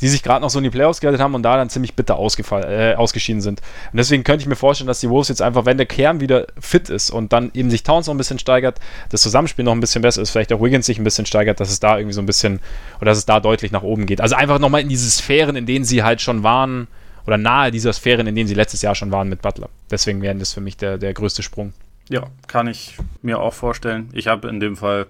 die 0.00 0.08
sich 0.08 0.22
gerade 0.22 0.40
noch 0.40 0.50
so 0.50 0.58
in 0.58 0.64
die 0.64 0.70
Playoffs 0.70 1.00
gerettet 1.00 1.20
haben 1.20 1.34
und 1.34 1.42
da 1.42 1.56
dann 1.56 1.70
ziemlich 1.70 1.94
bitter 1.94 2.18
äh, 2.18 2.94
ausgeschieden 2.94 3.40
sind. 3.40 3.60
Und 3.92 3.96
deswegen 3.96 4.24
könnte 4.24 4.42
ich 4.42 4.48
mir 4.48 4.56
vorstellen, 4.56 4.88
dass 4.88 5.00
die 5.00 5.08
Wolves 5.08 5.28
jetzt 5.28 5.42
einfach, 5.42 5.66
wenn 5.66 5.76
der 5.76 5.86
Kern 5.86 6.20
wieder 6.20 6.46
fit 6.58 6.90
ist 6.90 7.10
und 7.10 7.32
dann 7.32 7.50
eben 7.54 7.70
sich 7.70 7.82
Towns 7.82 8.06
noch 8.06 8.14
ein 8.14 8.18
bisschen 8.18 8.38
steigert, 8.38 8.80
das 9.10 9.22
Zusammenspiel 9.22 9.64
noch 9.64 9.72
ein 9.72 9.80
bisschen 9.80 10.02
besser 10.02 10.22
ist, 10.22 10.30
vielleicht 10.30 10.52
auch 10.52 10.60
Wiggins 10.60 10.86
sich 10.86 10.98
ein 10.98 11.04
bisschen 11.04 11.26
steigert, 11.26 11.60
dass 11.60 11.70
es 11.70 11.80
da 11.80 11.96
irgendwie 11.96 12.14
so 12.14 12.20
ein 12.20 12.26
bisschen, 12.26 12.60
oder 12.96 13.06
dass 13.06 13.18
es 13.18 13.26
da 13.26 13.40
deutlich 13.40 13.72
nach 13.72 13.82
oben 13.82 14.06
geht. 14.06 14.20
Also 14.20 14.34
einfach 14.34 14.58
nochmal 14.58 14.80
in 14.80 14.88
diese 14.88 15.10
Sphären, 15.10 15.56
in 15.56 15.66
denen 15.66 15.84
sie 15.84 16.02
halt 16.02 16.20
schon 16.20 16.42
waren, 16.42 16.88
oder 17.26 17.38
nahe 17.38 17.70
dieser 17.70 17.92
Sphären, 17.92 18.26
in 18.26 18.34
denen 18.34 18.48
sie 18.48 18.54
letztes 18.54 18.82
Jahr 18.82 18.94
schon 18.94 19.10
waren 19.10 19.28
mit 19.28 19.42
Butler. 19.42 19.70
Deswegen 19.90 20.20
wäre 20.20 20.34
das 20.34 20.52
für 20.52 20.60
mich 20.60 20.76
der, 20.76 20.98
der 20.98 21.14
größte 21.14 21.42
Sprung. 21.42 21.72
Ja, 22.10 22.24
kann 22.46 22.66
ich 22.66 22.98
mir 23.22 23.40
auch 23.40 23.54
vorstellen. 23.54 24.10
Ich 24.12 24.26
habe 24.26 24.48
in 24.48 24.60
dem 24.60 24.76
Fall 24.76 25.06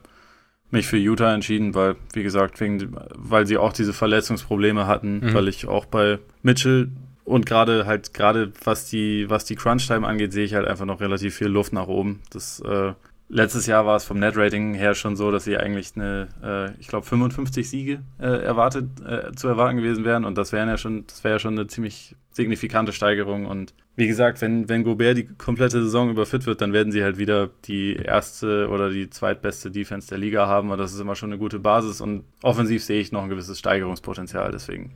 mich 0.74 0.86
für 0.86 0.98
Utah 0.98 1.32
entschieden, 1.32 1.74
weil, 1.74 1.96
wie 2.12 2.22
gesagt, 2.22 2.60
wegen, 2.60 2.94
weil 3.14 3.46
sie 3.46 3.56
auch 3.56 3.72
diese 3.72 3.94
Verletzungsprobleme 3.94 4.86
hatten, 4.86 5.20
mhm. 5.20 5.34
weil 5.34 5.48
ich 5.48 5.66
auch 5.66 5.86
bei 5.86 6.18
Mitchell 6.42 6.90
und 7.24 7.46
gerade 7.46 7.86
halt, 7.86 8.12
gerade 8.12 8.52
was 8.64 8.90
die, 8.90 9.30
was 9.30 9.46
die 9.46 9.56
Crunch-Time 9.56 10.06
angeht, 10.06 10.32
sehe 10.32 10.44
ich 10.44 10.54
halt 10.54 10.68
einfach 10.68 10.84
noch 10.84 11.00
relativ 11.00 11.34
viel 11.34 11.46
Luft 11.46 11.72
nach 11.72 11.86
oben. 11.86 12.20
Das, 12.30 12.60
äh, 12.60 12.92
letztes 13.28 13.66
Jahr 13.66 13.86
war 13.86 13.96
es 13.96 14.04
vom 14.04 14.18
Net-Rating 14.18 14.74
her 14.74 14.94
schon 14.94 15.16
so, 15.16 15.30
dass 15.30 15.44
sie 15.44 15.56
eigentlich 15.56 15.92
eine, 15.96 16.28
äh, 16.42 16.80
ich 16.80 16.88
glaube, 16.88 17.06
55 17.06 17.68
Siege 17.68 18.02
äh, 18.18 18.44
erwartet, 18.44 18.88
äh, 19.06 19.32
zu 19.32 19.48
erwarten 19.48 19.76
gewesen 19.76 20.04
wären 20.04 20.24
und 20.24 20.38
das 20.38 20.52
wären 20.52 20.68
ja 20.68 20.76
schon, 20.76 21.06
das 21.06 21.24
wäre 21.24 21.34
ja 21.34 21.38
schon 21.38 21.54
eine 21.54 21.66
ziemlich 21.66 22.16
signifikante 22.32 22.92
Steigerung 22.92 23.46
und 23.46 23.74
wie 23.96 24.08
gesagt, 24.08 24.40
wenn, 24.40 24.68
wenn 24.68 24.82
Gobert 24.82 25.16
die 25.16 25.26
komplette 25.26 25.82
Saison 25.82 26.10
über 26.10 26.26
fit 26.26 26.46
wird, 26.46 26.60
dann 26.60 26.72
werden 26.72 26.90
sie 26.90 27.04
halt 27.04 27.16
wieder 27.16 27.50
die 27.64 27.94
erste 27.94 28.68
oder 28.68 28.90
die 28.90 29.08
zweitbeste 29.08 29.70
Defense 29.70 30.08
der 30.08 30.18
Liga 30.18 30.48
haben. 30.48 30.70
Und 30.70 30.78
das 30.78 30.92
ist 30.92 31.00
immer 31.00 31.14
schon 31.14 31.30
eine 31.30 31.38
gute 31.38 31.60
Basis. 31.60 32.00
Und 32.00 32.24
offensiv 32.42 32.82
sehe 32.82 33.00
ich 33.00 33.12
noch 33.12 33.22
ein 33.22 33.28
gewisses 33.28 33.58
Steigerungspotenzial. 33.60 34.50
Deswegen, 34.50 34.94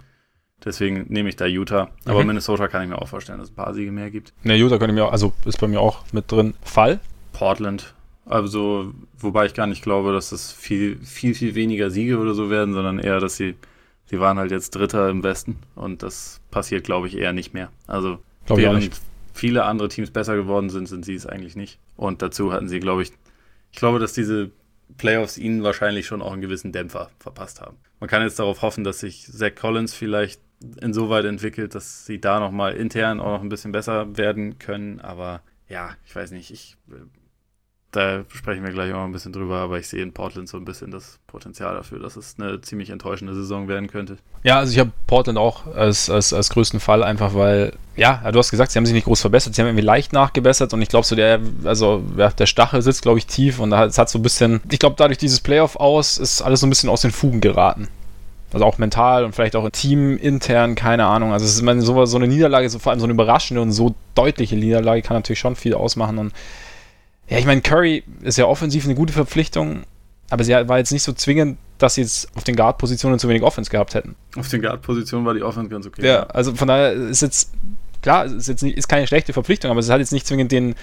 deswegen 0.65 1.07
nehme 1.09 1.29
ich 1.29 1.37
da 1.37 1.47
Utah. 1.47 1.91
Aber 2.07 2.23
mhm. 2.23 2.29
Minnesota 2.29 2.67
kann 2.67 2.83
ich 2.83 2.89
mir 2.89 3.01
auch 3.01 3.07
vorstellen, 3.07 3.39
dass 3.39 3.49
es 3.49 3.53
ein 3.53 3.57
paar 3.57 3.73
Siege 3.73 3.93
mehr 3.93 4.11
gibt. 4.11 4.33
Ne, 4.43 4.57
Utah 4.57 4.85
ich 4.85 4.93
mir 4.93 5.05
auch, 5.05 5.13
also 5.13 5.33
ist 5.45 5.61
bei 5.61 5.69
mir 5.69 5.81
auch 5.81 6.03
mit 6.13 6.31
drin. 6.33 6.55
Fall? 6.63 6.99
Portland. 7.33 7.95
Also, 8.29 8.93
wobei 9.19 9.47
ich 9.47 9.55
gar 9.55 9.67
nicht 9.67 9.83
glaube, 9.83 10.13
dass 10.13 10.33
es 10.33 10.53
viel, 10.53 10.99
viel, 10.99 11.35
viel 11.35 11.55
weniger 11.55 11.91
Siege 11.91 12.19
oder 12.19 12.35
so 12.35 12.51
werden, 12.51 12.75
sondern 12.75 12.99
eher, 12.99 13.21
dass 13.21 13.37
sie, 13.37 13.55
sie 14.07 14.21
waren 14.21 14.39
halt 14.39 14.51
jetzt 14.51 14.75
Dritter 14.75 15.09
im 15.09 15.23
Westen 15.23 15.57
und 15.75 16.03
das 16.03 16.41
passiert, 16.51 16.85
glaube 16.85 17.09
ich, 17.09 17.17
eher 17.17 17.33
nicht 17.33 17.55
mehr. 17.55 17.71
Also, 17.87 18.19
Glaube 18.49 18.63
Während 18.63 19.01
viele 19.35 19.65
andere 19.65 19.89
Teams 19.89 20.11
besser 20.11 20.35
geworden 20.35 20.71
sind, 20.71 20.87
sind 20.87 21.05
sie 21.05 21.15
es 21.15 21.27
eigentlich 21.27 21.55
nicht. 21.55 21.79
Und 21.97 22.23
dazu 22.23 22.53
hatten 22.53 22.69
sie, 22.69 22.81
glaube 22.81 23.03
ich, 23.03 23.13
ich 23.71 23.79
glaube, 23.79 23.99
dass 23.99 24.15
diese 24.15 24.51
Playoffs 24.97 25.37
ihnen 25.37 25.63
wahrscheinlich 25.63 26.07
schon 26.07 26.23
auch 26.23 26.33
einen 26.33 26.41
gewissen 26.41 26.73
Dämpfer 26.73 27.11
verpasst 27.19 27.61
haben. 27.61 27.77
Man 28.01 28.09
kann 28.09 28.23
jetzt 28.23 28.39
darauf 28.39 28.63
hoffen, 28.63 28.85
dass 28.85 29.01
sich 29.01 29.27
Zach 29.31 29.55
Collins 29.55 29.93
vielleicht 29.93 30.41
insoweit 30.81 31.27
entwickelt, 31.27 31.75
dass 31.75 32.07
sie 32.07 32.21
da 32.21 32.41
nochmal 32.41 32.75
intern 32.75 33.21
auch 33.21 33.33
noch 33.33 33.43
ein 33.43 33.51
bisschen 33.51 33.71
besser 33.71 34.17
werden 34.17 34.59
können. 34.59 35.01
Aber 35.01 35.43
ja, 35.69 35.95
ich 36.07 36.17
weiß 36.17 36.31
nicht, 36.31 36.51
ich 36.51 36.79
da 37.93 38.23
sprechen 38.29 38.65
wir 38.65 38.73
gleich 38.73 38.93
auch 38.93 39.05
ein 39.05 39.13
bisschen 39.13 39.33
drüber, 39.33 39.57
aber 39.57 39.79
ich 39.79 39.89
sehe 39.89 40.03
in 40.03 40.13
Portland 40.13 40.47
so 40.49 40.59
ein 40.59 40.65
bisschen 40.67 40.91
das 40.91 41.19
Potenzial 41.27 41.75
dafür, 41.75 41.99
dass 41.99 42.17
es 42.17 42.37
eine 42.39 42.61
ziemlich 42.61 42.91
enttäuschende 42.91 43.35
Saison 43.35 43.67
werden 43.67 43.89
könnte. 43.89 44.19
Ja, 44.43 44.59
also 44.59 44.73
ich 44.73 44.79
habe 44.79 44.93
Portland 45.07 45.39
auch 45.39 45.75
als, 45.75 46.11
als, 46.11 46.35
als 46.35 46.51
größten 46.51 46.81
Fall, 46.81 47.03
einfach 47.03 47.35
weil, 47.35 47.73
ja, 47.97 48.31
du 48.31 48.39
hast 48.39 48.51
gesagt, 48.51 48.73
sie 48.73 48.79
haben 48.79 48.85
sich 48.85 48.95
nicht 48.95 49.07
groß 49.07 49.23
verbessert, 49.23 49.55
sie 49.55 49.63
haben 49.63 49.69
irgendwie 49.69 49.87
leicht 49.87 50.13
nachgebessert 50.13 50.75
und 50.75 50.83
ich 50.83 50.91
glaube 50.91 51.07
so, 51.07 51.17
der, 51.17 51.41
also 51.65 52.03
ja, 52.19 52.29
der 52.29 52.47
Stachel 52.47 52.83
sitzt, 52.83 53.03
glaube 53.03 53.19
ich, 53.19 53.27
tief 53.27 53.59
und 53.59 53.73
es 53.73 53.97
hat 53.97 54.11
so 54.11 54.19
ein 54.19 54.23
bisschen, 54.23 54.61
ich 54.71 54.79
glaube, 54.79 54.97
dadurch 54.99 55.19
dieses 55.19 55.41
Playoff 55.41 55.77
aus 55.77 56.19
ist 56.19 56.43
alles 56.43 56.61
so 56.61 56.67
ein 56.67 56.71
bisschen 56.71 56.91
aus 56.91 57.01
den 57.01 57.11
Fugen 57.11 57.41
geraten. 57.41 57.89
Also 58.53 58.65
auch 58.65 58.79
mental 58.79 59.25
und 59.25 59.35
vielleicht 59.35 59.57
auch 59.57 59.69
Team 59.71 60.17
intern, 60.17 60.75
keine 60.75 61.05
Ahnung. 61.05 61.33
Also 61.33 61.45
es 61.45 61.55
ist 61.55 61.61
immer 61.61 61.79
so, 61.83 62.05
so 62.07 62.17
eine 62.17 62.29
Niederlage, 62.29 62.69
so 62.71 62.79
vor 62.79 62.93
allem 62.93 63.01
so 63.01 63.05
eine 63.05 63.13
überraschende 63.13 63.61
und 63.61 63.73
so 63.73 63.95
deutliche 64.15 64.57
Niederlage 64.57 65.03
kann 65.03 65.17
natürlich 65.17 65.39
schon 65.39 65.55
viel 65.55 65.75
ausmachen 65.75 66.17
und 66.17 66.33
ja, 67.29 67.39
ich 67.39 67.47
meine, 67.47 67.61
Curry 67.61 68.05
ist 68.23 68.39
ja 68.39 68.47
offensiv 68.47 68.85
eine 68.85 68.95
gute 68.95 69.13
Verpflichtung, 69.13 69.83
aber 70.31 70.45
sie 70.45 70.53
war 70.53 70.79
jetzt 70.79 70.93
nicht 70.93 71.03
so 71.03 71.13
zwingend, 71.13 71.59
dass 71.79 71.95
sie 71.95 72.03
jetzt 72.03 72.29
auf 72.37 72.45
den 72.45 72.57
Guard-Positionen 72.57 73.19
zu 73.19 73.29
wenig 73.29 73.43
Offense 73.43 73.71
gehabt 73.71 73.95
hätten. 73.95 74.17
Auf 74.37 74.49
den 74.49 74.63
Guard-Positionen 74.63 75.25
war 75.25 75.35
die 75.35 75.43
Offense 75.43 75.69
ganz 75.69 75.87
okay. 75.87 76.07
Ja, 76.07 76.25
also 76.25 76.55
von 76.55 76.69
daher 76.69 76.93
ist 76.93 77.23
jetzt, 77.23 77.53
klar, 78.03 78.27
ist 78.27 78.49
jetzt 78.49 78.63
nicht, 78.63 78.77
ist 78.77 78.89
keine 78.89 79.07
schlechte 79.07 79.33
Verpflichtung, 79.33 79.71
aber 79.71 79.81
es 79.81 79.89
hat 79.91 80.01
jetzt 80.01 80.13
nicht 80.13 80.27
zwingend 80.27 80.53
den, 80.53 80.75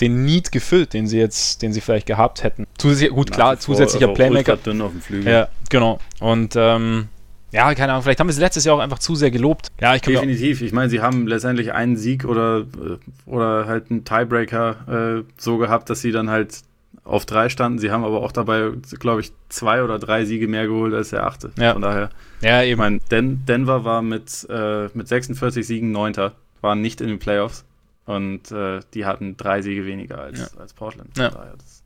den 0.00 0.24
Need 0.24 0.52
gefüllt, 0.52 0.92
den 0.92 1.06
sie 1.06 1.18
jetzt, 1.18 1.62
den 1.62 1.72
sie 1.72 1.80
vielleicht 1.80 2.06
gehabt 2.06 2.42
hätten. 2.42 2.66
Zusätzlich, 2.76 3.10
gut, 3.10 3.30
klar, 3.30 3.58
zusätzlicher 3.58 4.08
Playmaker. 4.08 4.56
Dünn 4.56 4.82
auf 4.82 4.92
dem 4.92 5.00
Flügel. 5.00 5.32
Ja, 5.32 5.48
genau. 5.70 5.98
Und 6.20 6.54
ähm, 6.56 7.08
ja, 7.52 7.74
keine 7.74 7.92
Ahnung, 7.92 8.02
vielleicht 8.02 8.18
haben 8.18 8.28
wir 8.28 8.34
sie 8.34 8.40
letztes 8.40 8.64
Jahr 8.64 8.76
auch 8.76 8.80
einfach 8.80 8.98
zu 8.98 9.14
sehr 9.14 9.30
gelobt. 9.30 9.68
Ja, 9.80 9.94
ich 9.94 10.02
Definitiv. 10.02 10.62
Ich 10.62 10.72
meine, 10.72 10.88
sie 10.88 11.00
haben 11.00 11.26
letztendlich 11.26 11.72
einen 11.72 11.96
Sieg 11.96 12.24
oder, 12.24 12.60
äh, 12.60 12.98
oder 13.26 13.66
halt 13.66 13.90
einen 13.90 14.04
Tiebreaker 14.04 15.20
äh, 15.20 15.24
so 15.36 15.58
gehabt, 15.58 15.90
dass 15.90 16.00
sie 16.00 16.12
dann 16.12 16.30
halt 16.30 16.62
auf 17.04 17.26
drei 17.26 17.48
standen. 17.48 17.78
Sie 17.78 17.90
haben 17.90 18.04
aber 18.04 18.22
auch 18.22 18.32
dabei, 18.32 18.70
glaube 18.98 19.20
ich, 19.20 19.32
zwei 19.48 19.82
oder 19.82 19.98
drei 19.98 20.24
Siege 20.24 20.48
mehr 20.48 20.66
geholt 20.66 20.94
als 20.94 21.10
der 21.10 21.26
achte. 21.26 21.52
Ja. 21.58 21.74
Von 21.74 21.82
daher. 21.82 22.10
Ja, 22.40 22.62
eben. 22.62 22.72
Ich 22.72 22.78
meine, 22.78 22.98
Den 23.10 23.44
Denver 23.44 23.84
war 23.84 24.02
mit, 24.02 24.46
äh, 24.48 24.88
mit 24.94 25.08
46 25.08 25.66
Siegen 25.66 25.92
Neunter, 25.92 26.32
waren 26.62 26.80
nicht 26.80 27.00
in 27.00 27.08
den 27.08 27.18
Playoffs 27.18 27.64
und 28.06 28.50
äh, 28.50 28.80
die 28.94 29.04
hatten 29.04 29.36
drei 29.36 29.62
Siege 29.62 29.84
weniger 29.84 30.18
als, 30.18 30.38
ja. 30.38 30.60
als 30.60 30.72
Portland. 30.72 31.16
Ja. 31.18 31.30
Daher, 31.30 31.54
das 31.58 31.81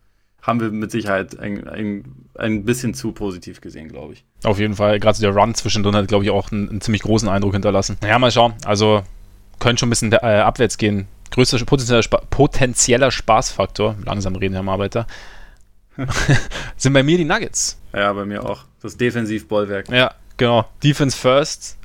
haben 0.47 0.61
wir 0.61 0.70
mit 0.70 0.92
Sicherheit 0.92 1.38
ein, 1.38 1.66
ein, 1.66 2.05
ein 2.36 2.64
bisschen 2.64 2.94
zu 2.94 3.12
positiv 3.12 3.61
gesehen, 3.61 3.88
glaube 3.88 4.14
ich. 4.14 4.24
Auf 4.44 4.59
jeden 4.61 4.74
Fall. 4.74 5.01
Gerade 5.01 5.20
der 5.20 5.34
Run 5.34 5.55
zwischendrin 5.55 5.97
hat, 5.97 6.07
glaube 6.07 6.24
ich, 6.24 6.30
auch 6.30 6.53
einen, 6.53 6.68
einen, 6.68 6.80
ziemlich 6.80 7.03
großen 7.03 7.28
Eindruck 7.28 7.53
hinterlassen. 7.53 7.97
Naja, 8.01 8.18
mal 8.18 8.30
schauen. 8.30 8.55
Also 8.64 9.03
könnte 9.59 9.80
schon 9.80 9.88
ein 9.88 9.90
bisschen 9.90 10.12
äh, 10.12 10.16
abwärts 10.16 10.78
gehen. 10.78 11.09
Größter 11.32 11.64
potenzieller, 11.64 12.03
Spa 12.03 12.22
potenzieller 12.30 13.11
Spaßfaktor, 13.11 13.97
langsam 14.05 14.36
reden, 14.36 14.55
Herr 14.55 14.66
Arbeiter, 14.68 15.09
sind 16.76 16.92
bei 16.92 17.03
mir 17.03 17.18
die 17.18 17.24
Nuggets. 17.24 17.80
Ja, 17.92 18.12
bei 18.12 18.24
mir 18.24 18.44
auch. 18.44 18.64
Das 18.80 18.97
Defensivbollwerk. 18.97 19.88
Ja, 19.88 20.14
genau. 20.36 20.66
Defense 20.84 21.16
first. 21.16 21.76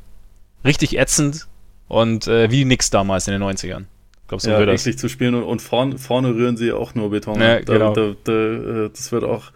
Richtig 0.63 0.97
ätzend. 0.97 1.47
Und 1.87 2.27
äh, 2.27 2.51
wie 2.51 2.65
nix 2.65 2.89
damals 2.89 3.27
in 3.27 3.33
den 3.33 3.43
90ern. 3.43 3.85
Glaubst 4.31 4.47
du, 4.47 4.51
ja, 4.51 4.65
das? 4.65 4.83
zu 4.83 5.09
spielen 5.09 5.35
und, 5.35 5.43
und 5.43 5.61
vorn, 5.61 5.97
vorne 5.97 6.29
rühren 6.29 6.55
sie 6.55 6.71
auch 6.71 6.95
nur 6.95 7.09
Beton. 7.09 7.41
Ja, 7.41 7.59
da, 7.59 7.73
genau. 7.73 7.91
da, 7.91 8.13
da, 8.23 8.31
äh, 8.31 8.89
das 8.89 9.11
wird 9.11 9.25
auch, 9.25 9.51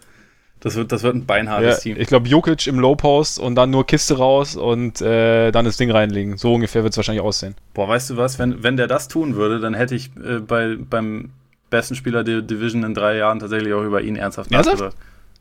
das 0.60 0.76
wird, 0.76 0.92
das 0.92 1.02
wird 1.02 1.16
ein 1.16 1.26
beinhartes 1.26 1.78
ja, 1.78 1.82
Team. 1.82 1.96
Ich 1.98 2.10
glaube, 2.10 2.28
Jokic 2.28 2.68
im 2.68 2.78
Low 2.78 2.98
Post 2.98 3.40
und 3.40 3.56
dann 3.56 3.70
nur 3.70 3.86
Kiste 3.86 4.18
raus 4.18 4.58
und 4.58 5.00
äh, 5.00 5.52
dann 5.52 5.64
das 5.64 5.78
Ding 5.78 5.92
reinlegen. 5.92 6.36
So 6.36 6.56
ungefähr 6.56 6.84
wird 6.84 6.92
es 6.92 6.98
wahrscheinlich 6.98 7.24
aussehen. 7.24 7.56
Boah, 7.74 7.88
weißt 7.88 8.10
du 8.10 8.18
was? 8.18 8.38
Wenn, 8.38 8.64
wenn 8.64 8.76
der 8.76 8.88
das 8.88 9.08
tun 9.08 9.38
würde, 9.38 9.62
dann 9.62 9.76
hätte 9.76 9.96
ich 9.96 10.12
äh, 10.18 10.40
bei, 10.40 10.76
beim 10.78 11.30
besten 11.70 11.96
Spieler 11.96 12.26
der 12.26 12.42
Division 12.42 12.84
in 12.84 12.94
drei 12.94 13.16
Jahren 13.16 13.40
tatsächlich 13.40 13.74
auch 13.74 13.84
über 13.84 14.02
ihn 14.02 14.18
ernsthaft 14.18 14.52
nachgedacht. 14.52 14.94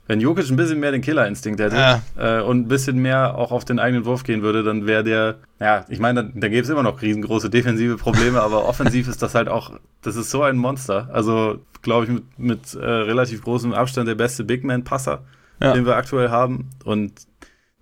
Wenn 0.07 0.21
Jokic 0.21 0.49
ein 0.49 0.55
bisschen 0.55 0.79
mehr 0.79 0.91
den 0.91 1.01
Killerinstinkt 1.01 1.59
hätte 1.59 1.75
ja. 1.75 2.01
äh, 2.17 2.41
und 2.41 2.61
ein 2.61 2.67
bisschen 2.67 2.97
mehr 2.99 3.37
auch 3.37 3.51
auf 3.51 3.65
den 3.65 3.79
eigenen 3.79 4.05
Wurf 4.05 4.23
gehen 4.23 4.43
würde, 4.43 4.63
dann 4.63 4.85
wäre 4.85 5.03
der, 5.03 5.37
ja, 5.59 5.85
ich 5.89 5.99
meine, 5.99 6.25
da, 6.25 6.31
da 6.33 6.47
gäbe 6.47 6.61
es 6.61 6.69
immer 6.69 6.83
noch 6.83 7.01
riesengroße 7.01 7.49
defensive 7.49 7.97
Probleme, 7.97 8.41
aber 8.41 8.65
offensiv 8.67 9.07
ist 9.07 9.23
das 9.23 9.33
halt 9.33 9.47
auch, 9.49 9.79
das 10.03 10.15
ist 10.15 10.29
so 10.29 10.43
ein 10.43 10.57
Monster. 10.57 11.09
Also, 11.11 11.65
glaube 11.81 12.05
ich, 12.05 12.11
mit, 12.11 12.39
mit 12.39 12.73
äh, 12.75 12.85
relativ 12.85 13.41
großem 13.43 13.73
Abstand 13.73 14.07
der 14.07 14.15
beste 14.15 14.43
Big 14.43 14.63
Man-Passer, 14.63 15.23
ja. 15.59 15.73
den 15.73 15.85
wir 15.85 15.95
aktuell 15.95 16.29
haben. 16.29 16.69
Und 16.83 17.13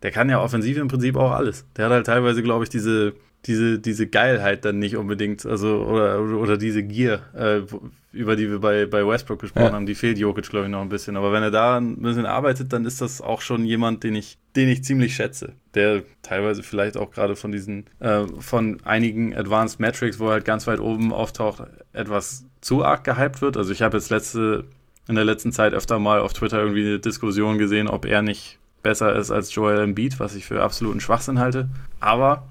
der 0.02 0.12
kann 0.12 0.30
ja 0.30 0.42
offensiv 0.42 0.78
im 0.78 0.88
Prinzip 0.88 1.18
auch 1.18 1.32
alles. 1.32 1.66
Der 1.76 1.86
hat 1.86 1.92
halt 1.92 2.06
teilweise, 2.06 2.42
glaube 2.42 2.64
ich, 2.64 2.70
diese, 2.70 3.14
diese, 3.46 3.80
diese 3.80 4.08
Geilheit 4.08 4.64
dann 4.64 4.80
nicht 4.80 4.96
unbedingt, 4.96 5.46
also, 5.46 5.84
oder, 5.86 6.22
oder 6.22 6.58
diese 6.58 6.84
Gier, 6.84 7.22
äh, 7.34 7.62
über 8.14 8.36
die 8.36 8.50
wir 8.50 8.60
bei, 8.60 8.86
bei 8.86 9.06
Westbrook 9.06 9.42
gesprochen 9.42 9.66
ja. 9.66 9.74
haben, 9.74 9.86
die 9.88 9.96
fehlt 9.96 10.20
Jokic, 10.20 10.48
glaube 10.50 10.68
ich, 10.68 10.72
noch 10.72 10.82
ein 10.82 10.90
bisschen. 10.90 11.18
Aber 11.18 11.34
wenn 11.34 11.42
er 11.44 11.52
da 11.52 11.78
ein 11.78 11.98
bisschen 11.98 12.28
arbeitet, 12.28 12.72
dann 12.72 12.86
ist 12.86 13.02
das 13.02 13.22
auch 13.22 13.42
schon 13.42 13.66
jemand, 13.66 14.04
den 14.04 14.16
ich, 14.16 14.38
den 14.56 14.70
ich 14.70 14.84
ziemlich 14.84 15.16
schätze. 15.16 15.54
Der 15.74 16.04
teilweise 16.22 16.62
vielleicht 16.62 16.96
auch 16.96 17.12
gerade 17.12 17.36
von 17.36 17.52
diesen, 17.52 17.86
äh, 18.00 18.26
von 18.40 18.78
einigen 18.86 19.36
Advanced 19.36 19.80
Metrics, 19.80 20.20
wo 20.20 20.28
er 20.28 20.34
halt 20.34 20.46
ganz 20.46 20.68
weit 20.68 20.80
oben 20.80 21.12
auftaucht, 21.12 21.64
etwas 21.92 22.46
zu 22.62 22.86
arg 22.86 23.04
gehypt 23.04 23.42
wird. 23.42 23.58
Also 23.58 23.72
ich 23.72 23.82
habe 23.82 23.98
jetzt 23.98 24.12
letzte, 24.12 24.66
in 25.08 25.16
der 25.16 25.26
letzten 25.26 25.52
Zeit 25.52 25.74
öfter 25.74 25.98
mal 25.98 26.20
auf 26.20 26.34
Twitter 26.34 26.60
irgendwie 26.60 26.86
eine 26.86 27.00
Diskussion 27.00 27.58
gesehen, 27.58 27.88
ob 27.88 28.06
er 28.06 28.22
nicht 28.22 28.60
besser 28.84 29.16
ist 29.16 29.32
als 29.32 29.56
Joel 29.56 29.80
Embiid, 29.80 30.20
was 30.20 30.36
ich 30.36 30.46
für 30.46 30.62
absoluten 30.62 31.00
Schwachsinn 31.00 31.40
halte. 31.40 31.68
Aber 32.00 32.44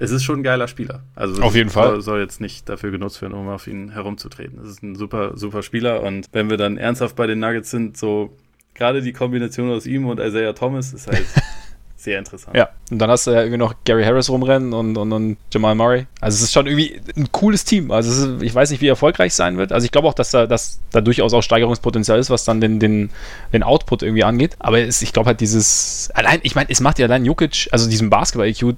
es 0.00 0.10
ist 0.10 0.24
schon 0.24 0.40
ein 0.40 0.42
geiler 0.42 0.66
Spieler. 0.66 1.02
Also 1.14 1.42
auf 1.42 1.54
jeden 1.54 1.70
Fall 1.70 1.90
soll, 1.90 2.00
soll 2.00 2.20
jetzt 2.20 2.40
nicht 2.40 2.68
dafür 2.68 2.90
genutzt 2.90 3.20
werden, 3.20 3.34
um 3.34 3.48
auf 3.48 3.66
ihn 3.66 3.90
herumzutreten. 3.90 4.58
Es 4.62 4.70
ist 4.70 4.82
ein 4.82 4.94
super, 4.94 5.36
super 5.36 5.62
Spieler 5.62 6.02
und 6.02 6.26
wenn 6.32 6.48
wir 6.48 6.56
dann 6.56 6.78
ernsthaft 6.78 7.16
bei 7.16 7.26
den 7.26 7.38
Nuggets 7.38 7.70
sind, 7.70 7.96
so 7.96 8.34
gerade 8.74 9.02
die 9.02 9.12
Kombination 9.12 9.70
aus 9.70 9.86
ihm 9.86 10.06
und 10.06 10.18
Isaiah 10.18 10.54
Thomas 10.54 10.94
ist 10.94 11.06
halt 11.06 11.26
sehr 11.96 12.18
interessant. 12.18 12.56
Ja, 12.56 12.70
und 12.90 12.98
dann 12.98 13.10
hast 13.10 13.26
du 13.26 13.32
ja 13.32 13.40
irgendwie 13.40 13.58
noch 13.58 13.74
Gary 13.84 14.02
Harris 14.02 14.30
rumrennen 14.30 14.72
und, 14.72 14.96
und, 14.96 15.12
und 15.12 15.36
Jamal 15.52 15.74
Murray. 15.74 16.06
Also 16.22 16.36
es 16.36 16.44
ist 16.44 16.52
schon 16.54 16.66
irgendwie 16.66 16.98
ein 17.14 17.30
cooles 17.30 17.66
Team. 17.66 17.90
Also 17.90 18.36
ist, 18.36 18.42
ich 18.42 18.54
weiß 18.54 18.70
nicht, 18.70 18.80
wie 18.80 18.88
erfolgreich 18.88 19.34
sein 19.34 19.58
wird. 19.58 19.70
Also 19.70 19.84
ich 19.84 19.92
glaube 19.92 20.08
auch, 20.08 20.14
dass 20.14 20.30
da, 20.30 20.46
dass 20.46 20.80
da 20.92 21.02
durchaus 21.02 21.34
auch 21.34 21.42
Steigerungspotenzial 21.42 22.18
ist, 22.18 22.30
was 22.30 22.44
dann 22.44 22.62
den, 22.62 22.80
den, 22.80 23.10
den 23.52 23.62
Output 23.62 24.02
irgendwie 24.02 24.24
angeht. 24.24 24.56
Aber 24.60 24.78
es, 24.78 25.02
ich 25.02 25.12
glaube 25.12 25.26
halt 25.26 25.40
dieses, 25.40 26.10
allein, 26.14 26.40
ich 26.42 26.54
meine, 26.54 26.70
es 26.70 26.80
macht 26.80 26.98
ja 26.98 27.04
allein 27.04 27.26
Jokic, 27.26 27.68
also 27.70 27.88
diesem 27.88 28.08
Basketball-IQ, 28.08 28.76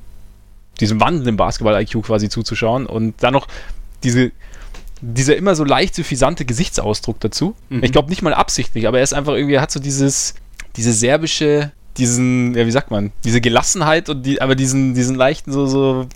diesem 0.82 1.00
wandelnden 1.00 1.36
Basketball-IQ 1.36 2.02
quasi 2.02 2.28
zuzuschauen 2.28 2.86
und 2.86 3.14
dann 3.22 3.32
noch 3.32 3.48
diese 4.02 4.32
dieser 5.02 5.36
immer 5.36 5.54
so 5.56 5.64
leicht 5.64 5.96
suffisante 5.96 6.44
Gesichtsausdruck 6.44 7.18
dazu. 7.20 7.56
Mhm. 7.68 7.82
Ich 7.82 7.92
glaube 7.92 8.08
nicht 8.08 8.22
mal 8.22 8.34
absichtlich, 8.34 8.86
aber 8.86 8.98
er 8.98 9.04
ist 9.04 9.12
einfach 9.12 9.34
irgendwie, 9.34 9.54
er 9.54 9.62
hat 9.62 9.72
so 9.72 9.80
dieses, 9.80 10.34
diese 10.76 10.92
serbische, 10.92 11.72
diesen, 11.96 12.54
ja, 12.54 12.66
wie 12.66 12.70
sagt 12.70 12.90
man, 12.90 13.12
diese 13.24 13.40
Gelassenheit 13.40 14.08
und 14.08 14.24
die, 14.24 14.40
aber 14.40 14.54
diesen, 14.54 14.94
diesen 14.94 15.16
leichten 15.16 15.52
so, 15.52 15.66
so 15.66 16.06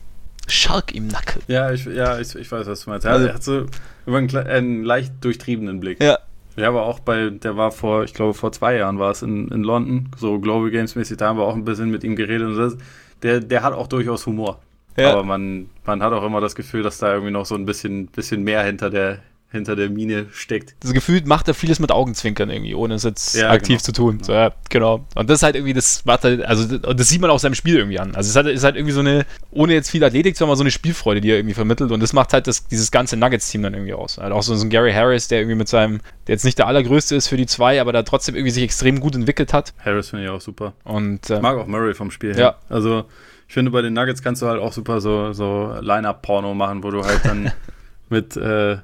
Schalk 0.46 0.94
im 0.94 1.08
Nacken. 1.08 1.42
Ja, 1.48 1.72
ich, 1.72 1.84
ja, 1.84 2.20
ich, 2.20 2.34
ich 2.36 2.50
weiß, 2.50 2.66
was 2.68 2.84
du 2.84 2.90
meinst. 2.90 3.06
Also, 3.06 3.26
er 3.26 3.34
hat 3.34 3.42
so 3.42 3.66
über 4.06 4.18
einen, 4.18 4.34
einen, 4.36 4.84
leicht 4.84 5.12
durchtriebenen 5.20 5.80
Blick. 5.80 6.00
Ja. 6.00 6.18
Ja, 6.56 6.68
aber 6.68 6.86
auch 6.86 7.00
bei, 7.00 7.28
der 7.28 7.58
war 7.58 7.70
vor, 7.70 8.04
ich 8.04 8.14
glaube, 8.14 8.32
vor 8.32 8.50
zwei 8.50 8.76
Jahren 8.76 8.98
war 8.98 9.10
es 9.10 9.20
in, 9.20 9.48
in 9.48 9.62
London, 9.62 10.08
so 10.16 10.38
Global 10.38 10.70
Games 10.70 10.94
mäßig, 10.94 11.18
da 11.18 11.28
haben 11.28 11.38
wir 11.38 11.44
auch 11.44 11.54
ein 11.54 11.66
bisschen 11.66 11.90
mit 11.90 12.02
ihm 12.02 12.16
geredet 12.16 12.48
und 12.48 12.56
das, 12.56 12.78
der, 13.22 13.40
der 13.40 13.62
hat 13.62 13.72
auch 13.74 13.86
durchaus 13.86 14.26
Humor. 14.26 14.60
Ja. 14.96 15.12
Aber 15.12 15.24
man, 15.24 15.68
man 15.84 16.02
hat 16.02 16.12
auch 16.12 16.24
immer 16.24 16.40
das 16.40 16.54
Gefühl, 16.54 16.82
dass 16.82 16.98
da 16.98 17.12
irgendwie 17.12 17.32
noch 17.32 17.44
so 17.44 17.54
ein 17.54 17.66
bisschen, 17.66 18.06
bisschen 18.06 18.42
mehr 18.42 18.62
hinter 18.62 18.90
der, 18.90 19.18
hinter 19.50 19.76
der 19.76 19.90
Mine 19.90 20.26
steckt. 20.32 20.74
Das 20.80 20.92
Gefühl 20.92 21.22
macht 21.24 21.46
er 21.48 21.54
vieles 21.54 21.78
mit 21.78 21.92
Augenzwinkern 21.92 22.50
irgendwie, 22.50 22.74
ohne 22.74 22.94
es 22.94 23.04
jetzt 23.04 23.36
ja, 23.36 23.50
aktiv 23.50 23.78
genau. 23.78 23.84
zu 23.84 23.92
tun. 23.92 24.18
So, 24.22 24.32
ja, 24.32 24.52
genau. 24.68 25.06
Und 25.14 25.30
das 25.30 25.38
ist 25.38 25.42
halt 25.44 25.54
irgendwie, 25.54 25.72
das 25.72 26.04
macht 26.04 26.24
halt, 26.24 26.44
also 26.44 26.78
das 26.78 27.08
sieht 27.08 27.20
man 27.20 27.30
auch 27.30 27.38
seinem 27.38 27.54
Spiel 27.54 27.76
irgendwie 27.76 28.00
an. 28.00 28.14
Also 28.14 28.20
es 28.20 28.28
ist 28.28 28.36
halt, 28.36 28.46
ist 28.48 28.64
halt 28.64 28.76
irgendwie 28.76 28.92
so 28.92 29.00
eine, 29.00 29.24
ohne 29.50 29.74
jetzt 29.74 29.90
viel 29.90 30.02
Athletik 30.02 30.36
zu 30.36 30.46
haben, 30.46 30.54
so 30.56 30.62
eine 30.62 30.70
Spielfreude, 30.70 31.20
die 31.20 31.30
er 31.30 31.36
irgendwie 31.36 31.54
vermittelt. 31.54 31.92
Und 31.92 32.00
das 32.00 32.12
macht 32.12 32.32
halt 32.32 32.46
das, 32.46 32.66
dieses 32.66 32.90
ganze 32.90 33.16
Nuggets-Team 33.16 33.62
dann 33.62 33.74
irgendwie 33.74 33.94
aus. 33.94 34.18
Halt 34.18 34.32
auch 34.32 34.42
so, 34.42 34.54
so 34.54 34.64
ein 34.64 34.70
Gary 34.70 34.92
Harris, 34.92 35.28
der 35.28 35.38
irgendwie 35.40 35.56
mit 35.56 35.68
seinem, 35.68 36.00
der 36.26 36.34
jetzt 36.34 36.44
nicht 36.44 36.58
der 36.58 36.66
allergrößte 36.66 37.14
ist 37.14 37.28
für 37.28 37.36
die 37.36 37.46
zwei, 37.46 37.80
aber 37.80 37.92
da 37.92 38.02
trotzdem 38.02 38.34
irgendwie 38.34 38.52
sich 38.52 38.64
extrem 38.64 39.00
gut 39.00 39.14
entwickelt 39.14 39.52
hat. 39.52 39.74
Harris 39.78 40.10
finde 40.10 40.24
ich 40.24 40.30
auch 40.30 40.40
super. 40.40 40.74
Und, 40.84 41.30
äh, 41.30 41.36
ich 41.36 41.42
mag 41.42 41.56
auch 41.56 41.66
Murray 41.66 41.94
vom 41.94 42.10
Spiel 42.10 42.34
her. 42.34 42.40
Ja. 42.40 42.56
Also 42.68 43.04
ich 43.48 43.54
finde, 43.54 43.70
bei 43.70 43.80
den 43.80 43.92
Nuggets 43.92 44.22
kannst 44.22 44.42
du 44.42 44.46
halt 44.46 44.60
auch 44.60 44.72
super 44.72 45.00
so, 45.00 45.32
so 45.32 45.76
Line-Up-Porno 45.80 46.52
machen, 46.54 46.82
wo 46.82 46.90
du 46.90 47.04
halt 47.04 47.24
dann 47.24 47.52
mit 48.08 48.36
äh, 48.36 48.78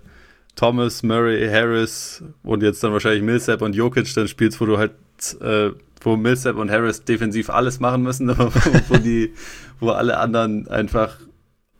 Thomas, 0.55 1.03
Murray, 1.03 1.49
Harris 1.49 2.23
und 2.43 2.63
jetzt 2.63 2.83
dann 2.85 2.93
wahrscheinlich 2.93 3.23
Millsap 3.23 3.63
und 3.63 3.75
Jokic 3.75 4.13
dann 4.15 4.29
spielst, 4.29 4.61
wo 4.61 4.67
du 4.67 4.79
halt, 4.79 4.93
äh, 5.41 5.71
wo 6.01 6.17
Millsap 6.17 6.57
und 6.57 6.71
Harris 6.71 7.05
defensiv 7.05 7.51
alles 7.51 7.81
machen 7.81 8.03
müssen, 8.03 8.31
aber 8.31 8.55
wo, 8.55 8.71
wo, 8.89 8.97
die, 8.99 9.33
wo 9.81 9.91
alle 9.91 10.19
anderen 10.19 10.69
einfach 10.69 11.17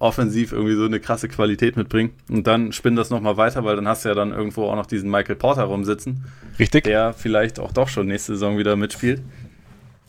offensiv 0.03 0.51
irgendwie 0.53 0.75
so 0.75 0.85
eine 0.85 0.99
krasse 0.99 1.29
Qualität 1.29 1.77
mitbringen. 1.77 2.11
Und 2.29 2.49
dann 2.49 2.73
spinn 2.73 2.97
das 2.97 3.11
nochmal 3.11 3.37
weiter, 3.37 3.65
weil 3.65 3.77
dann 3.77 3.87
hast 3.87 4.05
du 4.05 4.09
ja 4.09 4.17
dann 4.17 4.33
irgendwo 4.33 4.65
auch 4.65 4.75
noch 4.75 4.87
diesen 4.87 5.09
Michael 5.09 5.37
Porter 5.37 5.63
rumsitzen. 5.63 6.25
Richtig. 6.59 6.85
Der 6.85 7.13
vielleicht 7.13 7.61
auch 7.61 7.73
doch 7.73 7.89
schon 7.89 8.09
nächste 8.09 8.33
Saison 8.33 8.59
wieder 8.59 8.75
mitspielt. 8.75 9.23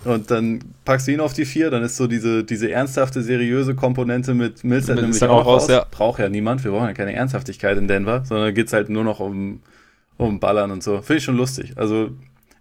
Und 0.05 0.29
dann 0.31 0.59
packst 0.85 1.07
du 1.07 1.11
ihn 1.11 1.19
auf 1.19 1.33
die 1.33 1.45
vier, 1.45 1.69
dann 1.69 1.83
ist 1.83 1.95
so 1.95 2.07
diese, 2.07 2.43
diese 2.43 2.71
ernsthafte, 2.71 3.21
seriöse 3.21 3.75
Komponente 3.75 4.33
mit 4.33 4.63
Millsap 4.63 4.97
nämlich 4.99 5.23
auch 5.23 5.45
raus. 5.45 5.67
Ja. 5.67 5.85
Braucht 5.89 6.19
ja 6.19 6.29
niemand, 6.29 6.63
wir 6.63 6.71
brauchen 6.71 6.87
ja 6.87 6.93
keine 6.93 7.13
Ernsthaftigkeit 7.13 7.77
in 7.77 7.87
Denver, 7.87 8.23
sondern 8.25 8.53
geht 8.53 8.67
es 8.67 8.73
halt 8.73 8.89
nur 8.89 9.03
noch 9.03 9.19
um, 9.19 9.61
um 10.17 10.39
Ballern 10.39 10.71
und 10.71 10.83
so. 10.83 11.01
Finde 11.01 11.17
ich 11.17 11.23
schon 11.23 11.37
lustig. 11.37 11.73
Also 11.77 12.11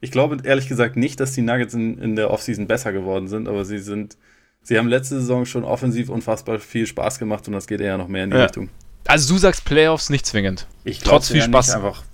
ich 0.00 0.10
glaube 0.10 0.38
ehrlich 0.44 0.68
gesagt 0.68 0.96
nicht, 0.96 1.20
dass 1.20 1.32
die 1.32 1.42
Nuggets 1.42 1.74
in, 1.74 1.98
in 1.98 2.16
der 2.16 2.30
Offseason 2.30 2.66
besser 2.66 2.92
geworden 2.92 3.28
sind, 3.28 3.48
aber 3.48 3.64
sie 3.64 3.78
sind, 3.78 4.16
sie 4.62 4.78
haben 4.78 4.88
letzte 4.88 5.20
Saison 5.20 5.46
schon 5.46 5.64
offensiv 5.64 6.08
unfassbar 6.08 6.58
viel 6.58 6.86
Spaß 6.86 7.18
gemacht 7.18 7.46
und 7.48 7.54
das 7.54 7.66
geht 7.66 7.80
eher 7.80 7.98
noch 7.98 8.08
mehr 8.08 8.24
in 8.24 8.30
die 8.30 8.36
ja. 8.36 8.44
Richtung. 8.44 8.68
Also 9.06 9.34
du 9.34 9.38
sagst 9.38 9.64
Playoffs 9.64 10.10
nicht 10.10 10.26
zwingend. 10.26 10.66
Ich 10.84 11.00
Trotz 11.00 11.30
viel 11.30 11.42
Spaß. 11.42 11.74
Einfach, 11.74 12.04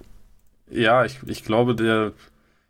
ja, 0.70 1.04
ich, 1.04 1.18
ich 1.26 1.44
glaube, 1.44 1.74
der 1.74 2.12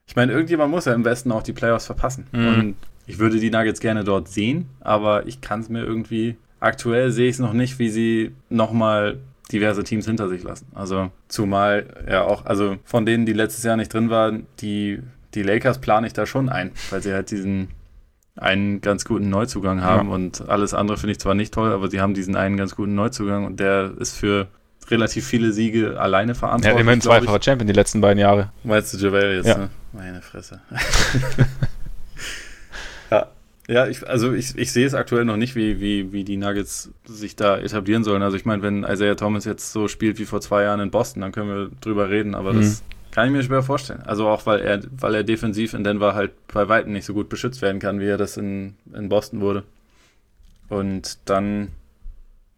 ich 0.09 0.17
meine, 0.17 0.33
irgendjemand 0.33 0.71
muss 0.71 0.87
ja 0.87 0.95
im 0.95 1.05
Westen 1.05 1.31
auch 1.31 1.43
die 1.43 1.53
Playoffs 1.53 1.87
verpassen. 1.87 2.27
Mhm. 2.33 2.49
Und 2.49 2.75
ich 3.07 3.19
würde 3.19 3.39
die 3.39 3.51
Nuggets 3.51 3.79
gerne 3.79 4.05
dort 4.05 4.29
sehen, 4.29 4.69
aber 4.81 5.27
ich 5.27 5.41
kann 5.43 5.61
es 5.61 5.69
mir 5.69 5.85
irgendwie. 5.85 6.37
Aktuell 6.61 7.13
sehe 7.13 7.29
ich 7.29 7.35
es 7.35 7.39
noch 7.39 7.53
nicht, 7.53 7.79
wie 7.79 7.91
sie 7.91 8.33
nochmal 8.49 9.19
diverse 9.53 9.85
Teams 9.85 10.07
hinter 10.07 10.29
sich 10.29 10.43
lassen. 10.43 10.67
Also 10.75 11.11
zumal 11.29 11.87
ja 12.11 12.25
auch, 12.25 12.47
also 12.47 12.77
von 12.85 13.07
denen, 13.07 13.27
die 13.27 13.33
letztes 13.33 13.63
Jahr 13.65 13.77
nicht 13.77 13.93
drin 13.93 14.11
waren, 14.11 14.47
die, 14.61 15.01
die 15.35 15.43
Lakers 15.43 15.81
plane 15.81 16.07
ich 16.07 16.15
da 16.15 16.27
schon 16.27 16.49
ein, 16.49 16.73
weil 16.91 17.03
sie 17.03 17.13
halt 17.13 17.31
diesen 17.31 17.69
einen 18.35 18.81
ganz 18.81 19.05
guten 19.05 19.29
Neuzugang 19.29 19.83
haben 19.83 20.09
ja. 20.09 20.15
und 20.15 20.49
alles 20.49 20.73
andere 20.73 20.97
finde 20.97 21.13
ich 21.13 21.19
zwar 21.19 21.35
nicht 21.35 21.53
toll, 21.53 21.73
aber 21.73 21.91
sie 21.91 22.01
haben 22.01 22.15
diesen 22.15 22.35
einen 22.35 22.57
ganz 22.57 22.75
guten 22.75 22.95
Neuzugang 22.95 23.45
und 23.45 23.61
der 23.61 23.93
ist 23.99 24.17
für 24.17 24.49
relativ 24.91 25.27
viele 25.27 25.53
Siege 25.53 26.01
alleine 26.01 26.35
verantwortlich. 26.35 26.75
Ja, 26.75 26.81
immerhin 26.81 27.01
zweifacher 27.01 27.43
Champion 27.43 27.67
die 27.67 27.73
letzten 27.73 28.01
beiden 28.01 28.19
Jahre. 28.19 28.53
Meinst 28.65 28.95
du 28.95 29.09
jetzt, 29.09 29.47
ja. 29.47 29.59
ne? 29.59 29.71
Meine 29.93 30.23
Fresse. 30.23 30.61
ja, 33.11 33.29
ja 33.67 33.87
ich, 33.87 34.07
also 34.07 34.33
ich, 34.33 34.57
ich 34.57 34.73
sehe 34.73 34.87
es 34.87 34.95
aktuell 34.95 35.25
noch 35.25 35.37
nicht, 35.37 35.55
wie, 35.55 35.81
wie, 35.81 36.13
wie 36.13 36.25
die 36.25 36.37
Nuggets 36.37 36.91
sich 37.07 37.37
da 37.37 37.59
etablieren 37.59 38.05
sollen. 38.05 38.23
Also 38.23 38.37
ich 38.37 38.45
meine, 38.45 38.63
wenn 38.63 38.85
Isaiah 38.85 39.15
Thomas 39.15 39.45
jetzt 39.45 39.73
so 39.73 39.89
spielt 39.89 40.19
wie 40.19 40.27
vor 40.27 40.41
zwei 40.41 40.65
Jahren 40.65 40.81
in 40.81 40.91
Boston, 40.91 41.23
dann 41.23 41.33
können 41.33 41.49
wir 41.49 41.71
drüber 41.81 42.11
reden, 42.11 42.35
aber 42.35 42.53
mhm. 42.53 42.61
das 42.61 42.83
kann 43.11 43.27
ich 43.27 43.33
mir 43.33 43.43
schwer 43.43 43.63
vorstellen. 43.63 44.03
Also 44.03 44.29
auch, 44.29 44.47
weil 44.47 44.61
er, 44.61 44.83
weil 44.91 45.15
er 45.15 45.25
defensiv 45.25 45.75
in 45.75 45.85
Denver 45.85 46.15
halt 46.15 46.33
bei 46.49 46.69
Weitem 46.69 46.93
nicht 46.93 47.07
so 47.07 47.15
gut 47.15 47.29
beschützt 47.29 47.63
werden 47.63 47.81
kann, 47.81 48.01
wie 48.01 48.07
er 48.07 48.19
das 48.19 48.37
in, 48.37 48.77
in 48.93 49.09
Boston 49.09 49.41
wurde. 49.41 49.65
Und 50.69 51.19
dann, 51.25 51.69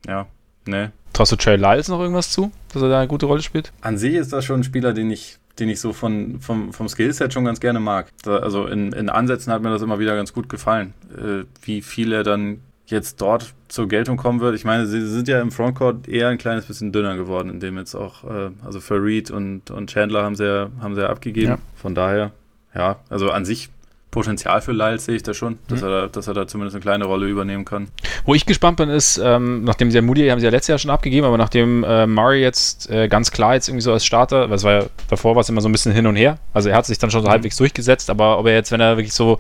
ja, 0.05 0.27
ne, 0.67 0.91
Traust 1.13 1.33
du 1.33 1.37
Trey 1.37 1.57
Lyles 1.57 1.89
noch 1.89 2.01
irgendwas 2.01 2.31
zu, 2.31 2.53
dass 2.73 2.83
er 2.83 2.89
da 2.89 2.99
eine 2.99 3.09
gute 3.09 3.27
Rolle 3.27 3.43
spielt? 3.43 3.73
An 3.81 3.99
sich 3.99 4.15
ist 4.15 4.33
das 4.33 4.45
schon 4.45 4.61
ein 4.61 4.65
Spieler, 4.65 4.93
den 4.93 5.11
ich, 5.11 5.39
den 5.61 5.69
ich 5.69 5.81
so 5.81 5.93
von, 5.93 6.41
vom, 6.41 6.73
vom 6.73 6.89
Skillset 6.89 7.33
schon 7.33 7.45
ganz 7.45 7.61
gerne 7.61 7.81
mag. 7.81 8.09
Da, 8.23 8.39
also 8.39 8.67
in, 8.67 8.93
in 8.93 9.09
Ansätzen 9.09 9.53
hat 9.53 9.63
mir 9.63 9.71
das 9.71 9.83
immer 9.83 9.99
wieder 9.99 10.17
ganz 10.17 10.33
gut 10.33 10.49
gefallen, 10.49 10.95
äh, 11.17 11.45
wie 11.63 11.83
viel 11.83 12.13
er 12.13 12.25
dann 12.25 12.61
jetzt 12.87 13.21
dort 13.21 13.55
zur 13.69 13.89
Geltung 13.89 14.17
kommen 14.17 14.41
wird. 14.41 14.57
Ich 14.57 14.65
meine, 14.65 14.87
sie 14.87 15.07
sind 15.07 15.29
ja 15.29 15.41
im 15.41 15.53
Frontcourt 15.53 16.09
eher 16.09 16.29
ein 16.29 16.39
kleines 16.39 16.67
bisschen 16.67 16.91
dünner 16.93 17.17
geworden, 17.17 17.49
indem 17.49 17.79
jetzt 17.79 17.95
auch, 17.95 18.25
äh, 18.25 18.51
also 18.65 18.81
Farid 18.81 19.31
und, 19.31 19.71
und 19.71 19.91
Chandler 19.91 20.25
haben 20.25 20.35
sie 20.35 20.45
ja, 20.47 20.71
haben 20.81 20.95
sie 20.95 21.03
ja 21.03 21.09
abgegeben. 21.09 21.51
Ja. 21.53 21.59
Von 21.77 21.95
daher, 21.95 22.33
ja, 22.75 22.99
also 23.09 23.31
an 23.31 23.45
sich 23.45 23.71
Potenzial 24.11 24.61
für 24.61 24.73
Lyles 24.73 25.05
sehe 25.05 25.17
ich 25.17 25.23
da 25.23 25.35
schon, 25.35 25.59
dass, 25.69 25.81
mhm. 25.81 25.87
er 25.87 26.01
da, 26.01 26.07
dass 26.09 26.27
er 26.27 26.35
da 26.35 26.47
zumindest 26.47 26.75
eine 26.75 26.83
kleine 26.83 27.05
Rolle 27.05 27.29
übernehmen 27.29 27.65
kann. 27.65 27.89
Wo 28.25 28.35
ich 28.35 28.45
gespannt 28.45 28.77
bin, 28.77 28.89
ist, 28.89 29.21
ähm, 29.23 29.63
nachdem 29.65 29.91
sie 29.91 29.97
ja 29.97 30.03
Moody 30.03 30.29
haben 30.29 30.41
sie 30.41 30.47
ja 30.47 30.51
letztes 30.51 30.69
Jahr 30.69 30.79
schon 30.79 30.91
abgegeben, 30.91 31.27
aber 31.27 31.39
nachdem 31.39 31.85
äh, 31.85 32.07
Murray 32.07 32.41
jetzt 32.41 32.91
äh, 32.91 33.09
ganz 33.09 33.31
klar 33.31 33.55
jetzt 33.55 33.69
irgendwie 33.69 33.83
so 33.83 33.93
als 33.93 34.05
Starter, 34.05 34.51
weil 34.51 34.57
es 34.57 34.65
war 34.65 34.73
ja 34.73 34.87
davor 35.09 35.37
war 35.37 35.43
es 35.43 35.49
immer 35.49 35.61
so 35.61 35.69
ein 35.69 35.73
bisschen 35.73 35.93
hin 35.93 36.07
und 36.07 36.17
her, 36.17 36.39
also 36.53 36.69
er 36.69 36.77
hat 36.77 36.87
sich 36.87 36.99
dann 36.99 37.11
schon 37.11 37.23
so 37.23 37.29
mhm. 37.29 37.33
halbwegs 37.33 37.57
durchgesetzt, 37.57 38.11
aber 38.11 38.39
ob 38.39 38.47
er 38.47 38.55
jetzt, 38.55 38.73
wenn 38.73 38.81
er 38.81 38.97
wirklich 38.97 39.15
so 39.15 39.39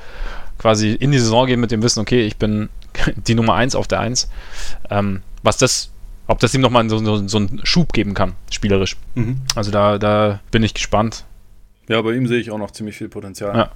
quasi 0.58 0.92
in 0.92 1.10
die 1.10 1.18
Saison 1.18 1.46
geht 1.46 1.58
mit 1.58 1.72
dem 1.72 1.82
Wissen, 1.82 2.00
okay, 2.00 2.22
ich 2.22 2.36
bin 2.36 2.68
die 3.16 3.34
Nummer 3.34 3.54
1 3.54 3.74
auf 3.74 3.88
der 3.88 4.00
1, 4.00 4.30
ähm, 4.90 5.22
was 5.42 5.56
das 5.56 5.90
ob 6.28 6.38
das 6.38 6.54
ihm 6.54 6.60
nochmal 6.60 6.88
so, 6.88 6.98
so, 6.98 7.26
so 7.26 7.38
einen 7.38 7.60
Schub 7.64 7.92
geben 7.92 8.14
kann, 8.14 8.34
spielerisch. 8.52 8.96
Mhm. 9.16 9.40
Also 9.56 9.72
da, 9.72 9.98
da 9.98 10.38
bin 10.52 10.62
ich 10.62 10.74
gespannt. 10.74 11.24
Ja, 11.88 12.00
bei 12.02 12.12
ihm 12.12 12.28
sehe 12.28 12.38
ich 12.38 12.52
auch 12.52 12.58
noch 12.58 12.70
ziemlich 12.70 12.96
viel 12.96 13.08
Potenzial. 13.08 13.56
Ja. 13.56 13.70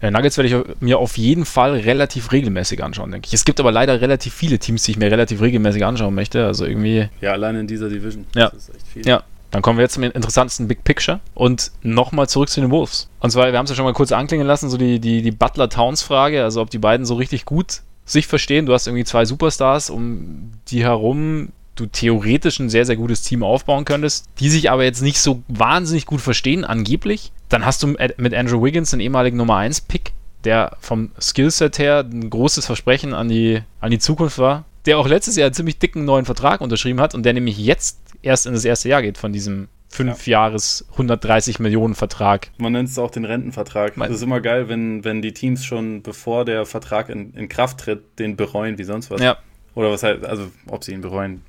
Äh, 0.00 0.10
Nuggets 0.10 0.36
werde 0.36 0.48
ich 0.48 0.80
mir 0.80 0.98
auf 0.98 1.16
jeden 1.16 1.44
Fall 1.44 1.72
relativ 1.72 2.32
regelmäßig 2.32 2.82
anschauen, 2.82 3.10
denke 3.10 3.26
ich. 3.26 3.34
Es 3.34 3.44
gibt 3.44 3.60
aber 3.60 3.72
leider 3.72 4.00
relativ 4.00 4.34
viele 4.34 4.58
Teams, 4.58 4.82
die 4.82 4.92
ich 4.92 4.98
mir 4.98 5.10
relativ 5.10 5.40
regelmäßig 5.40 5.84
anschauen 5.84 6.14
möchte. 6.14 6.46
Also 6.46 6.66
irgendwie. 6.66 7.08
Ja, 7.20 7.32
allein 7.32 7.56
in 7.56 7.66
dieser 7.66 7.88
Division. 7.88 8.26
Ja. 8.34 8.50
Das 8.50 8.68
ist 8.68 8.74
echt 8.74 8.88
viel. 8.88 9.06
Ja. 9.06 9.22
Dann 9.50 9.62
kommen 9.62 9.78
wir 9.78 9.84
jetzt 9.84 9.94
zum 9.94 10.02
interessantesten 10.02 10.66
Big 10.66 10.82
Picture 10.82 11.20
und 11.32 11.70
nochmal 11.84 12.28
zurück 12.28 12.48
zu 12.48 12.60
den 12.60 12.72
Wolves. 12.72 13.08
Und 13.20 13.30
zwar, 13.30 13.52
wir 13.52 13.56
haben 13.56 13.64
es 13.66 13.70
ja 13.70 13.76
schon 13.76 13.84
mal 13.84 13.92
kurz 13.92 14.10
anklingen 14.10 14.48
lassen, 14.48 14.68
so 14.68 14.76
die, 14.76 14.98
die, 14.98 15.22
die 15.22 15.30
Butler-Towns-Frage, 15.30 16.42
also 16.42 16.60
ob 16.60 16.70
die 16.70 16.78
beiden 16.78 17.06
so 17.06 17.14
richtig 17.14 17.44
gut 17.44 17.82
sich 18.04 18.26
verstehen. 18.26 18.66
Du 18.66 18.72
hast 18.72 18.88
irgendwie 18.88 19.04
zwei 19.04 19.24
Superstars 19.24 19.90
um 19.90 20.50
die 20.68 20.82
herum, 20.82 21.50
du 21.74 21.86
theoretisch 21.86 22.58
ein 22.60 22.70
sehr, 22.70 22.86
sehr 22.86 22.96
gutes 22.96 23.22
Team 23.22 23.42
aufbauen 23.42 23.84
könntest, 23.84 24.26
die 24.38 24.48
sich 24.48 24.70
aber 24.70 24.84
jetzt 24.84 25.02
nicht 25.02 25.18
so 25.18 25.42
wahnsinnig 25.48 26.06
gut 26.06 26.20
verstehen, 26.20 26.64
angeblich. 26.64 27.32
Dann 27.48 27.64
hast 27.64 27.82
du 27.82 27.88
mit 27.88 28.34
Andrew 28.34 28.62
Wiggins 28.62 28.90
den 28.90 29.00
ehemaligen 29.00 29.36
Nummer 29.36 29.56
1 29.56 29.82
Pick, 29.82 30.12
der 30.44 30.76
vom 30.80 31.10
Skillset 31.20 31.78
her 31.78 32.04
ein 32.08 32.30
großes 32.30 32.66
Versprechen 32.66 33.14
an 33.14 33.28
die, 33.28 33.62
an 33.80 33.90
die 33.90 33.98
Zukunft 33.98 34.38
war, 34.38 34.64
der 34.86 34.98
auch 34.98 35.08
letztes 35.08 35.36
Jahr 35.36 35.46
einen 35.46 35.54
ziemlich 35.54 35.78
dicken 35.78 36.04
neuen 36.04 36.24
Vertrag 36.24 36.60
unterschrieben 36.60 37.00
hat 37.00 37.14
und 37.14 37.24
der 37.24 37.32
nämlich 37.32 37.58
jetzt 37.58 37.98
erst 38.22 38.46
in 38.46 38.52
das 38.52 38.64
erste 38.64 38.88
Jahr 38.88 39.02
geht 39.02 39.18
von 39.18 39.32
diesem 39.32 39.68
fünf 39.88 40.26
ja. 40.26 40.40
Jahres 40.40 40.86
130 40.92 41.60
Millionen 41.60 41.94
Vertrag. 41.94 42.50
Man 42.58 42.72
nennt 42.72 42.88
es 42.88 42.98
auch 42.98 43.10
den 43.10 43.24
Rentenvertrag. 43.24 43.96
Es 43.96 44.10
ist 44.10 44.22
immer 44.22 44.40
geil, 44.40 44.68
wenn, 44.68 45.04
wenn 45.04 45.22
die 45.22 45.32
Teams 45.32 45.64
schon 45.64 46.02
bevor 46.02 46.44
der 46.44 46.66
Vertrag 46.66 47.08
in, 47.08 47.32
in 47.34 47.48
Kraft 47.48 47.78
tritt, 47.78 48.18
den 48.18 48.36
bereuen 48.36 48.76
wie 48.76 48.84
sonst 48.84 49.10
was. 49.10 49.20
Ja. 49.20 49.38
Oder 49.74 49.90
was 49.90 50.02
heißt, 50.02 50.24
also 50.24 50.50
ob 50.68 50.84
sie 50.84 50.92
ihn 50.92 51.00
bereuen, 51.00 51.42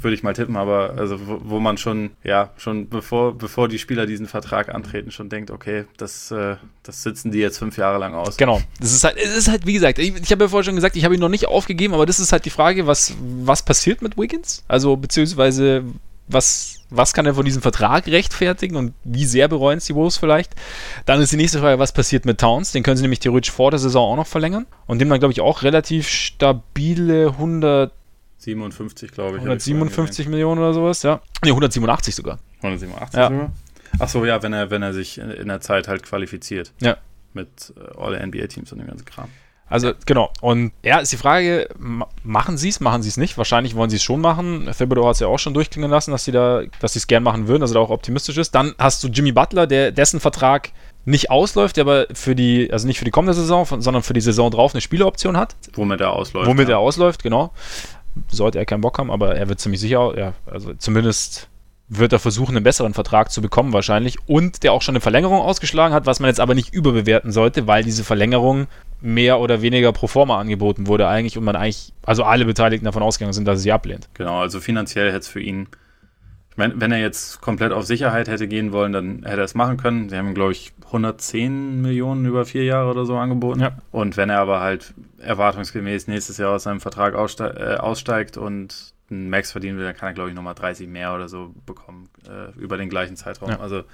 würde 0.00 0.14
ich 0.14 0.22
mal 0.22 0.34
tippen, 0.34 0.56
aber 0.56 0.94
also 0.96 1.26
wo, 1.26 1.40
wo, 1.42 1.60
man 1.60 1.78
schon, 1.78 2.10
ja, 2.22 2.50
schon 2.56 2.88
bevor, 2.88 3.36
bevor 3.36 3.68
die 3.68 3.78
Spieler 3.78 4.06
diesen 4.06 4.26
Vertrag 4.28 4.72
antreten, 4.72 5.10
schon 5.10 5.28
denkt, 5.28 5.50
okay, 5.50 5.84
das, 5.96 6.30
äh, 6.30 6.56
das 6.84 7.02
sitzen 7.02 7.32
die 7.32 7.38
jetzt 7.38 7.58
fünf 7.58 7.76
Jahre 7.76 7.98
lang 7.98 8.14
aus. 8.14 8.36
Genau. 8.36 8.60
Das 8.78 8.92
ist 8.92 9.02
halt, 9.02 9.16
es 9.16 9.36
ist 9.36 9.48
halt, 9.48 9.66
wie 9.66 9.72
gesagt, 9.72 9.98
ich, 9.98 10.14
ich 10.14 10.30
habe 10.30 10.44
ja 10.44 10.48
vorher 10.48 10.64
schon 10.64 10.76
gesagt, 10.76 10.94
ich 10.94 11.04
habe 11.04 11.14
ihn 11.14 11.20
noch 11.20 11.28
nicht 11.28 11.48
aufgegeben, 11.48 11.94
aber 11.94 12.06
das 12.06 12.20
ist 12.20 12.32
halt 12.32 12.44
die 12.44 12.50
Frage, 12.50 12.86
was, 12.86 13.14
was 13.20 13.64
passiert 13.64 14.00
mit 14.00 14.16
Wiggins? 14.16 14.64
Also, 14.68 14.96
beziehungsweise 14.96 15.84
was, 16.28 16.80
was 16.90 17.14
kann 17.14 17.26
er 17.26 17.34
von 17.34 17.44
diesem 17.44 17.62
Vertrag 17.62 18.06
rechtfertigen 18.06 18.76
und 18.76 18.94
wie 19.04 19.24
sehr 19.24 19.48
bereuen 19.48 19.78
es 19.78 19.86
die 19.86 19.94
Wolves 19.94 20.16
vielleicht? 20.16 20.54
Dann 21.06 21.20
ist 21.20 21.32
die 21.32 21.36
nächste 21.36 21.58
Frage, 21.58 21.78
was 21.78 21.92
passiert 21.92 22.24
mit 22.24 22.38
Towns? 22.38 22.72
Den 22.72 22.82
können 22.82 22.96
sie 22.96 23.02
nämlich 23.02 23.20
theoretisch 23.20 23.50
vor 23.50 23.70
der 23.70 23.78
Saison 23.78 24.12
auch 24.12 24.16
noch 24.16 24.26
verlängern 24.26 24.66
und 24.86 25.00
dem 25.00 25.08
dann, 25.08 25.18
glaube 25.18 25.32
ich, 25.32 25.40
auch 25.40 25.62
relativ 25.62 26.08
stabile 26.08 27.28
100 27.28 27.92
57, 28.38 29.12
glaube 29.12 29.36
ich. 29.36 29.42
157 29.42 30.26
Millionen 30.28 30.58
oder 30.58 30.74
sowas, 30.74 31.04
ja. 31.04 31.20
Ne, 31.44 31.50
187 31.50 32.14
sogar. 32.14 32.40
187 32.62 33.16
ja. 33.16 33.28
sogar? 33.28 33.52
Achso, 33.98 34.24
ja, 34.24 34.42
wenn 34.42 34.52
er, 34.52 34.70
wenn 34.70 34.82
er 34.82 34.92
sich 34.92 35.18
in 35.18 35.48
der 35.48 35.60
Zeit 35.60 35.86
halt 35.86 36.02
qualifiziert. 36.02 36.72
Ja. 36.80 36.96
Mit 37.34 37.72
äh, 37.76 37.98
All-NBA-Teams 37.98 38.72
und 38.72 38.78
dem 38.78 38.88
ganzen 38.88 39.04
Kram. 39.04 39.28
Also 39.72 39.92
genau. 40.04 40.30
Und 40.42 40.72
ja, 40.82 40.98
ist 40.98 41.12
die 41.12 41.16
Frage, 41.16 41.66
machen 42.22 42.58
sie 42.58 42.68
es, 42.68 42.80
machen 42.80 43.02
sie 43.02 43.08
es 43.08 43.16
nicht? 43.16 43.38
Wahrscheinlich 43.38 43.74
wollen 43.74 43.88
sie 43.88 43.96
es 43.96 44.02
schon 44.02 44.20
machen. 44.20 44.68
Thibodeau 44.76 45.06
hat 45.06 45.14
es 45.14 45.20
ja 45.20 45.28
auch 45.28 45.38
schon 45.38 45.54
durchklingen 45.54 45.90
lassen, 45.90 46.10
dass 46.10 46.26
sie 46.26 46.32
da, 46.32 46.60
dass 46.80 46.92
sie 46.92 46.98
es 46.98 47.06
gern 47.06 47.22
machen 47.22 47.48
würden, 47.48 47.62
dass 47.62 47.70
er 47.70 47.74
da 47.76 47.80
auch 47.80 47.88
optimistisch 47.88 48.36
ist. 48.36 48.54
Dann 48.54 48.74
hast 48.78 49.02
du 49.02 49.08
Jimmy 49.08 49.32
Butler, 49.32 49.66
der 49.66 49.90
dessen 49.90 50.20
Vertrag 50.20 50.72
nicht 51.06 51.30
ausläuft, 51.30 51.78
der 51.78 51.84
aber 51.84 52.06
für 52.12 52.34
die, 52.34 52.70
also 52.70 52.86
nicht 52.86 52.98
für 52.98 53.06
die 53.06 53.10
kommende 53.10 53.32
Saison, 53.32 53.64
sondern 53.80 54.02
für 54.02 54.12
die 54.12 54.20
Saison 54.20 54.50
drauf 54.50 54.74
eine 54.74 54.82
Spieleroption 54.82 55.38
hat. 55.38 55.56
Womit 55.72 56.02
er 56.02 56.12
ausläuft. 56.12 56.46
Womit 56.46 56.68
ja. 56.68 56.74
er 56.74 56.78
ausläuft, 56.78 57.22
genau. 57.22 57.54
Sollte 58.28 58.58
er 58.58 58.66
keinen 58.66 58.82
Bock 58.82 58.98
haben, 58.98 59.10
aber 59.10 59.36
er 59.36 59.48
wird 59.48 59.58
ziemlich 59.58 59.80
sicher, 59.80 60.12
ja, 60.18 60.34
also 60.44 60.74
zumindest 60.74 61.48
wird 61.98 62.12
er 62.12 62.18
versuchen, 62.18 62.56
einen 62.56 62.64
besseren 62.64 62.94
Vertrag 62.94 63.30
zu 63.30 63.42
bekommen 63.42 63.72
wahrscheinlich 63.72 64.16
und 64.26 64.62
der 64.62 64.72
auch 64.72 64.82
schon 64.82 64.94
eine 64.94 65.00
Verlängerung 65.00 65.40
ausgeschlagen 65.40 65.94
hat, 65.94 66.06
was 66.06 66.20
man 66.20 66.28
jetzt 66.28 66.40
aber 66.40 66.54
nicht 66.54 66.72
überbewerten 66.72 67.32
sollte, 67.32 67.66
weil 67.66 67.84
diese 67.84 68.04
Verlängerung 68.04 68.66
mehr 69.00 69.40
oder 69.40 69.62
weniger 69.62 69.92
pro 69.92 70.06
forma 70.06 70.38
angeboten 70.38 70.86
wurde 70.86 71.08
eigentlich 71.08 71.36
und 71.36 71.44
man 71.44 71.56
eigentlich, 71.56 71.92
also 72.04 72.24
alle 72.24 72.44
Beteiligten 72.44 72.84
davon 72.84 73.02
ausgegangen 73.02 73.32
sind, 73.32 73.46
dass 73.46 73.58
er 73.58 73.62
sie 73.62 73.72
ablehnt. 73.72 74.08
Genau, 74.14 74.40
also 74.40 74.60
finanziell 74.60 75.08
hätte 75.08 75.18
es 75.18 75.28
für 75.28 75.40
ihn, 75.40 75.66
ich 76.50 76.56
meine, 76.56 76.74
wenn 76.76 76.92
er 76.92 76.98
jetzt 76.98 77.40
komplett 77.40 77.72
auf 77.72 77.84
Sicherheit 77.84 78.28
hätte 78.28 78.46
gehen 78.46 78.72
wollen, 78.72 78.92
dann 78.92 79.22
hätte 79.24 79.38
er 79.40 79.44
es 79.44 79.54
machen 79.54 79.78
können. 79.78 80.08
Sie 80.08 80.16
haben 80.16 80.28
ihm, 80.28 80.34
glaube 80.34 80.52
ich, 80.52 80.72
110 80.86 81.80
Millionen 81.80 82.26
über 82.26 82.44
vier 82.44 82.64
Jahre 82.64 82.90
oder 82.90 83.06
so 83.06 83.16
angeboten. 83.16 83.60
Ja. 83.60 83.72
Und 83.90 84.18
wenn 84.18 84.28
er 84.28 84.40
aber 84.40 84.60
halt 84.60 84.92
erwartungsgemäß 85.18 86.08
nächstes 86.08 86.36
Jahr 86.36 86.54
aus 86.54 86.64
seinem 86.64 86.80
Vertrag 86.80 87.14
äh, 87.14 87.76
aussteigt 87.76 88.36
und 88.36 88.91
einen 89.12 89.30
Max 89.30 89.52
verdienen 89.52 89.78
will, 89.78 89.84
dann 89.84 89.96
kann 89.96 90.08
er, 90.08 90.14
glaube 90.14 90.30
ich, 90.30 90.36
nochmal 90.36 90.54
30 90.54 90.88
mehr 90.88 91.14
oder 91.14 91.28
so 91.28 91.54
bekommen 91.66 92.08
äh, 92.28 92.58
über 92.58 92.76
den 92.76 92.88
gleichen 92.88 93.16
Zeitraum. 93.16 93.50
Ja. 93.50 93.60
Also 93.60 93.84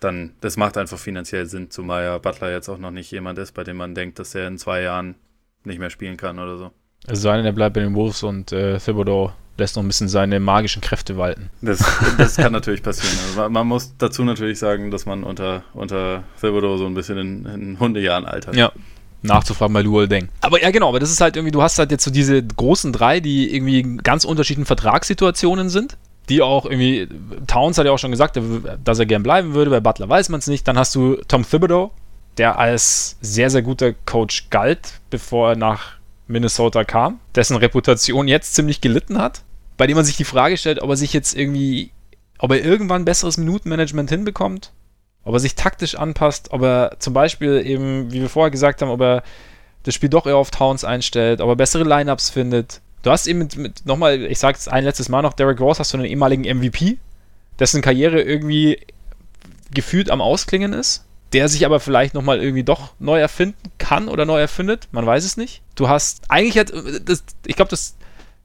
dann, 0.00 0.32
das 0.40 0.56
macht 0.56 0.76
einfach 0.76 0.98
finanziell 0.98 1.46
Sinn, 1.46 1.70
zumal 1.70 2.04
ja 2.04 2.18
Butler 2.18 2.50
jetzt 2.50 2.68
auch 2.68 2.78
noch 2.78 2.90
nicht 2.90 3.10
jemand 3.10 3.38
ist, 3.38 3.52
bei 3.52 3.64
dem 3.64 3.76
man 3.76 3.94
denkt, 3.94 4.18
dass 4.18 4.34
er 4.34 4.46
in 4.46 4.58
zwei 4.58 4.82
Jahren 4.82 5.16
nicht 5.64 5.78
mehr 5.78 5.90
spielen 5.90 6.16
kann 6.16 6.38
oder 6.38 6.56
so. 6.56 6.70
Es 7.06 7.20
sei 7.20 7.36
denn, 7.36 7.46
er 7.46 7.52
bleibt 7.52 7.74
bei 7.74 7.80
den 7.80 7.94
Wolves 7.94 8.22
und 8.22 8.52
äh, 8.52 8.78
Thibodeau 8.78 9.32
lässt 9.56 9.76
noch 9.76 9.82
ein 9.82 9.88
bisschen 9.88 10.08
seine 10.08 10.40
magischen 10.40 10.80
Kräfte 10.80 11.16
walten. 11.16 11.50
Das, 11.60 11.78
das 12.16 12.36
kann 12.36 12.52
natürlich 12.52 12.82
passieren. 12.82 13.18
Also 13.28 13.50
man 13.50 13.66
muss 13.66 13.96
dazu 13.98 14.24
natürlich 14.24 14.58
sagen, 14.58 14.90
dass 14.90 15.04
man 15.04 15.24
unter, 15.24 15.64
unter 15.74 16.22
Thibodeau 16.40 16.76
so 16.76 16.86
ein 16.86 16.94
bisschen 16.94 17.18
in, 17.18 17.46
in 17.46 17.80
Hundejahren 17.80 18.24
altert. 18.24 18.54
Ja, 18.54 18.72
nachzufragen 19.22 19.74
bei 19.74 19.82
Luol 19.82 20.08
Deng. 20.08 20.28
Aber 20.40 20.62
ja, 20.62 20.70
genau, 20.70 20.88
aber 20.88 21.00
das 21.00 21.10
ist 21.10 21.20
halt 21.20 21.36
irgendwie, 21.36 21.50
du 21.50 21.62
hast 21.62 21.78
halt 21.78 21.90
jetzt 21.90 22.04
so 22.04 22.10
diese 22.10 22.42
großen 22.42 22.92
drei, 22.92 23.20
die 23.20 23.54
irgendwie 23.54 23.80
in 23.80 23.98
ganz 23.98 24.24
unterschiedlichen 24.24 24.66
Vertragssituationen 24.66 25.68
sind 25.68 25.96
die 26.28 26.42
auch 26.42 26.66
irgendwie, 26.66 27.08
Towns 27.46 27.78
hat 27.78 27.86
ja 27.86 27.92
auch 27.92 27.98
schon 27.98 28.10
gesagt, 28.10 28.38
dass 28.84 28.98
er 28.98 29.06
gern 29.06 29.22
bleiben 29.22 29.54
würde, 29.54 29.70
bei 29.70 29.80
Butler 29.80 30.08
weiß 30.08 30.28
man 30.28 30.40
es 30.40 30.46
nicht. 30.46 30.68
Dann 30.68 30.78
hast 30.78 30.94
du 30.94 31.16
Tom 31.26 31.48
Thibodeau, 31.48 31.90
der 32.36 32.58
als 32.58 33.16
sehr, 33.20 33.50
sehr 33.50 33.62
guter 33.62 33.92
Coach 33.92 34.50
galt, 34.50 35.00
bevor 35.10 35.50
er 35.50 35.56
nach 35.56 35.92
Minnesota 36.26 36.84
kam, 36.84 37.20
dessen 37.34 37.56
Reputation 37.56 38.28
jetzt 38.28 38.54
ziemlich 38.54 38.80
gelitten 38.80 39.18
hat, 39.18 39.42
bei 39.78 39.86
dem 39.86 39.96
man 39.96 40.04
sich 40.04 40.16
die 40.16 40.24
Frage 40.24 40.56
stellt, 40.58 40.82
ob 40.82 40.90
er 40.90 40.96
sich 40.96 41.14
jetzt 41.14 41.34
irgendwie, 41.34 41.90
ob 42.38 42.50
er 42.52 42.62
irgendwann 42.62 43.06
besseres 43.06 43.38
Minutenmanagement 43.38 44.10
hinbekommt, 44.10 44.72
ob 45.28 45.34
er 45.34 45.40
sich 45.40 45.54
taktisch 45.54 45.94
anpasst, 45.94 46.48
ob 46.50 46.62
er 46.62 46.96
zum 46.98 47.12
Beispiel 47.12 47.64
eben, 47.64 48.10
wie 48.10 48.20
wir 48.20 48.28
vorher 48.28 48.50
gesagt 48.50 48.82
haben, 48.82 48.90
ob 48.90 49.00
er 49.00 49.22
das 49.84 49.94
Spiel 49.94 50.08
doch 50.08 50.26
eher 50.26 50.36
auf 50.36 50.50
Towns 50.50 50.84
einstellt, 50.84 51.40
ob 51.40 51.48
er 51.48 51.56
bessere 51.56 51.84
Lineups 51.84 52.30
findet, 52.30 52.80
Du 53.02 53.10
hast 53.10 53.26
eben 53.26 53.38
mit, 53.38 53.56
mit 53.56 53.86
nochmal, 53.86 54.22
ich 54.22 54.38
sage 54.38 54.58
es 54.58 54.68
ein 54.68 54.84
letztes 54.84 55.08
Mal 55.08 55.22
noch, 55.22 55.32
Derek 55.32 55.60
Rose 55.60 55.78
hast 55.78 55.92
du 55.92 55.98
einen 55.98 56.06
ehemaligen 56.06 56.42
MVP, 56.42 56.98
dessen 57.58 57.82
Karriere 57.82 58.20
irgendwie 58.20 58.80
gefühlt 59.72 60.10
am 60.10 60.20
Ausklingen 60.20 60.72
ist, 60.72 61.04
der 61.32 61.48
sich 61.48 61.64
aber 61.64 61.78
vielleicht 61.78 62.14
nochmal 62.14 62.42
irgendwie 62.42 62.64
doch 62.64 62.92
neu 62.98 63.20
erfinden 63.20 63.56
kann 63.78 64.08
oder 64.08 64.24
neu 64.24 64.40
erfindet, 64.40 64.88
man 64.90 65.06
weiß 65.06 65.24
es 65.24 65.36
nicht. 65.36 65.62
Du 65.74 65.88
hast, 65.88 66.22
eigentlich 66.28 66.58
hat, 66.58 66.72
das, 67.04 67.22
ich 67.46 67.54
glaube, 67.54 67.70
das, 67.70 67.94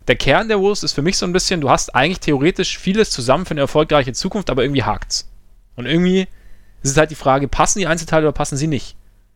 der 0.07 0.17
Kern 0.17 0.49
der 0.49 0.59
Wolves 0.59 0.83
ist 0.83 0.93
für 0.93 1.01
mich 1.01 1.17
so 1.17 1.25
ein 1.25 1.33
bisschen, 1.33 1.61
du 1.61 1.69
hast 1.69 1.95
eigentlich 1.95 2.19
theoretisch 2.19 2.77
vieles 2.77 3.09
zusammen 3.09 3.45
für 3.45 3.51
eine 3.51 3.61
erfolgreiche 3.61 4.13
Zukunft, 4.13 4.49
aber 4.49 4.63
irgendwie 4.63 4.83
hakt's. 4.83 5.29
Und 5.75 5.87
irgendwie 5.87 6.27
ist 6.83 6.91
es 6.91 6.97
halt 6.97 7.11
die 7.11 7.15
Frage, 7.15 7.47
passen 7.47 7.79
die 7.79 7.87
Einzelteile 7.87 8.27
oder 8.27 8.33
passen 8.33 8.57
sie 8.57 8.67
nicht? 8.67 8.95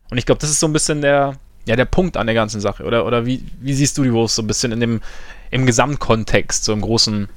Und 0.09 0.17
ich 0.17 0.25
glaube, 0.25 0.39
das 0.39 0.49
ist 0.49 0.59
so 0.59 0.67
ein 0.67 0.73
bisschen 0.73 1.01
der, 1.01 1.35
ja, 1.65 1.75
der 1.75 1.85
Punkt 1.85 2.17
an 2.17 2.27
der 2.27 2.35
ganzen 2.35 2.61
Sache? 2.61 2.83
Oder, 2.83 3.05
oder 3.05 3.25
wie, 3.25 3.43
wie 3.59 3.73
siehst 3.73 3.97
du 3.97 4.03
die 4.03 4.13
Wolves 4.13 4.35
so 4.35 4.41
ein 4.41 4.47
bisschen 4.47 4.71
in 4.71 4.79
dem, 4.79 5.01
im 5.51 5.65
Gesamtkontext, 5.65 6.63
so 6.63 6.73
im 6.73 6.81
Großen 6.81 7.27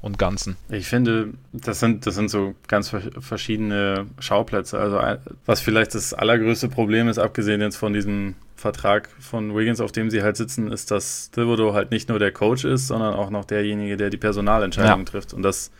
und 0.00 0.18
Ganzen? 0.18 0.56
Ich 0.68 0.86
finde, 0.86 1.34
das 1.52 1.80
sind, 1.80 2.06
das 2.06 2.14
sind 2.14 2.30
so 2.30 2.54
ganz 2.68 2.94
verschiedene 3.20 4.06
Schauplätze. 4.18 4.78
Also, 4.78 5.00
was 5.46 5.60
vielleicht 5.60 5.94
das 5.94 6.14
allergrößte 6.14 6.68
Problem 6.68 7.08
ist, 7.08 7.18
abgesehen 7.18 7.60
jetzt 7.60 7.76
von 7.76 7.92
diesem 7.92 8.34
Vertrag 8.56 9.08
von 9.20 9.54
Wiggins, 9.54 9.80
auf 9.80 9.92
dem 9.92 10.10
sie 10.10 10.22
halt 10.22 10.36
sitzen, 10.36 10.72
ist, 10.72 10.90
dass 10.90 11.30
Thibodeau 11.30 11.74
halt 11.74 11.90
nicht 11.90 12.08
nur 12.08 12.18
der 12.18 12.32
Coach 12.32 12.64
ist, 12.64 12.88
sondern 12.88 13.14
auch 13.14 13.30
noch 13.30 13.44
derjenige, 13.44 13.96
der 13.96 14.10
die 14.10 14.16
Personalentscheidungen 14.16 15.06
ja. 15.06 15.10
trifft. 15.10 15.34
Und 15.34 15.42
das 15.42 15.70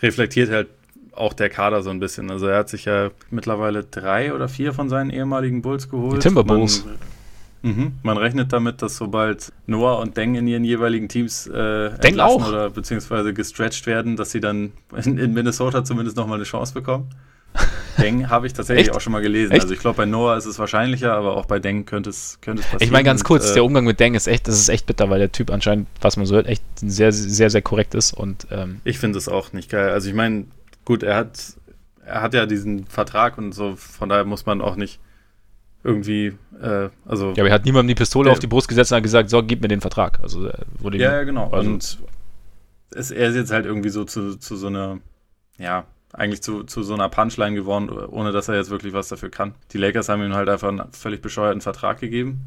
reflektiert 0.00 0.50
halt 0.50 0.68
auch 1.12 1.32
der 1.32 1.50
Kader 1.50 1.82
so 1.82 1.90
ein 1.90 2.00
bisschen. 2.00 2.30
Also 2.30 2.46
er 2.46 2.58
hat 2.58 2.68
sich 2.68 2.84
ja 2.86 3.10
mittlerweile 3.30 3.84
drei 3.84 4.34
oder 4.34 4.48
vier 4.48 4.72
von 4.72 4.88
seinen 4.88 5.10
ehemaligen 5.10 5.62
Bulls 5.62 5.88
geholt. 5.90 6.16
Die 6.16 6.28
Timberwolves. 6.28 6.84
Man, 6.84 6.94
Mhm. 7.62 7.92
Man 8.02 8.16
rechnet 8.16 8.52
damit, 8.52 8.82
dass 8.82 8.96
sobald 8.96 9.52
Noah 9.66 10.00
und 10.00 10.16
Deng 10.16 10.34
in 10.34 10.48
ihren 10.48 10.64
jeweiligen 10.64 11.08
Teams 11.08 11.46
äh, 11.46 11.86
entlassen 11.86 12.42
auch. 12.42 12.48
oder 12.48 12.70
beziehungsweise 12.70 13.32
gestretched 13.32 13.86
werden, 13.86 14.16
dass 14.16 14.32
sie 14.32 14.40
dann 14.40 14.72
in, 15.04 15.16
in 15.16 15.32
Minnesota 15.32 15.84
zumindest 15.84 16.16
nochmal 16.16 16.38
eine 16.38 16.44
Chance 16.44 16.74
bekommen. 16.74 17.08
Deng 17.98 18.30
habe 18.30 18.46
ich 18.46 18.54
tatsächlich 18.54 18.88
Echt? 18.88 18.96
auch 18.96 19.00
schon 19.00 19.12
mal 19.12 19.22
gelesen. 19.22 19.52
Echt? 19.52 19.62
Also 19.62 19.74
ich 19.74 19.80
glaube, 19.80 19.98
bei 19.98 20.06
Noah 20.06 20.36
ist 20.36 20.46
es 20.46 20.58
wahrscheinlicher, 20.58 21.12
aber 21.12 21.36
auch 21.36 21.46
bei 21.46 21.58
Deng 21.60 21.84
könnte 21.84 22.10
es, 22.10 22.38
könnte 22.40 22.62
es 22.62 22.66
passieren. 22.66 22.82
Ich 22.82 22.90
meine 22.90 23.04
ganz 23.04 23.22
kurz, 23.22 23.44
und, 23.44 23.50
äh, 23.50 23.54
der 23.54 23.64
Umgang 23.64 23.84
mit 23.84 24.00
Deng 24.00 24.14
ist 24.14 24.26
echt, 24.26 24.48
das 24.48 24.58
ist 24.58 24.68
echt 24.68 24.86
bitter, 24.86 25.08
weil 25.10 25.18
der 25.20 25.30
Typ 25.30 25.50
anscheinend, 25.50 25.86
was 26.00 26.16
man 26.16 26.26
so 26.26 26.34
hört, 26.34 26.46
echt 26.46 26.64
sehr, 26.76 27.12
sehr, 27.12 27.50
sehr 27.50 27.62
korrekt 27.62 27.94
ist. 27.94 28.12
Und, 28.12 28.46
ähm 28.50 28.80
ich 28.84 28.98
finde 28.98 29.18
es 29.18 29.28
auch 29.28 29.52
nicht 29.52 29.70
geil. 29.70 29.90
Also 29.90 30.08
ich 30.08 30.14
meine, 30.14 30.46
gut, 30.84 31.02
er 31.02 31.16
hat, 31.16 31.54
er 32.04 32.22
hat 32.22 32.34
ja 32.34 32.46
diesen 32.46 32.86
Vertrag 32.86 33.38
und 33.38 33.52
so, 33.52 33.76
von 33.76 34.08
daher 34.08 34.24
muss 34.24 34.46
man 34.46 34.60
auch 34.60 34.76
nicht 34.76 35.00
irgendwie, 35.84 36.32
äh, 36.60 36.88
also. 37.04 37.32
Ja, 37.32 37.42
aber 37.42 37.48
er 37.48 37.54
hat 37.54 37.64
niemandem 37.64 37.88
die 37.88 37.94
Pistole 37.94 38.26
der, 38.26 38.32
auf 38.32 38.38
die 38.38 38.46
Brust 38.46 38.68
gesetzt 38.68 38.92
und 38.92 38.96
hat 38.96 39.02
gesagt, 39.02 39.30
so, 39.30 39.42
gib 39.42 39.62
mir 39.62 39.68
den 39.68 39.80
Vertrag. 39.80 40.20
Also 40.22 40.48
wurde 40.78 40.98
Ja, 40.98 41.12
ja 41.12 41.24
genau. 41.24 41.50
Also, 41.50 41.70
und 41.70 41.98
es, 42.90 43.10
er 43.10 43.28
ist 43.28 43.36
jetzt 43.36 43.50
halt 43.50 43.66
irgendwie 43.66 43.88
so 43.88 44.04
zu, 44.04 44.36
zu 44.36 44.56
so 44.56 44.68
einer, 44.68 44.98
ja, 45.58 45.84
eigentlich 46.12 46.42
zu, 46.42 46.62
zu 46.64 46.82
so 46.82 46.94
einer 46.94 47.08
Punchline 47.08 47.54
geworden, 47.54 47.88
ohne 47.90 48.32
dass 48.32 48.48
er 48.48 48.56
jetzt 48.56 48.70
wirklich 48.70 48.92
was 48.92 49.08
dafür 49.08 49.30
kann. 49.30 49.54
Die 49.72 49.78
Lakers 49.78 50.08
haben 50.08 50.22
ihm 50.22 50.34
halt 50.34 50.48
einfach 50.48 50.68
einen 50.68 50.92
völlig 50.92 51.22
bescheuerten 51.22 51.62
Vertrag 51.62 52.00
gegeben. 52.00 52.42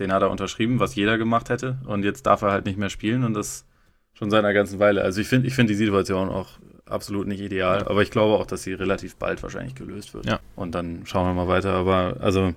Den 0.00 0.12
hat 0.12 0.22
er 0.22 0.30
unterschrieben, 0.30 0.80
was 0.80 0.94
jeder 0.94 1.18
gemacht 1.18 1.50
hätte. 1.50 1.78
Und 1.84 2.04
jetzt 2.04 2.24
darf 2.24 2.42
er 2.42 2.50
halt 2.50 2.64
nicht 2.64 2.78
mehr 2.78 2.88
spielen 2.88 3.24
und 3.24 3.34
das 3.34 3.66
schon 4.14 4.30
seit 4.30 4.40
einer 4.40 4.54
ganzen 4.54 4.78
Weile. 4.78 5.02
Also 5.02 5.20
ich 5.20 5.28
finde 5.28 5.46
ich 5.46 5.54
find 5.54 5.68
die 5.68 5.74
Situation 5.74 6.30
auch 6.30 6.58
absolut 6.92 7.26
nicht 7.26 7.40
ideal. 7.40 7.86
Aber 7.88 8.02
ich 8.02 8.10
glaube 8.10 8.34
auch, 8.34 8.46
dass 8.46 8.62
sie 8.62 8.74
relativ 8.74 9.16
bald 9.16 9.42
wahrscheinlich 9.42 9.74
gelöst 9.74 10.14
wird. 10.14 10.26
Ja. 10.26 10.40
Und 10.56 10.74
dann 10.74 11.02
schauen 11.06 11.26
wir 11.26 11.34
mal 11.34 11.48
weiter. 11.48 11.72
Aber 11.72 12.16
also, 12.20 12.54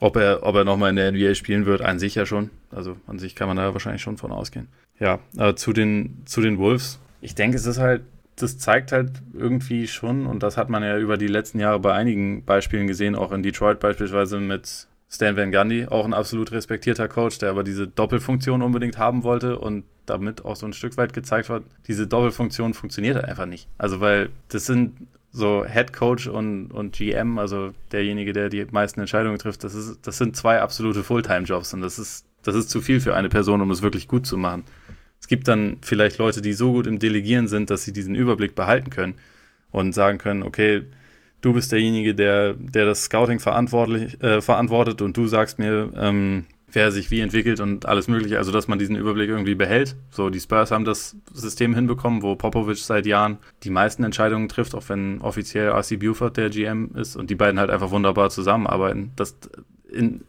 ob 0.00 0.16
er, 0.16 0.42
ob 0.42 0.56
er 0.56 0.64
nochmal 0.64 0.90
in 0.90 0.96
der 0.96 1.12
NBA 1.12 1.34
spielen 1.34 1.66
wird, 1.66 1.82
an 1.82 1.98
sich 1.98 2.14
ja 2.14 2.26
schon. 2.26 2.50
Also 2.70 2.96
an 3.06 3.18
sich 3.18 3.34
kann 3.34 3.48
man 3.48 3.56
da 3.56 3.72
wahrscheinlich 3.72 4.02
schon 4.02 4.16
von 4.16 4.32
ausgehen. 4.32 4.68
Ja, 4.98 5.20
aber 5.36 5.56
zu 5.56 5.72
den, 5.72 6.22
zu 6.24 6.40
den 6.40 6.58
Wolves. 6.58 6.98
Ich 7.20 7.34
denke, 7.34 7.56
es 7.56 7.66
ist 7.66 7.78
halt, 7.78 8.02
das 8.36 8.58
zeigt 8.58 8.92
halt 8.92 9.10
irgendwie 9.32 9.86
schon, 9.86 10.26
und 10.26 10.42
das 10.42 10.56
hat 10.56 10.68
man 10.68 10.82
ja 10.82 10.98
über 10.98 11.16
die 11.16 11.26
letzten 11.26 11.60
Jahre 11.60 11.78
bei 11.78 11.92
einigen 11.92 12.44
Beispielen 12.44 12.86
gesehen, 12.86 13.14
auch 13.14 13.32
in 13.32 13.42
Detroit 13.42 13.80
beispielsweise 13.80 14.38
mit 14.40 14.87
Stan 15.10 15.36
Van 15.36 15.50
Gundy, 15.50 15.86
auch 15.86 16.04
ein 16.04 16.12
absolut 16.12 16.52
respektierter 16.52 17.08
Coach, 17.08 17.38
der 17.38 17.50
aber 17.50 17.64
diese 17.64 17.88
Doppelfunktion 17.88 18.62
unbedingt 18.62 18.98
haben 18.98 19.22
wollte 19.22 19.58
und 19.58 19.84
damit 20.04 20.44
auch 20.44 20.56
so 20.56 20.66
ein 20.66 20.74
Stück 20.74 20.96
weit 20.96 21.12
gezeigt 21.12 21.48
hat, 21.48 21.62
diese 21.86 22.06
Doppelfunktion 22.06 22.74
funktioniert 22.74 23.16
halt 23.16 23.24
einfach 23.26 23.46
nicht. 23.46 23.68
Also 23.78 24.00
weil 24.00 24.30
das 24.48 24.66
sind 24.66 25.08
so 25.30 25.64
Head 25.64 25.92
Coach 25.92 26.26
und, 26.26 26.70
und 26.72 26.94
GM, 26.94 27.38
also 27.38 27.72
derjenige, 27.92 28.32
der 28.32 28.48
die 28.48 28.66
meisten 28.70 29.00
Entscheidungen 29.00 29.38
trifft, 29.38 29.64
das, 29.64 29.74
ist, 29.74 30.06
das 30.06 30.18
sind 30.18 30.36
zwei 30.36 30.60
absolute 30.60 31.02
Fulltime-Jobs 31.02 31.74
und 31.74 31.80
das 31.80 31.98
ist, 31.98 32.26
das 32.42 32.54
ist 32.54 32.70
zu 32.70 32.80
viel 32.80 33.00
für 33.00 33.14
eine 33.14 33.28
Person, 33.28 33.60
um 33.60 33.70
es 33.70 33.82
wirklich 33.82 34.08
gut 34.08 34.26
zu 34.26 34.36
machen. 34.36 34.64
Es 35.20 35.26
gibt 35.26 35.48
dann 35.48 35.78
vielleicht 35.82 36.18
Leute, 36.18 36.42
die 36.42 36.52
so 36.52 36.72
gut 36.72 36.86
im 36.86 36.98
Delegieren 36.98 37.48
sind, 37.48 37.70
dass 37.70 37.84
sie 37.84 37.92
diesen 37.92 38.14
Überblick 38.14 38.54
behalten 38.54 38.90
können 38.90 39.14
und 39.70 39.92
sagen 39.92 40.18
können, 40.18 40.42
okay, 40.42 40.84
du 41.40 41.52
bist 41.52 41.72
derjenige, 41.72 42.14
der, 42.14 42.54
der 42.54 42.86
das 42.86 43.04
Scouting 43.04 43.40
verantwortlich, 43.40 44.22
äh, 44.22 44.40
verantwortet 44.40 45.02
und 45.02 45.16
du 45.16 45.26
sagst 45.26 45.58
mir, 45.58 45.90
ähm, 45.96 46.46
wer 46.70 46.92
sich 46.92 47.10
wie 47.10 47.20
entwickelt 47.20 47.60
und 47.60 47.86
alles 47.86 48.08
Mögliche. 48.08 48.38
Also, 48.38 48.52
dass 48.52 48.68
man 48.68 48.78
diesen 48.78 48.96
Überblick 48.96 49.30
irgendwie 49.30 49.54
behält. 49.54 49.96
So, 50.10 50.30
die 50.30 50.40
Spurs 50.40 50.70
haben 50.70 50.84
das 50.84 51.16
System 51.32 51.74
hinbekommen, 51.74 52.22
wo 52.22 52.36
Popovic 52.36 52.78
seit 52.78 53.06
Jahren 53.06 53.38
die 53.64 53.70
meisten 53.70 54.04
Entscheidungen 54.04 54.48
trifft, 54.48 54.74
auch 54.74 54.88
wenn 54.88 55.20
offiziell 55.20 55.70
RC 55.70 55.98
Buford 55.98 56.36
der 56.36 56.50
GM 56.50 56.90
ist 56.94 57.16
und 57.16 57.30
die 57.30 57.34
beiden 57.34 57.58
halt 57.58 57.70
einfach 57.70 57.90
wunderbar 57.90 58.30
zusammenarbeiten. 58.30 59.12
Das 59.16 59.36
in, 59.90 60.24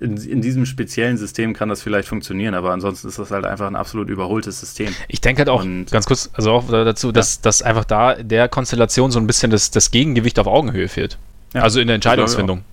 in, 0.00 0.16
in, 0.16 0.40
diesem 0.40 0.64
speziellen 0.64 1.18
System 1.18 1.52
kann 1.52 1.68
das 1.68 1.82
vielleicht 1.82 2.08
funktionieren, 2.08 2.54
aber 2.54 2.72
ansonsten 2.72 3.08
ist 3.08 3.18
das 3.18 3.30
halt 3.30 3.44
einfach 3.44 3.66
ein 3.66 3.76
absolut 3.76 4.08
überholtes 4.08 4.58
System. 4.58 4.94
Ich 5.08 5.20
denke 5.20 5.40
halt 5.40 5.50
auch, 5.50 5.62
und, 5.62 5.90
ganz 5.90 6.06
kurz, 6.06 6.30
also 6.32 6.52
auch 6.52 6.70
dazu, 6.70 7.12
dass, 7.12 7.36
ja. 7.36 7.40
dass 7.42 7.62
einfach 7.62 7.84
da 7.84 8.14
der 8.14 8.48
Konstellation 8.48 9.10
so 9.10 9.20
ein 9.20 9.26
bisschen 9.26 9.50
das, 9.50 9.70
das 9.70 9.90
Gegengewicht 9.90 10.38
auf 10.38 10.46
Augenhöhe 10.46 10.88
fehlt. 10.88 11.18
Ja. 11.52 11.62
Also 11.62 11.80
in 11.80 11.86
der 11.86 11.96
Entscheidungsfindung. 11.96 12.64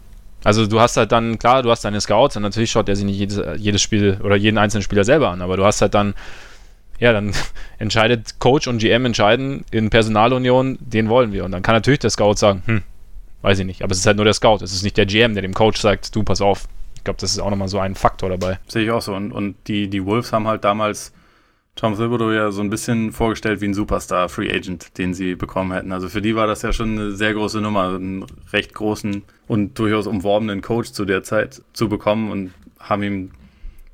Also 0.44 0.68
du 0.68 0.80
hast 0.80 0.96
halt 0.96 1.12
dann, 1.12 1.38
klar, 1.38 1.64
du 1.64 1.70
hast 1.70 1.84
deine 1.84 2.00
Scouts 2.00 2.38
und 2.38 2.44
natürlich 2.44 2.72
schaut 2.72 2.88
der 2.88 2.96
sich 2.96 3.04
nicht 3.04 3.18
jedes, 3.18 3.42
jedes 3.58 3.82
Spiel 3.82 4.20
oder 4.24 4.38
jeden 4.38 4.58
einzelnen 4.58 4.84
Spieler 4.84 5.04
selber 5.04 5.30
an, 5.30 5.42
aber 5.42 5.58
du 5.58 5.66
hast 5.66 5.82
halt 5.82 5.94
dann, 5.94 6.14
ja, 7.00 7.12
dann 7.12 7.34
entscheidet 7.78 8.40
Coach 8.40 8.68
und 8.68 8.78
GM 8.78 9.04
entscheiden 9.04 9.66
in 9.72 9.90
Personalunion, 9.90 10.78
den 10.80 11.10
wollen 11.10 11.34
wir. 11.34 11.44
Und 11.44 11.52
dann 11.52 11.62
kann 11.62 11.76
natürlich 11.76 12.00
der 12.00 12.10
Scout 12.10 12.36
sagen, 12.36 12.64
hm, 12.66 12.84
weiß 13.42 13.60
ich 13.60 13.66
nicht, 13.66 13.82
aber 13.82 13.92
es 13.92 13.98
ist 13.98 14.06
halt 14.06 14.16
nur 14.16 14.24
der 14.24 14.34
Scout, 14.34 14.60
es 14.62 14.72
ist 14.72 14.84
nicht 14.84 14.96
der 14.96 15.06
GM, 15.06 15.34
der 15.34 15.42
dem 15.42 15.54
Coach 15.54 15.82
sagt, 15.82 16.16
du, 16.16 16.24
pass 16.24 16.40
auf. 16.40 16.70
Ich 17.08 17.10
glaube, 17.10 17.22
das 17.22 17.32
ist 17.32 17.40
auch 17.40 17.50
nochmal 17.50 17.70
so 17.70 17.80
ein 17.80 17.96
Faktor 17.96 18.30
dabei. 18.30 18.60
Sehe 18.68 18.84
ich 18.84 18.92
auch 18.92 19.02
so. 19.02 19.16
Und, 19.16 19.32
und 19.32 19.56
die, 19.68 19.88
die 19.88 20.04
Wolves 20.04 20.34
haben 20.34 20.46
halt 20.46 20.66
damals 20.66 21.14
Tom 21.78 21.96
Thibodeau 21.96 22.34
ja 22.34 22.52
so 22.52 22.60
ein 22.60 22.70
bisschen 22.70 23.14
vorgestellt 23.14 23.62
wie 23.62 23.70
ein 23.70 23.74
Superstar 23.74 24.28
Free 24.28 24.52
Agent, 24.52 24.98
den 24.98 25.14
sie 25.14 25.36
bekommen 25.36 25.72
hätten. 25.72 25.94
Also 25.94 26.10
für 26.10 26.22
die 26.22 26.36
war 26.36 26.48
das 26.48 26.64
ja 26.64 26.74
schon 26.74 27.00
eine 27.00 27.12
sehr 27.14 27.34
große 27.34 27.62
Nummer, 27.62 27.96
einen 27.96 28.26
recht 28.52 28.74
großen 28.74 29.24
und 29.48 29.80
durchaus 29.80 30.06
umworbenen 30.06 30.62
Coach 30.62 30.92
zu 30.92 31.06
der 31.06 31.24
Zeit 31.24 31.62
zu 31.72 31.88
bekommen 31.88 32.30
und 32.30 32.54
haben 32.78 33.04
ihm 33.04 33.32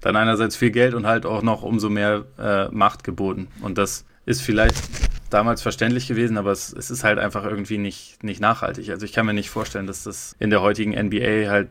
dann 0.02 0.16
einerseits 0.16 0.56
viel 0.56 0.72
Geld 0.72 0.96
und 0.96 1.06
halt 1.06 1.28
auch 1.28 1.44
noch 1.44 1.62
umso 1.62 1.92
mehr 1.92 2.26
äh, 2.40 2.70
Macht 2.70 3.04
geboten. 3.04 3.48
Und 3.62 3.78
das 3.78 4.06
ist 4.26 4.42
vielleicht 4.42 4.82
damals 5.30 5.62
verständlich 5.62 6.08
gewesen, 6.08 6.38
aber 6.38 6.52
es, 6.52 6.74
es 6.74 6.90
ist 6.90 7.04
halt 7.04 7.20
einfach 7.20 7.46
irgendwie 7.46 7.78
nicht, 7.78 8.24
nicht 8.24 8.42
nachhaltig. 8.42 8.90
Also 8.90 9.06
ich 9.06 9.14
kann 9.14 9.28
mir 9.28 9.34
nicht 9.34 9.52
vorstellen, 9.52 9.86
dass 9.86 10.04
das 10.04 10.36
in 10.40 10.50
der 10.50 10.62
heutigen 10.62 10.94
NBA 10.94 11.50
halt 11.50 11.70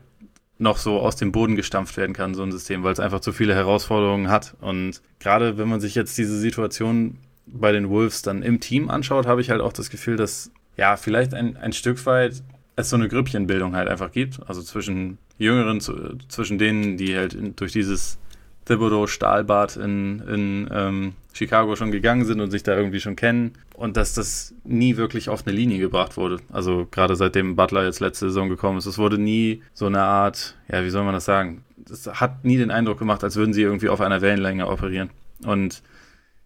noch 0.57 0.77
so 0.77 0.99
aus 0.99 1.15
dem 1.15 1.31
Boden 1.31 1.55
gestampft 1.55 1.97
werden 1.97 2.13
kann, 2.13 2.35
so 2.35 2.43
ein 2.43 2.51
System, 2.51 2.83
weil 2.83 2.93
es 2.93 2.99
einfach 2.99 3.19
zu 3.19 3.31
viele 3.31 3.55
Herausforderungen 3.55 4.29
hat. 4.29 4.55
Und 4.61 5.01
gerade 5.19 5.57
wenn 5.57 5.67
man 5.67 5.81
sich 5.81 5.95
jetzt 5.95 6.17
diese 6.17 6.37
Situation 6.37 7.17
bei 7.45 7.71
den 7.71 7.89
Wolves 7.89 8.21
dann 8.21 8.43
im 8.43 8.59
Team 8.59 8.89
anschaut, 8.89 9.25
habe 9.25 9.41
ich 9.41 9.49
halt 9.49 9.61
auch 9.61 9.73
das 9.73 9.89
Gefühl, 9.89 10.15
dass 10.15 10.51
ja, 10.77 10.95
vielleicht 10.97 11.33
ein, 11.33 11.57
ein 11.57 11.73
Stück 11.73 12.05
weit 12.05 12.43
es 12.75 12.89
so 12.89 12.95
eine 12.95 13.07
Grüppchenbildung 13.07 13.75
halt 13.75 13.87
einfach 13.87 14.11
gibt. 14.11 14.39
Also 14.47 14.61
zwischen 14.61 15.17
Jüngeren, 15.37 15.79
zu, 15.81 16.17
zwischen 16.27 16.57
denen, 16.57 16.97
die 16.97 17.15
halt 17.15 17.33
in, 17.33 17.55
durch 17.55 17.71
dieses 17.71 18.17
Thibodeau 18.65 19.07
Stahlbad 19.07 19.75
in, 19.77 20.19
in 20.21 20.69
ähm, 20.71 21.13
Chicago 21.33 21.75
schon 21.75 21.91
gegangen 21.91 22.25
sind 22.25 22.39
und 22.39 22.51
sich 22.51 22.63
da 22.63 22.75
irgendwie 22.75 22.99
schon 22.99 23.15
kennen 23.15 23.53
und 23.73 23.97
dass 23.97 24.13
das 24.13 24.53
nie 24.63 24.97
wirklich 24.97 25.29
auf 25.29 25.45
eine 25.45 25.55
Linie 25.55 25.79
gebracht 25.79 26.17
wurde. 26.17 26.39
Also 26.51 26.87
gerade 26.89 27.15
seitdem 27.15 27.55
Butler 27.55 27.83
jetzt 27.85 27.99
letzte 27.99 28.27
Saison 28.27 28.49
gekommen 28.49 28.77
ist, 28.77 28.85
es 28.85 28.97
wurde 28.97 29.17
nie 29.17 29.63
so 29.73 29.87
eine 29.87 30.01
Art, 30.01 30.55
ja, 30.71 30.83
wie 30.83 30.89
soll 30.89 31.03
man 31.03 31.13
das 31.13 31.25
sagen? 31.25 31.63
Es 31.89 32.07
hat 32.07 32.45
nie 32.45 32.57
den 32.57 32.71
Eindruck 32.71 32.99
gemacht, 32.99 33.23
als 33.23 33.35
würden 33.35 33.53
sie 33.53 33.61
irgendwie 33.61 33.89
auf 33.89 34.01
einer 34.01 34.21
Wellenlänge 34.21 34.67
operieren. 34.67 35.09
Und 35.43 35.81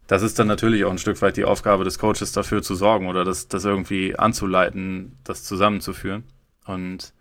das 0.07 0.23
ist 0.23 0.39
dann 0.39 0.47
natürlich 0.47 0.85
auch 0.85 0.91
ein 0.91 0.97
Stück 0.97 1.21
weit 1.21 1.37
die 1.37 1.45
Aufgabe 1.45 1.83
des 1.83 1.99
Coaches 1.99 2.31
dafür 2.31 2.63
zu 2.63 2.75
sorgen 2.75 3.07
oder 3.07 3.25
das, 3.25 3.49
das 3.49 3.65
irgendwie 3.65 4.17
anzuleiten, 4.17 5.17
das 5.23 5.43
zusammenzuführen. 5.43 6.23
Und 6.65 7.13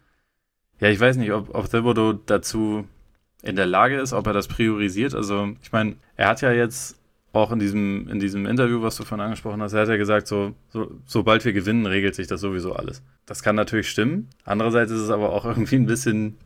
ja, 0.80 0.88
ich 0.88 1.00
weiß 1.00 1.16
nicht, 1.16 1.32
ob, 1.32 1.54
ob 1.54 1.68
Thibodeau 1.68 2.12
dazu 2.12 2.86
in 3.42 3.56
der 3.56 3.66
Lage 3.66 3.98
ist, 3.98 4.12
ob 4.12 4.26
er 4.26 4.32
das 4.32 4.48
priorisiert. 4.48 5.14
Also, 5.14 5.54
ich 5.62 5.72
meine, 5.72 5.96
er 6.16 6.28
hat 6.28 6.40
ja 6.42 6.52
jetzt 6.52 6.96
auch 7.36 7.52
in 7.52 7.58
diesem, 7.58 8.08
in 8.08 8.18
diesem 8.18 8.46
Interview, 8.46 8.82
was 8.82 8.96
du 8.96 9.04
vorhin 9.04 9.24
angesprochen 9.24 9.62
hast, 9.62 9.72
er 9.72 9.82
hat 9.82 9.88
ja 9.88 9.96
gesagt, 9.96 10.26
so, 10.26 10.54
so, 10.70 10.90
sobald 11.06 11.44
wir 11.44 11.52
gewinnen, 11.52 11.86
regelt 11.86 12.14
sich 12.14 12.26
das 12.26 12.40
sowieso 12.40 12.74
alles. 12.74 13.02
Das 13.26 13.42
kann 13.42 13.56
natürlich 13.56 13.90
stimmen. 13.90 14.28
Andererseits 14.44 14.90
ist 14.90 15.00
es 15.00 15.10
aber 15.10 15.30
auch 15.30 15.44
irgendwie 15.46 15.76
ein 15.76 15.86
bisschen, 15.86 16.36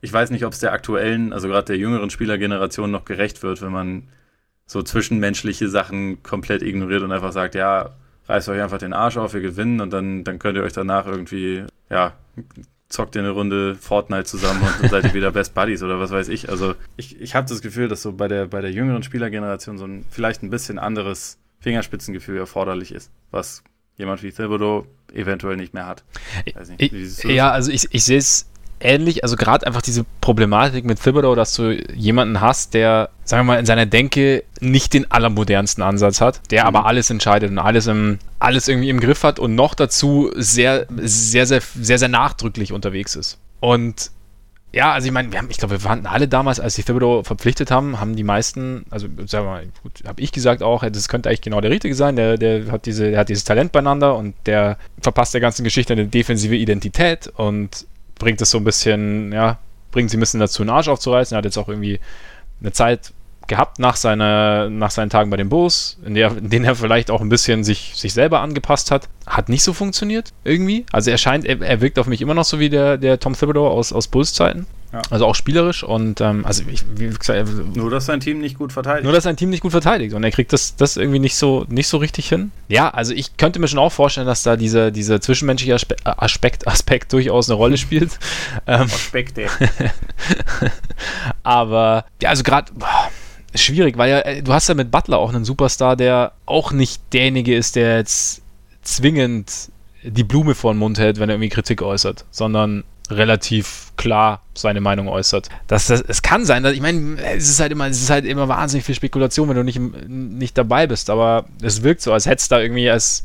ich 0.00 0.12
weiß 0.12 0.30
nicht, 0.30 0.44
ob 0.44 0.52
es 0.52 0.60
der 0.60 0.72
aktuellen, 0.72 1.32
also 1.32 1.48
gerade 1.48 1.66
der 1.66 1.78
jüngeren 1.78 2.10
Spielergeneration 2.10 2.90
noch 2.90 3.04
gerecht 3.04 3.42
wird, 3.42 3.62
wenn 3.62 3.72
man 3.72 4.08
so 4.66 4.82
zwischenmenschliche 4.82 5.68
Sachen 5.68 6.22
komplett 6.22 6.62
ignoriert 6.62 7.02
und 7.02 7.12
einfach 7.12 7.32
sagt, 7.32 7.54
ja, 7.54 7.90
reißt 8.28 8.48
euch 8.48 8.62
einfach 8.62 8.78
den 8.78 8.92
Arsch 8.92 9.16
auf, 9.16 9.34
wir 9.34 9.40
gewinnen 9.40 9.80
und 9.80 9.92
dann, 9.92 10.24
dann 10.24 10.38
könnt 10.38 10.56
ihr 10.56 10.62
euch 10.62 10.72
danach 10.72 11.06
irgendwie, 11.06 11.64
ja, 11.88 12.14
zockt 12.90 13.14
ihr 13.14 13.22
eine 13.22 13.30
Runde 13.30 13.76
Fortnite 13.76 14.24
zusammen 14.24 14.60
und 14.60 14.82
dann 14.82 14.90
seid 14.90 15.04
ihr 15.04 15.14
wieder 15.14 15.30
Best 15.32 15.54
Buddies 15.54 15.82
oder 15.82 15.98
was 16.00 16.10
weiß 16.10 16.28
ich. 16.28 16.50
Also 16.50 16.74
ich, 16.96 17.20
ich 17.20 17.34
habe 17.34 17.48
das 17.48 17.62
Gefühl, 17.62 17.88
dass 17.88 18.02
so 18.02 18.12
bei 18.12 18.28
der, 18.28 18.46
bei 18.46 18.60
der 18.60 18.72
jüngeren 18.72 19.02
Spielergeneration 19.02 19.78
so 19.78 19.86
ein 19.86 20.04
vielleicht 20.10 20.42
ein 20.42 20.50
bisschen 20.50 20.78
anderes 20.78 21.38
Fingerspitzengefühl 21.60 22.38
erforderlich 22.38 22.92
ist, 22.92 23.10
was 23.30 23.62
jemand 23.96 24.22
wie 24.22 24.32
Thibodeau 24.32 24.86
eventuell 25.12 25.56
nicht 25.56 25.72
mehr 25.72 25.86
hat. 25.86 26.02
Nicht, 27.24 27.24
ja, 27.24 27.50
also 27.50 27.70
ich, 27.70 27.86
ich 27.92 28.04
sehe 28.04 28.18
es 28.18 28.50
ähnlich, 28.80 29.22
also 29.22 29.36
gerade 29.36 29.66
einfach 29.66 29.82
diese 29.82 30.04
Problematik 30.20 30.84
mit 30.84 31.02
Thibodeau, 31.02 31.34
dass 31.34 31.54
du 31.54 31.72
jemanden 31.94 32.40
hast, 32.40 32.74
der, 32.74 33.10
sagen 33.24 33.40
wir 33.46 33.54
mal, 33.54 33.60
in 33.60 33.66
seiner 33.66 33.86
Denke 33.86 34.44
nicht 34.60 34.94
den 34.94 35.10
allermodernsten 35.10 35.82
Ansatz 35.82 36.20
hat, 36.20 36.40
der 36.50 36.62
mhm. 36.62 36.68
aber 36.68 36.86
alles 36.86 37.10
entscheidet 37.10 37.50
und 37.50 37.58
alles 37.58 37.86
im, 37.86 38.18
alles 38.38 38.68
irgendwie 38.68 38.90
im 38.90 39.00
Griff 39.00 39.22
hat 39.22 39.38
und 39.38 39.54
noch 39.54 39.74
dazu 39.74 40.30
sehr, 40.34 40.86
sehr, 40.96 41.46
sehr, 41.46 41.60
sehr, 41.60 41.98
sehr 41.98 42.08
nachdrücklich 42.08 42.72
unterwegs 42.72 43.14
ist. 43.14 43.38
Und 43.60 44.10
ja, 44.72 44.92
also 44.92 45.06
ich 45.06 45.12
meine, 45.12 45.30
ich 45.48 45.58
glaube, 45.58 45.82
wir 45.82 45.84
waren 45.84 46.06
alle 46.06 46.28
damals, 46.28 46.60
als 46.60 46.76
die 46.76 46.84
Thibodeau 46.84 47.24
verpflichtet 47.24 47.72
haben, 47.72 47.98
haben 47.98 48.14
die 48.14 48.22
meisten, 48.22 48.86
also 48.90 49.08
sagen 49.26 49.46
wir 49.46 49.50
mal, 49.50 49.66
gut, 49.82 50.02
habe 50.06 50.20
ich 50.22 50.30
gesagt 50.30 50.62
auch, 50.62 50.88
das 50.88 51.08
könnte 51.08 51.28
eigentlich 51.28 51.40
genau 51.40 51.60
der 51.60 51.72
Richtige 51.72 51.94
sein, 51.96 52.14
der, 52.14 52.36
der 52.38 52.70
hat 52.70 52.86
diese, 52.86 53.10
der 53.10 53.18
hat 53.18 53.28
dieses 53.28 53.42
Talent 53.42 53.72
beieinander 53.72 54.16
und 54.16 54.34
der 54.46 54.78
verpasst 55.00 55.34
der 55.34 55.40
ganzen 55.40 55.64
Geschichte 55.64 55.92
eine 55.92 56.06
defensive 56.06 56.54
Identität 56.54 57.26
und 57.34 57.86
bringt 58.20 58.40
es 58.40 58.50
so 58.50 58.58
ein 58.58 58.64
bisschen, 58.64 59.32
ja, 59.32 59.58
bringt 59.90 60.10
sie 60.10 60.16
ein 60.16 60.20
bisschen 60.20 60.38
dazu, 60.38 60.62
einen 60.62 60.70
Arsch 60.70 60.86
aufzureißen. 60.86 61.34
Er 61.34 61.38
hat 61.38 61.44
jetzt 61.44 61.56
auch 61.56 61.68
irgendwie 61.68 61.98
eine 62.60 62.70
Zeit 62.70 63.12
gehabt 63.48 63.80
nach, 63.80 63.96
seiner, 63.96 64.70
nach 64.70 64.92
seinen 64.92 65.10
Tagen 65.10 65.28
bei 65.28 65.36
den 65.36 65.48
Bulls, 65.48 65.98
in, 66.06 66.14
der, 66.14 66.36
in 66.36 66.50
denen 66.50 66.64
er 66.64 66.76
vielleicht 66.76 67.10
auch 67.10 67.20
ein 67.20 67.28
bisschen 67.28 67.64
sich, 67.64 67.94
sich 67.96 68.12
selber 68.12 68.40
angepasst 68.40 68.92
hat. 68.92 69.08
Hat 69.26 69.48
nicht 69.48 69.64
so 69.64 69.72
funktioniert, 69.72 70.32
irgendwie. 70.44 70.86
Also 70.92 71.10
er 71.10 71.18
scheint, 71.18 71.44
er, 71.44 71.60
er 71.60 71.80
wirkt 71.80 71.98
auf 71.98 72.06
mich 72.06 72.20
immer 72.22 72.34
noch 72.34 72.44
so 72.44 72.60
wie 72.60 72.68
der, 72.68 72.96
der 72.96 73.18
Tom 73.18 73.34
Thibodeau 73.34 73.66
aus, 73.66 73.92
aus 73.92 74.06
Bulls-Zeiten. 74.06 74.66
Ja. 74.92 75.02
Also 75.10 75.26
auch 75.26 75.36
spielerisch 75.36 75.84
und 75.84 76.20
ähm, 76.20 76.44
also 76.44 76.64
ich, 76.68 76.84
wie 76.96 77.06
gesagt, 77.06 77.76
nur 77.76 77.90
dass 77.90 78.06
sein 78.06 78.18
Team 78.18 78.40
nicht 78.40 78.58
gut 78.58 78.72
verteidigt. 78.72 79.04
Nur 79.04 79.12
dass 79.12 79.22
sein 79.22 79.36
Team 79.36 79.50
nicht 79.50 79.60
gut 79.60 79.70
verteidigt 79.70 80.14
und 80.14 80.24
er 80.24 80.32
kriegt 80.32 80.52
das, 80.52 80.74
das 80.74 80.96
irgendwie 80.96 81.20
nicht 81.20 81.36
so 81.36 81.64
nicht 81.68 81.86
so 81.86 81.98
richtig 81.98 82.28
hin. 82.28 82.50
Ja, 82.66 82.90
also 82.90 83.14
ich 83.14 83.36
könnte 83.36 83.60
mir 83.60 83.68
schon 83.68 83.78
auch 83.78 83.92
vorstellen, 83.92 84.26
dass 84.26 84.42
da 84.42 84.56
dieser 84.56 84.90
diese 84.90 85.20
zwischenmenschliche 85.20 85.74
Aspekt, 85.74 86.06
Aspekt, 86.06 86.66
Aspekt 86.66 87.12
durchaus 87.12 87.48
eine 87.48 87.56
Rolle 87.56 87.76
spielt. 87.76 88.18
ähm, 88.66 88.82
Aspekte. 88.82 89.46
aber 91.44 92.04
ja, 92.20 92.30
also 92.30 92.42
gerade 92.42 92.72
schwierig, 93.54 93.96
weil 93.96 94.10
ja 94.10 94.18
äh, 94.20 94.42
du 94.42 94.52
hast 94.52 94.68
ja 94.68 94.74
mit 94.74 94.90
Butler 94.90 95.18
auch 95.18 95.32
einen 95.32 95.44
Superstar, 95.44 95.94
der 95.94 96.32
auch 96.46 96.72
nicht 96.72 97.00
derjenige 97.12 97.54
ist, 97.54 97.76
der 97.76 97.98
jetzt 97.98 98.42
zwingend 98.82 99.70
die 100.02 100.24
Blume 100.24 100.56
vor 100.56 100.72
den 100.72 100.78
Mund 100.78 100.98
hält, 100.98 101.20
wenn 101.20 101.28
er 101.28 101.36
irgendwie 101.36 101.50
Kritik 101.50 101.82
äußert, 101.82 102.24
sondern 102.32 102.82
relativ 103.10 103.92
klar 103.96 104.42
seine 104.54 104.80
Meinung 104.80 105.08
äußert. 105.08 105.48
Das, 105.66 105.86
das, 105.88 106.00
es 106.00 106.22
kann 106.22 106.44
sein, 106.44 106.62
dass, 106.62 106.72
ich 106.72 106.80
meine, 106.80 107.20
es 107.22 107.48
ist 107.48 107.60
halt 107.60 107.72
immer, 107.72 107.86
es 107.86 108.00
ist 108.00 108.10
halt 108.10 108.24
immer 108.24 108.48
wahnsinnig 108.48 108.84
viel 108.84 108.94
Spekulation, 108.94 109.48
wenn 109.48 109.56
du 109.56 109.64
nicht, 109.64 109.80
nicht 110.08 110.56
dabei 110.56 110.86
bist, 110.86 111.10
aber 111.10 111.46
es 111.62 111.82
wirkt 111.82 112.02
so, 112.02 112.12
als 112.12 112.26
hätte 112.26 112.40
es 112.40 112.48
da 112.48 112.60
irgendwie 112.60 112.88
als, 112.88 113.24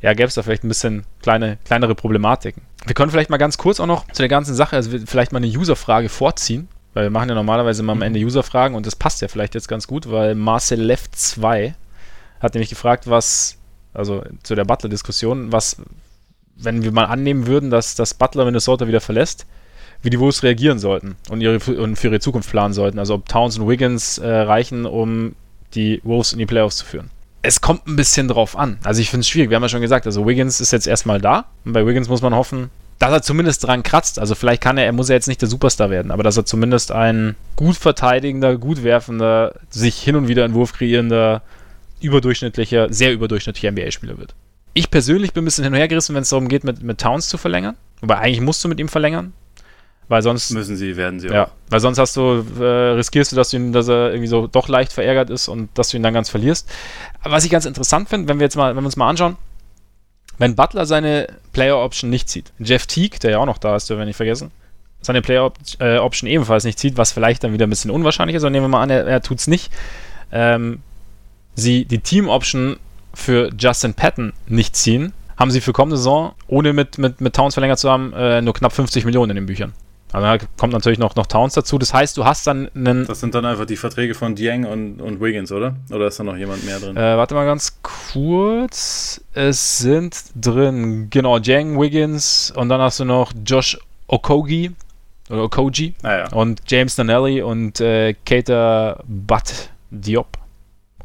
ja, 0.00 0.12
gäbe 0.14 0.28
es 0.28 0.34
da 0.34 0.42
vielleicht 0.42 0.64
ein 0.64 0.68
bisschen 0.68 1.04
kleine, 1.22 1.58
kleinere 1.64 1.94
Problematiken. 1.94 2.62
Wir 2.84 2.94
können 2.94 3.10
vielleicht 3.10 3.30
mal 3.30 3.36
ganz 3.36 3.58
kurz 3.58 3.80
auch 3.80 3.86
noch 3.86 4.06
zu 4.12 4.22
der 4.22 4.28
ganzen 4.28 4.54
Sache, 4.54 4.76
also 4.76 4.90
vielleicht 5.04 5.32
mal 5.32 5.38
eine 5.38 5.48
User-Frage 5.48 6.08
vorziehen, 6.08 6.68
weil 6.94 7.04
wir 7.04 7.10
machen 7.10 7.28
ja 7.28 7.34
normalerweise 7.34 7.82
mal 7.82 7.92
am 7.92 8.02
Ende 8.02 8.20
User-Fragen 8.20 8.74
und 8.74 8.86
das 8.86 8.96
passt 8.96 9.20
ja 9.20 9.28
vielleicht 9.28 9.54
jetzt 9.54 9.68
ganz 9.68 9.86
gut, 9.86 10.10
weil 10.10 10.34
Marcel 10.34 10.80
Left 10.80 11.16
2 11.16 11.74
hat 12.40 12.54
nämlich 12.54 12.70
gefragt, 12.70 13.08
was, 13.08 13.58
also 13.92 14.24
zu 14.42 14.54
der 14.54 14.64
Butler-Diskussion, 14.64 15.52
was 15.52 15.76
wenn 16.56 16.82
wir 16.82 16.92
mal 16.92 17.04
annehmen 17.04 17.46
würden, 17.46 17.70
dass, 17.70 17.94
dass 17.94 18.14
Butler 18.14 18.44
Minnesota 18.44 18.88
wieder 18.88 19.00
verlässt, 19.00 19.46
wie 20.02 20.10
die 20.10 20.20
Wolves 20.20 20.42
reagieren 20.42 20.78
sollten 20.78 21.16
und, 21.30 21.40
ihre, 21.40 21.58
und 21.80 21.96
für 21.96 22.08
ihre 22.08 22.20
Zukunft 22.20 22.50
planen 22.50 22.74
sollten. 22.74 22.98
Also 22.98 23.14
ob 23.14 23.28
Towns 23.28 23.58
und 23.58 23.68
Wiggins 23.68 24.18
äh, 24.18 24.28
reichen, 24.28 24.86
um 24.86 25.34
die 25.74 26.00
Wolves 26.04 26.32
in 26.32 26.38
die 26.38 26.46
Playoffs 26.46 26.78
zu 26.78 26.84
führen. 26.84 27.10
Es 27.42 27.60
kommt 27.60 27.86
ein 27.86 27.96
bisschen 27.96 28.28
drauf 28.28 28.56
an. 28.56 28.78
Also 28.84 29.00
ich 29.00 29.10
finde 29.10 29.20
es 29.22 29.28
schwierig. 29.28 29.50
Wir 29.50 29.56
haben 29.56 29.62
ja 29.62 29.68
schon 29.68 29.80
gesagt, 29.80 30.06
also 30.06 30.26
Wiggins 30.26 30.60
ist 30.60 30.72
jetzt 30.72 30.86
erstmal 30.86 31.20
da. 31.20 31.46
Und 31.64 31.72
bei 31.72 31.86
Wiggins 31.86 32.08
muss 32.08 32.22
man 32.22 32.34
hoffen, 32.34 32.70
dass 32.98 33.12
er 33.12 33.22
zumindest 33.22 33.66
dran 33.66 33.82
kratzt. 33.82 34.18
Also 34.18 34.34
vielleicht 34.34 34.62
kann 34.62 34.78
er, 34.78 34.86
er 34.86 34.92
muss 34.92 35.08
ja 35.08 35.14
jetzt 35.14 35.28
nicht 35.28 35.42
der 35.42 35.48
Superstar 35.48 35.90
werden, 35.90 36.10
aber 36.10 36.22
dass 36.22 36.36
er 36.36 36.44
zumindest 36.44 36.92
ein 36.92 37.36
gut 37.54 37.76
verteidigender, 37.76 38.56
gut 38.56 38.82
werfender, 38.82 39.54
sich 39.70 39.98
hin 39.98 40.16
und 40.16 40.28
wieder 40.28 40.44
einen 40.44 40.54
Wurf 40.54 40.72
kreierender, 40.72 41.42
überdurchschnittlicher, 42.00 42.92
sehr 42.92 43.12
überdurchschnittlicher 43.12 43.70
NBA-Spieler 43.70 44.18
wird. 44.18 44.34
Ich 44.76 44.90
persönlich 44.90 45.32
bin 45.32 45.42
ein 45.42 45.46
bisschen 45.46 45.64
hin 45.64 45.72
und 45.72 45.78
her 45.78 45.88
gerissen, 45.88 46.14
wenn 46.14 46.20
es 46.20 46.28
darum 46.28 46.48
geht, 46.48 46.62
mit, 46.62 46.82
mit 46.82 47.00
Towns 47.00 47.28
zu 47.28 47.38
verlängern. 47.38 47.76
Wobei 48.02 48.18
eigentlich 48.18 48.42
musst 48.42 48.62
du 48.62 48.68
mit 48.68 48.78
ihm 48.78 48.90
verlängern. 48.90 49.32
Weil 50.08 50.20
sonst. 50.20 50.50
Müssen 50.50 50.76
sie, 50.76 50.98
werden 50.98 51.18
sie 51.18 51.28
ja, 51.28 51.46
auch. 51.46 51.50
Weil 51.70 51.80
sonst 51.80 51.96
hast 51.96 52.14
du, 52.14 52.44
äh, 52.60 52.92
riskierst 52.92 53.32
du, 53.32 53.36
dass, 53.36 53.48
du 53.48 53.56
ihn, 53.56 53.72
dass 53.72 53.88
er 53.88 54.10
irgendwie 54.10 54.26
so 54.26 54.46
doch 54.46 54.68
leicht 54.68 54.92
verärgert 54.92 55.30
ist 55.30 55.48
und 55.48 55.70
dass 55.78 55.88
du 55.88 55.96
ihn 55.96 56.02
dann 56.02 56.12
ganz 56.12 56.28
verlierst. 56.28 56.70
Aber 57.22 57.32
was 57.32 57.44
ich 57.46 57.50
ganz 57.50 57.64
interessant 57.64 58.10
finde, 58.10 58.28
wenn 58.28 58.38
wir 58.38 58.44
jetzt 58.44 58.56
mal, 58.56 58.76
wenn 58.76 58.82
wir 58.82 58.86
uns 58.86 58.96
mal 58.96 59.08
anschauen, 59.08 59.38
wenn 60.36 60.56
Butler 60.56 60.84
seine 60.84 61.28
Player 61.54 61.78
Option 61.78 62.10
nicht 62.10 62.28
zieht, 62.28 62.52
Jeff 62.58 62.86
Teague, 62.86 63.18
der 63.20 63.30
ja 63.30 63.38
auch 63.38 63.46
noch 63.46 63.56
da 63.56 63.76
ist, 63.76 63.88
dürfen 63.88 64.00
wir 64.00 64.04
nicht 64.06 64.16
vergessen, 64.16 64.50
seine 65.00 65.22
Player 65.22 65.50
äh, 65.78 65.96
Option 65.96 66.28
ebenfalls 66.28 66.64
nicht 66.64 66.78
zieht, 66.78 66.98
was 66.98 67.12
vielleicht 67.12 67.42
dann 67.44 67.54
wieder 67.54 67.66
ein 67.66 67.70
bisschen 67.70 67.90
unwahrscheinlich 67.90 68.36
ist, 68.36 68.42
aber 68.42 68.50
nehmen 68.50 68.64
wir 68.64 68.68
mal 68.68 68.82
an, 68.82 68.90
er, 68.90 69.06
er 69.06 69.22
tut 69.22 69.38
es 69.38 69.46
nicht. 69.46 69.72
Ähm, 70.32 70.80
sie 71.54 71.86
die 71.86 72.00
Team 72.00 72.28
Option 72.28 72.76
für 73.16 73.50
Justin 73.58 73.94
Patton 73.94 74.32
nicht 74.46 74.76
ziehen, 74.76 75.12
haben 75.36 75.50
sie 75.50 75.60
für 75.60 75.72
kommende 75.72 75.96
Saison, 75.96 76.32
ohne 76.46 76.72
mit, 76.72 76.98
mit, 76.98 77.20
mit 77.20 77.34
Towns 77.34 77.54
verlängert 77.54 77.78
zu 77.78 77.90
haben, 77.90 78.12
äh, 78.12 78.40
nur 78.42 78.54
knapp 78.54 78.72
50 78.72 79.04
Millionen 79.04 79.30
in 79.30 79.36
den 79.36 79.46
Büchern. 79.46 79.72
Aber 80.12 80.38
da 80.38 80.46
kommt 80.56 80.72
natürlich 80.72 80.98
noch, 80.98 81.16
noch 81.16 81.26
Towns 81.26 81.54
dazu. 81.54 81.78
Das 81.78 81.92
heißt, 81.92 82.16
du 82.16 82.24
hast 82.24 82.46
dann 82.46 82.70
einen. 82.74 83.06
Das 83.06 83.20
sind 83.20 83.34
dann 83.34 83.44
einfach 83.44 83.66
die 83.66 83.76
Verträge 83.76 84.14
von 84.14 84.34
Dieng 84.34 84.64
und, 84.64 85.00
und 85.00 85.20
Wiggins, 85.20 85.50
oder? 85.50 85.74
Oder 85.90 86.06
ist 86.06 86.18
da 86.18 86.24
noch 86.24 86.36
jemand 86.36 86.64
mehr 86.64 86.78
drin? 86.78 86.96
Äh, 86.96 87.16
warte 87.16 87.34
mal 87.34 87.44
ganz 87.44 87.78
kurz. 87.82 89.20
Es 89.34 89.78
sind 89.78 90.16
drin, 90.36 91.08
genau, 91.10 91.38
Dieng, 91.38 91.78
Wiggins 91.78 92.52
und 92.54 92.68
dann 92.68 92.80
hast 92.80 93.00
du 93.00 93.04
noch 93.04 93.32
Josh 93.44 93.78
Okogi 94.06 94.70
oder 95.28 95.42
Okoji 95.42 95.94
ah, 96.02 96.16
ja. 96.16 96.28
und 96.32 96.62
James 96.68 96.96
Nanelli 96.96 97.42
und 97.42 97.80
äh, 97.80 98.14
Keita 98.24 99.02
Butt 99.06 99.70
Diop 99.90 100.38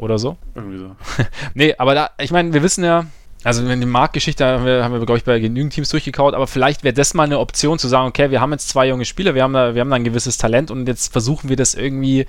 oder 0.02 0.20
so. 0.20 0.38
Irgendwie 0.56 0.80
so. 0.80 0.96
nee, 1.54 1.74
aber 1.78 1.96
da, 1.96 2.10
ich 2.20 2.32
meine, 2.32 2.54
wir 2.54 2.64
wissen 2.64 2.84
ja, 2.84 3.06
also 3.44 3.66
in 3.66 3.80
der 3.80 3.88
Marktgeschichte 3.88 4.46
haben 4.46 4.66
wir, 4.66 4.84
haben 4.84 4.94
wir 4.94 5.00
glaube 5.00 5.18
ich, 5.18 5.24
bei 5.24 5.40
genügend 5.40 5.74
Teams 5.74 5.90
durchgekaut, 5.90 6.34
aber 6.34 6.48
vielleicht 6.48 6.84
wäre 6.84 6.94
das 6.94 7.14
mal 7.14 7.24
eine 7.24 7.40
Option 7.40 7.80
zu 7.80 7.88
sagen, 7.88 8.08
okay, 8.08 8.30
wir 8.30 8.42
haben 8.42 8.52
jetzt 8.52 8.70
zwei 8.70 8.88
junge 8.88 9.06
Spieler, 9.06 9.34
wir 9.34 9.44
haben 9.44 9.54
da, 9.54 9.74
wir 9.74 9.82
haben 9.82 9.90
da 9.90 9.96
ein 9.96 10.04
gewisses 10.04 10.38
Talent 10.38 10.70
und 10.70 10.88
jetzt 10.88 11.12
versuchen 11.12 11.50
wir 11.50 11.56
das 11.56 11.74
irgendwie, 11.74 12.26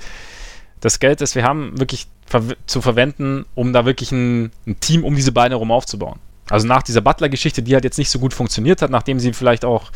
das 0.80 1.00
Geld, 1.00 1.20
das 1.20 1.34
wir 1.34 1.44
haben, 1.44 1.78
wirklich 1.78 2.06
ver 2.26 2.42
zu 2.66 2.80
verwenden, 2.80 3.44
um 3.54 3.72
da 3.72 3.84
wirklich 3.84 4.10
ein, 4.12 4.52
ein, 4.66 4.80
Team 4.80 5.04
um 5.04 5.14
diese 5.14 5.32
beiden 5.32 5.52
herum 5.52 5.70
aufzubauen. 5.70 6.18
Also 6.48 6.66
nach 6.66 6.82
dieser 6.82 7.00
Butler-Geschichte, 7.02 7.62
die 7.62 7.74
halt 7.74 7.84
jetzt 7.84 7.98
nicht 7.98 8.10
so 8.10 8.18
gut 8.18 8.32
funktioniert 8.34 8.82
hat, 8.82 8.90
nachdem 8.90 9.20
sie 9.20 9.32
vielleicht 9.32 9.64
auch, 9.64 9.90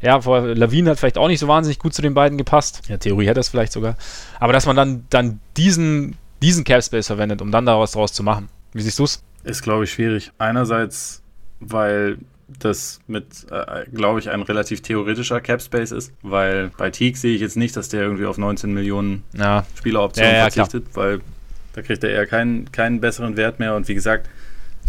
ja, 0.00 0.20
vor 0.22 0.40
Lawine 0.40 0.90
hat 0.90 0.98
vielleicht 0.98 1.18
auch 1.18 1.28
nicht 1.28 1.38
so 1.38 1.48
wahnsinnig 1.48 1.78
gut 1.78 1.92
zu 1.92 2.02
den 2.02 2.14
beiden 2.14 2.38
gepasst. 2.38 2.82
Ja, 2.88 2.96
Theorie 2.96 3.26
hätte 3.26 3.34
das 3.40 3.50
vielleicht 3.50 3.72
sogar. 3.72 3.96
Aber 4.38 4.52
dass 4.54 4.66
man 4.66 4.74
dann, 4.74 5.04
dann 5.10 5.40
diesen, 5.56 6.16
diesen 6.42 6.64
Cap 6.64 6.82
Space 6.82 7.06
verwendet, 7.06 7.42
um 7.42 7.50
dann 7.50 7.66
da 7.66 7.78
was 7.78 7.92
draus 7.92 8.12
zu 8.12 8.22
machen. 8.22 8.48
Wie 8.72 8.82
siehst 8.82 8.98
du 8.98 9.04
es? 9.04 9.22
Ist, 9.44 9.62
glaube 9.62 9.84
ich, 9.84 9.92
schwierig. 9.92 10.32
Einerseits, 10.38 11.22
weil 11.60 12.18
das 12.58 13.00
mit, 13.06 13.24
äh, 13.50 13.84
glaube 13.92 14.18
ich, 14.18 14.30
ein 14.30 14.42
relativ 14.42 14.82
theoretischer 14.82 15.40
Cap 15.40 15.62
Space 15.62 15.92
ist, 15.92 16.12
weil 16.22 16.70
bei 16.76 16.90
Teague 16.90 17.16
sehe 17.16 17.34
ich 17.34 17.40
jetzt 17.40 17.56
nicht, 17.56 17.76
dass 17.76 17.88
der 17.88 18.02
irgendwie 18.02 18.26
auf 18.26 18.38
19 18.38 18.72
Millionen 18.72 19.22
ja. 19.36 19.64
Spieleroptionen 19.76 20.32
ja, 20.32 20.38
ja, 20.38 20.50
verzichtet, 20.50 20.92
klar. 20.92 21.04
weil 21.04 21.20
da 21.74 21.82
kriegt 21.82 22.02
er 22.02 22.10
eher 22.10 22.26
keinen, 22.26 22.70
keinen 22.72 23.00
besseren 23.00 23.36
Wert 23.36 23.60
mehr 23.60 23.76
und 23.76 23.86
wie 23.88 23.94
gesagt, 23.94 24.28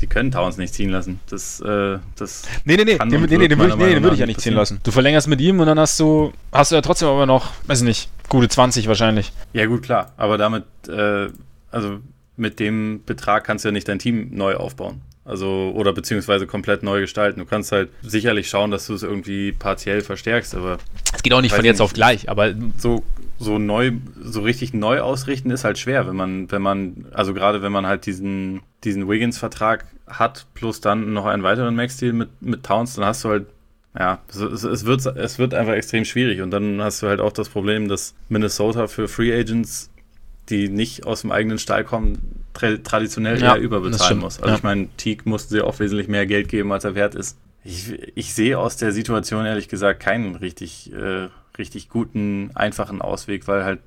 sie 0.01 0.07
können 0.07 0.31
Towns 0.31 0.57
nicht 0.57 0.73
ziehen 0.73 0.89
lassen. 0.89 1.19
Das, 1.29 1.61
äh, 1.61 1.99
das 2.17 2.43
nee, 2.65 2.75
nee, 2.75 2.83
nee, 2.83 2.97
den, 2.97 3.07
nee, 3.07 3.37
nee, 3.37 3.47
den 3.47 3.59
würde 3.59 3.73
ich, 3.73 3.77
nee, 3.77 4.03
würd 4.03 4.13
ich 4.13 4.19
ja 4.19 4.25
nicht 4.25 4.41
ziehen 4.41 4.55
lassen. 4.55 4.79
Du 4.83 4.91
verlängerst 4.91 5.27
mit 5.27 5.39
ihm 5.39 5.59
und 5.59 5.67
dann 5.67 5.79
hast 5.79 5.99
du, 5.99 6.33
hast 6.51 6.71
du 6.71 6.75
ja 6.75 6.81
trotzdem 6.81 7.07
aber 7.07 7.27
noch, 7.27 7.51
weiß 7.67 7.83
nicht, 7.83 8.09
gute 8.27 8.49
20 8.49 8.87
wahrscheinlich. 8.87 9.31
Ja, 9.53 9.67
gut, 9.67 9.83
klar, 9.83 10.11
aber 10.17 10.39
damit, 10.39 10.65
äh, 10.89 11.29
also 11.69 11.99
mit 12.35 12.59
dem 12.59 13.03
Betrag 13.05 13.43
kannst 13.43 13.63
du 13.63 13.69
ja 13.69 13.71
nicht 13.71 13.87
dein 13.87 13.99
Team 13.99 14.29
neu 14.31 14.55
aufbauen. 14.55 15.01
Also, 15.23 15.71
oder 15.75 15.93
beziehungsweise 15.93 16.47
komplett 16.47 16.81
neu 16.81 16.99
gestalten. 16.99 17.39
Du 17.39 17.45
kannst 17.45 17.71
halt 17.71 17.89
sicherlich 18.01 18.49
schauen, 18.49 18.71
dass 18.71 18.87
du 18.87 18.95
es 18.95 19.03
irgendwie 19.03 19.51
partiell 19.51 20.01
verstärkst, 20.01 20.55
aber. 20.55 20.79
Es 21.13 21.21
geht 21.21 21.31
auch 21.33 21.41
nicht 21.41 21.53
von 21.53 21.63
jetzt 21.63 21.75
nicht, 21.75 21.83
auf 21.83 21.93
gleich, 21.93 22.27
aber. 22.27 22.55
So, 22.79 23.03
so 23.41 23.59
neu, 23.59 23.93
so 24.21 24.41
richtig 24.41 24.73
neu 24.73 25.01
ausrichten 25.01 25.51
ist 25.51 25.63
halt 25.63 25.77
schwer, 25.77 26.07
wenn 26.07 26.15
man, 26.15 26.51
wenn 26.51 26.61
man, 26.61 27.05
also 27.11 27.33
gerade 27.33 27.61
wenn 27.61 27.71
man 27.71 27.85
halt 27.85 28.05
diesen, 28.05 28.61
diesen 28.83 29.09
Wiggins-Vertrag 29.09 29.85
hat, 30.07 30.47
plus 30.53 30.81
dann 30.81 31.13
noch 31.13 31.25
einen 31.25 31.43
weiteren 31.43 31.75
Max-Deal 31.75 32.13
mit, 32.13 32.29
mit 32.41 32.63
Towns, 32.63 32.95
dann 32.95 33.05
hast 33.05 33.23
du 33.23 33.29
halt 33.29 33.45
ja, 33.97 34.19
es, 34.29 34.37
es, 34.37 34.85
wird, 34.85 35.05
es 35.05 35.37
wird 35.37 35.53
einfach 35.53 35.73
extrem 35.73 36.05
schwierig. 36.05 36.41
Und 36.41 36.51
dann 36.51 36.81
hast 36.81 37.03
du 37.03 37.07
halt 37.07 37.19
auch 37.19 37.33
das 37.33 37.49
Problem, 37.49 37.89
dass 37.89 38.15
Minnesota 38.29 38.87
für 38.87 39.09
Free 39.09 39.37
Agents 39.37 39.91
die 40.49 40.69
nicht 40.69 41.05
aus 41.05 41.21
dem 41.21 41.31
eigenen 41.31 41.57
Stall 41.57 41.83
kommen, 41.83 42.43
tra 42.53 42.75
traditionell 42.77 43.39
ja, 43.39 43.55
eher 43.55 43.61
überbezahlen 43.61 44.19
muss. 44.19 44.37
Also 44.37 44.49
ja. 44.49 44.55
ich 44.55 44.63
meine, 44.63 44.89
Teague 44.97 45.29
mussten 45.29 45.53
sie 45.53 45.61
auch 45.61 45.79
wesentlich 45.79 46.07
mehr 46.07 46.25
Geld 46.25 46.49
geben, 46.49 46.71
als 46.71 46.83
er 46.83 46.95
wert 46.95 47.15
ist. 47.15 47.37
Ich, 47.63 47.93
ich 48.15 48.33
sehe 48.33 48.57
aus 48.57 48.75
der 48.75 48.91
Situation 48.91 49.45
ehrlich 49.45 49.69
gesagt 49.69 50.01
keinen 50.01 50.35
richtig, 50.35 50.91
äh, 50.93 51.27
richtig 51.61 51.87
guten, 51.87 52.51
einfachen 52.55 53.01
Ausweg, 53.01 53.47
weil 53.47 53.63
halt, 53.63 53.79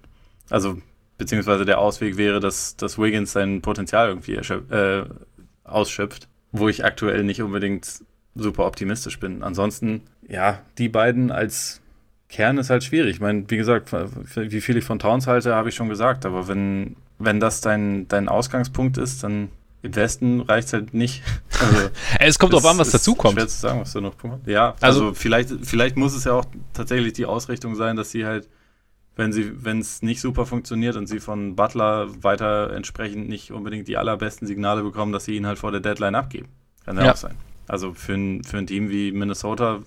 also 0.49 0.79
beziehungsweise 1.19 1.65
der 1.65 1.79
Ausweg 1.79 2.17
wäre, 2.17 2.41
dass, 2.41 2.77
dass 2.77 2.99
Wiggins 2.99 3.33
sein 3.33 3.61
Potenzial 3.61 4.09
irgendwie 4.09 4.35
äh, 4.35 5.05
ausschöpft, 5.65 6.29
wo 6.53 6.69
ich 6.69 6.85
aktuell 6.85 7.25
nicht 7.25 7.43
unbedingt 7.43 8.03
super 8.35 8.67
optimistisch 8.67 9.21
bin. 9.21 9.43
Ansonsten, 9.43 10.03
ja, 10.27 10.61
die 10.79 10.89
beiden 10.89 11.31
als 11.31 11.81
Kern 12.29 12.59
ist 12.59 12.71
halt 12.71 12.83
schwierig. 12.83 13.17
Ich 13.17 13.21
meine, 13.21 13.45
wie 13.49 13.57
gesagt, 13.57 13.93
wie 13.93 14.61
viel 14.61 14.77
ich 14.77 14.85
von 14.85 14.99
Towns 14.99 15.27
halte, 15.27 15.55
habe 15.55 15.69
ich 15.69 15.75
schon 15.75 15.89
gesagt. 15.89 16.27
Aber 16.27 16.49
wenn, 16.49 16.97
wenn 17.19 17.39
das 17.39 17.61
dein, 17.61 18.09
dein 18.09 18.29
Ausgangspunkt 18.29 18.99
ist, 18.99 19.23
dann 19.23 19.51
im 19.85 19.94
Westen 19.94 20.40
reicht 20.40 20.69
es 20.69 20.73
halt 20.73 20.94
nicht. 20.94 21.23
Also, 21.61 21.89
es 22.19 22.39
kommt 22.39 22.52
drauf 22.52 22.66
an, 22.66 22.78
was 22.78 22.90
dazu 22.90 23.15
kommt. 23.15 23.35
Schwer 23.35 23.47
zu 23.47 23.56
sagen, 23.56 23.81
was 23.81 23.93
da 23.93 24.01
noch 24.01 24.19
kommt. 24.19 24.47
Ja, 24.48 24.74
also, 24.81 25.05
also, 25.05 25.15
vielleicht, 25.15 25.51
vielleicht 25.62 25.97
muss 25.97 26.15
es 26.15 26.24
ja 26.24 26.32
auch 26.32 26.44
tatsächlich 26.73 27.12
die 27.12 27.27
Ausrichtung 27.27 27.77
sein, 27.77 27.94
dass 27.94 28.11
sie 28.11 28.27
halt, 28.27 28.48
wenn 29.15 29.32
sie, 29.32 29.65
wenn 29.65 29.78
es 29.78 30.02
nicht 30.02 30.20
super 30.20 30.47
funktioniert 30.47 30.97
und 30.97 31.06
sie 31.06 31.20
von 31.20 31.55
Butler 31.55 32.09
weiter 32.23 32.73
entsprechend 32.74 33.28
nicht 33.28 33.52
unbedingt 33.52 33.86
die 33.86 33.97
allerbesten 33.97 34.48
Signale 34.48 34.82
bekommen, 34.82 35.12
dass 35.12 35.27
sie 35.27 35.36
ihn 35.36 35.47
halt 35.47 35.59
vor 35.59 35.70
der 35.70 35.81
Deadline 35.81 36.16
abgeben. 36.16 36.48
Kann 36.85 36.97
ja, 36.97 37.05
ja. 37.05 37.12
auch 37.12 37.16
sein. 37.16 37.36
Also 37.69 37.94
für 37.94 38.15
ein, 38.15 38.43
für 38.43 38.59
ein 38.59 38.66
Team 38.66 38.90
wie 38.90 39.12
Minnesota 39.12 39.81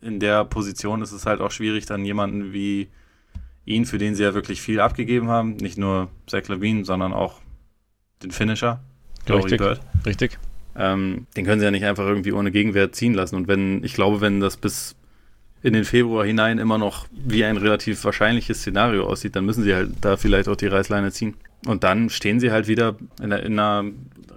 in 0.00 0.20
der 0.20 0.44
Position 0.44 1.02
ist 1.02 1.12
es 1.12 1.26
halt 1.26 1.40
auch 1.40 1.50
schwierig, 1.50 1.84
dann 1.84 2.04
jemanden 2.04 2.52
wie 2.52 2.88
ihn, 3.64 3.86
für 3.86 3.98
den 3.98 4.14
sie 4.14 4.22
ja 4.22 4.34
wirklich 4.34 4.62
viel 4.62 4.78
abgegeben 4.78 5.28
haben, 5.28 5.56
nicht 5.56 5.78
nur 5.78 6.08
Zach 6.28 6.46
Levine, 6.46 6.84
sondern 6.84 7.12
auch 7.12 7.40
den 8.22 8.30
Finisher, 8.30 8.80
Richtig. 9.28 9.58
Bird. 9.58 9.80
Richtig. 10.04 10.38
Ähm, 10.76 11.26
den 11.36 11.44
können 11.44 11.60
sie 11.60 11.64
ja 11.64 11.70
nicht 11.70 11.84
einfach 11.84 12.06
irgendwie 12.06 12.32
ohne 12.32 12.50
Gegenwert 12.50 12.94
ziehen 12.94 13.14
lassen. 13.14 13.36
Und 13.36 13.48
wenn, 13.48 13.82
ich 13.82 13.94
glaube, 13.94 14.20
wenn 14.20 14.40
das 14.40 14.56
bis 14.56 14.94
in 15.62 15.72
den 15.72 15.84
Februar 15.84 16.24
hinein 16.24 16.58
immer 16.58 16.78
noch 16.78 17.06
wie 17.12 17.44
ein 17.44 17.56
relativ 17.56 18.04
wahrscheinliches 18.04 18.58
Szenario 18.60 19.06
aussieht, 19.06 19.34
dann 19.34 19.46
müssen 19.46 19.64
sie 19.64 19.74
halt 19.74 19.90
da 20.00 20.16
vielleicht 20.16 20.48
auch 20.48 20.56
die 20.56 20.66
Reißleine 20.66 21.10
ziehen. 21.10 21.34
Und 21.66 21.82
dann 21.82 22.10
stehen 22.10 22.40
sie 22.40 22.52
halt 22.52 22.68
wieder 22.68 22.96
in, 23.18 23.32
einer, 23.32 23.42
in 23.42 23.58
einer 23.58 23.90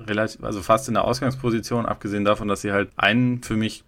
relativ, 0.07 0.44
also 0.44 0.61
fast 0.61 0.88
in 0.88 0.95
der 0.95 1.03
Ausgangsposition, 1.03 1.86
abgesehen 1.86 2.26
davon, 2.26 2.48
dass 2.48 2.61
sie 2.61 2.72
halt 2.72 2.90
einen 2.95 3.44
für 3.44 3.56
mich 3.56 3.84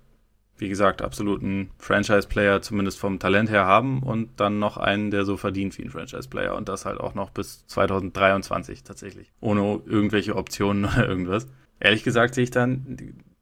wie 0.62 0.70
gesagt, 0.70 1.02
absoluten 1.02 1.72
Franchise-Player 1.80 2.62
zumindest 2.62 3.00
vom 3.00 3.18
Talent 3.18 3.50
her 3.50 3.66
haben 3.66 4.04
und 4.04 4.40
dann 4.40 4.60
noch 4.60 4.78
einen, 4.78 5.10
der 5.10 5.26
so 5.26 5.36
verdient 5.36 5.76
wie 5.80 5.82
ein 5.82 5.90
Franchise-Player 5.90 6.56
und 6.56 6.70
das 6.70 6.86
halt 6.86 7.00
auch 7.00 7.16
noch 7.16 7.32
bis 7.32 7.66
2023 7.66 8.84
tatsächlich, 8.84 9.34
ohne 9.42 9.82
irgendwelche 9.88 10.36
Optionen 10.36 10.86
oder 10.94 11.10
irgendwas. 11.10 11.48
Ehrlich 11.80 12.04
gesagt 12.04 12.36
sehe 12.36 12.44
ich 12.44 12.52
dann, 12.52 12.96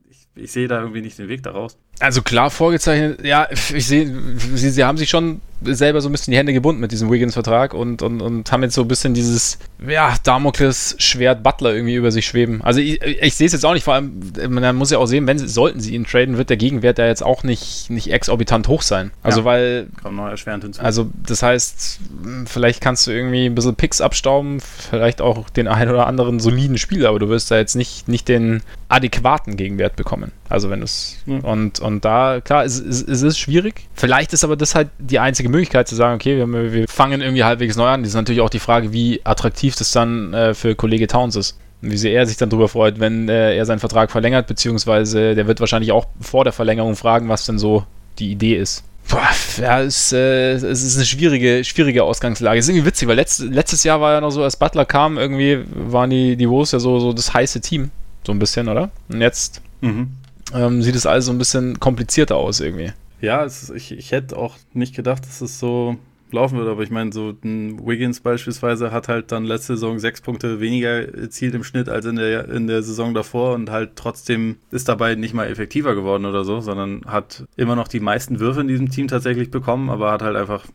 ich, 0.10 0.30
ich 0.34 0.52
sehe 0.54 0.70
da 0.70 0.80
irgendwie 0.80 1.02
nicht 1.02 1.20
den 1.20 1.28
Weg 1.28 1.44
daraus. 1.44 1.78
Also 2.00 2.22
klar 2.22 2.50
vorgezeichnet, 2.50 3.26
ja, 3.26 3.48
ich 3.52 3.86
sehe, 3.86 4.14
sie, 4.56 4.70
sie 4.70 4.84
haben 4.84 4.98
sich 4.98 5.10
schon 5.10 5.42
selber 5.62 6.00
so 6.00 6.08
ein 6.08 6.12
bisschen 6.12 6.32
die 6.32 6.38
Hände 6.38 6.54
gebunden 6.54 6.80
mit 6.80 6.92
diesem 6.92 7.12
Wiggins-Vertrag 7.12 7.74
und, 7.74 8.02
und, 8.02 8.22
und 8.22 8.52
haben 8.52 8.64
jetzt 8.64 8.76
so 8.76 8.82
ein 8.84 8.88
bisschen 8.88 9.14
dieses, 9.14 9.60
ja, 9.86 10.16
Damokles-Schwert 10.24 11.44
Butler 11.44 11.74
irgendwie 11.74 11.96
über 11.96 12.12
sich 12.12 12.26
schweben. 12.26 12.62
Also 12.64 12.80
ich, 12.80 13.02
ich 13.02 13.36
sehe 13.36 13.48
es 13.48 13.54
jetzt 13.54 13.66
auch 13.66 13.74
nicht, 13.74 13.84
vor 13.84 13.96
allem, 13.96 14.22
man 14.48 14.76
muss 14.76 14.92
ja 14.92 14.98
auch 14.98 15.06
sehen, 15.06 15.28
wenn 15.28 15.38
sie, 15.38 15.48
sollten 15.48 15.82
sie 15.82 15.96
ihn 15.96 16.06
traden, 16.06 16.38
wird 16.38 16.50
der 16.50 16.58
Gegenwert 16.58 16.98
ja 16.98 17.08
jetzt 17.08 17.24
auch 17.24 17.44
nicht, 17.44 17.90
nicht 17.90 18.12
exorbitant 18.12 18.68
hoch 18.68 18.82
sein. 18.82 19.12
Also 19.22 19.42
ja, 19.42 19.46
weil. 19.46 19.88
Kommt 20.02 20.16
noch 20.16 20.28
erschwerend 20.28 20.64
hinzu. 20.64 20.82
Also 20.82 21.10
das 21.26 21.44
heißt, 21.44 22.00
vielleicht 22.46 22.82
kannst 22.82 23.08
du 23.08 23.12
irgendwie 23.12 23.46
ein 23.46 23.56
bisschen 23.56 23.76
Picks 23.76 24.00
abstauben, 24.00 24.62
vielleicht 24.62 25.22
auch 25.22 25.50
den 25.50 25.68
einen 25.68 25.92
oder 25.92 26.08
anderen 26.08 26.40
soliden 26.40 26.78
Spieler, 26.78 27.10
aber 27.10 27.20
du 27.20 27.28
wirst 27.28 27.52
da 27.52 27.58
jetzt 27.58 27.76
nicht, 27.76 28.08
nicht 28.08 28.30
den 28.30 28.64
adäquaten 28.88 29.58
Gegenwert 29.58 29.98
bekommen. 29.98 30.32
Also 30.50 30.72
wenn 30.72 30.82
es 30.82 31.18
ja. 31.28 31.38
und, 31.40 31.80
und 31.80 32.04
da, 32.04 32.42
klar, 32.44 32.66
es, 32.66 32.80
es, 32.80 33.04
es, 33.04 33.22
ist 33.22 33.38
schwierig. 33.38 33.88
Vielleicht 33.94 34.34
ist 34.34 34.44
aber 34.44 34.56
das 34.56 34.74
halt 34.74 34.90
die 34.98 35.20
einzige 35.20 35.48
Möglichkeit 35.48 35.88
zu 35.88 35.96
sagen, 35.96 36.16
okay, 36.16 36.38
wir, 36.38 36.74
wir 36.74 36.88
fangen 36.88 37.22
irgendwie 37.22 37.44
halbwegs 37.44 37.76
neu 37.76 37.88
an. 37.88 38.02
Das 38.02 38.10
ist 38.10 38.16
natürlich 38.16 38.42
auch 38.42 38.50
die 38.50 38.60
Frage, 38.60 38.92
wie 38.92 39.22
attraktiv 39.24 39.76
das 39.76 39.92
dann 39.92 40.34
äh, 40.34 40.56
für 40.56 40.74
Kollege 40.74 41.06
Towns 41.06 41.36
ist. 41.36 41.60
Und 41.82 41.92
wie 41.92 41.98
sehr 41.98 42.14
er 42.14 42.26
sich 42.26 42.36
dann 42.36 42.50
darüber 42.50 42.68
freut, 42.68 43.00
wenn 43.00 43.30
äh, 43.30 43.56
er 43.56 43.66
seinen 43.66 43.80
Vertrag 43.80 44.12
verlängert, 44.12 44.48
beziehungsweise 44.48 45.36
der 45.36 45.46
wird 45.46 45.60
wahrscheinlich 45.60 45.92
auch 45.92 46.08
vor 46.20 46.44
der 46.44 46.52
Verlängerung 46.52 46.96
fragen, 46.96 47.30
was 47.30 47.46
denn 47.46 47.60
so 47.60 47.86
die 48.18 48.32
Idee 48.32 48.56
ist. 48.56 48.84
Boah, 49.08 49.30
ja, 49.60 49.82
es, 49.82 50.12
äh, 50.12 50.54
es 50.54 50.64
ist 50.64 50.98
eine 50.98 51.06
schwierige, 51.06 51.64
schwierige 51.64 52.04
Ausgangslage. 52.04 52.60
Es 52.60 52.66
ist 52.66 52.70
irgendwie 52.70 52.88
witzig, 52.88 53.08
weil 53.08 53.16
letzt, 53.16 53.40
letztes 53.40 53.84
Jahr 53.84 54.02
war 54.02 54.14
ja 54.14 54.22
noch 54.22 54.32
so, 54.32 54.44
als 54.44 54.58
Butler 54.58 54.86
kam, 54.86 55.18
irgendwie 55.18 55.60
waren 55.74 56.10
die, 56.10 56.36
die 56.36 56.50
Wolves 56.50 56.72
ja 56.72 56.80
so, 56.80 57.00
so 57.00 57.14
das 57.14 57.34
heiße 57.34 57.62
Team. 57.62 57.92
So 58.26 58.34
ein 58.34 58.40
bisschen, 58.40 58.68
oder? 58.68 58.92
Und 59.08 59.22
jetzt 59.22 59.62
mhm. 59.82 60.12
Ähm, 60.54 60.82
sieht 60.82 60.96
es 60.96 61.06
alles 61.06 61.26
so 61.26 61.32
ein 61.32 61.38
bisschen 61.38 61.80
komplizierter 61.80 62.36
aus 62.36 62.60
irgendwie. 62.60 62.92
Ja, 63.22 63.44
ist, 63.44 63.70
ich, 63.72 63.92
ich 63.92 64.12
hätte 64.12 64.38
auch 64.38 64.56
nicht 64.74 64.96
gedacht, 64.96 65.26
dass 65.26 65.42
es 65.42 65.60
so 65.60 65.98
laufen 66.32 66.58
wird. 66.58 66.68
Aber 66.68 66.84
ich 66.84 66.92
meine, 66.92 67.12
so 67.12 67.34
ein 67.44 67.86
Wiggins 67.86 68.20
beispielsweise 68.20 68.92
hat 68.92 69.08
halt 69.08 69.32
dann 69.32 69.46
letzte 69.46 69.74
Saison 69.74 70.00
sechs 70.00 70.22
Punkte 70.22 70.60
weniger 70.60 71.14
erzielt 71.16 71.56
im 71.56 71.64
Schnitt 71.64 71.90
als 71.90 72.06
in 72.06 72.16
der, 72.16 72.50
in 72.50 72.68
der 72.68 72.84
Saison 72.84 73.14
davor 73.14 73.56
und 73.56 73.70
halt 73.70 73.92
trotzdem 73.96 74.58
ist 74.72 74.90
dabei 74.90 75.16
nicht 75.16 75.34
mal 75.34 75.48
effektiver 75.48 75.96
geworden 75.96 76.26
oder 76.26 76.44
so, 76.44 76.60
sondern 76.62 77.02
hat 77.06 77.46
immer 77.56 77.76
noch 77.76 77.88
die 77.88 78.00
meisten 78.00 78.40
Würfe 78.40 78.62
in 78.62 78.68
diesem 78.68 78.90
Team 78.90 79.08
tatsächlich 79.08 79.52
bekommen, 79.52 79.90
aber 79.90 80.12
hat 80.12 80.22
halt 80.22 80.36
einfach 80.36 80.66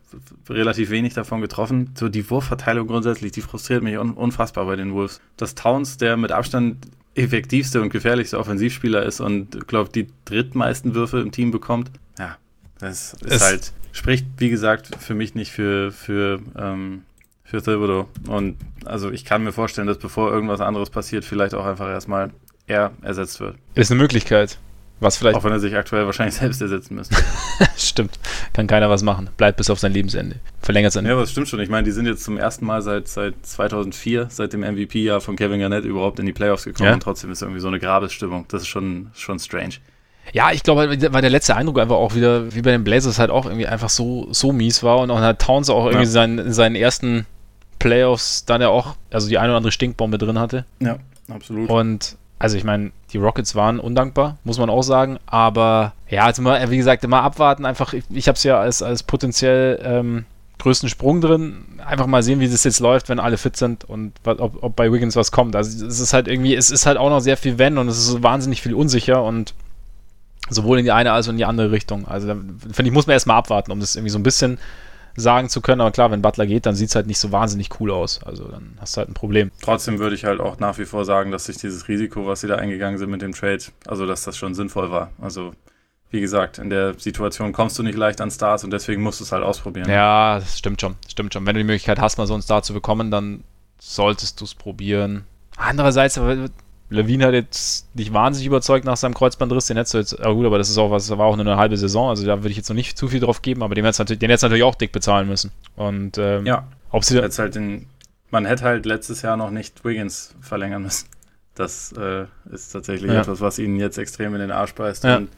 relativ 0.49 0.91
wenig 0.91 1.15
davon 1.15 1.41
getroffen. 1.41 1.91
So 1.95 2.09
die 2.09 2.29
Wurfverteilung 2.29 2.87
grundsätzlich, 2.87 3.33
die 3.33 3.43
frustriert 3.43 3.83
mich 3.83 3.99
un 3.99 4.13
unfassbar 4.13 4.67
bei 4.67 4.77
den 4.77 4.95
Wolves. 4.95 5.21
Das 5.37 5.55
Towns, 5.55 5.97
der 5.97 6.17
mit 6.17 6.33
Abstand 6.33 6.77
effektivste 7.15 7.81
und 7.81 7.91
gefährlichste 7.91 8.39
Offensivspieler 8.39 9.05
ist 9.05 9.21
und, 9.21 9.69
glaube 9.69 9.91
die 9.93 10.09
drittmeisten 10.25 10.95
Würfe 10.95 11.21
im 11.21 11.33
Team 11.33 11.51
bekommt, 11.51 11.91
ja, 12.19 12.37
das 12.79 13.15
ist 13.15 13.33
es 13.33 13.43
halt 13.43 13.73
spricht, 13.95 14.27
wie 14.39 14.51
gesagt, 14.51 14.91
für 14.99 15.15
mich 15.15 15.35
nicht 15.35 15.53
für, 15.53 15.93
für, 15.93 16.41
ähm, 16.59 17.03
für 17.45 17.63
Thibodeau. 17.63 18.09
Und 18.27 18.57
also 18.85 19.11
ich 19.11 19.25
kann 19.25 19.45
mir 19.45 19.53
vorstellen, 19.53 19.87
dass 19.87 19.99
bevor 19.99 20.31
irgendwas 20.31 20.61
anderes 20.61 20.91
passiert, 20.91 21.25
vielleicht 21.25 21.55
auch 21.55 21.65
einfach 21.65 21.89
erstmal 21.89 22.33
er 22.67 22.93
ersetzt 23.03 23.41
wird. 23.41 23.57
Ist 23.75 23.91
eine 23.91 24.01
Möglichkeit. 24.01 24.59
Was 25.01 25.17
vielleicht. 25.17 25.37
Auch 25.37 25.45
wenn 25.45 25.53
er 25.53 25.61
sich 25.61 25.75
aktuell 25.75 26.07
wahrscheinlich 26.07 26.35
selbst 26.37 26.61
ersetzen 26.63 26.95
müsste. 26.95 27.17
stimmt. 27.77 28.19
Kann 28.53 28.67
keiner 28.67 28.89
was 28.91 29.03
machen. 29.03 29.31
Bleibt 29.37 29.57
bis 29.59 29.71
auf 29.71 29.79
sein 29.79 29.93
Lebensende. 29.93 30.37
Verlängert 30.63 30.93
sein. 30.93 31.05
Ja, 31.05 31.13
aber 31.13 31.23
das 31.23 31.33
stimmt 31.33 31.49
schon. 31.49 31.61
Ich 31.61 31.69
meine, 31.69 31.85
die 31.85 31.91
sind 31.91 32.07
jetzt 32.07 32.25
zum 32.25 32.39
ersten 32.39 32.65
Mal 32.65 32.83
seit, 32.83 33.09
seit 33.09 33.35
2004, 33.45 34.29
seit 34.31 34.53
dem 34.53 34.61
MVP-Jahr 34.61 35.21
von 35.21 35.37
Kevin 35.37 35.61
Garnett 35.61 35.85
überhaupt 35.85 36.19
in 36.19 36.27
die 36.27 36.33
Playoffs 36.33 36.65
gekommen. 36.65 36.89
Ja? 36.89 36.95
Und 36.95 37.03
trotzdem 37.03 37.31
ist 37.31 37.43
irgendwie 37.43 37.61
so 37.61 37.69
eine 37.69 37.81
Grabesstimmung. 37.81 38.47
Das 38.49 38.63
ist 38.63 38.69
schon, 38.69 39.11
schon 39.15 39.39
strange. 39.39 39.75
Ja, 40.33 40.53
ich 40.53 40.63
glaube, 40.63 40.89
weil 40.89 41.21
der 41.21 41.31
letzte 41.31 41.55
Eindruck 41.55 41.79
einfach 41.79 41.97
auch 41.97 42.15
wieder, 42.15 42.55
wie 42.55 42.63
bei 42.63 42.71
den 42.71 42.85
Blazers 42.85 43.19
halt 43.19 43.31
auch 43.31 43.45
irgendwie 43.45 43.67
einfach 43.67 43.91
so, 43.91 44.29
so 44.31 44.53
mies 44.53 44.83
war 44.83 44.99
und 44.99 45.11
auch 45.11 45.21
hat 45.21 45.43
Towns 45.43 45.69
auch 45.69 45.85
irgendwie 45.85 46.07
ja. 46.07 46.11
seinen, 46.11 46.53
seinen 46.53 46.77
ersten 46.77 47.27
Playoffs 47.79 48.45
dann 48.47 48.63
ja 48.63 48.69
auch, 48.69 48.97
also 49.11 49.29
die 49.29 49.39
eine 49.39 49.49
oder 49.51 49.59
andere 49.59 49.73
Stinkbombe 49.73 50.17
drin 50.17 50.39
hatte. 50.39 50.65
Ja, 50.81 50.97
absolut. 51.29 51.69
Und 51.69 52.17
also 52.39 52.57
ich 52.57 52.65
meine, 52.65 52.93
die 53.15 53.19
Rockets 53.19 53.55
waren 53.55 53.81
undankbar, 53.81 54.37
muss 54.45 54.59
man 54.59 54.69
auch 54.69 54.83
sagen, 54.83 55.19
aber 55.25 55.93
ja, 56.11 56.25
also 56.25 56.43
mal, 56.43 56.71
wie 56.71 56.77
gesagt, 56.77 57.05
immer 57.05 57.23
abwarten, 57.23 57.65
einfach, 57.65 57.93
ich, 57.93 58.05
ich 58.11 58.29
habe 58.29 58.37
es 58.37 58.43
ja 58.43 58.59
als, 58.59 58.83
als 58.83 59.05
potenziell 59.05 59.81
ähm, 59.83 60.25
größten 60.59 60.89
Sprung 60.89 61.21
drin, 61.21 61.65
einfach 61.87 62.07
mal 62.07 62.23
sehen, 62.23 62.41
wie 62.41 62.49
das 62.49 62.65
jetzt 62.65 62.81
läuft, 62.81 63.09
wenn 63.09 63.21
alle 63.21 63.37
fit 63.37 63.57
sind 63.57 63.85
und 63.85 64.13
ob, 64.25 64.63
ob 64.63 64.77
bei 64.77 64.93
Wiggins 64.93 65.17
was 65.17 65.31
kommt. 65.31 65.55
Also 65.57 65.87
es 65.87 66.01
ist 66.01 66.13
halt 66.13 66.27
irgendwie, 66.27 66.55
es 66.55 66.71
ist 66.71 66.87
halt 66.87 66.99
auch 66.99 67.11
noch 67.11 67.21
sehr 67.21 67.37
viel 67.37 67.59
Wenn 67.59 67.79
und 67.79 67.89
es 67.89 67.99
ist 67.99 68.07
so 68.07 68.23
wahnsinnig 68.23 68.61
viel 68.63 68.75
unsicher 68.75 69.23
und 69.23 69.55
Sowohl 70.51 70.79
in 70.79 70.85
die 70.85 70.93
eine 70.93 71.13
als 71.13 71.27
auch 71.27 71.33
in 71.33 71.39
die 71.39 71.47
andere 71.47 71.71
Richtung. 71.71 72.07
Also 72.07 72.29
finde 72.29 72.85
ich, 72.85 72.93
muss 72.93 73.07
man 73.07 73.15
erstmal 73.15 73.39
abwarten, 73.39 73.73
um 73.73 73.81
das 73.81 73.97
irgendwie 73.97 74.11
so 74.11 74.19
ein 74.19 74.23
bisschen 74.23 74.59
sagen 75.17 75.49
zu 75.49 75.61
können. 75.61 75.81
Aber 75.81 75.91
klar, 75.91 76.11
wenn 76.11 76.23
Butler 76.23 76.47
geht, 76.47 76.67
dann 76.67 76.75
sieht 76.75 76.89
es 76.89 76.95
halt 76.95 77.07
nicht 77.07 77.19
so 77.19 77.33
wahnsinnig 77.33 77.69
cool 77.81 77.91
aus. 77.91 78.23
Also 78.25 78.49
dann 78.49 78.77
hast 78.81 78.97
du 78.97 78.99
halt 78.99 79.11
ein 79.11 79.15
Problem. 79.15 79.51
Trotzdem 79.63 79.99
würde 79.99 80.15
ich 80.15 80.25
halt 80.25 80.41
auch 80.41 80.59
nach 80.59 80.79
wie 80.79 80.85
vor 80.85 81.05
sagen, 81.05 81.31
dass 81.31 81.47
sich 81.47 81.57
dieses 81.57 81.89
Risiko, 81.89 82.27
was 82.27 82.41
sie 82.41 82.49
da 82.49 82.57
eingegangen 82.57 82.99
sind 82.99 83.11
mit 83.11 83.23
dem 83.23 83.33
Trade, 83.33 83.63
also 83.87 84.07
dass 84.07 84.25
das 84.25 84.37
schon 84.37 84.55
sinnvoll 84.55 84.91
war. 84.91 85.11
Also 85.21 85.53
wie 86.11 86.21
gesagt, 86.21 86.59
in 86.59 86.71
der 86.71 86.95
Situation 86.99 87.53
kommst 87.53 87.79
du 87.79 87.83
nicht 87.83 87.99
leicht 87.99 88.21
an 88.21 88.31
Stars 88.31 88.63
und 88.63 88.71
deswegen 88.71 89.03
musst 89.03 89.19
du 89.21 89.25
es 89.25 89.33
halt 89.33 89.43
ausprobieren. 89.43 89.91
Ja, 89.91 90.39
das 90.39 90.59
stimmt 90.59 90.81
schon. 90.81 90.95
Stimmt 91.09 91.35
schon. 91.35 91.45
Wenn 91.45 91.55
du 91.55 91.61
die 91.61 91.67
Möglichkeit 91.67 91.99
hast, 92.01 92.19
mal 92.19 92.27
so 92.27 92.35
einen 92.35 92.43
Star 92.43 92.63
zu 92.63 92.73
bekommen, 92.73 93.11
dann 93.11 93.43
solltest 93.81 94.41
du 94.41 94.45
es 94.45 94.55
probieren. 94.55 95.25
Andererseits, 95.57 96.19
Levine 96.95 97.27
hat 97.27 97.35
jetzt 97.35 97.95
nicht 97.95 98.13
wahnsinnig 98.13 98.47
überzeugt 98.47 98.85
nach 98.85 98.97
seinem 98.97 99.15
Kreuzbandriss. 99.15 99.67
Den 99.67 99.77
hättest 99.77 99.95
du 99.95 99.99
jetzt, 99.99 100.19
ja 100.19 100.31
gut, 100.31 100.47
aber 100.47 100.59
das 100.59 100.71
ist 100.71 100.79
auch 100.79 100.91
was, 100.91 101.07
das 101.07 101.19
war 101.19 101.27
auch 101.27 101.37
nur 101.37 101.47
eine 101.47 101.57
halbe 101.57 101.77
Saison, 101.77 102.09
also 102.09 102.25
da 102.27 102.39
würde 102.39 102.51
ich 102.51 102.57
jetzt 102.57 102.69
noch 102.69 102.77
nicht 102.77 102.97
zu 102.97 103.09
viel 103.09 103.21
drauf 103.21 103.43
geben, 103.43 103.63
aber 103.63 103.75
den 103.75 103.85
hättest 103.85 104.11
hättest 104.11 104.43
natürlich 104.43 104.65
auch 104.65 104.75
dick 104.75 104.93
bezahlen 104.93 105.29
müssen. 105.29 105.51
Und 105.77 106.19
ähm, 106.19 106.47
ja, 106.47 106.67
ob 106.91 107.05
sie 107.05 107.19
jetzt 107.19 107.39
halt 107.39 107.55
den, 107.55 107.87
man 108.31 108.47
hätte 108.47 108.65
halt 108.65 108.87
letztes 108.87 109.23
Jahr 109.23 109.37
noch 109.37 109.51
nicht 109.51 109.85
Wiggins 109.85 110.35
verlängern 110.41 110.83
müssen. 110.83 111.09
Das 111.55 111.93
äh, 111.93 112.27
ist 112.53 112.71
tatsächlich 112.73 113.13
ja. 113.13 113.21
etwas, 113.21 113.41
was 113.41 113.59
ihnen 113.59 113.79
jetzt 113.79 113.97
extrem 113.99 114.35
in 114.35 114.41
den 114.41 114.51
Arsch 114.51 114.75
beißt. 114.75 115.05
Ja. 115.05 115.19
Und 115.19 115.29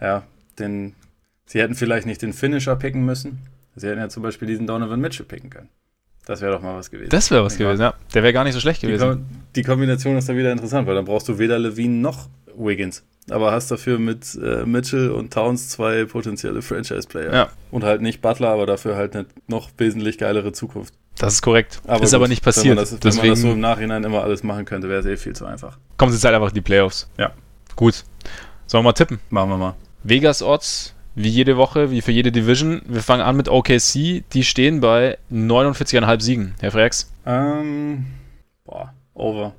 ja, 0.00 0.22
den, 0.58 0.94
sie 1.44 1.60
hätten 1.60 1.74
vielleicht 1.74 2.06
nicht 2.06 2.22
den 2.22 2.32
Finisher 2.32 2.76
picken 2.76 3.04
müssen. 3.04 3.40
Sie 3.76 3.86
hätten 3.86 4.00
ja 4.00 4.08
zum 4.08 4.22
Beispiel 4.22 4.48
diesen 4.48 4.66
Donovan 4.66 5.00
Mitchell 5.00 5.26
picken 5.26 5.50
können. 5.50 5.68
Das 6.30 6.40
wäre 6.40 6.52
doch 6.52 6.62
mal 6.62 6.76
was 6.76 6.92
gewesen. 6.92 7.10
Das 7.10 7.28
wäre 7.32 7.42
was 7.42 7.58
gewesen, 7.58 7.82
ja. 7.82 7.94
Der 8.14 8.22
wäre 8.22 8.32
gar 8.32 8.44
nicht 8.44 8.54
so 8.54 8.60
schlecht 8.60 8.82
gewesen. 8.82 9.00
Die, 9.00 9.16
Ko 9.16 9.24
die, 9.56 9.62
Kombination 9.64 10.16
ist 10.16 10.28
dann 10.28 10.36
wieder 10.36 10.52
interessant, 10.52 10.86
weil 10.86 10.94
dann 10.94 11.04
brauchst 11.04 11.28
du 11.28 11.40
weder 11.40 11.58
Levine 11.58 11.96
noch 11.96 12.28
Wiggins. 12.56 13.02
Aber 13.30 13.50
hast 13.50 13.72
dafür 13.72 13.98
mit 13.98 14.38
äh, 14.40 14.64
Mitchell 14.64 15.10
und 15.10 15.32
Towns 15.32 15.70
zwei 15.70 16.04
potenzielle 16.04 16.62
Franchise-Player. 16.62 17.34
Ja. 17.34 17.48
Und 17.72 17.82
halt 17.82 18.00
nicht 18.00 18.22
Butler, 18.22 18.50
aber 18.50 18.66
dafür 18.66 18.94
halt 18.94 19.16
eine 19.16 19.26
noch 19.48 19.70
wesentlich 19.76 20.18
geilere 20.18 20.52
Zukunft. 20.52 20.94
Das 21.18 21.32
ist 21.32 21.42
korrekt. 21.42 21.80
Aber 21.84 22.04
ist 22.04 22.10
gut, 22.10 22.14
aber 22.14 22.28
nicht 22.28 22.44
passiert. 22.44 22.76
Wenn 22.76 22.76
man, 22.76 22.84
das, 22.84 23.00
Deswegen, 23.00 23.16
wenn 23.16 23.28
man 23.30 23.30
das 23.30 23.40
so 23.40 23.50
im 23.50 23.60
Nachhinein 23.60 24.04
immer 24.04 24.22
alles 24.22 24.44
machen 24.44 24.66
könnte, 24.66 24.88
wäre 24.88 25.00
es 25.00 25.06
eh 25.06 25.16
viel 25.16 25.34
zu 25.34 25.46
einfach. 25.46 25.78
Kommen 25.96 26.12
Sie 26.12 26.16
jetzt 26.16 26.24
halt 26.24 26.36
einfach 26.36 26.50
in 26.50 26.54
die 26.54 26.60
Playoffs. 26.60 27.10
Ja. 27.18 27.32
Gut. 27.74 28.04
Sollen 28.68 28.84
wir 28.84 28.90
mal 28.90 28.92
tippen? 28.92 29.18
Machen 29.30 29.50
wir 29.50 29.56
mal. 29.56 29.74
Vegas 30.04 30.44
Odds 30.44 30.94
wie 31.14 31.28
jede 31.28 31.56
Woche, 31.56 31.90
wie 31.90 32.00
für 32.00 32.12
jede 32.12 32.32
Division. 32.32 32.82
Wir 32.86 33.02
fangen 33.02 33.22
an 33.22 33.36
mit 33.36 33.48
OKC. 33.48 34.22
Die 34.32 34.44
stehen 34.44 34.80
bei 34.80 35.18
49,5 35.32 36.20
Siegen. 36.20 36.54
Herr 36.60 36.70
Frex? 36.70 37.12
Ähm, 37.26 38.06
boah, 38.64 38.92
over. 39.14 39.54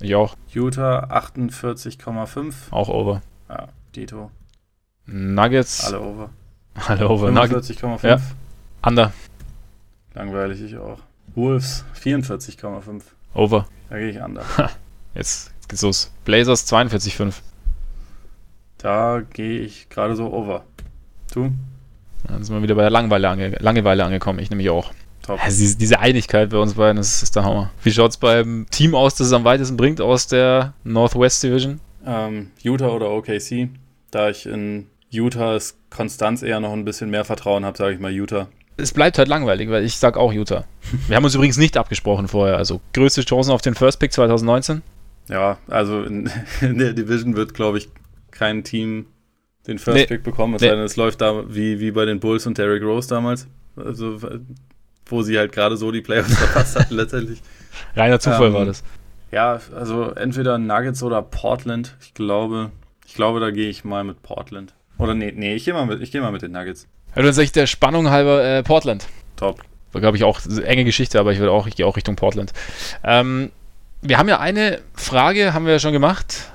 Ich 0.00 0.14
auch. 0.14 0.36
Utah 0.48 1.04
48,5. 1.10 2.54
Auch 2.70 2.88
over. 2.88 3.22
Ja, 3.48 3.68
Dito. 3.94 4.30
Nuggets. 5.06 5.84
Alle 5.84 6.00
over. 6.00 6.30
Alle 6.86 7.08
over. 7.08 7.28
45,5. 7.28 8.06
Ja. 8.06 8.20
Under. 8.86 9.12
Langweilig, 10.14 10.60
ich 10.62 10.76
auch. 10.76 10.98
Wolves 11.34 11.84
44,5. 12.00 13.02
Over. 13.34 13.66
Da 13.90 13.98
gehe 13.98 14.10
ich 14.10 14.20
under. 14.20 14.42
Jetzt 15.14 15.52
geht's 15.68 15.82
los. 15.82 16.12
Blazers 16.24 16.70
42,5. 16.72 17.34
Da 18.78 19.22
gehe 19.32 19.60
ich 19.60 19.88
gerade 19.88 20.14
so 20.14 20.32
over. 20.32 20.64
Du? 21.32 21.50
Dann 22.26 22.42
sind 22.42 22.54
wir 22.54 22.62
wieder 22.62 22.74
bei 22.74 22.82
der 22.82 22.90
Langeweile, 22.90 23.28
ange 23.28 23.56
Langeweile 23.60 24.04
angekommen. 24.04 24.38
Ich 24.38 24.50
nämlich 24.50 24.70
auch. 24.70 24.92
Top. 25.22 25.42
Also 25.44 25.76
diese, 25.76 25.98
Einigkeit 25.98 26.50
bei 26.50 26.56
uns 26.56 26.74
beiden, 26.74 26.96
das 26.96 27.22
ist 27.22 27.36
der 27.36 27.44
Hammer. 27.44 27.70
Wie 27.82 27.92
schaut 27.92 28.12
es 28.12 28.16
beim 28.16 28.66
Team 28.70 28.94
aus, 28.94 29.14
das 29.14 29.26
es 29.26 29.32
am 29.32 29.44
weitesten 29.44 29.76
bringt 29.76 30.00
aus 30.00 30.26
der 30.26 30.72
Northwest 30.84 31.42
Division? 31.42 31.80
Ähm, 32.06 32.50
Utah 32.62 32.88
oder 32.88 33.10
OKC. 33.10 33.68
Da 34.10 34.30
ich 34.30 34.46
in 34.46 34.86
Utahs 35.12 35.76
Konstanz 35.90 36.42
eher 36.42 36.60
noch 36.60 36.72
ein 36.72 36.84
bisschen 36.84 37.10
mehr 37.10 37.24
Vertrauen 37.24 37.64
habe, 37.64 37.76
sage 37.76 37.94
ich 37.94 38.00
mal 38.00 38.10
Utah. 38.10 38.48
Es 38.78 38.92
bleibt 38.92 39.18
halt 39.18 39.28
langweilig, 39.28 39.68
weil 39.70 39.84
ich 39.84 39.96
sage 39.96 40.18
auch 40.18 40.32
Utah. 40.32 40.64
Wir 41.08 41.16
haben 41.16 41.24
uns 41.24 41.34
übrigens 41.34 41.58
nicht 41.58 41.76
abgesprochen 41.76 42.28
vorher. 42.28 42.56
Also 42.56 42.80
größte 42.94 43.22
Chancen 43.22 43.50
auf 43.50 43.60
den 43.60 43.74
First 43.74 44.00
Pick 44.00 44.12
2019? 44.12 44.82
Ja, 45.28 45.58
also 45.66 46.04
in, 46.04 46.30
in 46.60 46.78
der 46.78 46.94
Division 46.94 47.36
wird, 47.36 47.54
glaube 47.54 47.78
ich, 47.78 47.88
kein 48.30 48.64
Team 48.64 49.06
den 49.68 49.78
First 49.78 49.98
nee. 49.98 50.06
Pick 50.06 50.22
bekommen, 50.22 50.54
es 50.54 50.62
nee. 50.62 50.68
sei 50.68 50.74
denn, 50.74 50.84
es 50.84 50.96
läuft 50.96 51.20
da 51.20 51.44
wie, 51.48 51.78
wie 51.78 51.90
bei 51.90 52.04
den 52.04 52.20
Bulls 52.20 52.46
und 52.46 52.58
Derrick 52.58 52.82
Rose 52.82 53.08
damals. 53.08 53.46
Also, 53.76 54.18
wo 55.06 55.22
sie 55.22 55.38
halt 55.38 55.52
gerade 55.52 55.76
so 55.76 55.92
die 55.92 56.00
Playoffs 56.00 56.34
verpasst 56.38 56.76
hatten, 56.76 56.94
letztendlich. 56.94 57.40
Reiner 57.94 58.18
Zufall 58.18 58.48
ähm, 58.48 58.54
war 58.54 58.64
das. 58.64 58.82
Ja, 59.30 59.60
also 59.76 60.10
entweder 60.12 60.58
Nuggets 60.58 61.02
oder 61.02 61.22
Portland. 61.22 61.96
Ich 62.00 62.14
glaube, 62.14 62.70
ich 63.06 63.14
glaube, 63.14 63.40
da 63.40 63.50
gehe 63.50 63.68
ich 63.68 63.84
mal 63.84 64.04
mit 64.04 64.22
Portland. 64.22 64.74
Oder 64.96 65.14
nee, 65.14 65.32
nee, 65.34 65.54
ich 65.54 65.64
gehe 65.64 65.74
mal 65.74 65.86
mit, 65.86 66.14
mal 66.14 66.32
mit 66.32 66.42
den 66.42 66.52
Nuggets. 66.52 66.88
Ja, 67.14 67.22
dann 67.22 67.32
sage 67.32 67.44
ich 67.44 67.52
der 67.52 67.66
Spannung 67.66 68.10
halber 68.10 68.42
äh, 68.42 68.62
Portland. 68.62 69.06
Top. 69.36 69.60
War, 69.92 70.00
glaube 70.00 70.16
ich, 70.16 70.24
auch 70.24 70.40
enge 70.64 70.84
Geschichte, 70.84 71.20
aber 71.20 71.32
ich 71.32 71.38
würde 71.38 71.52
auch, 71.52 71.66
ich 71.66 71.76
gehe 71.76 71.86
auch 71.86 71.96
Richtung 71.96 72.16
Portland. 72.16 72.52
Ähm, 73.04 73.50
wir 74.02 74.18
haben 74.18 74.28
ja 74.28 74.40
eine 74.40 74.80
Frage, 74.94 75.54
haben 75.54 75.66
wir 75.66 75.72
ja 75.72 75.78
schon 75.78 75.92
gemacht 75.92 76.50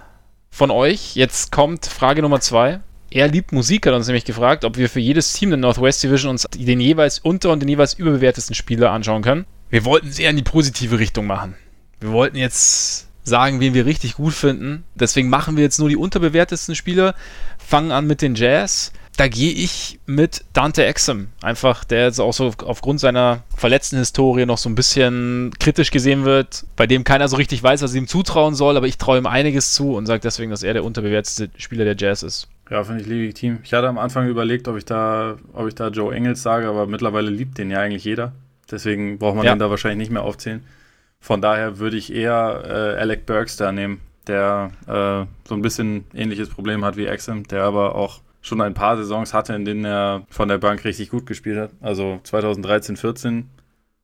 von 0.50 0.72
euch. 0.72 1.16
Jetzt 1.16 1.52
kommt 1.52 1.86
Frage 1.86 2.22
Nummer 2.22 2.40
zwei. 2.42 2.80
Er 3.16 3.28
liebt 3.28 3.52
Musik, 3.52 3.86
hat 3.86 3.94
uns 3.94 4.08
nämlich 4.08 4.26
gefragt, 4.26 4.66
ob 4.66 4.76
wir 4.76 4.90
für 4.90 5.00
jedes 5.00 5.34
Team 5.34 5.52
der 5.52 5.58
Northwest 5.58 6.02
Division 6.02 6.32
uns 6.32 6.48
den 6.52 6.80
jeweils 6.80 7.20
unter- 7.20 7.52
und 7.52 7.60
den 7.60 7.70
jeweils 7.70 7.94
überbewertesten 7.94 8.56
Spieler 8.56 8.90
anschauen 8.90 9.22
können. 9.22 9.46
Wir 9.70 9.86
wollten 9.86 10.08
es 10.08 10.18
eher 10.18 10.32
in 10.32 10.36
die 10.36 10.42
positive 10.42 10.98
Richtung 10.98 11.28
machen. 11.28 11.54
Wir 12.00 12.12
wollten 12.12 12.38
jetzt 12.38 13.08
sagen, 13.24 13.60
wen 13.60 13.76
wir 13.76 13.86
richtig 13.86 14.16
gut 14.16 14.34
finden. 14.34 14.84
Deswegen 14.96 15.30
machen 15.30 15.58
wir 15.58 15.64
jetzt 15.64 15.78
nur 15.78 15.90
die 15.90 15.96
unterbewertesten 15.96 16.74
Spieler, 16.74 17.14
fangen 17.60 17.92
an 17.92 18.08
mit 18.08 18.24
den 18.24 18.34
Jazz. 18.34 18.92
Da 19.16 19.28
gehe 19.28 19.54
ich 19.54 20.00
mit 20.08 20.44
Dante 20.54 20.84
Exum. 20.84 21.28
Einfach, 21.44 21.84
der 21.84 22.06
jetzt 22.06 22.20
auch 22.20 22.34
so 22.34 22.52
aufgrund 22.66 23.00
seiner 23.00 23.44
verletzten 23.56 24.00
Historie 24.00 24.48
noch 24.48 24.58
so 24.58 24.70
ein 24.70 24.76
bisschen 24.76 25.52
kritisch 25.60 25.92
gesehen 25.92 26.26
wird, 26.26 26.66
bei 26.76 26.88
dem 26.88 27.04
keiner 27.04 27.28
so 27.28 27.36
richtig 27.36 27.62
weiß, 27.62 27.84
was 27.84 27.94
ihm 27.94 28.08
zutrauen 28.08 28.56
soll, 28.56 28.76
aber 28.76 28.88
ich 28.88 28.98
traue 28.98 29.20
ihm 29.20 29.28
einiges 29.28 29.74
zu 29.74 29.94
und 29.94 30.08
sage 30.08 30.22
deswegen, 30.22 30.50
dass 30.50 30.64
er 30.64 30.74
der 30.74 30.84
unterbewertete 30.84 31.52
Spieler 31.58 31.86
der 31.86 31.96
Jazz 31.96 32.24
ist. 32.24 32.48
Ja, 32.70 32.84
finde 32.84 33.02
ich 33.02 33.08
legitim. 33.08 33.60
Ich 33.64 33.74
hatte 33.74 33.88
am 33.88 33.98
Anfang 33.98 34.28
überlegt, 34.28 34.68
ob 34.68 34.78
ich 34.78 34.86
da, 34.86 35.38
ob 35.54 35.68
ich 35.68 35.76
da 35.76 35.90
Joe 35.90 36.16
Engels 36.16 36.42
sage, 36.42 36.68
aber 36.68 36.88
mittlerweile 36.88 37.30
liebt 37.30 37.58
den 37.58 37.70
ja 37.70 37.80
eigentlich 37.80 38.06
jeder. 38.06 38.34
Deswegen 38.72 39.20
braucht 39.20 39.36
man 39.36 39.46
ja. 39.46 39.54
den 39.54 39.60
da 39.60 39.70
wahrscheinlich 39.70 39.98
nicht 39.98 40.12
mehr 40.12 40.24
aufzählen. 40.24 40.64
Von 41.20 41.42
daher 41.42 41.80
würde 41.80 41.98
ich 41.98 42.14
eher 42.14 42.64
äh, 42.66 43.00
Alec 43.00 43.26
Burks 43.26 43.58
da 43.58 43.72
nehmen, 43.72 44.02
der 44.28 44.72
äh, 44.88 45.48
so 45.48 45.56
ein 45.56 45.62
bisschen 45.62 46.06
ähnliches 46.14 46.50
Problem 46.50 46.84
hat 46.84 46.98
wie 46.98 47.06
Exim, 47.06 47.48
der 47.48 47.64
aber 47.64 47.96
auch 47.96 48.22
schon 48.42 48.62
ein 48.62 48.74
paar 48.74 48.98
Saisons 48.98 49.34
hatte, 49.34 49.54
in 49.54 49.66
denen 49.66 49.86
er 49.86 50.26
von 50.30 50.50
der 50.50 50.58
Bank 50.58 50.84
richtig 50.84 51.10
gut 51.10 51.26
gespielt 51.26 51.58
hat. 51.58 51.72
Also 51.82 52.20
2013, 52.24 52.98
14 52.98 53.50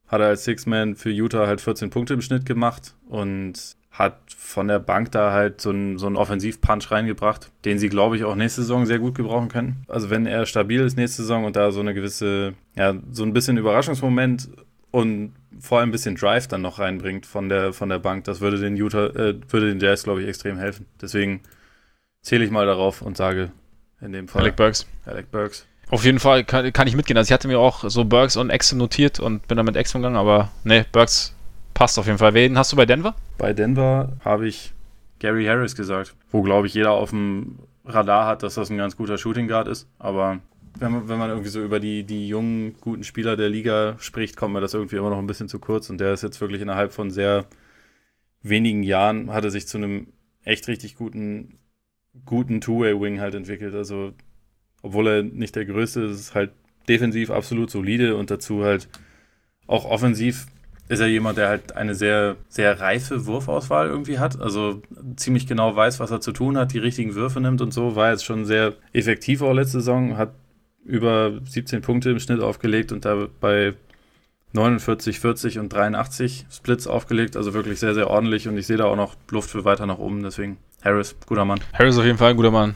hat 0.08 0.22
er 0.22 0.28
als 0.28 0.46
Six-Man 0.46 0.96
für 0.96 1.10
Utah 1.10 1.46
halt 1.46 1.62
14 1.62 1.90
Punkte 1.90 2.14
im 2.14 2.22
Schnitt 2.22 2.46
gemacht 2.46 2.96
und 3.08 3.76
hat 4.00 4.18
von 4.30 4.70
der 4.70 4.80
Bank 4.80 5.12
da 5.12 5.34
halt 5.34 5.60
so 5.60 5.72
einen, 5.72 5.98
so 5.98 6.08
einen 6.08 6.16
Offensiv-Punch 6.16 6.90
reingebracht, 6.90 7.52
den 7.66 7.78
sie, 7.78 7.90
glaube 7.90 8.16
ich, 8.16 8.24
auch 8.24 8.34
nächste 8.34 8.62
Saison 8.62 8.86
sehr 8.86 8.98
gut 8.98 9.14
gebrauchen 9.14 9.50
können. 9.50 9.84
Also 9.90 10.10
wenn 10.10 10.26
er 10.26 10.46
stabil 10.46 10.80
ist 10.80 10.96
nächste 10.96 11.24
Saison 11.24 11.44
und 11.44 11.58
da 11.58 11.72
so 11.72 11.82
eine 11.82 11.94
gewisse, 11.94 12.54
ja, 12.76 12.96
so 13.12 13.24
ein 13.24 13.34
bisschen 13.34 13.58
Überraschungsmoment 13.58 14.50
und 14.92 15.34
vor 15.60 15.80
allem 15.80 15.90
ein 15.90 15.92
bisschen 15.92 16.16
Drive 16.16 16.48
dann 16.48 16.62
noch 16.62 16.80
reinbringt 16.80 17.26
von 17.26 17.50
der, 17.50 17.74
von 17.74 17.90
der 17.90 18.00
Bank, 18.00 18.24
das 18.24 18.40
würde 18.40 18.58
den 18.58 18.78
Utah, 18.78 19.08
äh, 19.08 19.36
würde 19.50 19.68
den 19.68 19.82
Jazz, 19.82 20.04
glaube 20.04 20.22
ich, 20.22 20.30
extrem 20.30 20.58
helfen. 20.58 20.86
Deswegen 21.02 21.42
zähle 22.22 22.46
ich 22.46 22.52
mal 22.52 22.66
darauf 22.66 23.02
und 23.02 23.18
sage 23.18 23.52
in 24.00 24.14
dem 24.14 24.30
Fall 24.30 24.44
Alec 24.44 24.56
Burks. 24.56 24.88
Alec 25.06 25.30
Burks. 25.30 25.68
Auf 25.90 26.06
jeden 26.06 26.20
Fall 26.20 26.46
kann, 26.46 26.72
kann 26.72 26.88
ich 26.88 26.96
mitgehen. 26.96 27.18
Also 27.18 27.28
ich 27.28 27.34
hatte 27.34 27.50
mir 27.50 27.60
auch 27.60 27.90
so 27.90 28.06
Burks 28.06 28.38
und 28.38 28.50
Exum 28.50 28.78
notiert 28.78 29.20
und 29.20 29.46
bin 29.50 29.58
dann 29.58 29.66
mit 29.66 29.76
Exum 29.76 30.02
gegangen, 30.02 30.16
aber 30.16 30.52
ne, 30.64 30.86
Burks 30.94 31.36
passt 31.74 32.00
auf 32.00 32.06
jeden 32.06 32.18
Fall. 32.18 32.34
Wen 32.34 32.58
hast 32.58 32.72
du 32.72 32.78
bei 32.78 32.86
Denver? 32.86 33.14
Bei 33.40 33.54
Denver 33.54 34.18
habe 34.24 34.48
ich 34.48 34.74
Gary 35.18 35.46
Harris 35.46 35.76
gesagt, 35.76 36.16
wo 36.30 36.44
glaube 36.44 36.68
ich 36.68 36.74
jeder 36.76 36.92
auf 36.92 37.10
dem 37.10 37.58
Radar 37.86 38.28
hat, 38.28 38.44
dass 38.44 38.56
das 38.56 38.70
ein 38.70 38.78
ganz 38.78 38.96
guter 38.96 39.18
Shooting 39.18 39.48
Guard 39.48 39.68
ist, 39.68 39.88
aber 39.98 40.42
wenn 40.78 40.92
man, 40.92 41.10
wenn 41.10 41.18
man 41.18 41.30
irgendwie 41.30 41.50
so 41.50 41.64
über 41.64 41.80
die, 41.80 42.04
die 42.04 42.28
jungen, 42.28 42.76
guten 42.82 43.04
Spieler 43.04 43.36
der 43.36 43.50
Liga 43.50 43.96
spricht, 44.00 44.36
kommt 44.36 44.54
mir 44.54 44.62
das 44.62 44.74
irgendwie 44.74 44.98
immer 44.98 45.10
noch 45.10 45.18
ein 45.18 45.28
bisschen 45.28 45.50
zu 45.50 45.60
kurz. 45.60 45.90
Und 45.90 46.00
der 46.00 46.14
ist 46.14 46.24
jetzt 46.24 46.40
wirklich 46.42 46.62
innerhalb 46.62 46.94
von 46.94 47.12
sehr 47.12 47.46
wenigen 48.42 48.84
Jahren, 48.84 49.32
hat 49.34 49.44
er 49.44 49.52
sich 49.52 49.68
zu 49.68 49.78
einem 49.78 50.08
echt 50.44 50.68
richtig 50.68 50.96
guten, 50.96 51.60
guten 52.26 52.62
Two-Way-Wing 52.62 53.20
halt 53.20 53.36
entwickelt. 53.36 53.76
Also, 53.76 54.14
obwohl 54.82 55.08
er 55.08 55.24
nicht 55.24 55.56
der 55.56 55.66
größte 55.66 56.02
ist, 56.02 56.20
ist 56.20 56.36
halt 56.36 56.52
defensiv 56.88 57.30
absolut 57.30 57.70
solide 57.70 58.16
und 58.16 58.32
dazu 58.32 58.64
halt 58.64 58.88
auch 59.68 59.86
offensiv 59.86 60.48
ist 60.90 61.00
er 61.00 61.08
jemand, 61.08 61.38
der 61.38 61.48
halt 61.48 61.78
eine 61.78 61.94
sehr, 61.94 62.36
sehr 62.50 62.82
reife 62.82 63.28
Wurfauswahl 63.28 63.88
irgendwie 63.88 64.18
hat. 64.18 64.42
Also 64.42 64.82
ziemlich 65.16 65.46
genau 65.46 65.76
weiß, 65.76 66.00
was 66.00 66.10
er 66.10 66.20
zu 66.20 66.32
tun 66.32 66.58
hat, 66.58 66.74
die 66.74 66.80
richtigen 66.80 67.14
Würfe 67.14 67.40
nimmt 67.40 67.62
und 67.62 67.72
so. 67.72 67.96
War 67.96 68.10
jetzt 68.10 68.26
schon 68.26 68.44
sehr 68.46 68.74
effektiv 68.92 69.44
auch 69.44 69.54
letzte 69.54 69.80
Saison, 69.80 70.18
hat 70.18 70.34
über 70.84 71.40
17 71.46 71.82
Punkte 71.82 72.10
im 72.10 72.20
Schnitt 72.20 72.42
aufgelegt 72.42 72.92
und 72.92 73.06
dabei 73.06 73.76
49, 74.54 75.20
40 75.20 75.60
und 75.60 75.70
83 75.72 76.48
Splits 76.52 76.88
aufgelegt. 76.88 77.38
Also 77.38 77.54
wirklich 77.54 77.80
sehr, 77.80 77.94
sehr 77.94 78.10
ordentlich 78.10 78.48
und 78.48 78.58
ich 78.58 78.66
sehe 78.66 78.78
da 78.78 78.86
auch 78.86 78.96
noch 78.96 79.16
Luft 79.30 79.52
für 79.52 79.66
weiter 79.66 79.86
nach 79.86 80.00
oben. 80.00 80.24
Deswegen 80.24 80.58
Harris, 80.84 81.16
guter 81.28 81.46
Mann. 81.46 81.60
Harris 81.74 82.00
auf 82.00 82.06
jeden 82.06 82.18
Fall 82.18 82.32
ein 82.32 82.38
guter 82.38 82.52
Mann. 82.52 82.74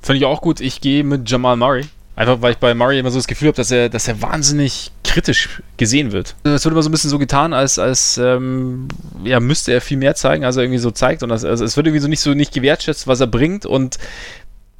Finde 0.00 0.18
ich 0.18 0.24
auch 0.24 0.40
gut. 0.40 0.60
Ich 0.60 0.80
gehe 0.80 1.02
mit 1.02 1.28
Jamal 1.28 1.56
Murray. 1.56 1.82
Einfach 2.16 2.40
weil 2.40 2.52
ich 2.52 2.58
bei 2.58 2.74
Murray 2.74 2.98
immer 2.98 3.10
so 3.10 3.18
das 3.18 3.26
Gefühl 3.26 3.48
habe, 3.48 3.56
dass 3.56 3.70
er, 3.70 3.90
dass 3.90 4.08
er 4.08 4.22
wahnsinnig 4.22 4.90
kritisch 5.04 5.62
gesehen 5.76 6.12
wird. 6.12 6.34
Es 6.44 6.64
wird 6.64 6.72
immer 6.72 6.82
so 6.82 6.88
ein 6.88 6.92
bisschen 6.92 7.10
so 7.10 7.18
getan, 7.18 7.52
als, 7.52 7.78
als 7.78 8.16
ähm, 8.16 8.88
ja, 9.22 9.38
müsste 9.38 9.74
er 9.74 9.82
viel 9.82 9.98
mehr 9.98 10.14
zeigen, 10.14 10.42
als 10.42 10.56
er 10.56 10.62
irgendwie 10.62 10.78
so 10.78 10.90
zeigt. 10.90 11.22
Und 11.22 11.28
das, 11.28 11.44
also 11.44 11.62
es 11.62 11.76
wird 11.76 11.86
irgendwie 11.86 12.00
so 12.00 12.08
nicht 12.08 12.20
so 12.20 12.32
nicht 12.32 12.54
gewertschätzt, 12.54 13.06
was 13.06 13.20
er 13.20 13.26
bringt. 13.26 13.66
Und 13.66 13.98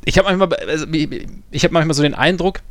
ich 0.07 0.17
habe 0.17 0.35
manchmal, 0.35 0.59
also, 0.67 0.87
ich 0.91 1.65
habe 1.65 1.75
manchmal 1.75 1.93
so 1.95 2.03
den 2.03 2.15
Eindruck, 2.15 2.63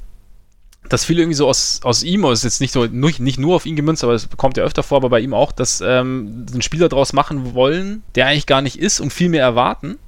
dass 0.89 1.05
viele 1.05 1.21
irgendwie 1.21 1.35
so 1.35 1.47
aus, 1.47 1.81
aus 1.83 2.01
ihm, 2.01 2.25
ist 2.25 2.43
jetzt 2.43 2.59
nicht, 2.59 2.73
so, 2.73 2.85
nicht, 2.85 3.19
nicht 3.19 3.37
nur 3.37 3.55
auf 3.55 3.67
ihn 3.67 3.75
gemünzt, 3.75 4.03
aber 4.03 4.13
es 4.13 4.29
kommt 4.35 4.57
ja 4.57 4.63
öfter 4.63 4.81
vor, 4.81 4.97
aber 4.97 5.09
bei 5.09 5.19
ihm 5.19 5.35
auch, 5.35 5.51
dass 5.51 5.79
ähm, 5.81 6.47
einen 6.51 6.63
Spieler 6.63 6.89
daraus 6.89 7.13
machen 7.13 7.53
wollen, 7.53 8.01
der 8.15 8.25
eigentlich 8.25 8.47
gar 8.47 8.63
nicht 8.63 8.79
ist 8.79 8.99
und 8.99 9.13
viel 9.13 9.29
mehr 9.29 9.43
erwarten 9.43 9.99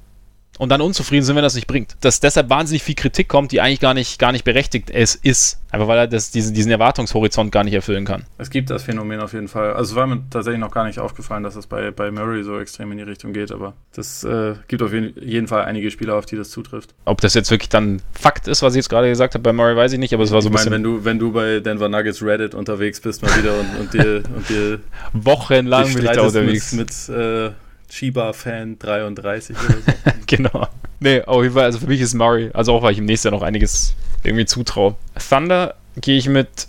und 0.58 0.68
dann 0.70 0.80
unzufrieden 0.80 1.24
sind, 1.24 1.36
wenn 1.36 1.42
das 1.42 1.54
nicht 1.54 1.66
bringt. 1.66 1.96
Dass 2.00 2.20
deshalb 2.20 2.50
wahnsinnig 2.50 2.82
viel 2.82 2.94
Kritik 2.94 3.28
kommt, 3.28 3.52
die 3.52 3.60
eigentlich 3.60 3.80
gar 3.80 3.94
nicht, 3.94 4.18
gar 4.18 4.32
nicht 4.32 4.44
berechtigt 4.44 4.90
es 4.90 5.14
ist. 5.14 5.60
Einfach 5.70 5.86
weil 5.86 5.98
er 5.98 6.06
das, 6.06 6.30
diesen, 6.30 6.54
diesen 6.54 6.72
Erwartungshorizont 6.72 7.52
gar 7.52 7.62
nicht 7.62 7.74
erfüllen 7.74 8.04
kann. 8.04 8.24
Es 8.38 8.48
gibt 8.48 8.70
das 8.70 8.84
Phänomen 8.84 9.20
auf 9.20 9.34
jeden 9.34 9.48
Fall. 9.48 9.74
Also 9.74 9.92
es 9.92 9.96
war 9.96 10.06
mir 10.06 10.22
tatsächlich 10.30 10.60
noch 10.60 10.70
gar 10.70 10.84
nicht 10.84 10.98
aufgefallen, 10.98 11.42
dass 11.42 11.56
es 11.56 11.66
bei, 11.66 11.90
bei 11.90 12.10
Murray 12.10 12.42
so 12.42 12.58
extrem 12.58 12.90
in 12.92 12.98
die 12.98 13.04
Richtung 13.04 13.32
geht, 13.32 13.52
aber 13.52 13.74
das 13.94 14.24
äh, 14.24 14.54
gibt 14.66 14.82
auf 14.82 14.92
jeden 14.92 15.46
Fall 15.46 15.64
einige 15.64 15.90
Spieler, 15.90 16.16
auf 16.16 16.24
die 16.24 16.36
das 16.36 16.50
zutrifft. 16.50 16.94
Ob 17.04 17.20
das 17.20 17.34
jetzt 17.34 17.50
wirklich 17.50 17.68
dann 17.68 18.00
Fakt 18.12 18.48
ist, 18.48 18.62
was 18.62 18.72
ich 18.72 18.78
jetzt 18.78 18.88
gerade 18.88 19.08
gesagt 19.08 19.34
habe, 19.34 19.42
bei 19.42 19.52
Murray 19.52 19.76
weiß 19.76 19.92
ich 19.92 19.98
nicht, 19.98 20.14
aber 20.14 20.24
es 20.24 20.32
war 20.32 20.40
so 20.40 20.48
ein 20.48 20.54
ich 20.54 20.60
meine, 20.60 20.70
wenn 20.70 20.82
du, 20.82 21.04
wenn 21.04 21.18
du 21.18 21.32
bei 21.32 21.60
Denver 21.60 21.88
Nuggets 21.88 22.22
Reddit 22.22 22.54
unterwegs 22.54 23.00
bist 23.00 23.22
mal 23.22 23.36
wieder 23.36 23.58
und, 23.60 23.80
und 23.80 23.94
dir, 23.94 24.22
und 24.34 24.48
dir 24.48 24.80
wochenlang 25.12 25.92
bin 25.92 26.04
ich 26.04 26.10
da 26.10 26.22
unterwegs. 26.22 26.72
Mit, 26.72 27.08
mit 27.08 27.16
äh, 27.16 27.50
Chiba-Fan 27.88 28.78
33 28.78 29.56
oder 29.56 29.74
so. 29.74 29.92
genau. 30.26 30.68
Nee, 31.00 31.22
auf 31.22 31.42
jeden 31.42 31.54
Fall, 31.54 31.64
also 31.64 31.78
für 31.78 31.86
mich 31.86 32.00
ist 32.00 32.14
Murray, 32.14 32.50
also 32.52 32.72
auch 32.72 32.82
weil 32.82 32.92
ich 32.92 32.98
ihm 32.98 33.04
nächstes 33.04 33.30
Jahr 33.30 33.38
noch 33.38 33.46
einiges 33.46 33.94
irgendwie 34.24 34.46
zutraue. 34.46 34.96
Thunder 35.28 35.74
gehe 36.00 36.18
ich 36.18 36.28
mit 36.28 36.68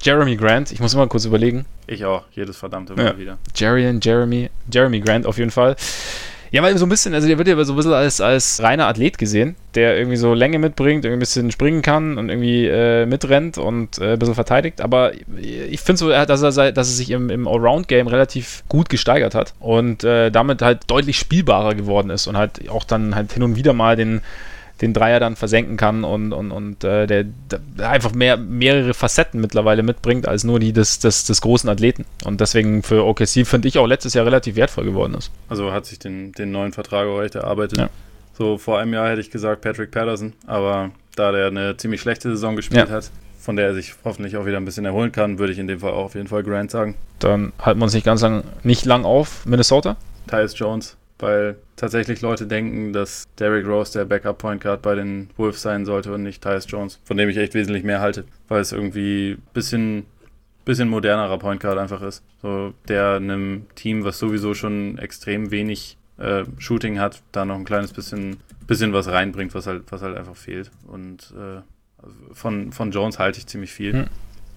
Jeremy 0.00 0.36
Grant. 0.36 0.72
Ich 0.72 0.80
muss 0.80 0.94
immer 0.94 1.06
kurz 1.06 1.24
überlegen. 1.24 1.66
Ich 1.86 2.04
auch, 2.04 2.24
jedes 2.32 2.56
verdammte 2.56 2.94
Mal 2.94 3.04
ja. 3.04 3.18
wieder. 3.18 3.38
Jerry 3.54 3.88
und 3.88 4.04
Jeremy, 4.04 4.50
Jeremy 4.72 5.00
Grant 5.00 5.26
auf 5.26 5.38
jeden 5.38 5.50
Fall. 5.50 5.76
Ja, 6.54 6.62
weil 6.62 6.78
so 6.78 6.86
ein 6.86 6.88
bisschen, 6.88 7.14
also 7.14 7.26
der 7.26 7.36
wird 7.36 7.48
ja 7.48 7.64
so 7.64 7.72
ein 7.72 7.76
bisschen 7.76 7.92
als, 7.94 8.20
als 8.20 8.62
reiner 8.62 8.86
Athlet 8.86 9.18
gesehen, 9.18 9.56
der 9.74 9.98
irgendwie 9.98 10.16
so 10.16 10.34
Länge 10.34 10.60
mitbringt, 10.60 11.04
irgendwie 11.04 11.16
ein 11.16 11.18
bisschen 11.18 11.50
springen 11.50 11.82
kann 11.82 12.16
und 12.16 12.28
irgendwie 12.28 12.68
äh, 12.68 13.06
mitrennt 13.06 13.58
und 13.58 13.98
äh, 13.98 14.12
ein 14.12 14.18
bisschen 14.20 14.36
verteidigt. 14.36 14.80
Aber 14.80 15.10
ich 15.36 15.80
finde 15.80 15.98
so, 15.98 16.10
dass 16.10 16.42
er, 16.42 16.70
dass 16.70 16.88
er 16.88 16.94
sich 16.94 17.10
im, 17.10 17.28
im 17.28 17.48
Allround-Game 17.48 18.06
relativ 18.06 18.62
gut 18.68 18.88
gesteigert 18.88 19.34
hat 19.34 19.54
und 19.58 20.04
äh, 20.04 20.30
damit 20.30 20.62
halt 20.62 20.82
deutlich 20.86 21.18
spielbarer 21.18 21.74
geworden 21.74 22.10
ist 22.10 22.28
und 22.28 22.36
halt 22.36 22.70
auch 22.70 22.84
dann 22.84 23.16
halt 23.16 23.32
hin 23.32 23.42
und 23.42 23.56
wieder 23.56 23.72
mal 23.72 23.96
den 23.96 24.20
den 24.80 24.92
Dreier 24.92 25.20
dann 25.20 25.36
versenken 25.36 25.76
kann 25.76 26.04
und, 26.04 26.32
und, 26.32 26.50
und 26.50 26.82
äh, 26.82 27.06
der, 27.06 27.24
der, 27.24 27.90
einfach 27.90 28.12
mehr, 28.12 28.36
mehrere 28.36 28.92
Facetten 28.92 29.40
mittlerweile 29.40 29.82
mitbringt, 29.82 30.26
als 30.26 30.42
nur 30.42 30.58
die 30.58 30.72
des, 30.72 30.98
des, 30.98 31.24
des 31.24 31.40
großen 31.40 31.70
Athleten. 31.70 32.04
Und 32.24 32.40
deswegen 32.40 32.82
für 32.82 33.04
OKC 33.04 33.46
finde 33.46 33.68
ich 33.68 33.78
auch 33.78 33.86
letztes 33.86 34.14
Jahr 34.14 34.26
relativ 34.26 34.56
wertvoll 34.56 34.84
geworden 34.84 35.14
ist. 35.14 35.30
Also 35.48 35.72
hat 35.72 35.86
sich 35.86 36.00
den, 36.00 36.32
den 36.32 36.50
neuen 36.50 36.72
Vertrag 36.72 37.06
auch 37.06 37.22
echt 37.22 37.36
erarbeitet. 37.36 37.78
Ja. 37.78 37.90
So 38.36 38.58
vor 38.58 38.80
einem 38.80 38.92
Jahr 38.92 39.08
hätte 39.10 39.20
ich 39.20 39.30
gesagt 39.30 39.62
Patrick 39.62 39.92
Patterson, 39.92 40.32
aber 40.46 40.90
da 41.14 41.30
der 41.30 41.46
eine 41.46 41.76
ziemlich 41.76 42.00
schlechte 42.00 42.30
Saison 42.30 42.56
gespielt 42.56 42.88
ja. 42.88 42.94
hat, 42.96 43.10
von 43.38 43.54
der 43.54 43.66
er 43.66 43.74
sich 43.74 43.94
hoffentlich 44.04 44.36
auch 44.36 44.44
wieder 44.44 44.56
ein 44.56 44.64
bisschen 44.64 44.84
erholen 44.84 45.12
kann, 45.12 45.38
würde 45.38 45.52
ich 45.52 45.60
in 45.60 45.68
dem 45.68 45.78
Fall 45.78 45.92
auch 45.92 46.06
auf 46.06 46.14
jeden 46.16 46.26
Fall 46.26 46.42
Grant 46.42 46.72
sagen. 46.72 46.96
Dann 47.20 47.52
halten 47.60 47.78
wir 47.78 47.84
uns 47.84 47.94
nicht 47.94 48.04
ganz 48.04 48.22
lang, 48.22 48.42
nicht 48.64 48.84
lang 48.86 49.04
auf. 49.04 49.46
Minnesota? 49.46 49.96
Tyus 50.26 50.58
Jones 50.58 50.96
weil 51.18 51.56
tatsächlich 51.76 52.20
Leute 52.20 52.46
denken, 52.46 52.92
dass 52.92 53.24
Derrick 53.38 53.66
Rose 53.66 53.92
der 53.92 54.04
Backup 54.04 54.38
Point 54.38 54.62
Guard 54.62 54.82
bei 54.82 54.94
den 54.94 55.30
Wolves 55.36 55.62
sein 55.62 55.84
sollte 55.84 56.12
und 56.12 56.22
nicht 56.22 56.42
Tyus 56.42 56.66
Jones, 56.68 57.00
von 57.04 57.16
dem 57.16 57.28
ich 57.28 57.36
echt 57.36 57.54
wesentlich 57.54 57.84
mehr 57.84 58.00
halte, 58.00 58.24
weil 58.48 58.60
es 58.60 58.72
irgendwie 58.72 59.32
ein 59.32 59.42
bisschen, 59.52 60.06
bisschen 60.64 60.88
modernerer 60.88 61.38
Point 61.38 61.60
Guard 61.60 61.78
einfach 61.78 62.02
ist. 62.02 62.22
So, 62.42 62.74
der 62.88 63.14
einem 63.14 63.66
Team, 63.74 64.04
was 64.04 64.18
sowieso 64.18 64.54
schon 64.54 64.98
extrem 64.98 65.50
wenig 65.50 65.96
äh, 66.18 66.44
Shooting 66.58 66.98
hat, 66.98 67.22
da 67.32 67.44
noch 67.44 67.56
ein 67.56 67.64
kleines 67.64 67.92
bisschen, 67.92 68.38
bisschen 68.66 68.92
was 68.92 69.08
reinbringt, 69.08 69.54
was 69.54 69.66
halt, 69.66 69.84
was 69.90 70.02
halt 70.02 70.16
einfach 70.16 70.36
fehlt. 70.36 70.70
Und 70.86 71.32
äh, 71.36 71.60
also 72.02 72.16
von, 72.32 72.72
von 72.72 72.90
Jones 72.90 73.18
halte 73.18 73.38
ich 73.38 73.46
ziemlich 73.46 73.72
viel. 73.72 73.92
Hm. 73.92 74.06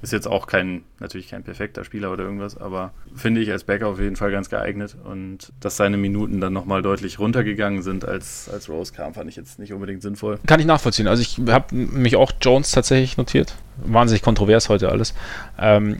Ist 0.01 0.13
jetzt 0.13 0.27
auch 0.27 0.45
kein, 0.45 0.83
natürlich 0.99 1.29
kein 1.29 1.43
perfekter 1.43 1.83
Spieler 1.83 2.11
oder 2.13 2.23
irgendwas, 2.23 2.55
aber 2.55 2.91
finde 3.15 3.41
ich 3.41 3.51
als 3.51 3.63
Backer 3.63 3.87
auf 3.87 3.99
jeden 3.99 4.15
Fall 4.15 4.31
ganz 4.31 4.47
geeignet. 4.47 4.95
Und 5.03 5.51
dass 5.59 5.75
seine 5.75 5.97
Minuten 5.97 6.39
dann 6.39 6.53
nochmal 6.53 6.83
deutlich 6.83 7.17
runtergegangen 7.17 7.81
sind, 7.81 8.05
als, 8.05 8.47
als 8.47 8.69
Rose 8.69 8.93
kam, 8.93 9.15
fand 9.15 9.27
ich 9.27 9.35
jetzt 9.35 9.57
nicht 9.57 9.73
unbedingt 9.73 10.03
sinnvoll. 10.03 10.37
Kann 10.45 10.59
ich 10.59 10.67
nachvollziehen. 10.67 11.07
Also 11.07 11.23
ich 11.23 11.39
habe 11.47 11.75
mich 11.75 12.15
auch 12.15 12.31
Jones 12.39 12.69
tatsächlich 12.69 13.17
notiert. 13.17 13.55
Wahnsinnig 13.77 14.21
kontrovers 14.21 14.69
heute 14.69 14.89
alles. 14.89 15.15
Ähm 15.57 15.99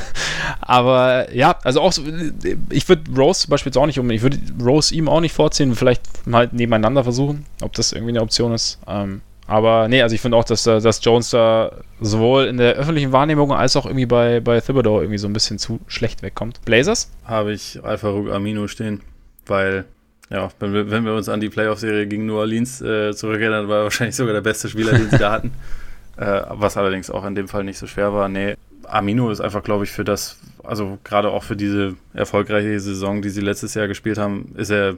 aber 0.62 1.34
ja, 1.34 1.58
also 1.62 1.82
auch 1.82 1.92
so, 1.92 2.02
ich 2.70 2.88
würde 2.88 3.10
Rose 3.14 3.42
zum 3.42 3.50
Beispiel 3.50 3.70
jetzt 3.70 3.76
auch 3.76 3.86
nicht 3.86 3.98
unbedingt, 3.98 4.24
ich 4.24 4.32
würde 4.32 4.64
Rose 4.64 4.94
ihm 4.94 5.08
auch 5.10 5.20
nicht 5.20 5.34
vorziehen, 5.34 5.74
vielleicht 5.74 6.26
mal 6.26 6.48
nebeneinander 6.52 7.04
versuchen, 7.04 7.44
ob 7.60 7.74
das 7.74 7.92
irgendwie 7.92 8.12
eine 8.12 8.22
Option 8.22 8.54
ist. 8.54 8.78
Ähm 8.86 9.20
aber 9.46 9.88
nee, 9.88 10.02
also 10.02 10.14
ich 10.14 10.20
finde 10.20 10.36
auch, 10.36 10.44
dass, 10.44 10.66
äh, 10.66 10.80
dass 10.80 11.04
Jones 11.04 11.30
da 11.30 11.72
sowohl 12.00 12.46
in 12.46 12.56
der 12.56 12.74
öffentlichen 12.74 13.12
Wahrnehmung 13.12 13.52
als 13.52 13.76
auch 13.76 13.86
irgendwie 13.86 14.06
bei, 14.06 14.40
bei 14.40 14.60
Thibodeau 14.60 15.00
irgendwie 15.00 15.18
so 15.18 15.28
ein 15.28 15.32
bisschen 15.32 15.58
zu 15.58 15.80
schlecht 15.86 16.22
wegkommt. 16.22 16.60
Blazers? 16.64 17.10
Habe 17.24 17.52
ich 17.52 17.82
Alpha 17.82 18.08
Amino 18.08 18.66
stehen. 18.66 19.02
weil 19.46 19.84
ja, 20.28 20.50
wenn 20.58 20.72
wir, 20.72 20.90
wenn 20.90 21.04
wir 21.04 21.14
uns 21.14 21.28
an 21.28 21.40
die 21.40 21.48
Playoff-Serie 21.48 22.06
gegen 22.08 22.26
New 22.26 22.36
Orleans 22.36 22.82
äh, 22.82 23.14
zurückerinnern, 23.14 23.68
war 23.68 23.78
er 23.78 23.82
wahrscheinlich 23.84 24.16
sogar 24.16 24.34
der 24.34 24.40
beste 24.40 24.68
Spieler, 24.68 24.92
den 24.92 25.10
sie 25.10 25.18
da 25.18 25.32
hatten. 25.32 25.52
Äh, 26.18 26.44
was 26.48 26.78
allerdings 26.78 27.10
auch 27.10 27.26
in 27.26 27.34
dem 27.34 27.46
Fall 27.46 27.62
nicht 27.62 27.76
so 27.76 27.86
schwer 27.86 28.14
war. 28.14 28.30
Nee, 28.30 28.56
Amino 28.84 29.30
ist 29.30 29.42
einfach, 29.42 29.62
glaube 29.62 29.84
ich, 29.84 29.90
für 29.90 30.02
das, 30.02 30.38
also 30.64 30.98
gerade 31.04 31.30
auch 31.30 31.42
für 31.42 31.56
diese 31.56 31.94
erfolgreiche 32.14 32.80
Saison, 32.80 33.20
die 33.20 33.28
sie 33.28 33.42
letztes 33.42 33.74
Jahr 33.74 33.86
gespielt 33.86 34.16
haben, 34.16 34.54
ist 34.56 34.70
er 34.70 34.96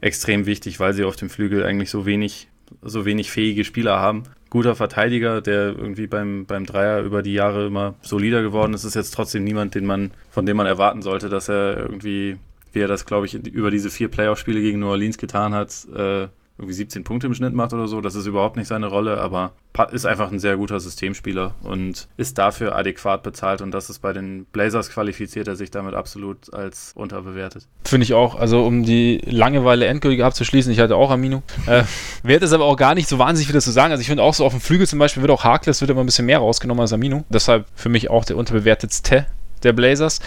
extrem 0.00 0.46
wichtig, 0.46 0.80
weil 0.80 0.94
sie 0.94 1.04
auf 1.04 1.16
dem 1.16 1.28
Flügel 1.28 1.64
eigentlich 1.64 1.90
so 1.90 2.06
wenig, 2.06 2.48
so 2.82 3.04
wenig 3.04 3.30
fähige 3.30 3.64
Spieler 3.64 3.98
haben. 3.98 4.24
Guter 4.50 4.74
Verteidiger, 4.76 5.40
der 5.40 5.76
irgendwie 5.76 6.06
beim, 6.06 6.46
beim 6.46 6.64
Dreier 6.64 7.02
über 7.02 7.22
die 7.22 7.32
Jahre 7.32 7.66
immer 7.66 7.94
solider 8.02 8.42
geworden 8.42 8.74
ist, 8.74 8.84
ist 8.84 8.94
jetzt 8.94 9.12
trotzdem 9.12 9.44
niemand, 9.44 9.74
den 9.74 9.84
man, 9.84 10.12
von 10.30 10.46
dem 10.46 10.56
man 10.56 10.66
erwarten 10.66 11.02
sollte, 11.02 11.28
dass 11.28 11.48
er 11.48 11.76
irgendwie, 11.78 12.36
wie 12.72 12.80
er 12.80 12.88
das, 12.88 13.04
glaube 13.04 13.26
ich, 13.26 13.34
über 13.34 13.70
diese 13.70 13.90
vier 13.90 14.08
Playoff-Spiele 14.08 14.60
gegen 14.60 14.78
New 14.78 14.88
Orleans 14.88 15.18
getan 15.18 15.54
hat, 15.54 15.86
äh, 15.94 16.28
irgendwie 16.56 16.74
17 16.74 17.02
Punkte 17.02 17.26
im 17.26 17.34
Schnitt 17.34 17.52
macht 17.52 17.72
oder 17.72 17.88
so. 17.88 18.00
Das 18.00 18.14
ist 18.14 18.26
überhaupt 18.26 18.56
nicht 18.56 18.68
seine 18.68 18.86
Rolle, 18.86 19.20
aber 19.20 19.52
ist 19.90 20.06
einfach 20.06 20.30
ein 20.30 20.38
sehr 20.38 20.56
guter 20.56 20.78
Systemspieler 20.78 21.56
und 21.62 22.06
ist 22.16 22.38
dafür 22.38 22.76
adäquat 22.76 23.24
bezahlt 23.24 23.60
und 23.60 23.72
das 23.72 23.90
ist 23.90 23.98
bei 23.98 24.12
den 24.12 24.44
Blazers 24.44 24.88
qualifiziert 24.88 25.48
er 25.48 25.56
sich 25.56 25.72
damit 25.72 25.94
absolut 25.94 26.54
als 26.54 26.92
unterbewertet. 26.94 27.66
Finde 27.84 28.04
ich 28.04 28.14
auch. 28.14 28.36
Also 28.36 28.64
um 28.64 28.84
die 28.84 29.20
Langeweile 29.24 29.86
endgültig 29.86 30.22
abzuschließen, 30.22 30.70
ich 30.70 30.78
hatte 30.78 30.94
auch 30.94 31.10
Amino. 31.10 31.42
Äh, 31.66 31.84
werde 32.22 32.46
es 32.46 32.52
aber 32.52 32.66
auch 32.66 32.76
gar 32.76 32.94
nicht 32.94 33.08
so 33.08 33.18
wahnsinnig 33.18 33.50
viel 33.50 33.60
zu 33.60 33.72
sagen. 33.72 33.90
Also 33.90 34.00
ich 34.02 34.06
finde 34.06 34.22
auch 34.22 34.34
so 34.34 34.44
auf 34.44 34.52
dem 34.52 34.60
Flügel 34.60 34.86
zum 34.86 35.00
Beispiel 35.00 35.22
wird 35.22 35.32
auch 35.32 35.42
Harkless 35.42 35.80
wird 35.80 35.90
immer 35.90 36.04
ein 36.04 36.06
bisschen 36.06 36.26
mehr 36.26 36.38
rausgenommen 36.38 36.82
als 36.82 36.92
Amino. 36.92 37.24
Deshalb 37.30 37.66
für 37.74 37.88
mich 37.88 38.10
auch 38.10 38.24
der 38.24 38.36
unterbewertetste 38.36 39.26
der 39.64 39.72
Blazers. 39.72 40.20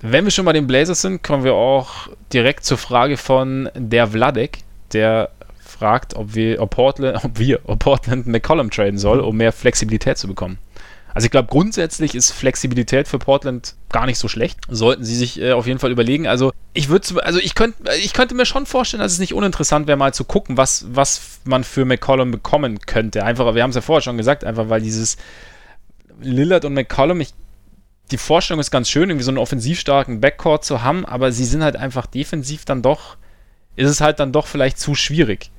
Wenn 0.00 0.24
wir 0.24 0.30
schon 0.30 0.44
bei 0.44 0.52
den 0.52 0.66
Blazers 0.66 1.02
sind, 1.02 1.22
kommen 1.22 1.44
wir 1.44 1.54
auch 1.54 2.08
direkt 2.32 2.64
zur 2.64 2.78
Frage 2.78 3.16
von 3.16 3.68
der 3.74 4.08
Vladek 4.08 4.60
der 4.92 5.30
fragt, 5.58 6.14
ob 6.14 6.34
wir, 6.34 6.60
ob 6.60 6.70
Portland, 6.70 7.24
ob 7.24 7.38
wir, 7.38 7.60
ob 7.64 7.78
Portland 7.78 8.26
McCollum 8.26 8.70
traden 8.70 8.98
soll, 8.98 9.20
um 9.20 9.36
mehr 9.36 9.52
Flexibilität 9.52 10.18
zu 10.18 10.26
bekommen. 10.26 10.58
Also 11.14 11.26
ich 11.26 11.30
glaube, 11.30 11.48
grundsätzlich 11.48 12.14
ist 12.14 12.30
Flexibilität 12.30 13.08
für 13.08 13.18
Portland 13.18 13.74
gar 13.90 14.06
nicht 14.06 14.18
so 14.18 14.28
schlecht. 14.28 14.60
Sollten 14.68 15.04
sie 15.04 15.16
sich 15.16 15.40
äh, 15.40 15.52
auf 15.52 15.66
jeden 15.66 15.80
Fall 15.80 15.90
überlegen. 15.90 16.26
Also 16.28 16.52
ich 16.74 16.90
würde, 16.90 17.24
also 17.24 17.40
ich 17.40 17.54
könnte, 17.54 17.92
ich 17.96 18.12
könnte 18.12 18.34
mir 18.34 18.46
schon 18.46 18.66
vorstellen, 18.66 19.00
dass 19.00 19.12
es 19.12 19.18
nicht 19.18 19.34
uninteressant 19.34 19.88
wäre, 19.88 19.96
mal 19.96 20.14
zu 20.14 20.24
gucken, 20.24 20.56
was, 20.56 20.86
was 20.90 21.40
man 21.44 21.64
für 21.64 21.84
McCollum 21.84 22.30
bekommen 22.30 22.78
könnte. 22.80 23.24
Einfach, 23.24 23.54
wir 23.54 23.62
haben 23.62 23.70
es 23.70 23.76
ja 23.76 23.82
vorher 23.82 24.02
schon 24.02 24.16
gesagt, 24.16 24.44
einfach 24.44 24.68
weil 24.68 24.80
dieses 24.80 25.16
Lillard 26.20 26.64
und 26.64 26.74
McCollum, 26.74 27.20
ich, 27.20 27.34
die 28.10 28.18
Vorstellung 28.18 28.60
ist 28.60 28.70
ganz 28.70 28.88
schön, 28.88 29.10
irgendwie 29.10 29.24
so 29.24 29.30
einen 29.30 29.38
offensiv 29.38 29.80
starken 29.80 30.20
Backcourt 30.20 30.64
zu 30.64 30.82
haben, 30.82 31.04
aber 31.04 31.32
sie 31.32 31.44
sind 31.44 31.64
halt 31.64 31.76
einfach 31.76 32.06
defensiv 32.06 32.64
dann 32.64 32.82
doch 32.82 33.16
ist 33.78 33.90
es 33.90 34.00
halt 34.00 34.20
dann 34.20 34.32
doch 34.32 34.46
vielleicht 34.46 34.78
zu 34.78 34.94
schwierig. 34.94 35.50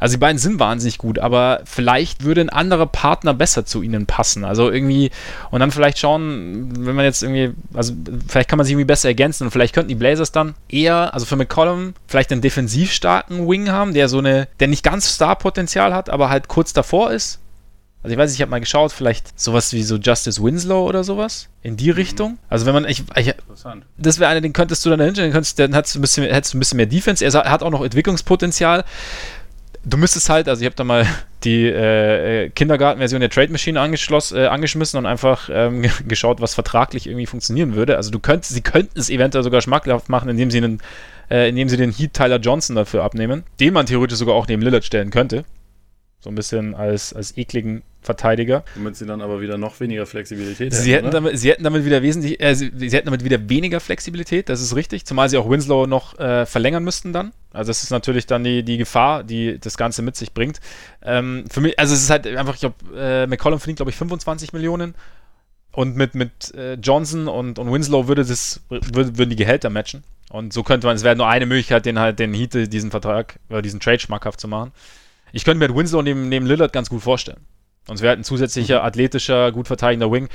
Also 0.00 0.14
die 0.14 0.20
beiden 0.20 0.38
sind 0.38 0.58
wahnsinnig 0.58 0.96
gut, 0.96 1.18
aber 1.18 1.60
vielleicht 1.64 2.24
würde 2.24 2.40
ein 2.40 2.48
anderer 2.48 2.86
Partner 2.86 3.34
besser 3.34 3.66
zu 3.66 3.82
ihnen 3.82 4.06
passen. 4.06 4.44
Also 4.46 4.70
irgendwie, 4.70 5.10
und 5.50 5.60
dann 5.60 5.70
vielleicht 5.70 5.98
schauen, 5.98 6.86
wenn 6.86 6.96
man 6.96 7.04
jetzt 7.04 7.22
irgendwie, 7.22 7.52
also 7.74 7.92
vielleicht 8.26 8.48
kann 8.48 8.56
man 8.56 8.64
sich 8.64 8.72
irgendwie 8.72 8.86
besser 8.86 9.08
ergänzen 9.08 9.44
und 9.44 9.50
vielleicht 9.50 9.74
könnten 9.74 9.90
die 9.90 9.94
Blazers 9.94 10.32
dann 10.32 10.54
eher, 10.70 11.12
also 11.12 11.26
für 11.26 11.36
McCollum, 11.36 11.92
vielleicht 12.06 12.32
einen 12.32 12.40
defensiv 12.40 12.92
starken 12.92 13.46
Wing 13.46 13.70
haben, 13.70 13.92
der 13.92 14.08
so 14.08 14.18
eine, 14.18 14.48
der 14.58 14.68
nicht 14.68 14.82
ganz 14.82 15.06
Star-Potenzial 15.06 15.92
hat, 15.92 16.08
aber 16.08 16.30
halt 16.30 16.48
kurz 16.48 16.72
davor 16.72 17.12
ist. 17.12 17.38
Also 18.02 18.14
ich 18.14 18.18
weiß, 18.18 18.32
ich 18.32 18.40
habe 18.40 18.50
mal 18.50 18.60
geschaut, 18.60 18.92
vielleicht 18.92 19.38
sowas 19.38 19.74
wie 19.74 19.82
so 19.82 19.96
Justice 19.96 20.42
Winslow 20.42 20.86
oder 20.86 21.04
sowas 21.04 21.48
in 21.62 21.76
die 21.76 21.90
mhm. 21.90 21.96
Richtung. 21.96 22.38
Also 22.48 22.64
wenn 22.64 22.72
man, 22.72 22.86
ich, 22.86 23.04
ich 23.16 23.34
das 23.98 24.18
wäre 24.18 24.30
einer, 24.30 24.40
den 24.40 24.54
könntest 24.54 24.84
du 24.86 24.90
dann 24.90 25.00
dahinter, 25.00 25.22
dann, 25.22 25.32
könntest, 25.32 25.58
dann 25.58 25.74
hättest 25.74 25.94
du, 25.94 25.98
ein 25.98 26.02
bisschen, 26.02 26.24
hättest 26.24 26.54
du 26.54 26.58
ein 26.58 26.60
bisschen 26.60 26.76
mehr 26.78 26.86
Defense. 26.86 27.24
Er 27.24 27.32
hat 27.50 27.62
auch 27.62 27.70
noch 27.70 27.84
Entwicklungspotenzial. 27.84 28.84
Du 29.84 29.96
müsstest 29.98 30.30
halt, 30.30 30.48
also 30.48 30.60
ich 30.62 30.66
habe 30.66 30.76
da 30.76 30.84
mal 30.84 31.06
die 31.44 31.66
äh, 31.66 32.48
Kindergartenversion 32.48 33.20
der 33.20 33.28
Trade 33.28 33.52
Machine 33.52 33.78
angeschlossen, 33.78 34.38
äh, 34.38 34.46
angeschmissen 34.46 34.98
und 34.98 35.04
einfach 35.04 35.50
ähm, 35.52 35.84
geschaut, 36.08 36.40
was 36.40 36.54
vertraglich 36.54 37.06
irgendwie 37.06 37.26
funktionieren 37.26 37.74
würde. 37.74 37.98
Also 37.98 38.10
du 38.10 38.18
könntest, 38.18 38.54
sie 38.54 38.62
könnten 38.62 38.98
es 38.98 39.10
eventuell 39.10 39.44
sogar 39.44 39.60
schmackhaft 39.60 40.08
machen, 40.08 40.30
indem 40.30 40.50
sie 40.50 40.58
einen, 40.58 40.80
äh, 41.30 41.50
indem 41.50 41.68
sie 41.68 41.76
den 41.76 41.92
Heat 41.92 42.14
Tyler 42.14 42.38
Johnson 42.38 42.76
dafür 42.76 43.04
abnehmen, 43.04 43.44
den 43.60 43.74
man 43.74 43.84
theoretisch 43.84 44.18
sogar 44.18 44.36
auch 44.36 44.48
neben 44.48 44.62
Lillard 44.62 44.86
stellen 44.86 45.10
könnte. 45.10 45.44
So 46.20 46.30
ein 46.30 46.34
bisschen 46.34 46.74
als, 46.74 47.12
als 47.14 47.36
ekligen 47.36 47.82
Verteidiger. 48.02 48.64
Damit 48.74 48.96
sie 48.96 49.06
dann 49.06 49.20
aber 49.20 49.40
wieder 49.40 49.58
noch 49.58 49.78
weniger 49.80 50.06
Flexibilität 50.06 50.72
sie 50.72 50.94
hätten. 50.94 51.10
Damit, 51.10 51.38
sie 51.38 51.50
hätten 51.50 51.64
damit 51.64 51.84
wieder 51.84 52.02
wesentlich, 52.02 52.40
äh, 52.42 52.54
sie, 52.54 52.72
sie, 52.74 52.90
hätten 52.90 53.06
damit 53.06 53.24
wieder 53.24 53.48
weniger 53.48 53.80
Flexibilität, 53.80 54.48
das 54.48 54.62
ist 54.62 54.74
richtig. 54.74 55.04
Zumal 55.04 55.28
sie 55.28 55.36
auch 55.36 55.48
Winslow 55.48 55.86
noch 55.86 56.18
äh, 56.18 56.46
verlängern 56.46 56.82
müssten 56.84 57.12
dann. 57.12 57.32
Also 57.52 57.70
das 57.70 57.82
ist 57.82 57.90
natürlich 57.90 58.26
dann 58.26 58.44
die, 58.44 58.62
die 58.62 58.78
Gefahr, 58.78 59.22
die 59.22 59.58
das 59.58 59.76
Ganze 59.76 60.02
mit 60.02 60.16
sich 60.16 60.32
bringt. 60.32 60.60
Ähm, 61.02 61.44
für 61.50 61.60
mich, 61.60 61.78
also 61.78 61.94
es 61.94 62.02
ist 62.02 62.10
halt 62.10 62.26
einfach, 62.26 62.54
ich 62.54 62.60
glaube, 62.60 62.76
äh, 62.96 63.26
McCollum 63.26 63.58
verdient, 63.58 63.76
glaube 63.76 63.90
ich, 63.90 63.96
25 63.96 64.52
Millionen. 64.52 64.94
Und 65.72 65.96
mit, 65.96 66.14
mit 66.14 66.52
äh, 66.54 66.74
Johnson 66.74 67.28
und, 67.28 67.58
und 67.58 67.72
Winslow 67.72 68.08
würde 68.08 68.24
das, 68.24 68.60
würde, 68.68 69.18
würden 69.18 69.30
die 69.30 69.36
Gehälter 69.36 69.70
matchen. 69.70 70.04
Und 70.30 70.52
so 70.52 70.62
könnte 70.62 70.86
man, 70.86 70.96
es 70.96 71.04
wäre 71.04 71.16
nur 71.16 71.28
eine 71.28 71.46
Möglichkeit, 71.46 71.86
den 71.86 71.98
halt 71.98 72.18
den 72.18 72.32
Heat 72.32 72.72
diesen 72.72 72.90
Vertrag 72.90 73.38
oder 73.48 73.62
diesen 73.62 73.78
Trade 73.78 74.00
schmackhaft 74.00 74.40
zu 74.40 74.48
machen. 74.48 74.72
Ich 75.32 75.44
könnte 75.44 75.58
mir 75.58 75.68
halt 75.68 75.76
Winslow 75.76 76.02
neben, 76.02 76.28
neben 76.28 76.46
Lillard 76.46 76.72
ganz 76.72 76.88
gut 76.90 77.02
vorstellen. 77.02 77.40
Es 77.88 78.02
wäre 78.02 78.10
halt 78.10 78.20
ein 78.20 78.24
zusätzlicher, 78.24 78.80
mhm. 78.80 78.86
athletischer, 78.86 79.52
gut 79.52 79.66
verteidigender 79.66 80.12
Wing. 80.12 80.28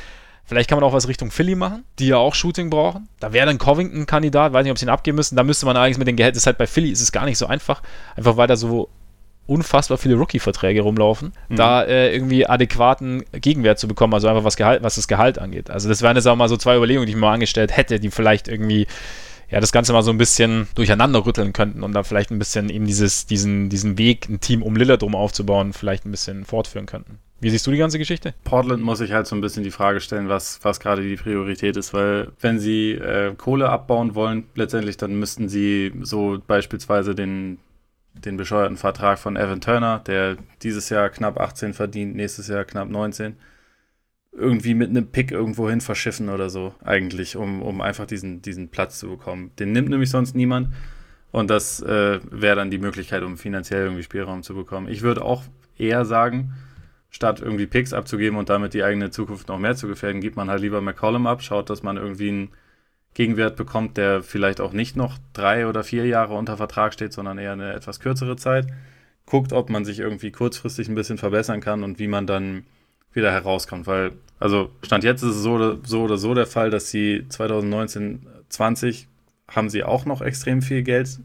Vielleicht 0.44 0.70
kann 0.70 0.78
man 0.80 0.88
auch 0.88 0.94
was 0.94 1.08
Richtung 1.08 1.32
Philly 1.32 1.56
machen, 1.56 1.86
die 1.98 2.08
ja 2.08 2.18
auch 2.18 2.36
Shooting 2.36 2.70
brauchen. 2.70 3.10
Da 3.20 3.34
wäre 3.34 3.48
dann 3.48 3.58
Covington 3.58 4.02
ein 4.02 4.06
Kandidat, 4.06 4.54
weiß 4.54 4.64
nicht, 4.64 4.72
ob 4.72 4.78
sie 4.78 4.86
ihn 4.86 4.90
abgeben 4.90 5.16
müssen. 5.16 5.36
Da 5.36 5.44
müsste 5.44 5.66
man 5.66 5.76
eigentlich 5.76 5.98
mit 5.98 6.08
den 6.08 6.16
Gehältern, 6.16 6.38
ist 6.38 6.46
halt 6.46 6.60
bei 6.60 6.68
Philly 6.68 6.90
ist 6.90 7.02
es 7.02 7.12
gar 7.12 7.26
nicht 7.26 7.40
so 7.40 7.48
einfach, 7.48 7.82
einfach 8.16 8.38
weil 8.38 8.48
da 8.48 8.56
so 8.56 8.90
unfassbar 9.48 9.98
viele 9.98 10.16
Rookie-Verträge 10.16 10.82
rumlaufen, 10.82 11.34
mhm. 11.50 11.56
da 11.56 11.84
äh, 11.84 12.14
irgendwie 12.14 12.48
adäquaten 12.48 13.24
Gegenwert 13.32 13.78
zu 13.80 13.88
bekommen, 13.88 14.14
also 14.14 14.28
einfach 14.28 14.44
was, 14.44 14.56
Gehalt, 14.56 14.82
was 14.84 14.96
das 14.96 15.08
Gehalt 15.08 15.40
angeht. 15.40 15.70
Also 15.70 15.88
das 15.88 16.02
wären 16.02 16.16
jetzt 16.16 16.28
auch 16.28 16.36
mal 16.36 16.50
so 16.50 16.58
zwei 16.58 16.76
Überlegungen, 16.76 17.06
die 17.06 17.12
ich 17.12 17.16
mir 17.16 17.22
mal 17.22 17.34
angestellt 17.34 17.76
hätte, 17.76 18.00
die 18.00 18.10
vielleicht 18.10 18.48
irgendwie 18.48 18.88
ja, 19.50 19.60
das 19.60 19.72
Ganze 19.72 19.94
mal 19.94 20.02
so 20.02 20.12
ein 20.12 20.18
bisschen 20.18 20.68
durcheinander 20.76 21.26
rütteln 21.26 21.54
könnten 21.54 21.84
und 21.84 21.94
da 21.94 22.04
vielleicht 22.04 22.32
ein 22.32 22.40
bisschen 22.40 22.70
eben 22.70 22.86
dieses, 22.86 23.26
diesen, 23.26 23.70
diesen 23.70 23.98
Weg, 23.98 24.28
ein 24.30 24.40
Team 24.40 24.64
um 24.64 24.76
Lillard 24.76 25.02
drum 25.02 25.16
aufzubauen, 25.16 25.74
vielleicht 25.74 26.06
ein 26.06 26.12
bisschen 26.12 26.46
fortführen 26.46 26.86
könnten. 26.86 27.20
Wie 27.42 27.50
siehst 27.50 27.68
du 27.68 27.72
die 27.72 27.78
ganze 27.78 28.00
Geschichte? 28.00 28.34
Portland 28.44 28.82
muss 28.82 29.00
sich 29.00 29.12
halt 29.12 29.28
so 29.28 29.36
ein 29.36 29.42
bisschen 29.42 29.64
die 29.64 29.72
Frage 29.72 30.00
stellen, 30.00 30.30
was, 30.30 30.60
was 30.64 30.80
gerade 30.80 31.02
die 31.02 31.16
Priorität 31.16 31.76
ist, 31.78 31.94
weil 31.94 32.32
wenn 32.40 32.60
sie 32.60 32.94
äh, 32.94 33.36
Kohle 33.36 33.70
abbauen 33.70 34.16
wollen, 34.16 34.46
letztendlich, 34.56 34.98
dann 34.98 35.20
müssten 35.20 35.50
sie 35.50 35.94
so 36.02 36.42
beispielsweise 36.48 37.14
den, 37.14 37.60
den 38.14 38.38
bescheuerten 38.38 38.78
Vertrag 38.78 39.20
von 39.20 39.36
Evan 39.36 39.62
Turner, 39.62 40.00
der 40.00 40.38
dieses 40.64 40.90
Jahr 40.90 41.10
knapp 41.10 41.40
18 41.40 41.74
verdient, 41.74 42.16
nächstes 42.16 42.48
Jahr 42.48 42.64
knapp 42.64 42.90
19, 42.90 43.36
irgendwie 44.38 44.74
mit 44.74 44.90
einem 44.90 45.08
Pick 45.08 45.32
irgendwo 45.32 45.70
hin 45.70 45.82
verschiffen 45.82 46.30
oder 46.30 46.50
so, 46.50 46.76
eigentlich, 46.84 47.38
um, 47.38 47.62
um 47.62 47.82
einfach 47.82 48.06
diesen, 48.06 48.42
diesen 48.42 48.70
Platz 48.70 49.00
zu 49.00 49.10
bekommen. 49.10 49.52
Den 49.60 49.72
nimmt 49.72 49.90
nämlich 49.90 50.10
sonst 50.10 50.36
niemand. 50.36 50.70
Und 51.32 51.50
das 51.50 51.82
äh, 51.82 52.20
wäre 52.32 52.56
dann 52.56 52.72
die 52.72 52.78
Möglichkeit, 52.78 53.24
um 53.24 53.38
finanziell 53.38 53.84
irgendwie 53.84 54.04
Spielraum 54.04 54.44
zu 54.44 54.56
bekommen. 54.56 54.88
Ich 54.88 55.02
würde 55.02 55.24
auch 55.24 55.44
eher 55.78 56.06
sagen, 56.06 56.54
statt 57.10 57.42
irgendwie 57.42 57.66
Picks 57.66 57.94
abzugeben 57.94 58.38
und 58.38 58.50
damit 58.50 58.74
die 58.74 58.84
eigene 58.84 59.10
Zukunft 59.10 59.48
noch 59.48 59.60
mehr 59.60 59.76
zu 59.76 59.88
gefährden, 59.88 60.22
gibt 60.22 60.36
man 60.36 60.50
halt 60.50 60.62
lieber 60.62 60.82
McCollum 60.82 61.28
ab, 61.28 61.42
schaut, 61.42 61.70
dass 61.70 61.84
man 61.84 61.98
irgendwie 61.98 62.30
einen 62.30 62.50
Gegenwert 63.14 63.56
bekommt, 63.56 63.96
der 63.96 64.22
vielleicht 64.22 64.60
auch 64.60 64.74
nicht 64.74 64.98
noch 64.98 65.18
drei 65.34 65.68
oder 65.68 65.84
vier 65.84 66.06
Jahre 66.06 66.34
unter 66.34 66.58
Vertrag 66.58 66.94
steht, 66.94 67.14
sondern 67.14 67.38
eher 67.38 67.54
eine 67.54 67.74
etwas 67.74 68.02
kürzere 68.02 68.36
Zeit. 68.36 68.68
Guckt, 69.26 69.54
ob 69.54 69.70
man 69.70 69.86
sich 69.86 70.00
irgendwie 70.00 70.32
kurzfristig 70.32 70.90
ein 70.90 70.96
bisschen 70.96 71.18
verbessern 71.18 71.62
kann 71.62 71.84
und 71.84 72.00
wie 72.00 72.08
man 72.08 72.28
dann 72.28 72.66
wieder 73.16 73.32
herauskommt, 73.32 73.88
weil, 73.88 74.12
also 74.40 74.70
Stand 74.82 75.04
jetzt 75.04 75.24
ist 75.24 75.36
es 75.36 75.44
so 75.44 75.54
oder 75.54 75.78
so, 75.84 76.04
oder 76.04 76.18
so 76.18 76.34
der 76.34 76.48
Fall, 76.48 76.70
dass 76.70 76.90
sie 76.90 77.26
2019, 77.30 78.26
20 78.50 79.08
haben 79.48 79.70
sie 79.70 79.84
auch 79.84 80.06
noch 80.06 80.22
extrem 80.22 80.62
viel 80.62 80.84
Geld 80.84 81.20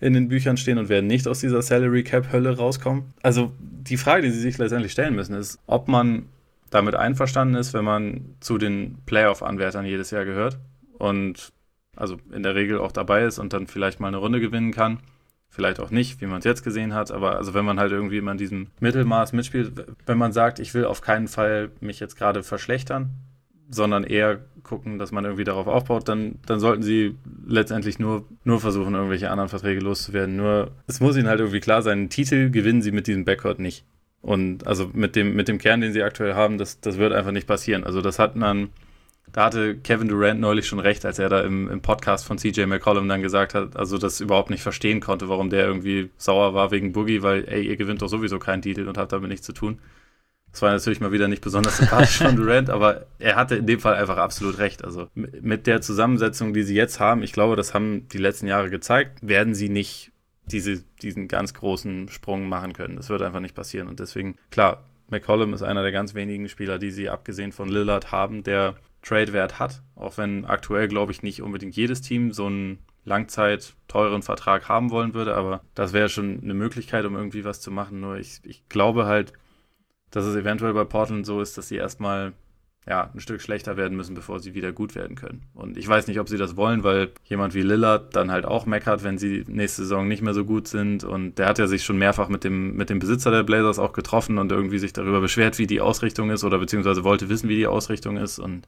in 0.00 0.12
den 0.12 0.28
Büchern 0.28 0.56
stehen 0.56 0.78
und 0.78 0.88
werden 0.88 1.06
nicht 1.06 1.26
aus 1.26 1.40
dieser 1.40 1.60
Salary 1.60 2.04
Cap 2.04 2.32
Hölle 2.32 2.56
rauskommen. 2.56 3.12
Also 3.22 3.52
die 3.58 3.96
Frage, 3.96 4.22
die 4.22 4.30
sie 4.30 4.40
sich 4.40 4.58
letztendlich 4.58 4.92
stellen 4.92 5.14
müssen, 5.14 5.34
ist, 5.34 5.58
ob 5.66 5.88
man 5.88 6.26
damit 6.70 6.94
einverstanden 6.94 7.56
ist, 7.56 7.74
wenn 7.74 7.84
man 7.84 8.36
zu 8.40 8.58
den 8.58 8.98
Playoff-Anwärtern 9.06 9.86
jedes 9.86 10.10
Jahr 10.10 10.24
gehört 10.24 10.58
und 10.98 11.52
also 11.96 12.18
in 12.32 12.42
der 12.42 12.54
Regel 12.54 12.78
auch 12.78 12.92
dabei 12.92 13.24
ist 13.24 13.38
und 13.38 13.52
dann 13.52 13.66
vielleicht 13.66 13.98
mal 13.98 14.08
eine 14.08 14.18
Runde 14.18 14.40
gewinnen 14.40 14.72
kann 14.72 15.00
vielleicht 15.48 15.80
auch 15.80 15.90
nicht, 15.90 16.20
wie 16.20 16.26
man 16.26 16.38
es 16.38 16.44
jetzt 16.44 16.62
gesehen 16.62 16.94
hat, 16.94 17.10
aber 17.10 17.36
also 17.36 17.54
wenn 17.54 17.64
man 17.64 17.80
halt 17.80 17.92
irgendwie 17.92 18.18
immer 18.18 18.32
in 18.32 18.38
diesem 18.38 18.68
Mittelmaß 18.80 19.32
mitspielt, 19.32 19.72
wenn 20.06 20.18
man 20.18 20.32
sagt, 20.32 20.58
ich 20.58 20.74
will 20.74 20.84
auf 20.84 21.00
keinen 21.00 21.28
Fall 21.28 21.70
mich 21.80 22.00
jetzt 22.00 22.16
gerade 22.16 22.42
verschlechtern, 22.42 23.10
sondern 23.70 24.04
eher 24.04 24.40
gucken, 24.62 24.98
dass 24.98 25.12
man 25.12 25.24
irgendwie 25.24 25.44
darauf 25.44 25.66
aufbaut, 25.66 26.08
dann, 26.08 26.36
dann 26.46 26.60
sollten 26.60 26.82
sie 26.82 27.16
letztendlich 27.46 27.98
nur, 27.98 28.26
nur 28.44 28.60
versuchen, 28.60 28.94
irgendwelche 28.94 29.30
anderen 29.30 29.48
Verträge 29.48 29.80
loszuwerden. 29.80 30.36
Nur, 30.36 30.70
es 30.86 31.00
muss 31.00 31.16
ihnen 31.16 31.28
halt 31.28 31.40
irgendwie 31.40 31.60
klar 31.60 31.82
sein, 31.82 31.98
einen 31.98 32.10
Titel 32.10 32.50
gewinnen 32.50 32.82
sie 32.82 32.92
mit 32.92 33.06
diesem 33.06 33.24
Backcourt 33.24 33.58
nicht. 33.58 33.84
Und 34.20 34.66
also 34.66 34.90
mit 34.92 35.16
dem, 35.16 35.34
mit 35.36 35.48
dem 35.48 35.58
Kern, 35.58 35.80
den 35.80 35.92
sie 35.92 36.02
aktuell 36.02 36.34
haben, 36.34 36.58
das, 36.58 36.80
das 36.80 36.98
wird 36.98 37.12
einfach 37.12 37.30
nicht 37.30 37.46
passieren. 37.46 37.84
Also 37.84 38.00
das 38.00 38.18
hat 38.18 38.36
man 38.36 38.70
da 39.32 39.44
hatte 39.46 39.76
Kevin 39.76 40.08
Durant 40.08 40.40
neulich 40.40 40.66
schon 40.66 40.78
recht, 40.78 41.04
als 41.04 41.18
er 41.18 41.28
da 41.28 41.40
im, 41.42 41.68
im 41.70 41.80
Podcast 41.80 42.26
von 42.26 42.38
CJ 42.38 42.66
McCollum 42.66 43.08
dann 43.08 43.22
gesagt 43.22 43.54
hat, 43.54 43.76
also 43.76 43.98
das 43.98 44.20
überhaupt 44.20 44.50
nicht 44.50 44.62
verstehen 44.62 45.00
konnte, 45.00 45.28
warum 45.28 45.50
der 45.50 45.66
irgendwie 45.66 46.10
sauer 46.16 46.54
war 46.54 46.70
wegen 46.70 46.92
Boogie, 46.92 47.22
weil, 47.22 47.44
ey, 47.48 47.62
ihr 47.62 47.76
gewinnt 47.76 48.02
doch 48.02 48.08
sowieso 48.08 48.38
keinen 48.38 48.62
Titel 48.62 48.88
und 48.88 48.98
habt 48.98 49.12
damit 49.12 49.30
nichts 49.30 49.46
zu 49.46 49.52
tun. 49.52 49.78
Das 50.52 50.62
war 50.62 50.70
natürlich 50.70 51.00
mal 51.00 51.12
wieder 51.12 51.28
nicht 51.28 51.42
besonders 51.42 51.76
sympathisch 51.76 52.18
von 52.18 52.36
Durant, 52.36 52.70
aber 52.70 53.06
er 53.18 53.36
hatte 53.36 53.56
in 53.56 53.66
dem 53.66 53.80
Fall 53.80 53.94
einfach 53.94 54.16
absolut 54.16 54.58
recht. 54.58 54.82
Also 54.84 55.08
mit 55.14 55.66
der 55.66 55.80
Zusammensetzung, 55.82 56.54
die 56.54 56.62
sie 56.62 56.74
jetzt 56.74 57.00
haben, 57.00 57.22
ich 57.22 57.32
glaube, 57.32 57.54
das 57.54 57.74
haben 57.74 58.08
die 58.08 58.18
letzten 58.18 58.46
Jahre 58.46 58.70
gezeigt, 58.70 59.18
werden 59.20 59.54
sie 59.54 59.68
nicht 59.68 60.12
diese, 60.46 60.82
diesen 61.02 61.28
ganz 61.28 61.52
großen 61.52 62.08
Sprung 62.08 62.48
machen 62.48 62.72
können. 62.72 62.96
Das 62.96 63.10
wird 63.10 63.22
einfach 63.22 63.40
nicht 63.40 63.54
passieren. 63.54 63.88
Und 63.88 64.00
deswegen, 64.00 64.36
klar, 64.50 64.84
McCollum 65.10 65.54
ist 65.54 65.62
einer 65.62 65.82
der 65.82 65.92
ganz 65.92 66.14
wenigen 66.14 66.48
Spieler, 66.48 66.78
die 66.78 66.90
sie 66.90 67.08
abgesehen 67.08 67.52
von 67.52 67.68
Lillard 67.68 68.12
haben, 68.12 68.42
der 68.42 68.76
Trade-Wert 69.02 69.58
hat. 69.58 69.82
Auch 69.94 70.18
wenn 70.18 70.44
aktuell, 70.44 70.88
glaube 70.88 71.12
ich, 71.12 71.22
nicht 71.22 71.42
unbedingt 71.42 71.76
jedes 71.76 72.00
Team 72.00 72.32
so 72.32 72.46
einen 72.46 72.78
Langzeit 73.04 73.74
teuren 73.88 74.22
Vertrag 74.22 74.68
haben 74.68 74.90
wollen 74.90 75.14
würde, 75.14 75.34
aber 75.34 75.62
das 75.74 75.92
wäre 75.92 76.08
schon 76.08 76.40
eine 76.42 76.54
Möglichkeit, 76.54 77.04
um 77.04 77.16
irgendwie 77.16 77.44
was 77.44 77.60
zu 77.60 77.70
machen. 77.70 78.00
Nur 78.00 78.16
ich, 78.16 78.40
ich 78.44 78.68
glaube 78.68 79.06
halt, 79.06 79.32
dass 80.10 80.24
es 80.24 80.36
eventuell 80.36 80.74
bei 80.74 80.84
Portland 80.84 81.26
so 81.26 81.40
ist, 81.40 81.58
dass 81.58 81.68
sie 81.68 81.76
erstmal 81.76 82.32
ja, 82.88 83.10
ein 83.12 83.20
Stück 83.20 83.42
schlechter 83.42 83.76
werden 83.76 83.96
müssen, 83.96 84.14
bevor 84.14 84.40
sie 84.40 84.54
wieder 84.54 84.72
gut 84.72 84.94
werden 84.94 85.14
können. 85.14 85.42
Und 85.52 85.76
ich 85.76 85.86
weiß 85.86 86.06
nicht, 86.06 86.20
ob 86.20 86.28
sie 86.28 86.38
das 86.38 86.56
wollen, 86.56 86.84
weil 86.84 87.10
jemand 87.24 87.52
wie 87.52 87.60
Lillard 87.60 88.16
dann 88.16 88.30
halt 88.30 88.46
auch 88.46 88.64
meckert, 88.64 89.04
wenn 89.04 89.18
sie 89.18 89.44
nächste 89.46 89.82
Saison 89.82 90.08
nicht 90.08 90.22
mehr 90.22 90.32
so 90.32 90.46
gut 90.46 90.68
sind. 90.68 91.04
Und 91.04 91.38
der 91.38 91.46
hat 91.48 91.58
ja 91.58 91.66
sich 91.66 91.84
schon 91.84 91.98
mehrfach 91.98 92.30
mit 92.30 92.44
dem, 92.44 92.76
mit 92.76 92.88
dem 92.88 92.98
Besitzer 92.98 93.30
der 93.30 93.42
Blazers 93.42 93.78
auch 93.78 93.92
getroffen 93.92 94.38
und 94.38 94.50
irgendwie 94.50 94.78
sich 94.78 94.94
darüber 94.94 95.20
beschwert, 95.20 95.58
wie 95.58 95.66
die 95.66 95.82
Ausrichtung 95.82 96.30
ist 96.30 96.44
oder 96.44 96.58
beziehungsweise 96.58 97.04
wollte 97.04 97.28
wissen, 97.28 97.50
wie 97.50 97.56
die 97.56 97.66
Ausrichtung 97.66 98.16
ist 98.16 98.38
und 98.38 98.66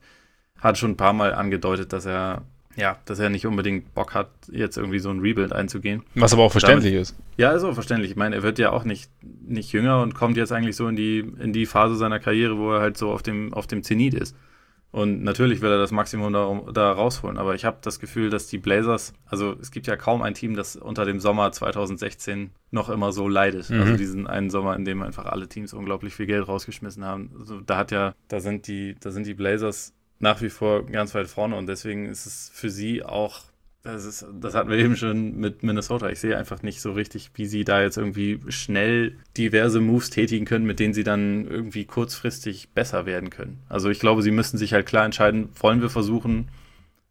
hat 0.61 0.77
schon 0.77 0.91
ein 0.91 0.97
paar 0.97 1.13
Mal 1.13 1.33
angedeutet, 1.33 1.91
dass 1.91 2.05
er 2.05 2.43
ja, 2.75 2.97
dass 3.05 3.19
er 3.19 3.29
nicht 3.29 3.45
unbedingt 3.45 3.93
Bock 3.93 4.13
hat, 4.13 4.29
jetzt 4.51 4.77
irgendwie 4.77 4.99
so 4.99 5.09
ein 5.09 5.19
Rebuild 5.19 5.53
einzugehen. 5.53 6.03
Was 6.15 6.33
aber 6.33 6.43
auch 6.43 6.51
verständlich 6.51 6.93
Damit, 6.93 7.01
ist. 7.01 7.15
Ja, 7.37 7.51
ist 7.51 7.63
auch 7.63 7.73
verständlich. 7.73 8.11
Ich 8.11 8.17
meine, 8.17 8.35
er 8.35 8.43
wird 8.43 8.59
ja 8.59 8.71
auch 8.71 8.83
nicht, 8.83 9.11
nicht 9.21 9.71
jünger 9.71 10.01
und 10.01 10.13
kommt 10.13 10.37
jetzt 10.37 10.51
eigentlich 10.51 10.75
so 10.75 10.87
in 10.87 10.95
die, 10.95 11.19
in 11.19 11.53
die 11.53 11.65
Phase 11.65 11.95
seiner 11.95 12.19
Karriere, 12.19 12.57
wo 12.57 12.71
er 12.71 12.79
halt 12.79 12.97
so 12.97 13.11
auf 13.11 13.23
dem, 13.23 13.53
auf 13.53 13.67
dem 13.67 13.83
Zenit 13.83 14.13
ist. 14.13 14.35
Und 14.91 15.23
natürlich 15.23 15.61
will 15.61 15.71
er 15.71 15.77
das 15.77 15.91
Maximum 15.91 16.33
da, 16.33 16.63
da 16.73 16.91
rausholen. 16.91 17.37
Aber 17.37 17.55
ich 17.55 17.63
habe 17.63 17.77
das 17.81 17.99
Gefühl, 17.99 18.29
dass 18.29 18.47
die 18.47 18.57
Blazers, 18.57 19.13
also 19.25 19.55
es 19.61 19.71
gibt 19.71 19.87
ja 19.87 19.95
kaum 19.95 20.21
ein 20.21 20.33
Team, 20.33 20.53
das 20.53 20.75
unter 20.75 21.05
dem 21.05 21.21
Sommer 21.21 21.53
2016 21.53 22.51
noch 22.71 22.89
immer 22.89 23.13
so 23.13 23.29
leidet. 23.29 23.69
Mhm. 23.69 23.81
Also 23.81 23.95
diesen 23.95 24.27
einen 24.27 24.49
Sommer, 24.49 24.75
in 24.75 24.83
dem 24.83 25.01
einfach 25.01 25.25
alle 25.25 25.47
Teams 25.47 25.73
unglaublich 25.73 26.13
viel 26.13 26.25
Geld 26.25 26.45
rausgeschmissen 26.45 27.05
haben. 27.05 27.31
Also 27.39 27.61
da 27.61 27.77
hat 27.77 27.91
ja, 27.91 28.13
da 28.27 28.41
sind 28.41 28.67
die, 28.67 28.97
da 28.99 29.11
sind 29.11 29.25
die 29.25 29.33
Blazers 29.33 29.93
nach 30.21 30.41
wie 30.41 30.49
vor 30.49 30.85
ganz 30.85 31.13
weit 31.15 31.27
vorne 31.27 31.55
und 31.55 31.67
deswegen 31.67 32.05
ist 32.05 32.25
es 32.25 32.51
für 32.53 32.69
sie 32.69 33.03
auch, 33.03 33.41
das, 33.83 34.05
ist, 34.05 34.25
das 34.39 34.53
hatten 34.53 34.69
wir 34.69 34.77
eben 34.77 34.95
schon 34.95 35.37
mit 35.37 35.63
Minnesota. 35.63 36.09
Ich 36.09 36.19
sehe 36.19 36.37
einfach 36.37 36.61
nicht 36.61 36.81
so 36.81 36.91
richtig, 36.91 37.31
wie 37.33 37.47
sie 37.47 37.63
da 37.63 37.81
jetzt 37.81 37.97
irgendwie 37.97 38.39
schnell 38.49 39.17
diverse 39.37 39.81
Moves 39.81 40.11
tätigen 40.11 40.45
können, 40.45 40.65
mit 40.65 40.79
denen 40.79 40.93
sie 40.93 41.03
dann 41.03 41.47
irgendwie 41.47 41.85
kurzfristig 41.85 42.69
besser 42.69 43.07
werden 43.07 43.31
können. 43.31 43.59
Also 43.69 43.89
ich 43.89 43.99
glaube, 43.99 44.21
sie 44.21 44.31
müssen 44.31 44.57
sich 44.57 44.73
halt 44.73 44.85
klar 44.85 45.05
entscheiden, 45.05 45.49
wollen 45.59 45.81
wir 45.81 45.89
versuchen, 45.89 46.49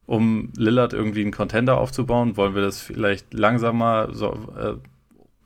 um 0.07 0.53
Lillard 0.57 0.93
irgendwie 0.93 1.23
einen 1.23 1.31
Contender 1.31 1.79
aufzubauen? 1.79 2.37
Wollen 2.37 2.57
wir 2.57 2.63
das 2.63 2.81
vielleicht 2.81 3.33
langsamer 3.33 4.09
so, 4.13 4.33
äh, 4.59 4.75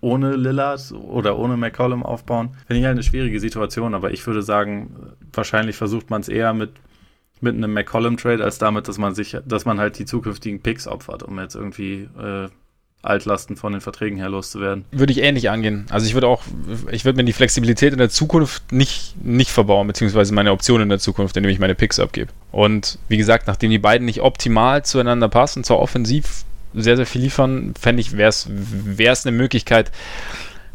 ohne 0.01 0.37
Lillard 0.37 0.93
oder 0.93 1.39
ohne 1.39 1.59
McCollum 1.59 2.03
aufbauen? 2.03 2.57
Finde 2.67 2.81
ich 2.81 2.85
halt 2.87 2.95
eine 2.95 3.03
schwierige 3.03 3.41
Situation, 3.41 3.95
aber 3.95 4.13
ich 4.13 4.27
würde 4.27 4.43
sagen, 4.43 5.15
wahrscheinlich 5.33 5.77
versucht 5.77 6.09
man 6.09 6.23
es 6.23 6.29
eher 6.29 6.55
mit 6.55 6.71
mit 7.45 7.55
einem 7.55 7.73
McCollum-Trade, 7.73 8.43
als 8.43 8.59
damit, 8.59 8.89
dass 8.89 8.99
man 8.99 9.15
sich, 9.15 9.37
dass 9.47 9.65
man 9.65 9.79
halt 9.79 9.99
die 9.99 10.05
zukünftigen 10.05 10.61
Picks 10.61 10.89
opfert, 10.89 11.23
um 11.23 11.39
jetzt 11.39 11.55
irgendwie 11.55 12.09
äh, 12.19 12.49
Altlasten 13.05 13.57
von 13.57 13.73
den 13.73 13.81
Verträgen 13.81 14.17
her 14.17 14.29
loszuwerden. 14.29 14.85
Würde 14.91 15.13
ich 15.13 15.21
ähnlich 15.23 15.51
angehen. 15.51 15.87
Also 15.91 16.07
ich 16.07 16.15
würde 16.15 16.27
auch, 16.27 16.43
ich 16.91 17.05
würde 17.05 17.17
mir 17.17 17.25
die 17.25 17.33
Flexibilität 17.33 17.93
in 17.93 17.99
der 17.99 18.09
Zukunft 18.09 18.73
nicht, 18.73 19.15
nicht 19.23 19.51
verbauen, 19.51 19.87
beziehungsweise 19.87 20.35
meine 20.35 20.53
Optionen 20.53 20.85
in 20.85 20.89
der 20.89 20.99
Zukunft, 20.99 21.37
indem 21.37 21.51
ich 21.51 21.59
meine 21.59 21.75
Picks 21.75 22.01
abgebe. 22.01 22.33
Und 22.51 22.99
wie 23.09 23.17
gesagt, 23.17 23.47
nachdem 23.47 23.71
die 23.71 23.79
beiden 23.79 24.07
nicht 24.07 24.23
optimal 24.23 24.85
zueinander 24.85 25.29
passen, 25.29 25.65
zwar 25.65 25.79
offensiv 25.79 26.45
sehr, 26.73 26.97
sehr 26.97 27.07
viel 27.07 27.23
liefern, 27.23 27.75
fände 27.79 28.01
ich, 28.01 28.17
wäre 28.17 28.31
es 28.31 29.27
eine 29.27 29.37
Möglichkeit, 29.37 29.93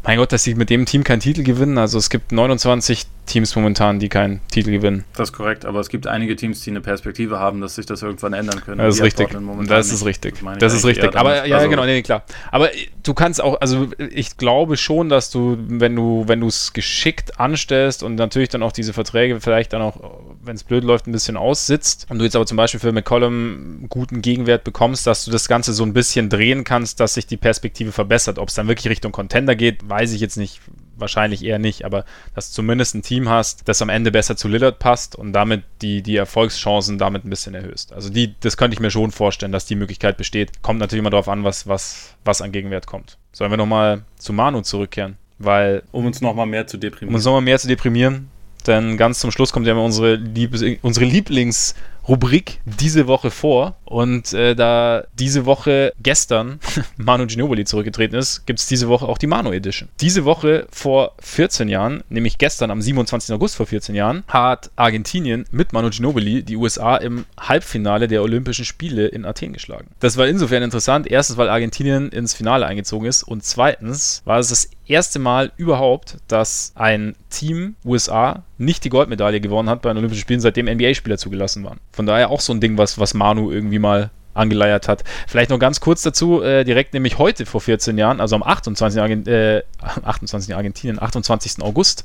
mein 0.02 0.16
Gott, 0.16 0.32
dass 0.32 0.44
sie 0.44 0.54
mit 0.54 0.70
dem 0.70 0.86
Team 0.86 1.04
keinen 1.04 1.20
Titel 1.20 1.42
gewinnen. 1.42 1.76
Also 1.76 1.98
es 1.98 2.08
gibt 2.08 2.32
29 2.32 3.06
Teams 3.30 3.54
momentan, 3.54 4.00
die 4.00 4.08
keinen 4.08 4.40
Titel 4.48 4.72
gewinnen. 4.72 5.04
Das 5.14 5.30
ist 5.30 5.32
korrekt, 5.32 5.64
aber 5.64 5.78
es 5.80 5.88
gibt 5.88 6.06
einige 6.06 6.34
Teams, 6.34 6.60
die 6.62 6.70
eine 6.70 6.80
Perspektive 6.80 7.38
haben, 7.38 7.60
dass 7.60 7.76
sich 7.76 7.86
das 7.86 8.02
irgendwann 8.02 8.32
ändern 8.32 8.60
könnte. 8.60 8.82
Das 8.82 8.96
ist 8.96 9.02
richtig. 9.02 9.28
Das 9.68 9.92
ist 9.92 10.04
richtig. 10.04 10.40
Das, 10.42 10.58
das 10.58 10.74
ist 10.74 10.84
richtig. 10.84 11.16
Aber 11.16 11.46
ja, 11.46 11.56
also, 11.56 11.70
genau, 11.70 11.84
nee, 11.84 12.02
klar. 12.02 12.24
Aber 12.50 12.70
du 13.02 13.14
kannst 13.14 13.40
auch, 13.40 13.60
also 13.60 13.88
ich 13.98 14.36
glaube 14.36 14.76
schon, 14.76 15.08
dass 15.08 15.30
du, 15.30 15.56
wenn 15.68 15.94
du, 15.94 16.24
wenn 16.26 16.40
du 16.40 16.48
es 16.48 16.72
geschickt 16.72 17.38
anstellst 17.38 18.02
und 18.02 18.16
natürlich 18.16 18.48
dann 18.48 18.62
auch 18.62 18.72
diese 18.72 18.92
Verträge 18.92 19.40
vielleicht 19.40 19.72
dann 19.72 19.82
auch, 19.82 20.20
wenn 20.42 20.56
es 20.56 20.64
blöd 20.64 20.82
läuft, 20.82 21.06
ein 21.06 21.12
bisschen 21.12 21.36
aussitzt 21.36 22.06
und 22.10 22.18
du 22.18 22.24
jetzt 22.24 22.34
aber 22.34 22.46
zum 22.46 22.56
Beispiel 22.56 22.80
für 22.80 22.90
McCollum 22.90 23.86
guten 23.88 24.22
Gegenwert 24.22 24.64
bekommst, 24.64 25.06
dass 25.06 25.24
du 25.24 25.30
das 25.30 25.46
Ganze 25.46 25.72
so 25.72 25.84
ein 25.84 25.92
bisschen 25.92 26.28
drehen 26.28 26.64
kannst, 26.64 26.98
dass 26.98 27.14
sich 27.14 27.26
die 27.26 27.36
Perspektive 27.36 27.92
verbessert. 27.92 28.38
Ob 28.38 28.48
es 28.48 28.54
dann 28.54 28.66
wirklich 28.66 28.90
Richtung 28.90 29.12
Contender 29.12 29.54
geht, 29.54 29.88
weiß 29.88 30.12
ich 30.12 30.20
jetzt 30.20 30.36
nicht 30.36 30.60
wahrscheinlich 31.00 31.44
eher 31.44 31.58
nicht, 31.58 31.84
aber 31.84 32.04
dass 32.34 32.50
du 32.50 32.56
zumindest 32.56 32.94
ein 32.94 33.02
Team 33.02 33.28
hast, 33.28 33.68
das 33.68 33.82
am 33.82 33.88
Ende 33.88 34.10
besser 34.10 34.36
zu 34.36 34.48
Lillard 34.48 34.78
passt 34.78 35.16
und 35.16 35.32
damit 35.32 35.62
die, 35.82 36.02
die 36.02 36.16
Erfolgschancen 36.16 36.98
damit 36.98 37.24
ein 37.24 37.30
bisschen 37.30 37.54
erhöhst. 37.54 37.92
Also 37.92 38.10
die, 38.10 38.34
das 38.40 38.56
könnte 38.56 38.74
ich 38.74 38.80
mir 38.80 38.90
schon 38.90 39.10
vorstellen, 39.10 39.52
dass 39.52 39.66
die 39.66 39.76
Möglichkeit 39.76 40.16
besteht. 40.16 40.62
Kommt 40.62 40.80
natürlich 40.80 41.00
immer 41.00 41.10
darauf 41.10 41.28
an, 41.28 41.44
was, 41.44 41.66
was, 41.66 42.14
was 42.24 42.42
an 42.42 42.52
Gegenwert 42.52 42.86
kommt. 42.86 43.18
Sollen 43.32 43.50
wir 43.50 43.56
nochmal 43.56 44.02
zu 44.16 44.32
Manu 44.32 44.60
zurückkehren? 44.62 45.16
Weil, 45.38 45.82
um 45.92 46.04
uns 46.04 46.20
nochmal 46.20 46.46
mehr 46.46 46.66
zu 46.66 46.76
deprimieren. 46.76 47.08
Um 47.08 47.14
uns 47.14 47.24
nochmal 47.24 47.40
mehr 47.40 47.58
zu 47.58 47.66
deprimieren, 47.66 48.28
denn 48.66 48.98
ganz 48.98 49.20
zum 49.20 49.30
Schluss 49.30 49.52
kommt 49.52 49.66
ja 49.66 49.72
immer 49.72 49.84
unsere, 49.84 50.16
Liebes 50.16 50.62
unsere 50.82 51.06
Lieblings- 51.06 51.74
Rubrik 52.08 52.60
diese 52.64 53.06
Woche 53.06 53.30
vor. 53.30 53.76
Und 53.90 54.32
äh, 54.34 54.54
da 54.54 55.02
diese 55.18 55.46
Woche 55.46 55.92
gestern 56.00 56.60
Manu 56.96 57.26
Ginobili 57.26 57.64
zurückgetreten 57.64 58.16
ist, 58.16 58.46
gibt 58.46 58.60
es 58.60 58.68
diese 58.68 58.88
Woche 58.88 59.06
auch 59.08 59.18
die 59.18 59.26
Manu 59.26 59.52
Edition. 59.52 59.88
Diese 60.00 60.24
Woche 60.24 60.68
vor 60.70 61.14
14 61.18 61.68
Jahren, 61.68 62.04
nämlich 62.08 62.38
gestern 62.38 62.70
am 62.70 62.80
27. 62.80 63.34
August 63.34 63.56
vor 63.56 63.66
14 63.66 63.96
Jahren, 63.96 64.22
hat 64.28 64.70
Argentinien 64.76 65.44
mit 65.50 65.72
Manu 65.72 65.90
Ginobili 65.90 66.44
die 66.44 66.56
USA 66.56 66.96
im 66.98 67.24
Halbfinale 67.36 68.06
der 68.06 68.22
Olympischen 68.22 68.64
Spiele 68.64 69.08
in 69.08 69.24
Athen 69.24 69.52
geschlagen. 69.52 69.88
Das 69.98 70.16
war 70.16 70.28
insofern 70.28 70.62
interessant. 70.62 71.10
Erstens, 71.10 71.36
weil 71.36 71.48
Argentinien 71.48 72.10
ins 72.10 72.32
Finale 72.32 72.66
eingezogen 72.66 73.08
ist 73.08 73.24
und 73.24 73.42
zweitens 73.42 74.22
war 74.24 74.38
es 74.38 74.50
das 74.50 74.70
erste 74.86 75.18
Mal 75.18 75.52
überhaupt, 75.56 76.18
dass 76.28 76.72
ein 76.74 77.14
Team 77.30 77.76
USA 77.84 78.44
nicht 78.58 78.84
die 78.84 78.90
Goldmedaille 78.90 79.40
gewonnen 79.40 79.70
hat 79.70 79.82
bei 79.82 79.90
den 79.90 79.98
Olympischen 79.98 80.20
Spielen, 80.20 80.40
seitdem 80.40 80.66
NBA-Spieler 80.66 81.16
zugelassen 81.16 81.64
waren. 81.64 81.80
Von 81.92 82.06
daher 82.06 82.30
auch 82.30 82.40
so 82.40 82.52
ein 82.52 82.60
Ding, 82.60 82.76
was, 82.76 82.98
was 82.98 83.14
Manu 83.14 83.50
irgendwie 83.50 83.78
mal 83.80 84.10
angeleiert 84.34 84.88
hat. 84.88 85.02
Vielleicht 85.26 85.50
noch 85.50 85.58
ganz 85.58 85.80
kurz 85.80 86.02
dazu, 86.02 86.42
äh, 86.42 86.64
direkt 86.64 86.94
nämlich 86.94 87.18
heute 87.18 87.46
vor 87.46 87.60
14 87.60 87.98
Jahren, 87.98 88.20
also 88.20 88.36
am 88.36 88.42
28. 88.42 89.00
Argent 89.00 89.28
äh, 89.28 89.62
28. 89.80 90.54
Argentinien, 90.54 91.02
28. 91.02 91.62
August 91.62 92.04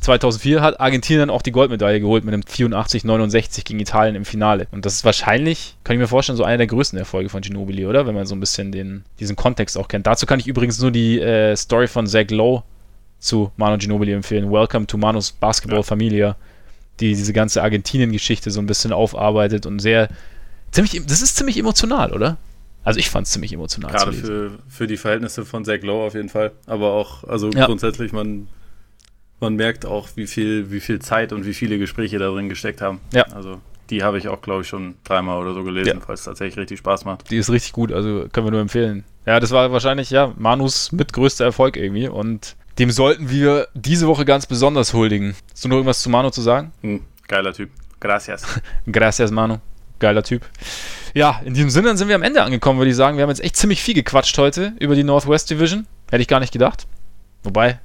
2004 0.00 0.62
hat 0.62 0.80
Argentinien 0.80 1.28
auch 1.28 1.42
die 1.42 1.52
Goldmedaille 1.52 2.00
geholt 2.00 2.24
mit 2.24 2.32
einem 2.32 2.42
84-69 2.42 3.64
gegen 3.64 3.80
Italien 3.80 4.14
im 4.14 4.24
Finale. 4.24 4.66
Und 4.70 4.86
das 4.86 4.94
ist 4.94 5.04
wahrscheinlich, 5.04 5.76
kann 5.84 5.94
ich 5.94 6.00
mir 6.00 6.08
vorstellen, 6.08 6.38
so 6.38 6.44
einer 6.44 6.56
der 6.56 6.66
größten 6.66 6.98
Erfolge 6.98 7.28
von 7.28 7.42
Ginobili, 7.42 7.86
oder? 7.86 8.06
Wenn 8.06 8.14
man 8.14 8.26
so 8.26 8.34
ein 8.34 8.40
bisschen 8.40 8.72
den, 8.72 9.04
diesen 9.18 9.36
Kontext 9.36 9.76
auch 9.76 9.88
kennt. 9.88 10.06
Dazu 10.06 10.24
kann 10.24 10.40
ich 10.40 10.46
übrigens 10.46 10.80
nur 10.80 10.90
die 10.90 11.20
äh, 11.20 11.54
Story 11.54 11.86
von 11.86 12.06
Zach 12.06 12.30
Lowe 12.30 12.62
zu 13.18 13.52
Manu 13.58 13.76
Ginobili 13.76 14.12
empfehlen. 14.12 14.50
Welcome 14.50 14.86
to 14.86 14.96
Manus 14.96 15.32
Basketball 15.32 15.82
Familia, 15.82 16.36
die 17.00 17.14
diese 17.14 17.34
ganze 17.34 17.62
Argentinien-Geschichte 17.62 18.50
so 18.50 18.60
ein 18.60 18.66
bisschen 18.66 18.92
aufarbeitet 18.92 19.66
und 19.66 19.80
sehr, 19.80 20.08
ziemlich, 20.70 21.02
das 21.06 21.22
ist 21.22 21.36
ziemlich 21.36 21.58
emotional, 21.58 22.12
oder? 22.12 22.36
Also 22.82 22.98
ich 22.98 23.10
fand 23.10 23.26
es 23.26 23.32
ziemlich 23.32 23.52
emotional. 23.52 23.92
Gerade 23.92 24.12
für, 24.12 24.58
für 24.68 24.86
die 24.86 24.96
Verhältnisse 24.96 25.44
von 25.44 25.64
Zach 25.64 25.82
Lowe 25.82 26.06
auf 26.06 26.14
jeden 26.14 26.28
Fall. 26.30 26.52
Aber 26.66 26.92
auch, 26.92 27.24
also 27.24 27.50
ja. 27.50 27.66
grundsätzlich, 27.66 28.12
man, 28.12 28.48
man 29.38 29.54
merkt 29.54 29.84
auch, 29.84 30.08
wie 30.14 30.26
viel, 30.26 30.70
wie 30.70 30.80
viel 30.80 31.00
Zeit 31.00 31.32
und 31.32 31.44
wie 31.44 31.54
viele 31.54 31.78
Gespräche 31.78 32.18
da 32.18 32.30
drin 32.30 32.48
gesteckt 32.48 32.80
haben. 32.80 33.00
Ja. 33.12 33.24
Also 33.34 33.60
die 33.90 34.02
habe 34.02 34.18
ich 34.18 34.28
auch, 34.28 34.40
glaube 34.40 34.62
ich, 34.62 34.68
schon 34.68 34.94
dreimal 35.04 35.42
oder 35.42 35.52
so 35.52 35.64
gelesen, 35.64 35.98
ja. 35.98 36.00
falls 36.04 36.20
es 36.20 36.26
tatsächlich 36.26 36.56
richtig 36.56 36.78
Spaß 36.78 37.04
macht. 37.04 37.30
Die 37.30 37.36
ist 37.36 37.50
richtig 37.50 37.72
gut, 37.72 37.92
also 37.92 38.26
können 38.32 38.46
wir 38.46 38.52
nur 38.52 38.60
empfehlen. 38.60 39.04
Ja, 39.26 39.40
das 39.40 39.50
war 39.50 39.72
wahrscheinlich, 39.72 40.10
ja, 40.10 40.32
Manus 40.38 40.92
mit 40.92 41.12
größter 41.12 41.44
Erfolg 41.44 41.76
irgendwie 41.76 42.08
und 42.08 42.56
dem 42.78 42.90
sollten 42.90 43.28
wir 43.30 43.68
diese 43.74 44.06
Woche 44.06 44.24
ganz 44.24 44.46
besonders 44.46 44.94
huldigen. 44.94 45.34
Hast 45.50 45.64
du 45.64 45.68
noch 45.68 45.76
irgendwas 45.76 46.00
zu 46.02 46.08
Manu 46.08 46.30
zu 46.30 46.40
sagen? 46.40 46.72
Hm, 46.82 47.02
geiler 47.28 47.52
Typ. 47.52 47.70
Gracias. 47.98 48.46
Gracias, 48.90 49.30
Manu. 49.30 49.58
Geiler 50.00 50.22
Typ. 50.22 50.42
Ja, 51.14 51.40
in 51.44 51.54
diesem 51.54 51.70
Sinne 51.70 51.96
sind 51.96 52.08
wir 52.08 52.14
am 52.14 52.22
Ende 52.22 52.42
angekommen, 52.42 52.78
würde 52.78 52.90
ich 52.90 52.96
sagen. 52.96 53.16
Wir 53.16 53.22
haben 53.22 53.30
jetzt 53.30 53.42
echt 53.42 53.56
ziemlich 53.56 53.82
viel 53.82 53.94
gequatscht 53.94 54.36
heute 54.38 54.72
über 54.78 54.94
die 54.94 55.04
Northwest 55.04 55.50
Division. 55.50 55.86
Hätte 56.10 56.22
ich 56.22 56.28
gar 56.28 56.40
nicht 56.40 56.52
gedacht. 56.52 56.86
Wobei, 57.42 57.78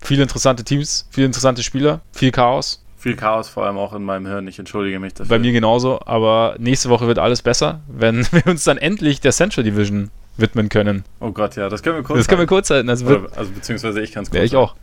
viele 0.00 0.22
interessante 0.22 0.64
Teams, 0.64 1.06
viele 1.10 1.26
interessante 1.26 1.62
Spieler, 1.62 2.00
viel 2.12 2.30
Chaos. 2.30 2.82
viel 2.96 3.14
Chaos 3.16 3.48
vor 3.48 3.64
allem 3.64 3.76
auch 3.78 3.92
in 3.94 4.02
meinem 4.02 4.26
Hirn. 4.26 4.48
Ich 4.48 4.58
entschuldige 4.58 4.98
mich 4.98 5.14
dafür. 5.14 5.28
Bei 5.28 5.38
mir 5.38 5.52
genauso, 5.52 6.00
aber 6.04 6.56
nächste 6.58 6.88
Woche 6.88 7.06
wird 7.06 7.18
alles 7.18 7.42
besser, 7.42 7.80
wenn 7.88 8.26
wir 8.32 8.46
uns 8.46 8.64
dann 8.64 8.78
endlich 8.78 9.20
der 9.20 9.32
Central 9.32 9.64
Division 9.64 10.10
widmen 10.36 10.68
können. 10.68 11.04
Oh 11.20 11.30
Gott, 11.32 11.56
ja, 11.56 11.68
das 11.68 11.82
können 11.82 11.96
wir 11.96 12.02
kurz 12.02 12.18
Das 12.18 12.28
können 12.28 12.40
wir 12.40 12.46
kurz 12.46 12.70
halten. 12.70 12.88
Also, 12.90 13.06
Oder, 13.06 13.28
also 13.36 13.50
beziehungsweise 13.50 14.00
ich 14.00 14.12
kann 14.12 14.22
es 14.24 14.30
kurz 14.30 14.38
ja, 14.38 14.44
ich 14.44 14.56
auch. 14.56 14.74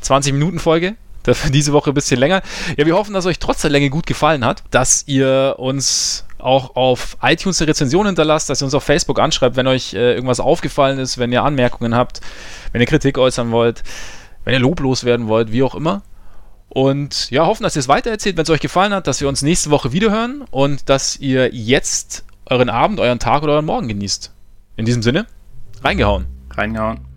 20 0.00 0.32
Minuten 0.32 0.58
Folge. 0.58 0.96
Dafür 1.24 1.50
diese 1.50 1.72
Woche 1.72 1.90
ein 1.90 1.94
bisschen 1.94 2.20
länger. 2.20 2.42
Ja, 2.76 2.86
wir 2.86 2.94
hoffen, 2.94 3.14
dass 3.14 3.26
euch 3.26 3.38
trotz 3.38 3.62
der 3.62 3.70
Länge 3.70 3.90
gut 3.90 4.06
gefallen 4.06 4.44
hat, 4.44 4.62
dass 4.70 5.04
ihr 5.06 5.56
uns 5.58 6.24
auch 6.38 6.76
auf 6.76 7.16
iTunes 7.22 7.60
eine 7.60 7.70
Rezension 7.70 8.06
hinterlasst, 8.06 8.50
dass 8.50 8.62
ihr 8.62 8.66
uns 8.66 8.74
auf 8.74 8.84
Facebook 8.84 9.18
anschreibt, 9.18 9.56
wenn 9.56 9.66
euch 9.66 9.94
äh, 9.94 10.14
irgendwas 10.14 10.40
aufgefallen 10.40 10.98
ist, 10.98 11.18
wenn 11.18 11.32
ihr 11.32 11.42
Anmerkungen 11.42 11.94
habt, 11.94 12.20
wenn 12.72 12.80
ihr 12.82 12.86
Kritik 12.86 13.16
äußern 13.16 13.50
wollt, 13.50 13.82
wenn 14.44 14.52
ihr 14.52 14.60
loblos 14.60 15.04
werden 15.04 15.26
wollt, 15.26 15.50
wie 15.50 15.62
auch 15.62 15.74
immer. 15.74 16.02
Und 16.68 17.30
ja, 17.30 17.46
hoffen, 17.46 17.62
dass 17.62 17.76
ihr 17.76 17.80
es 17.80 17.88
weitererzählt, 17.88 18.36
wenn 18.36 18.42
es 18.42 18.50
euch 18.50 18.60
gefallen 18.60 18.92
hat, 18.92 19.06
dass 19.06 19.20
wir 19.20 19.28
uns 19.28 19.42
nächste 19.42 19.70
Woche 19.70 19.92
wiederhören 19.92 20.44
und 20.50 20.88
dass 20.90 21.16
ihr 21.16 21.54
jetzt 21.54 22.24
euren 22.46 22.68
Abend, 22.68 23.00
euren 23.00 23.18
Tag 23.18 23.42
oder 23.42 23.54
euren 23.54 23.64
Morgen 23.64 23.88
genießt. 23.88 24.32
In 24.76 24.84
diesem 24.84 25.02
Sinne, 25.02 25.26
reingehauen. 25.82 26.26
Reingehauen. 26.50 27.13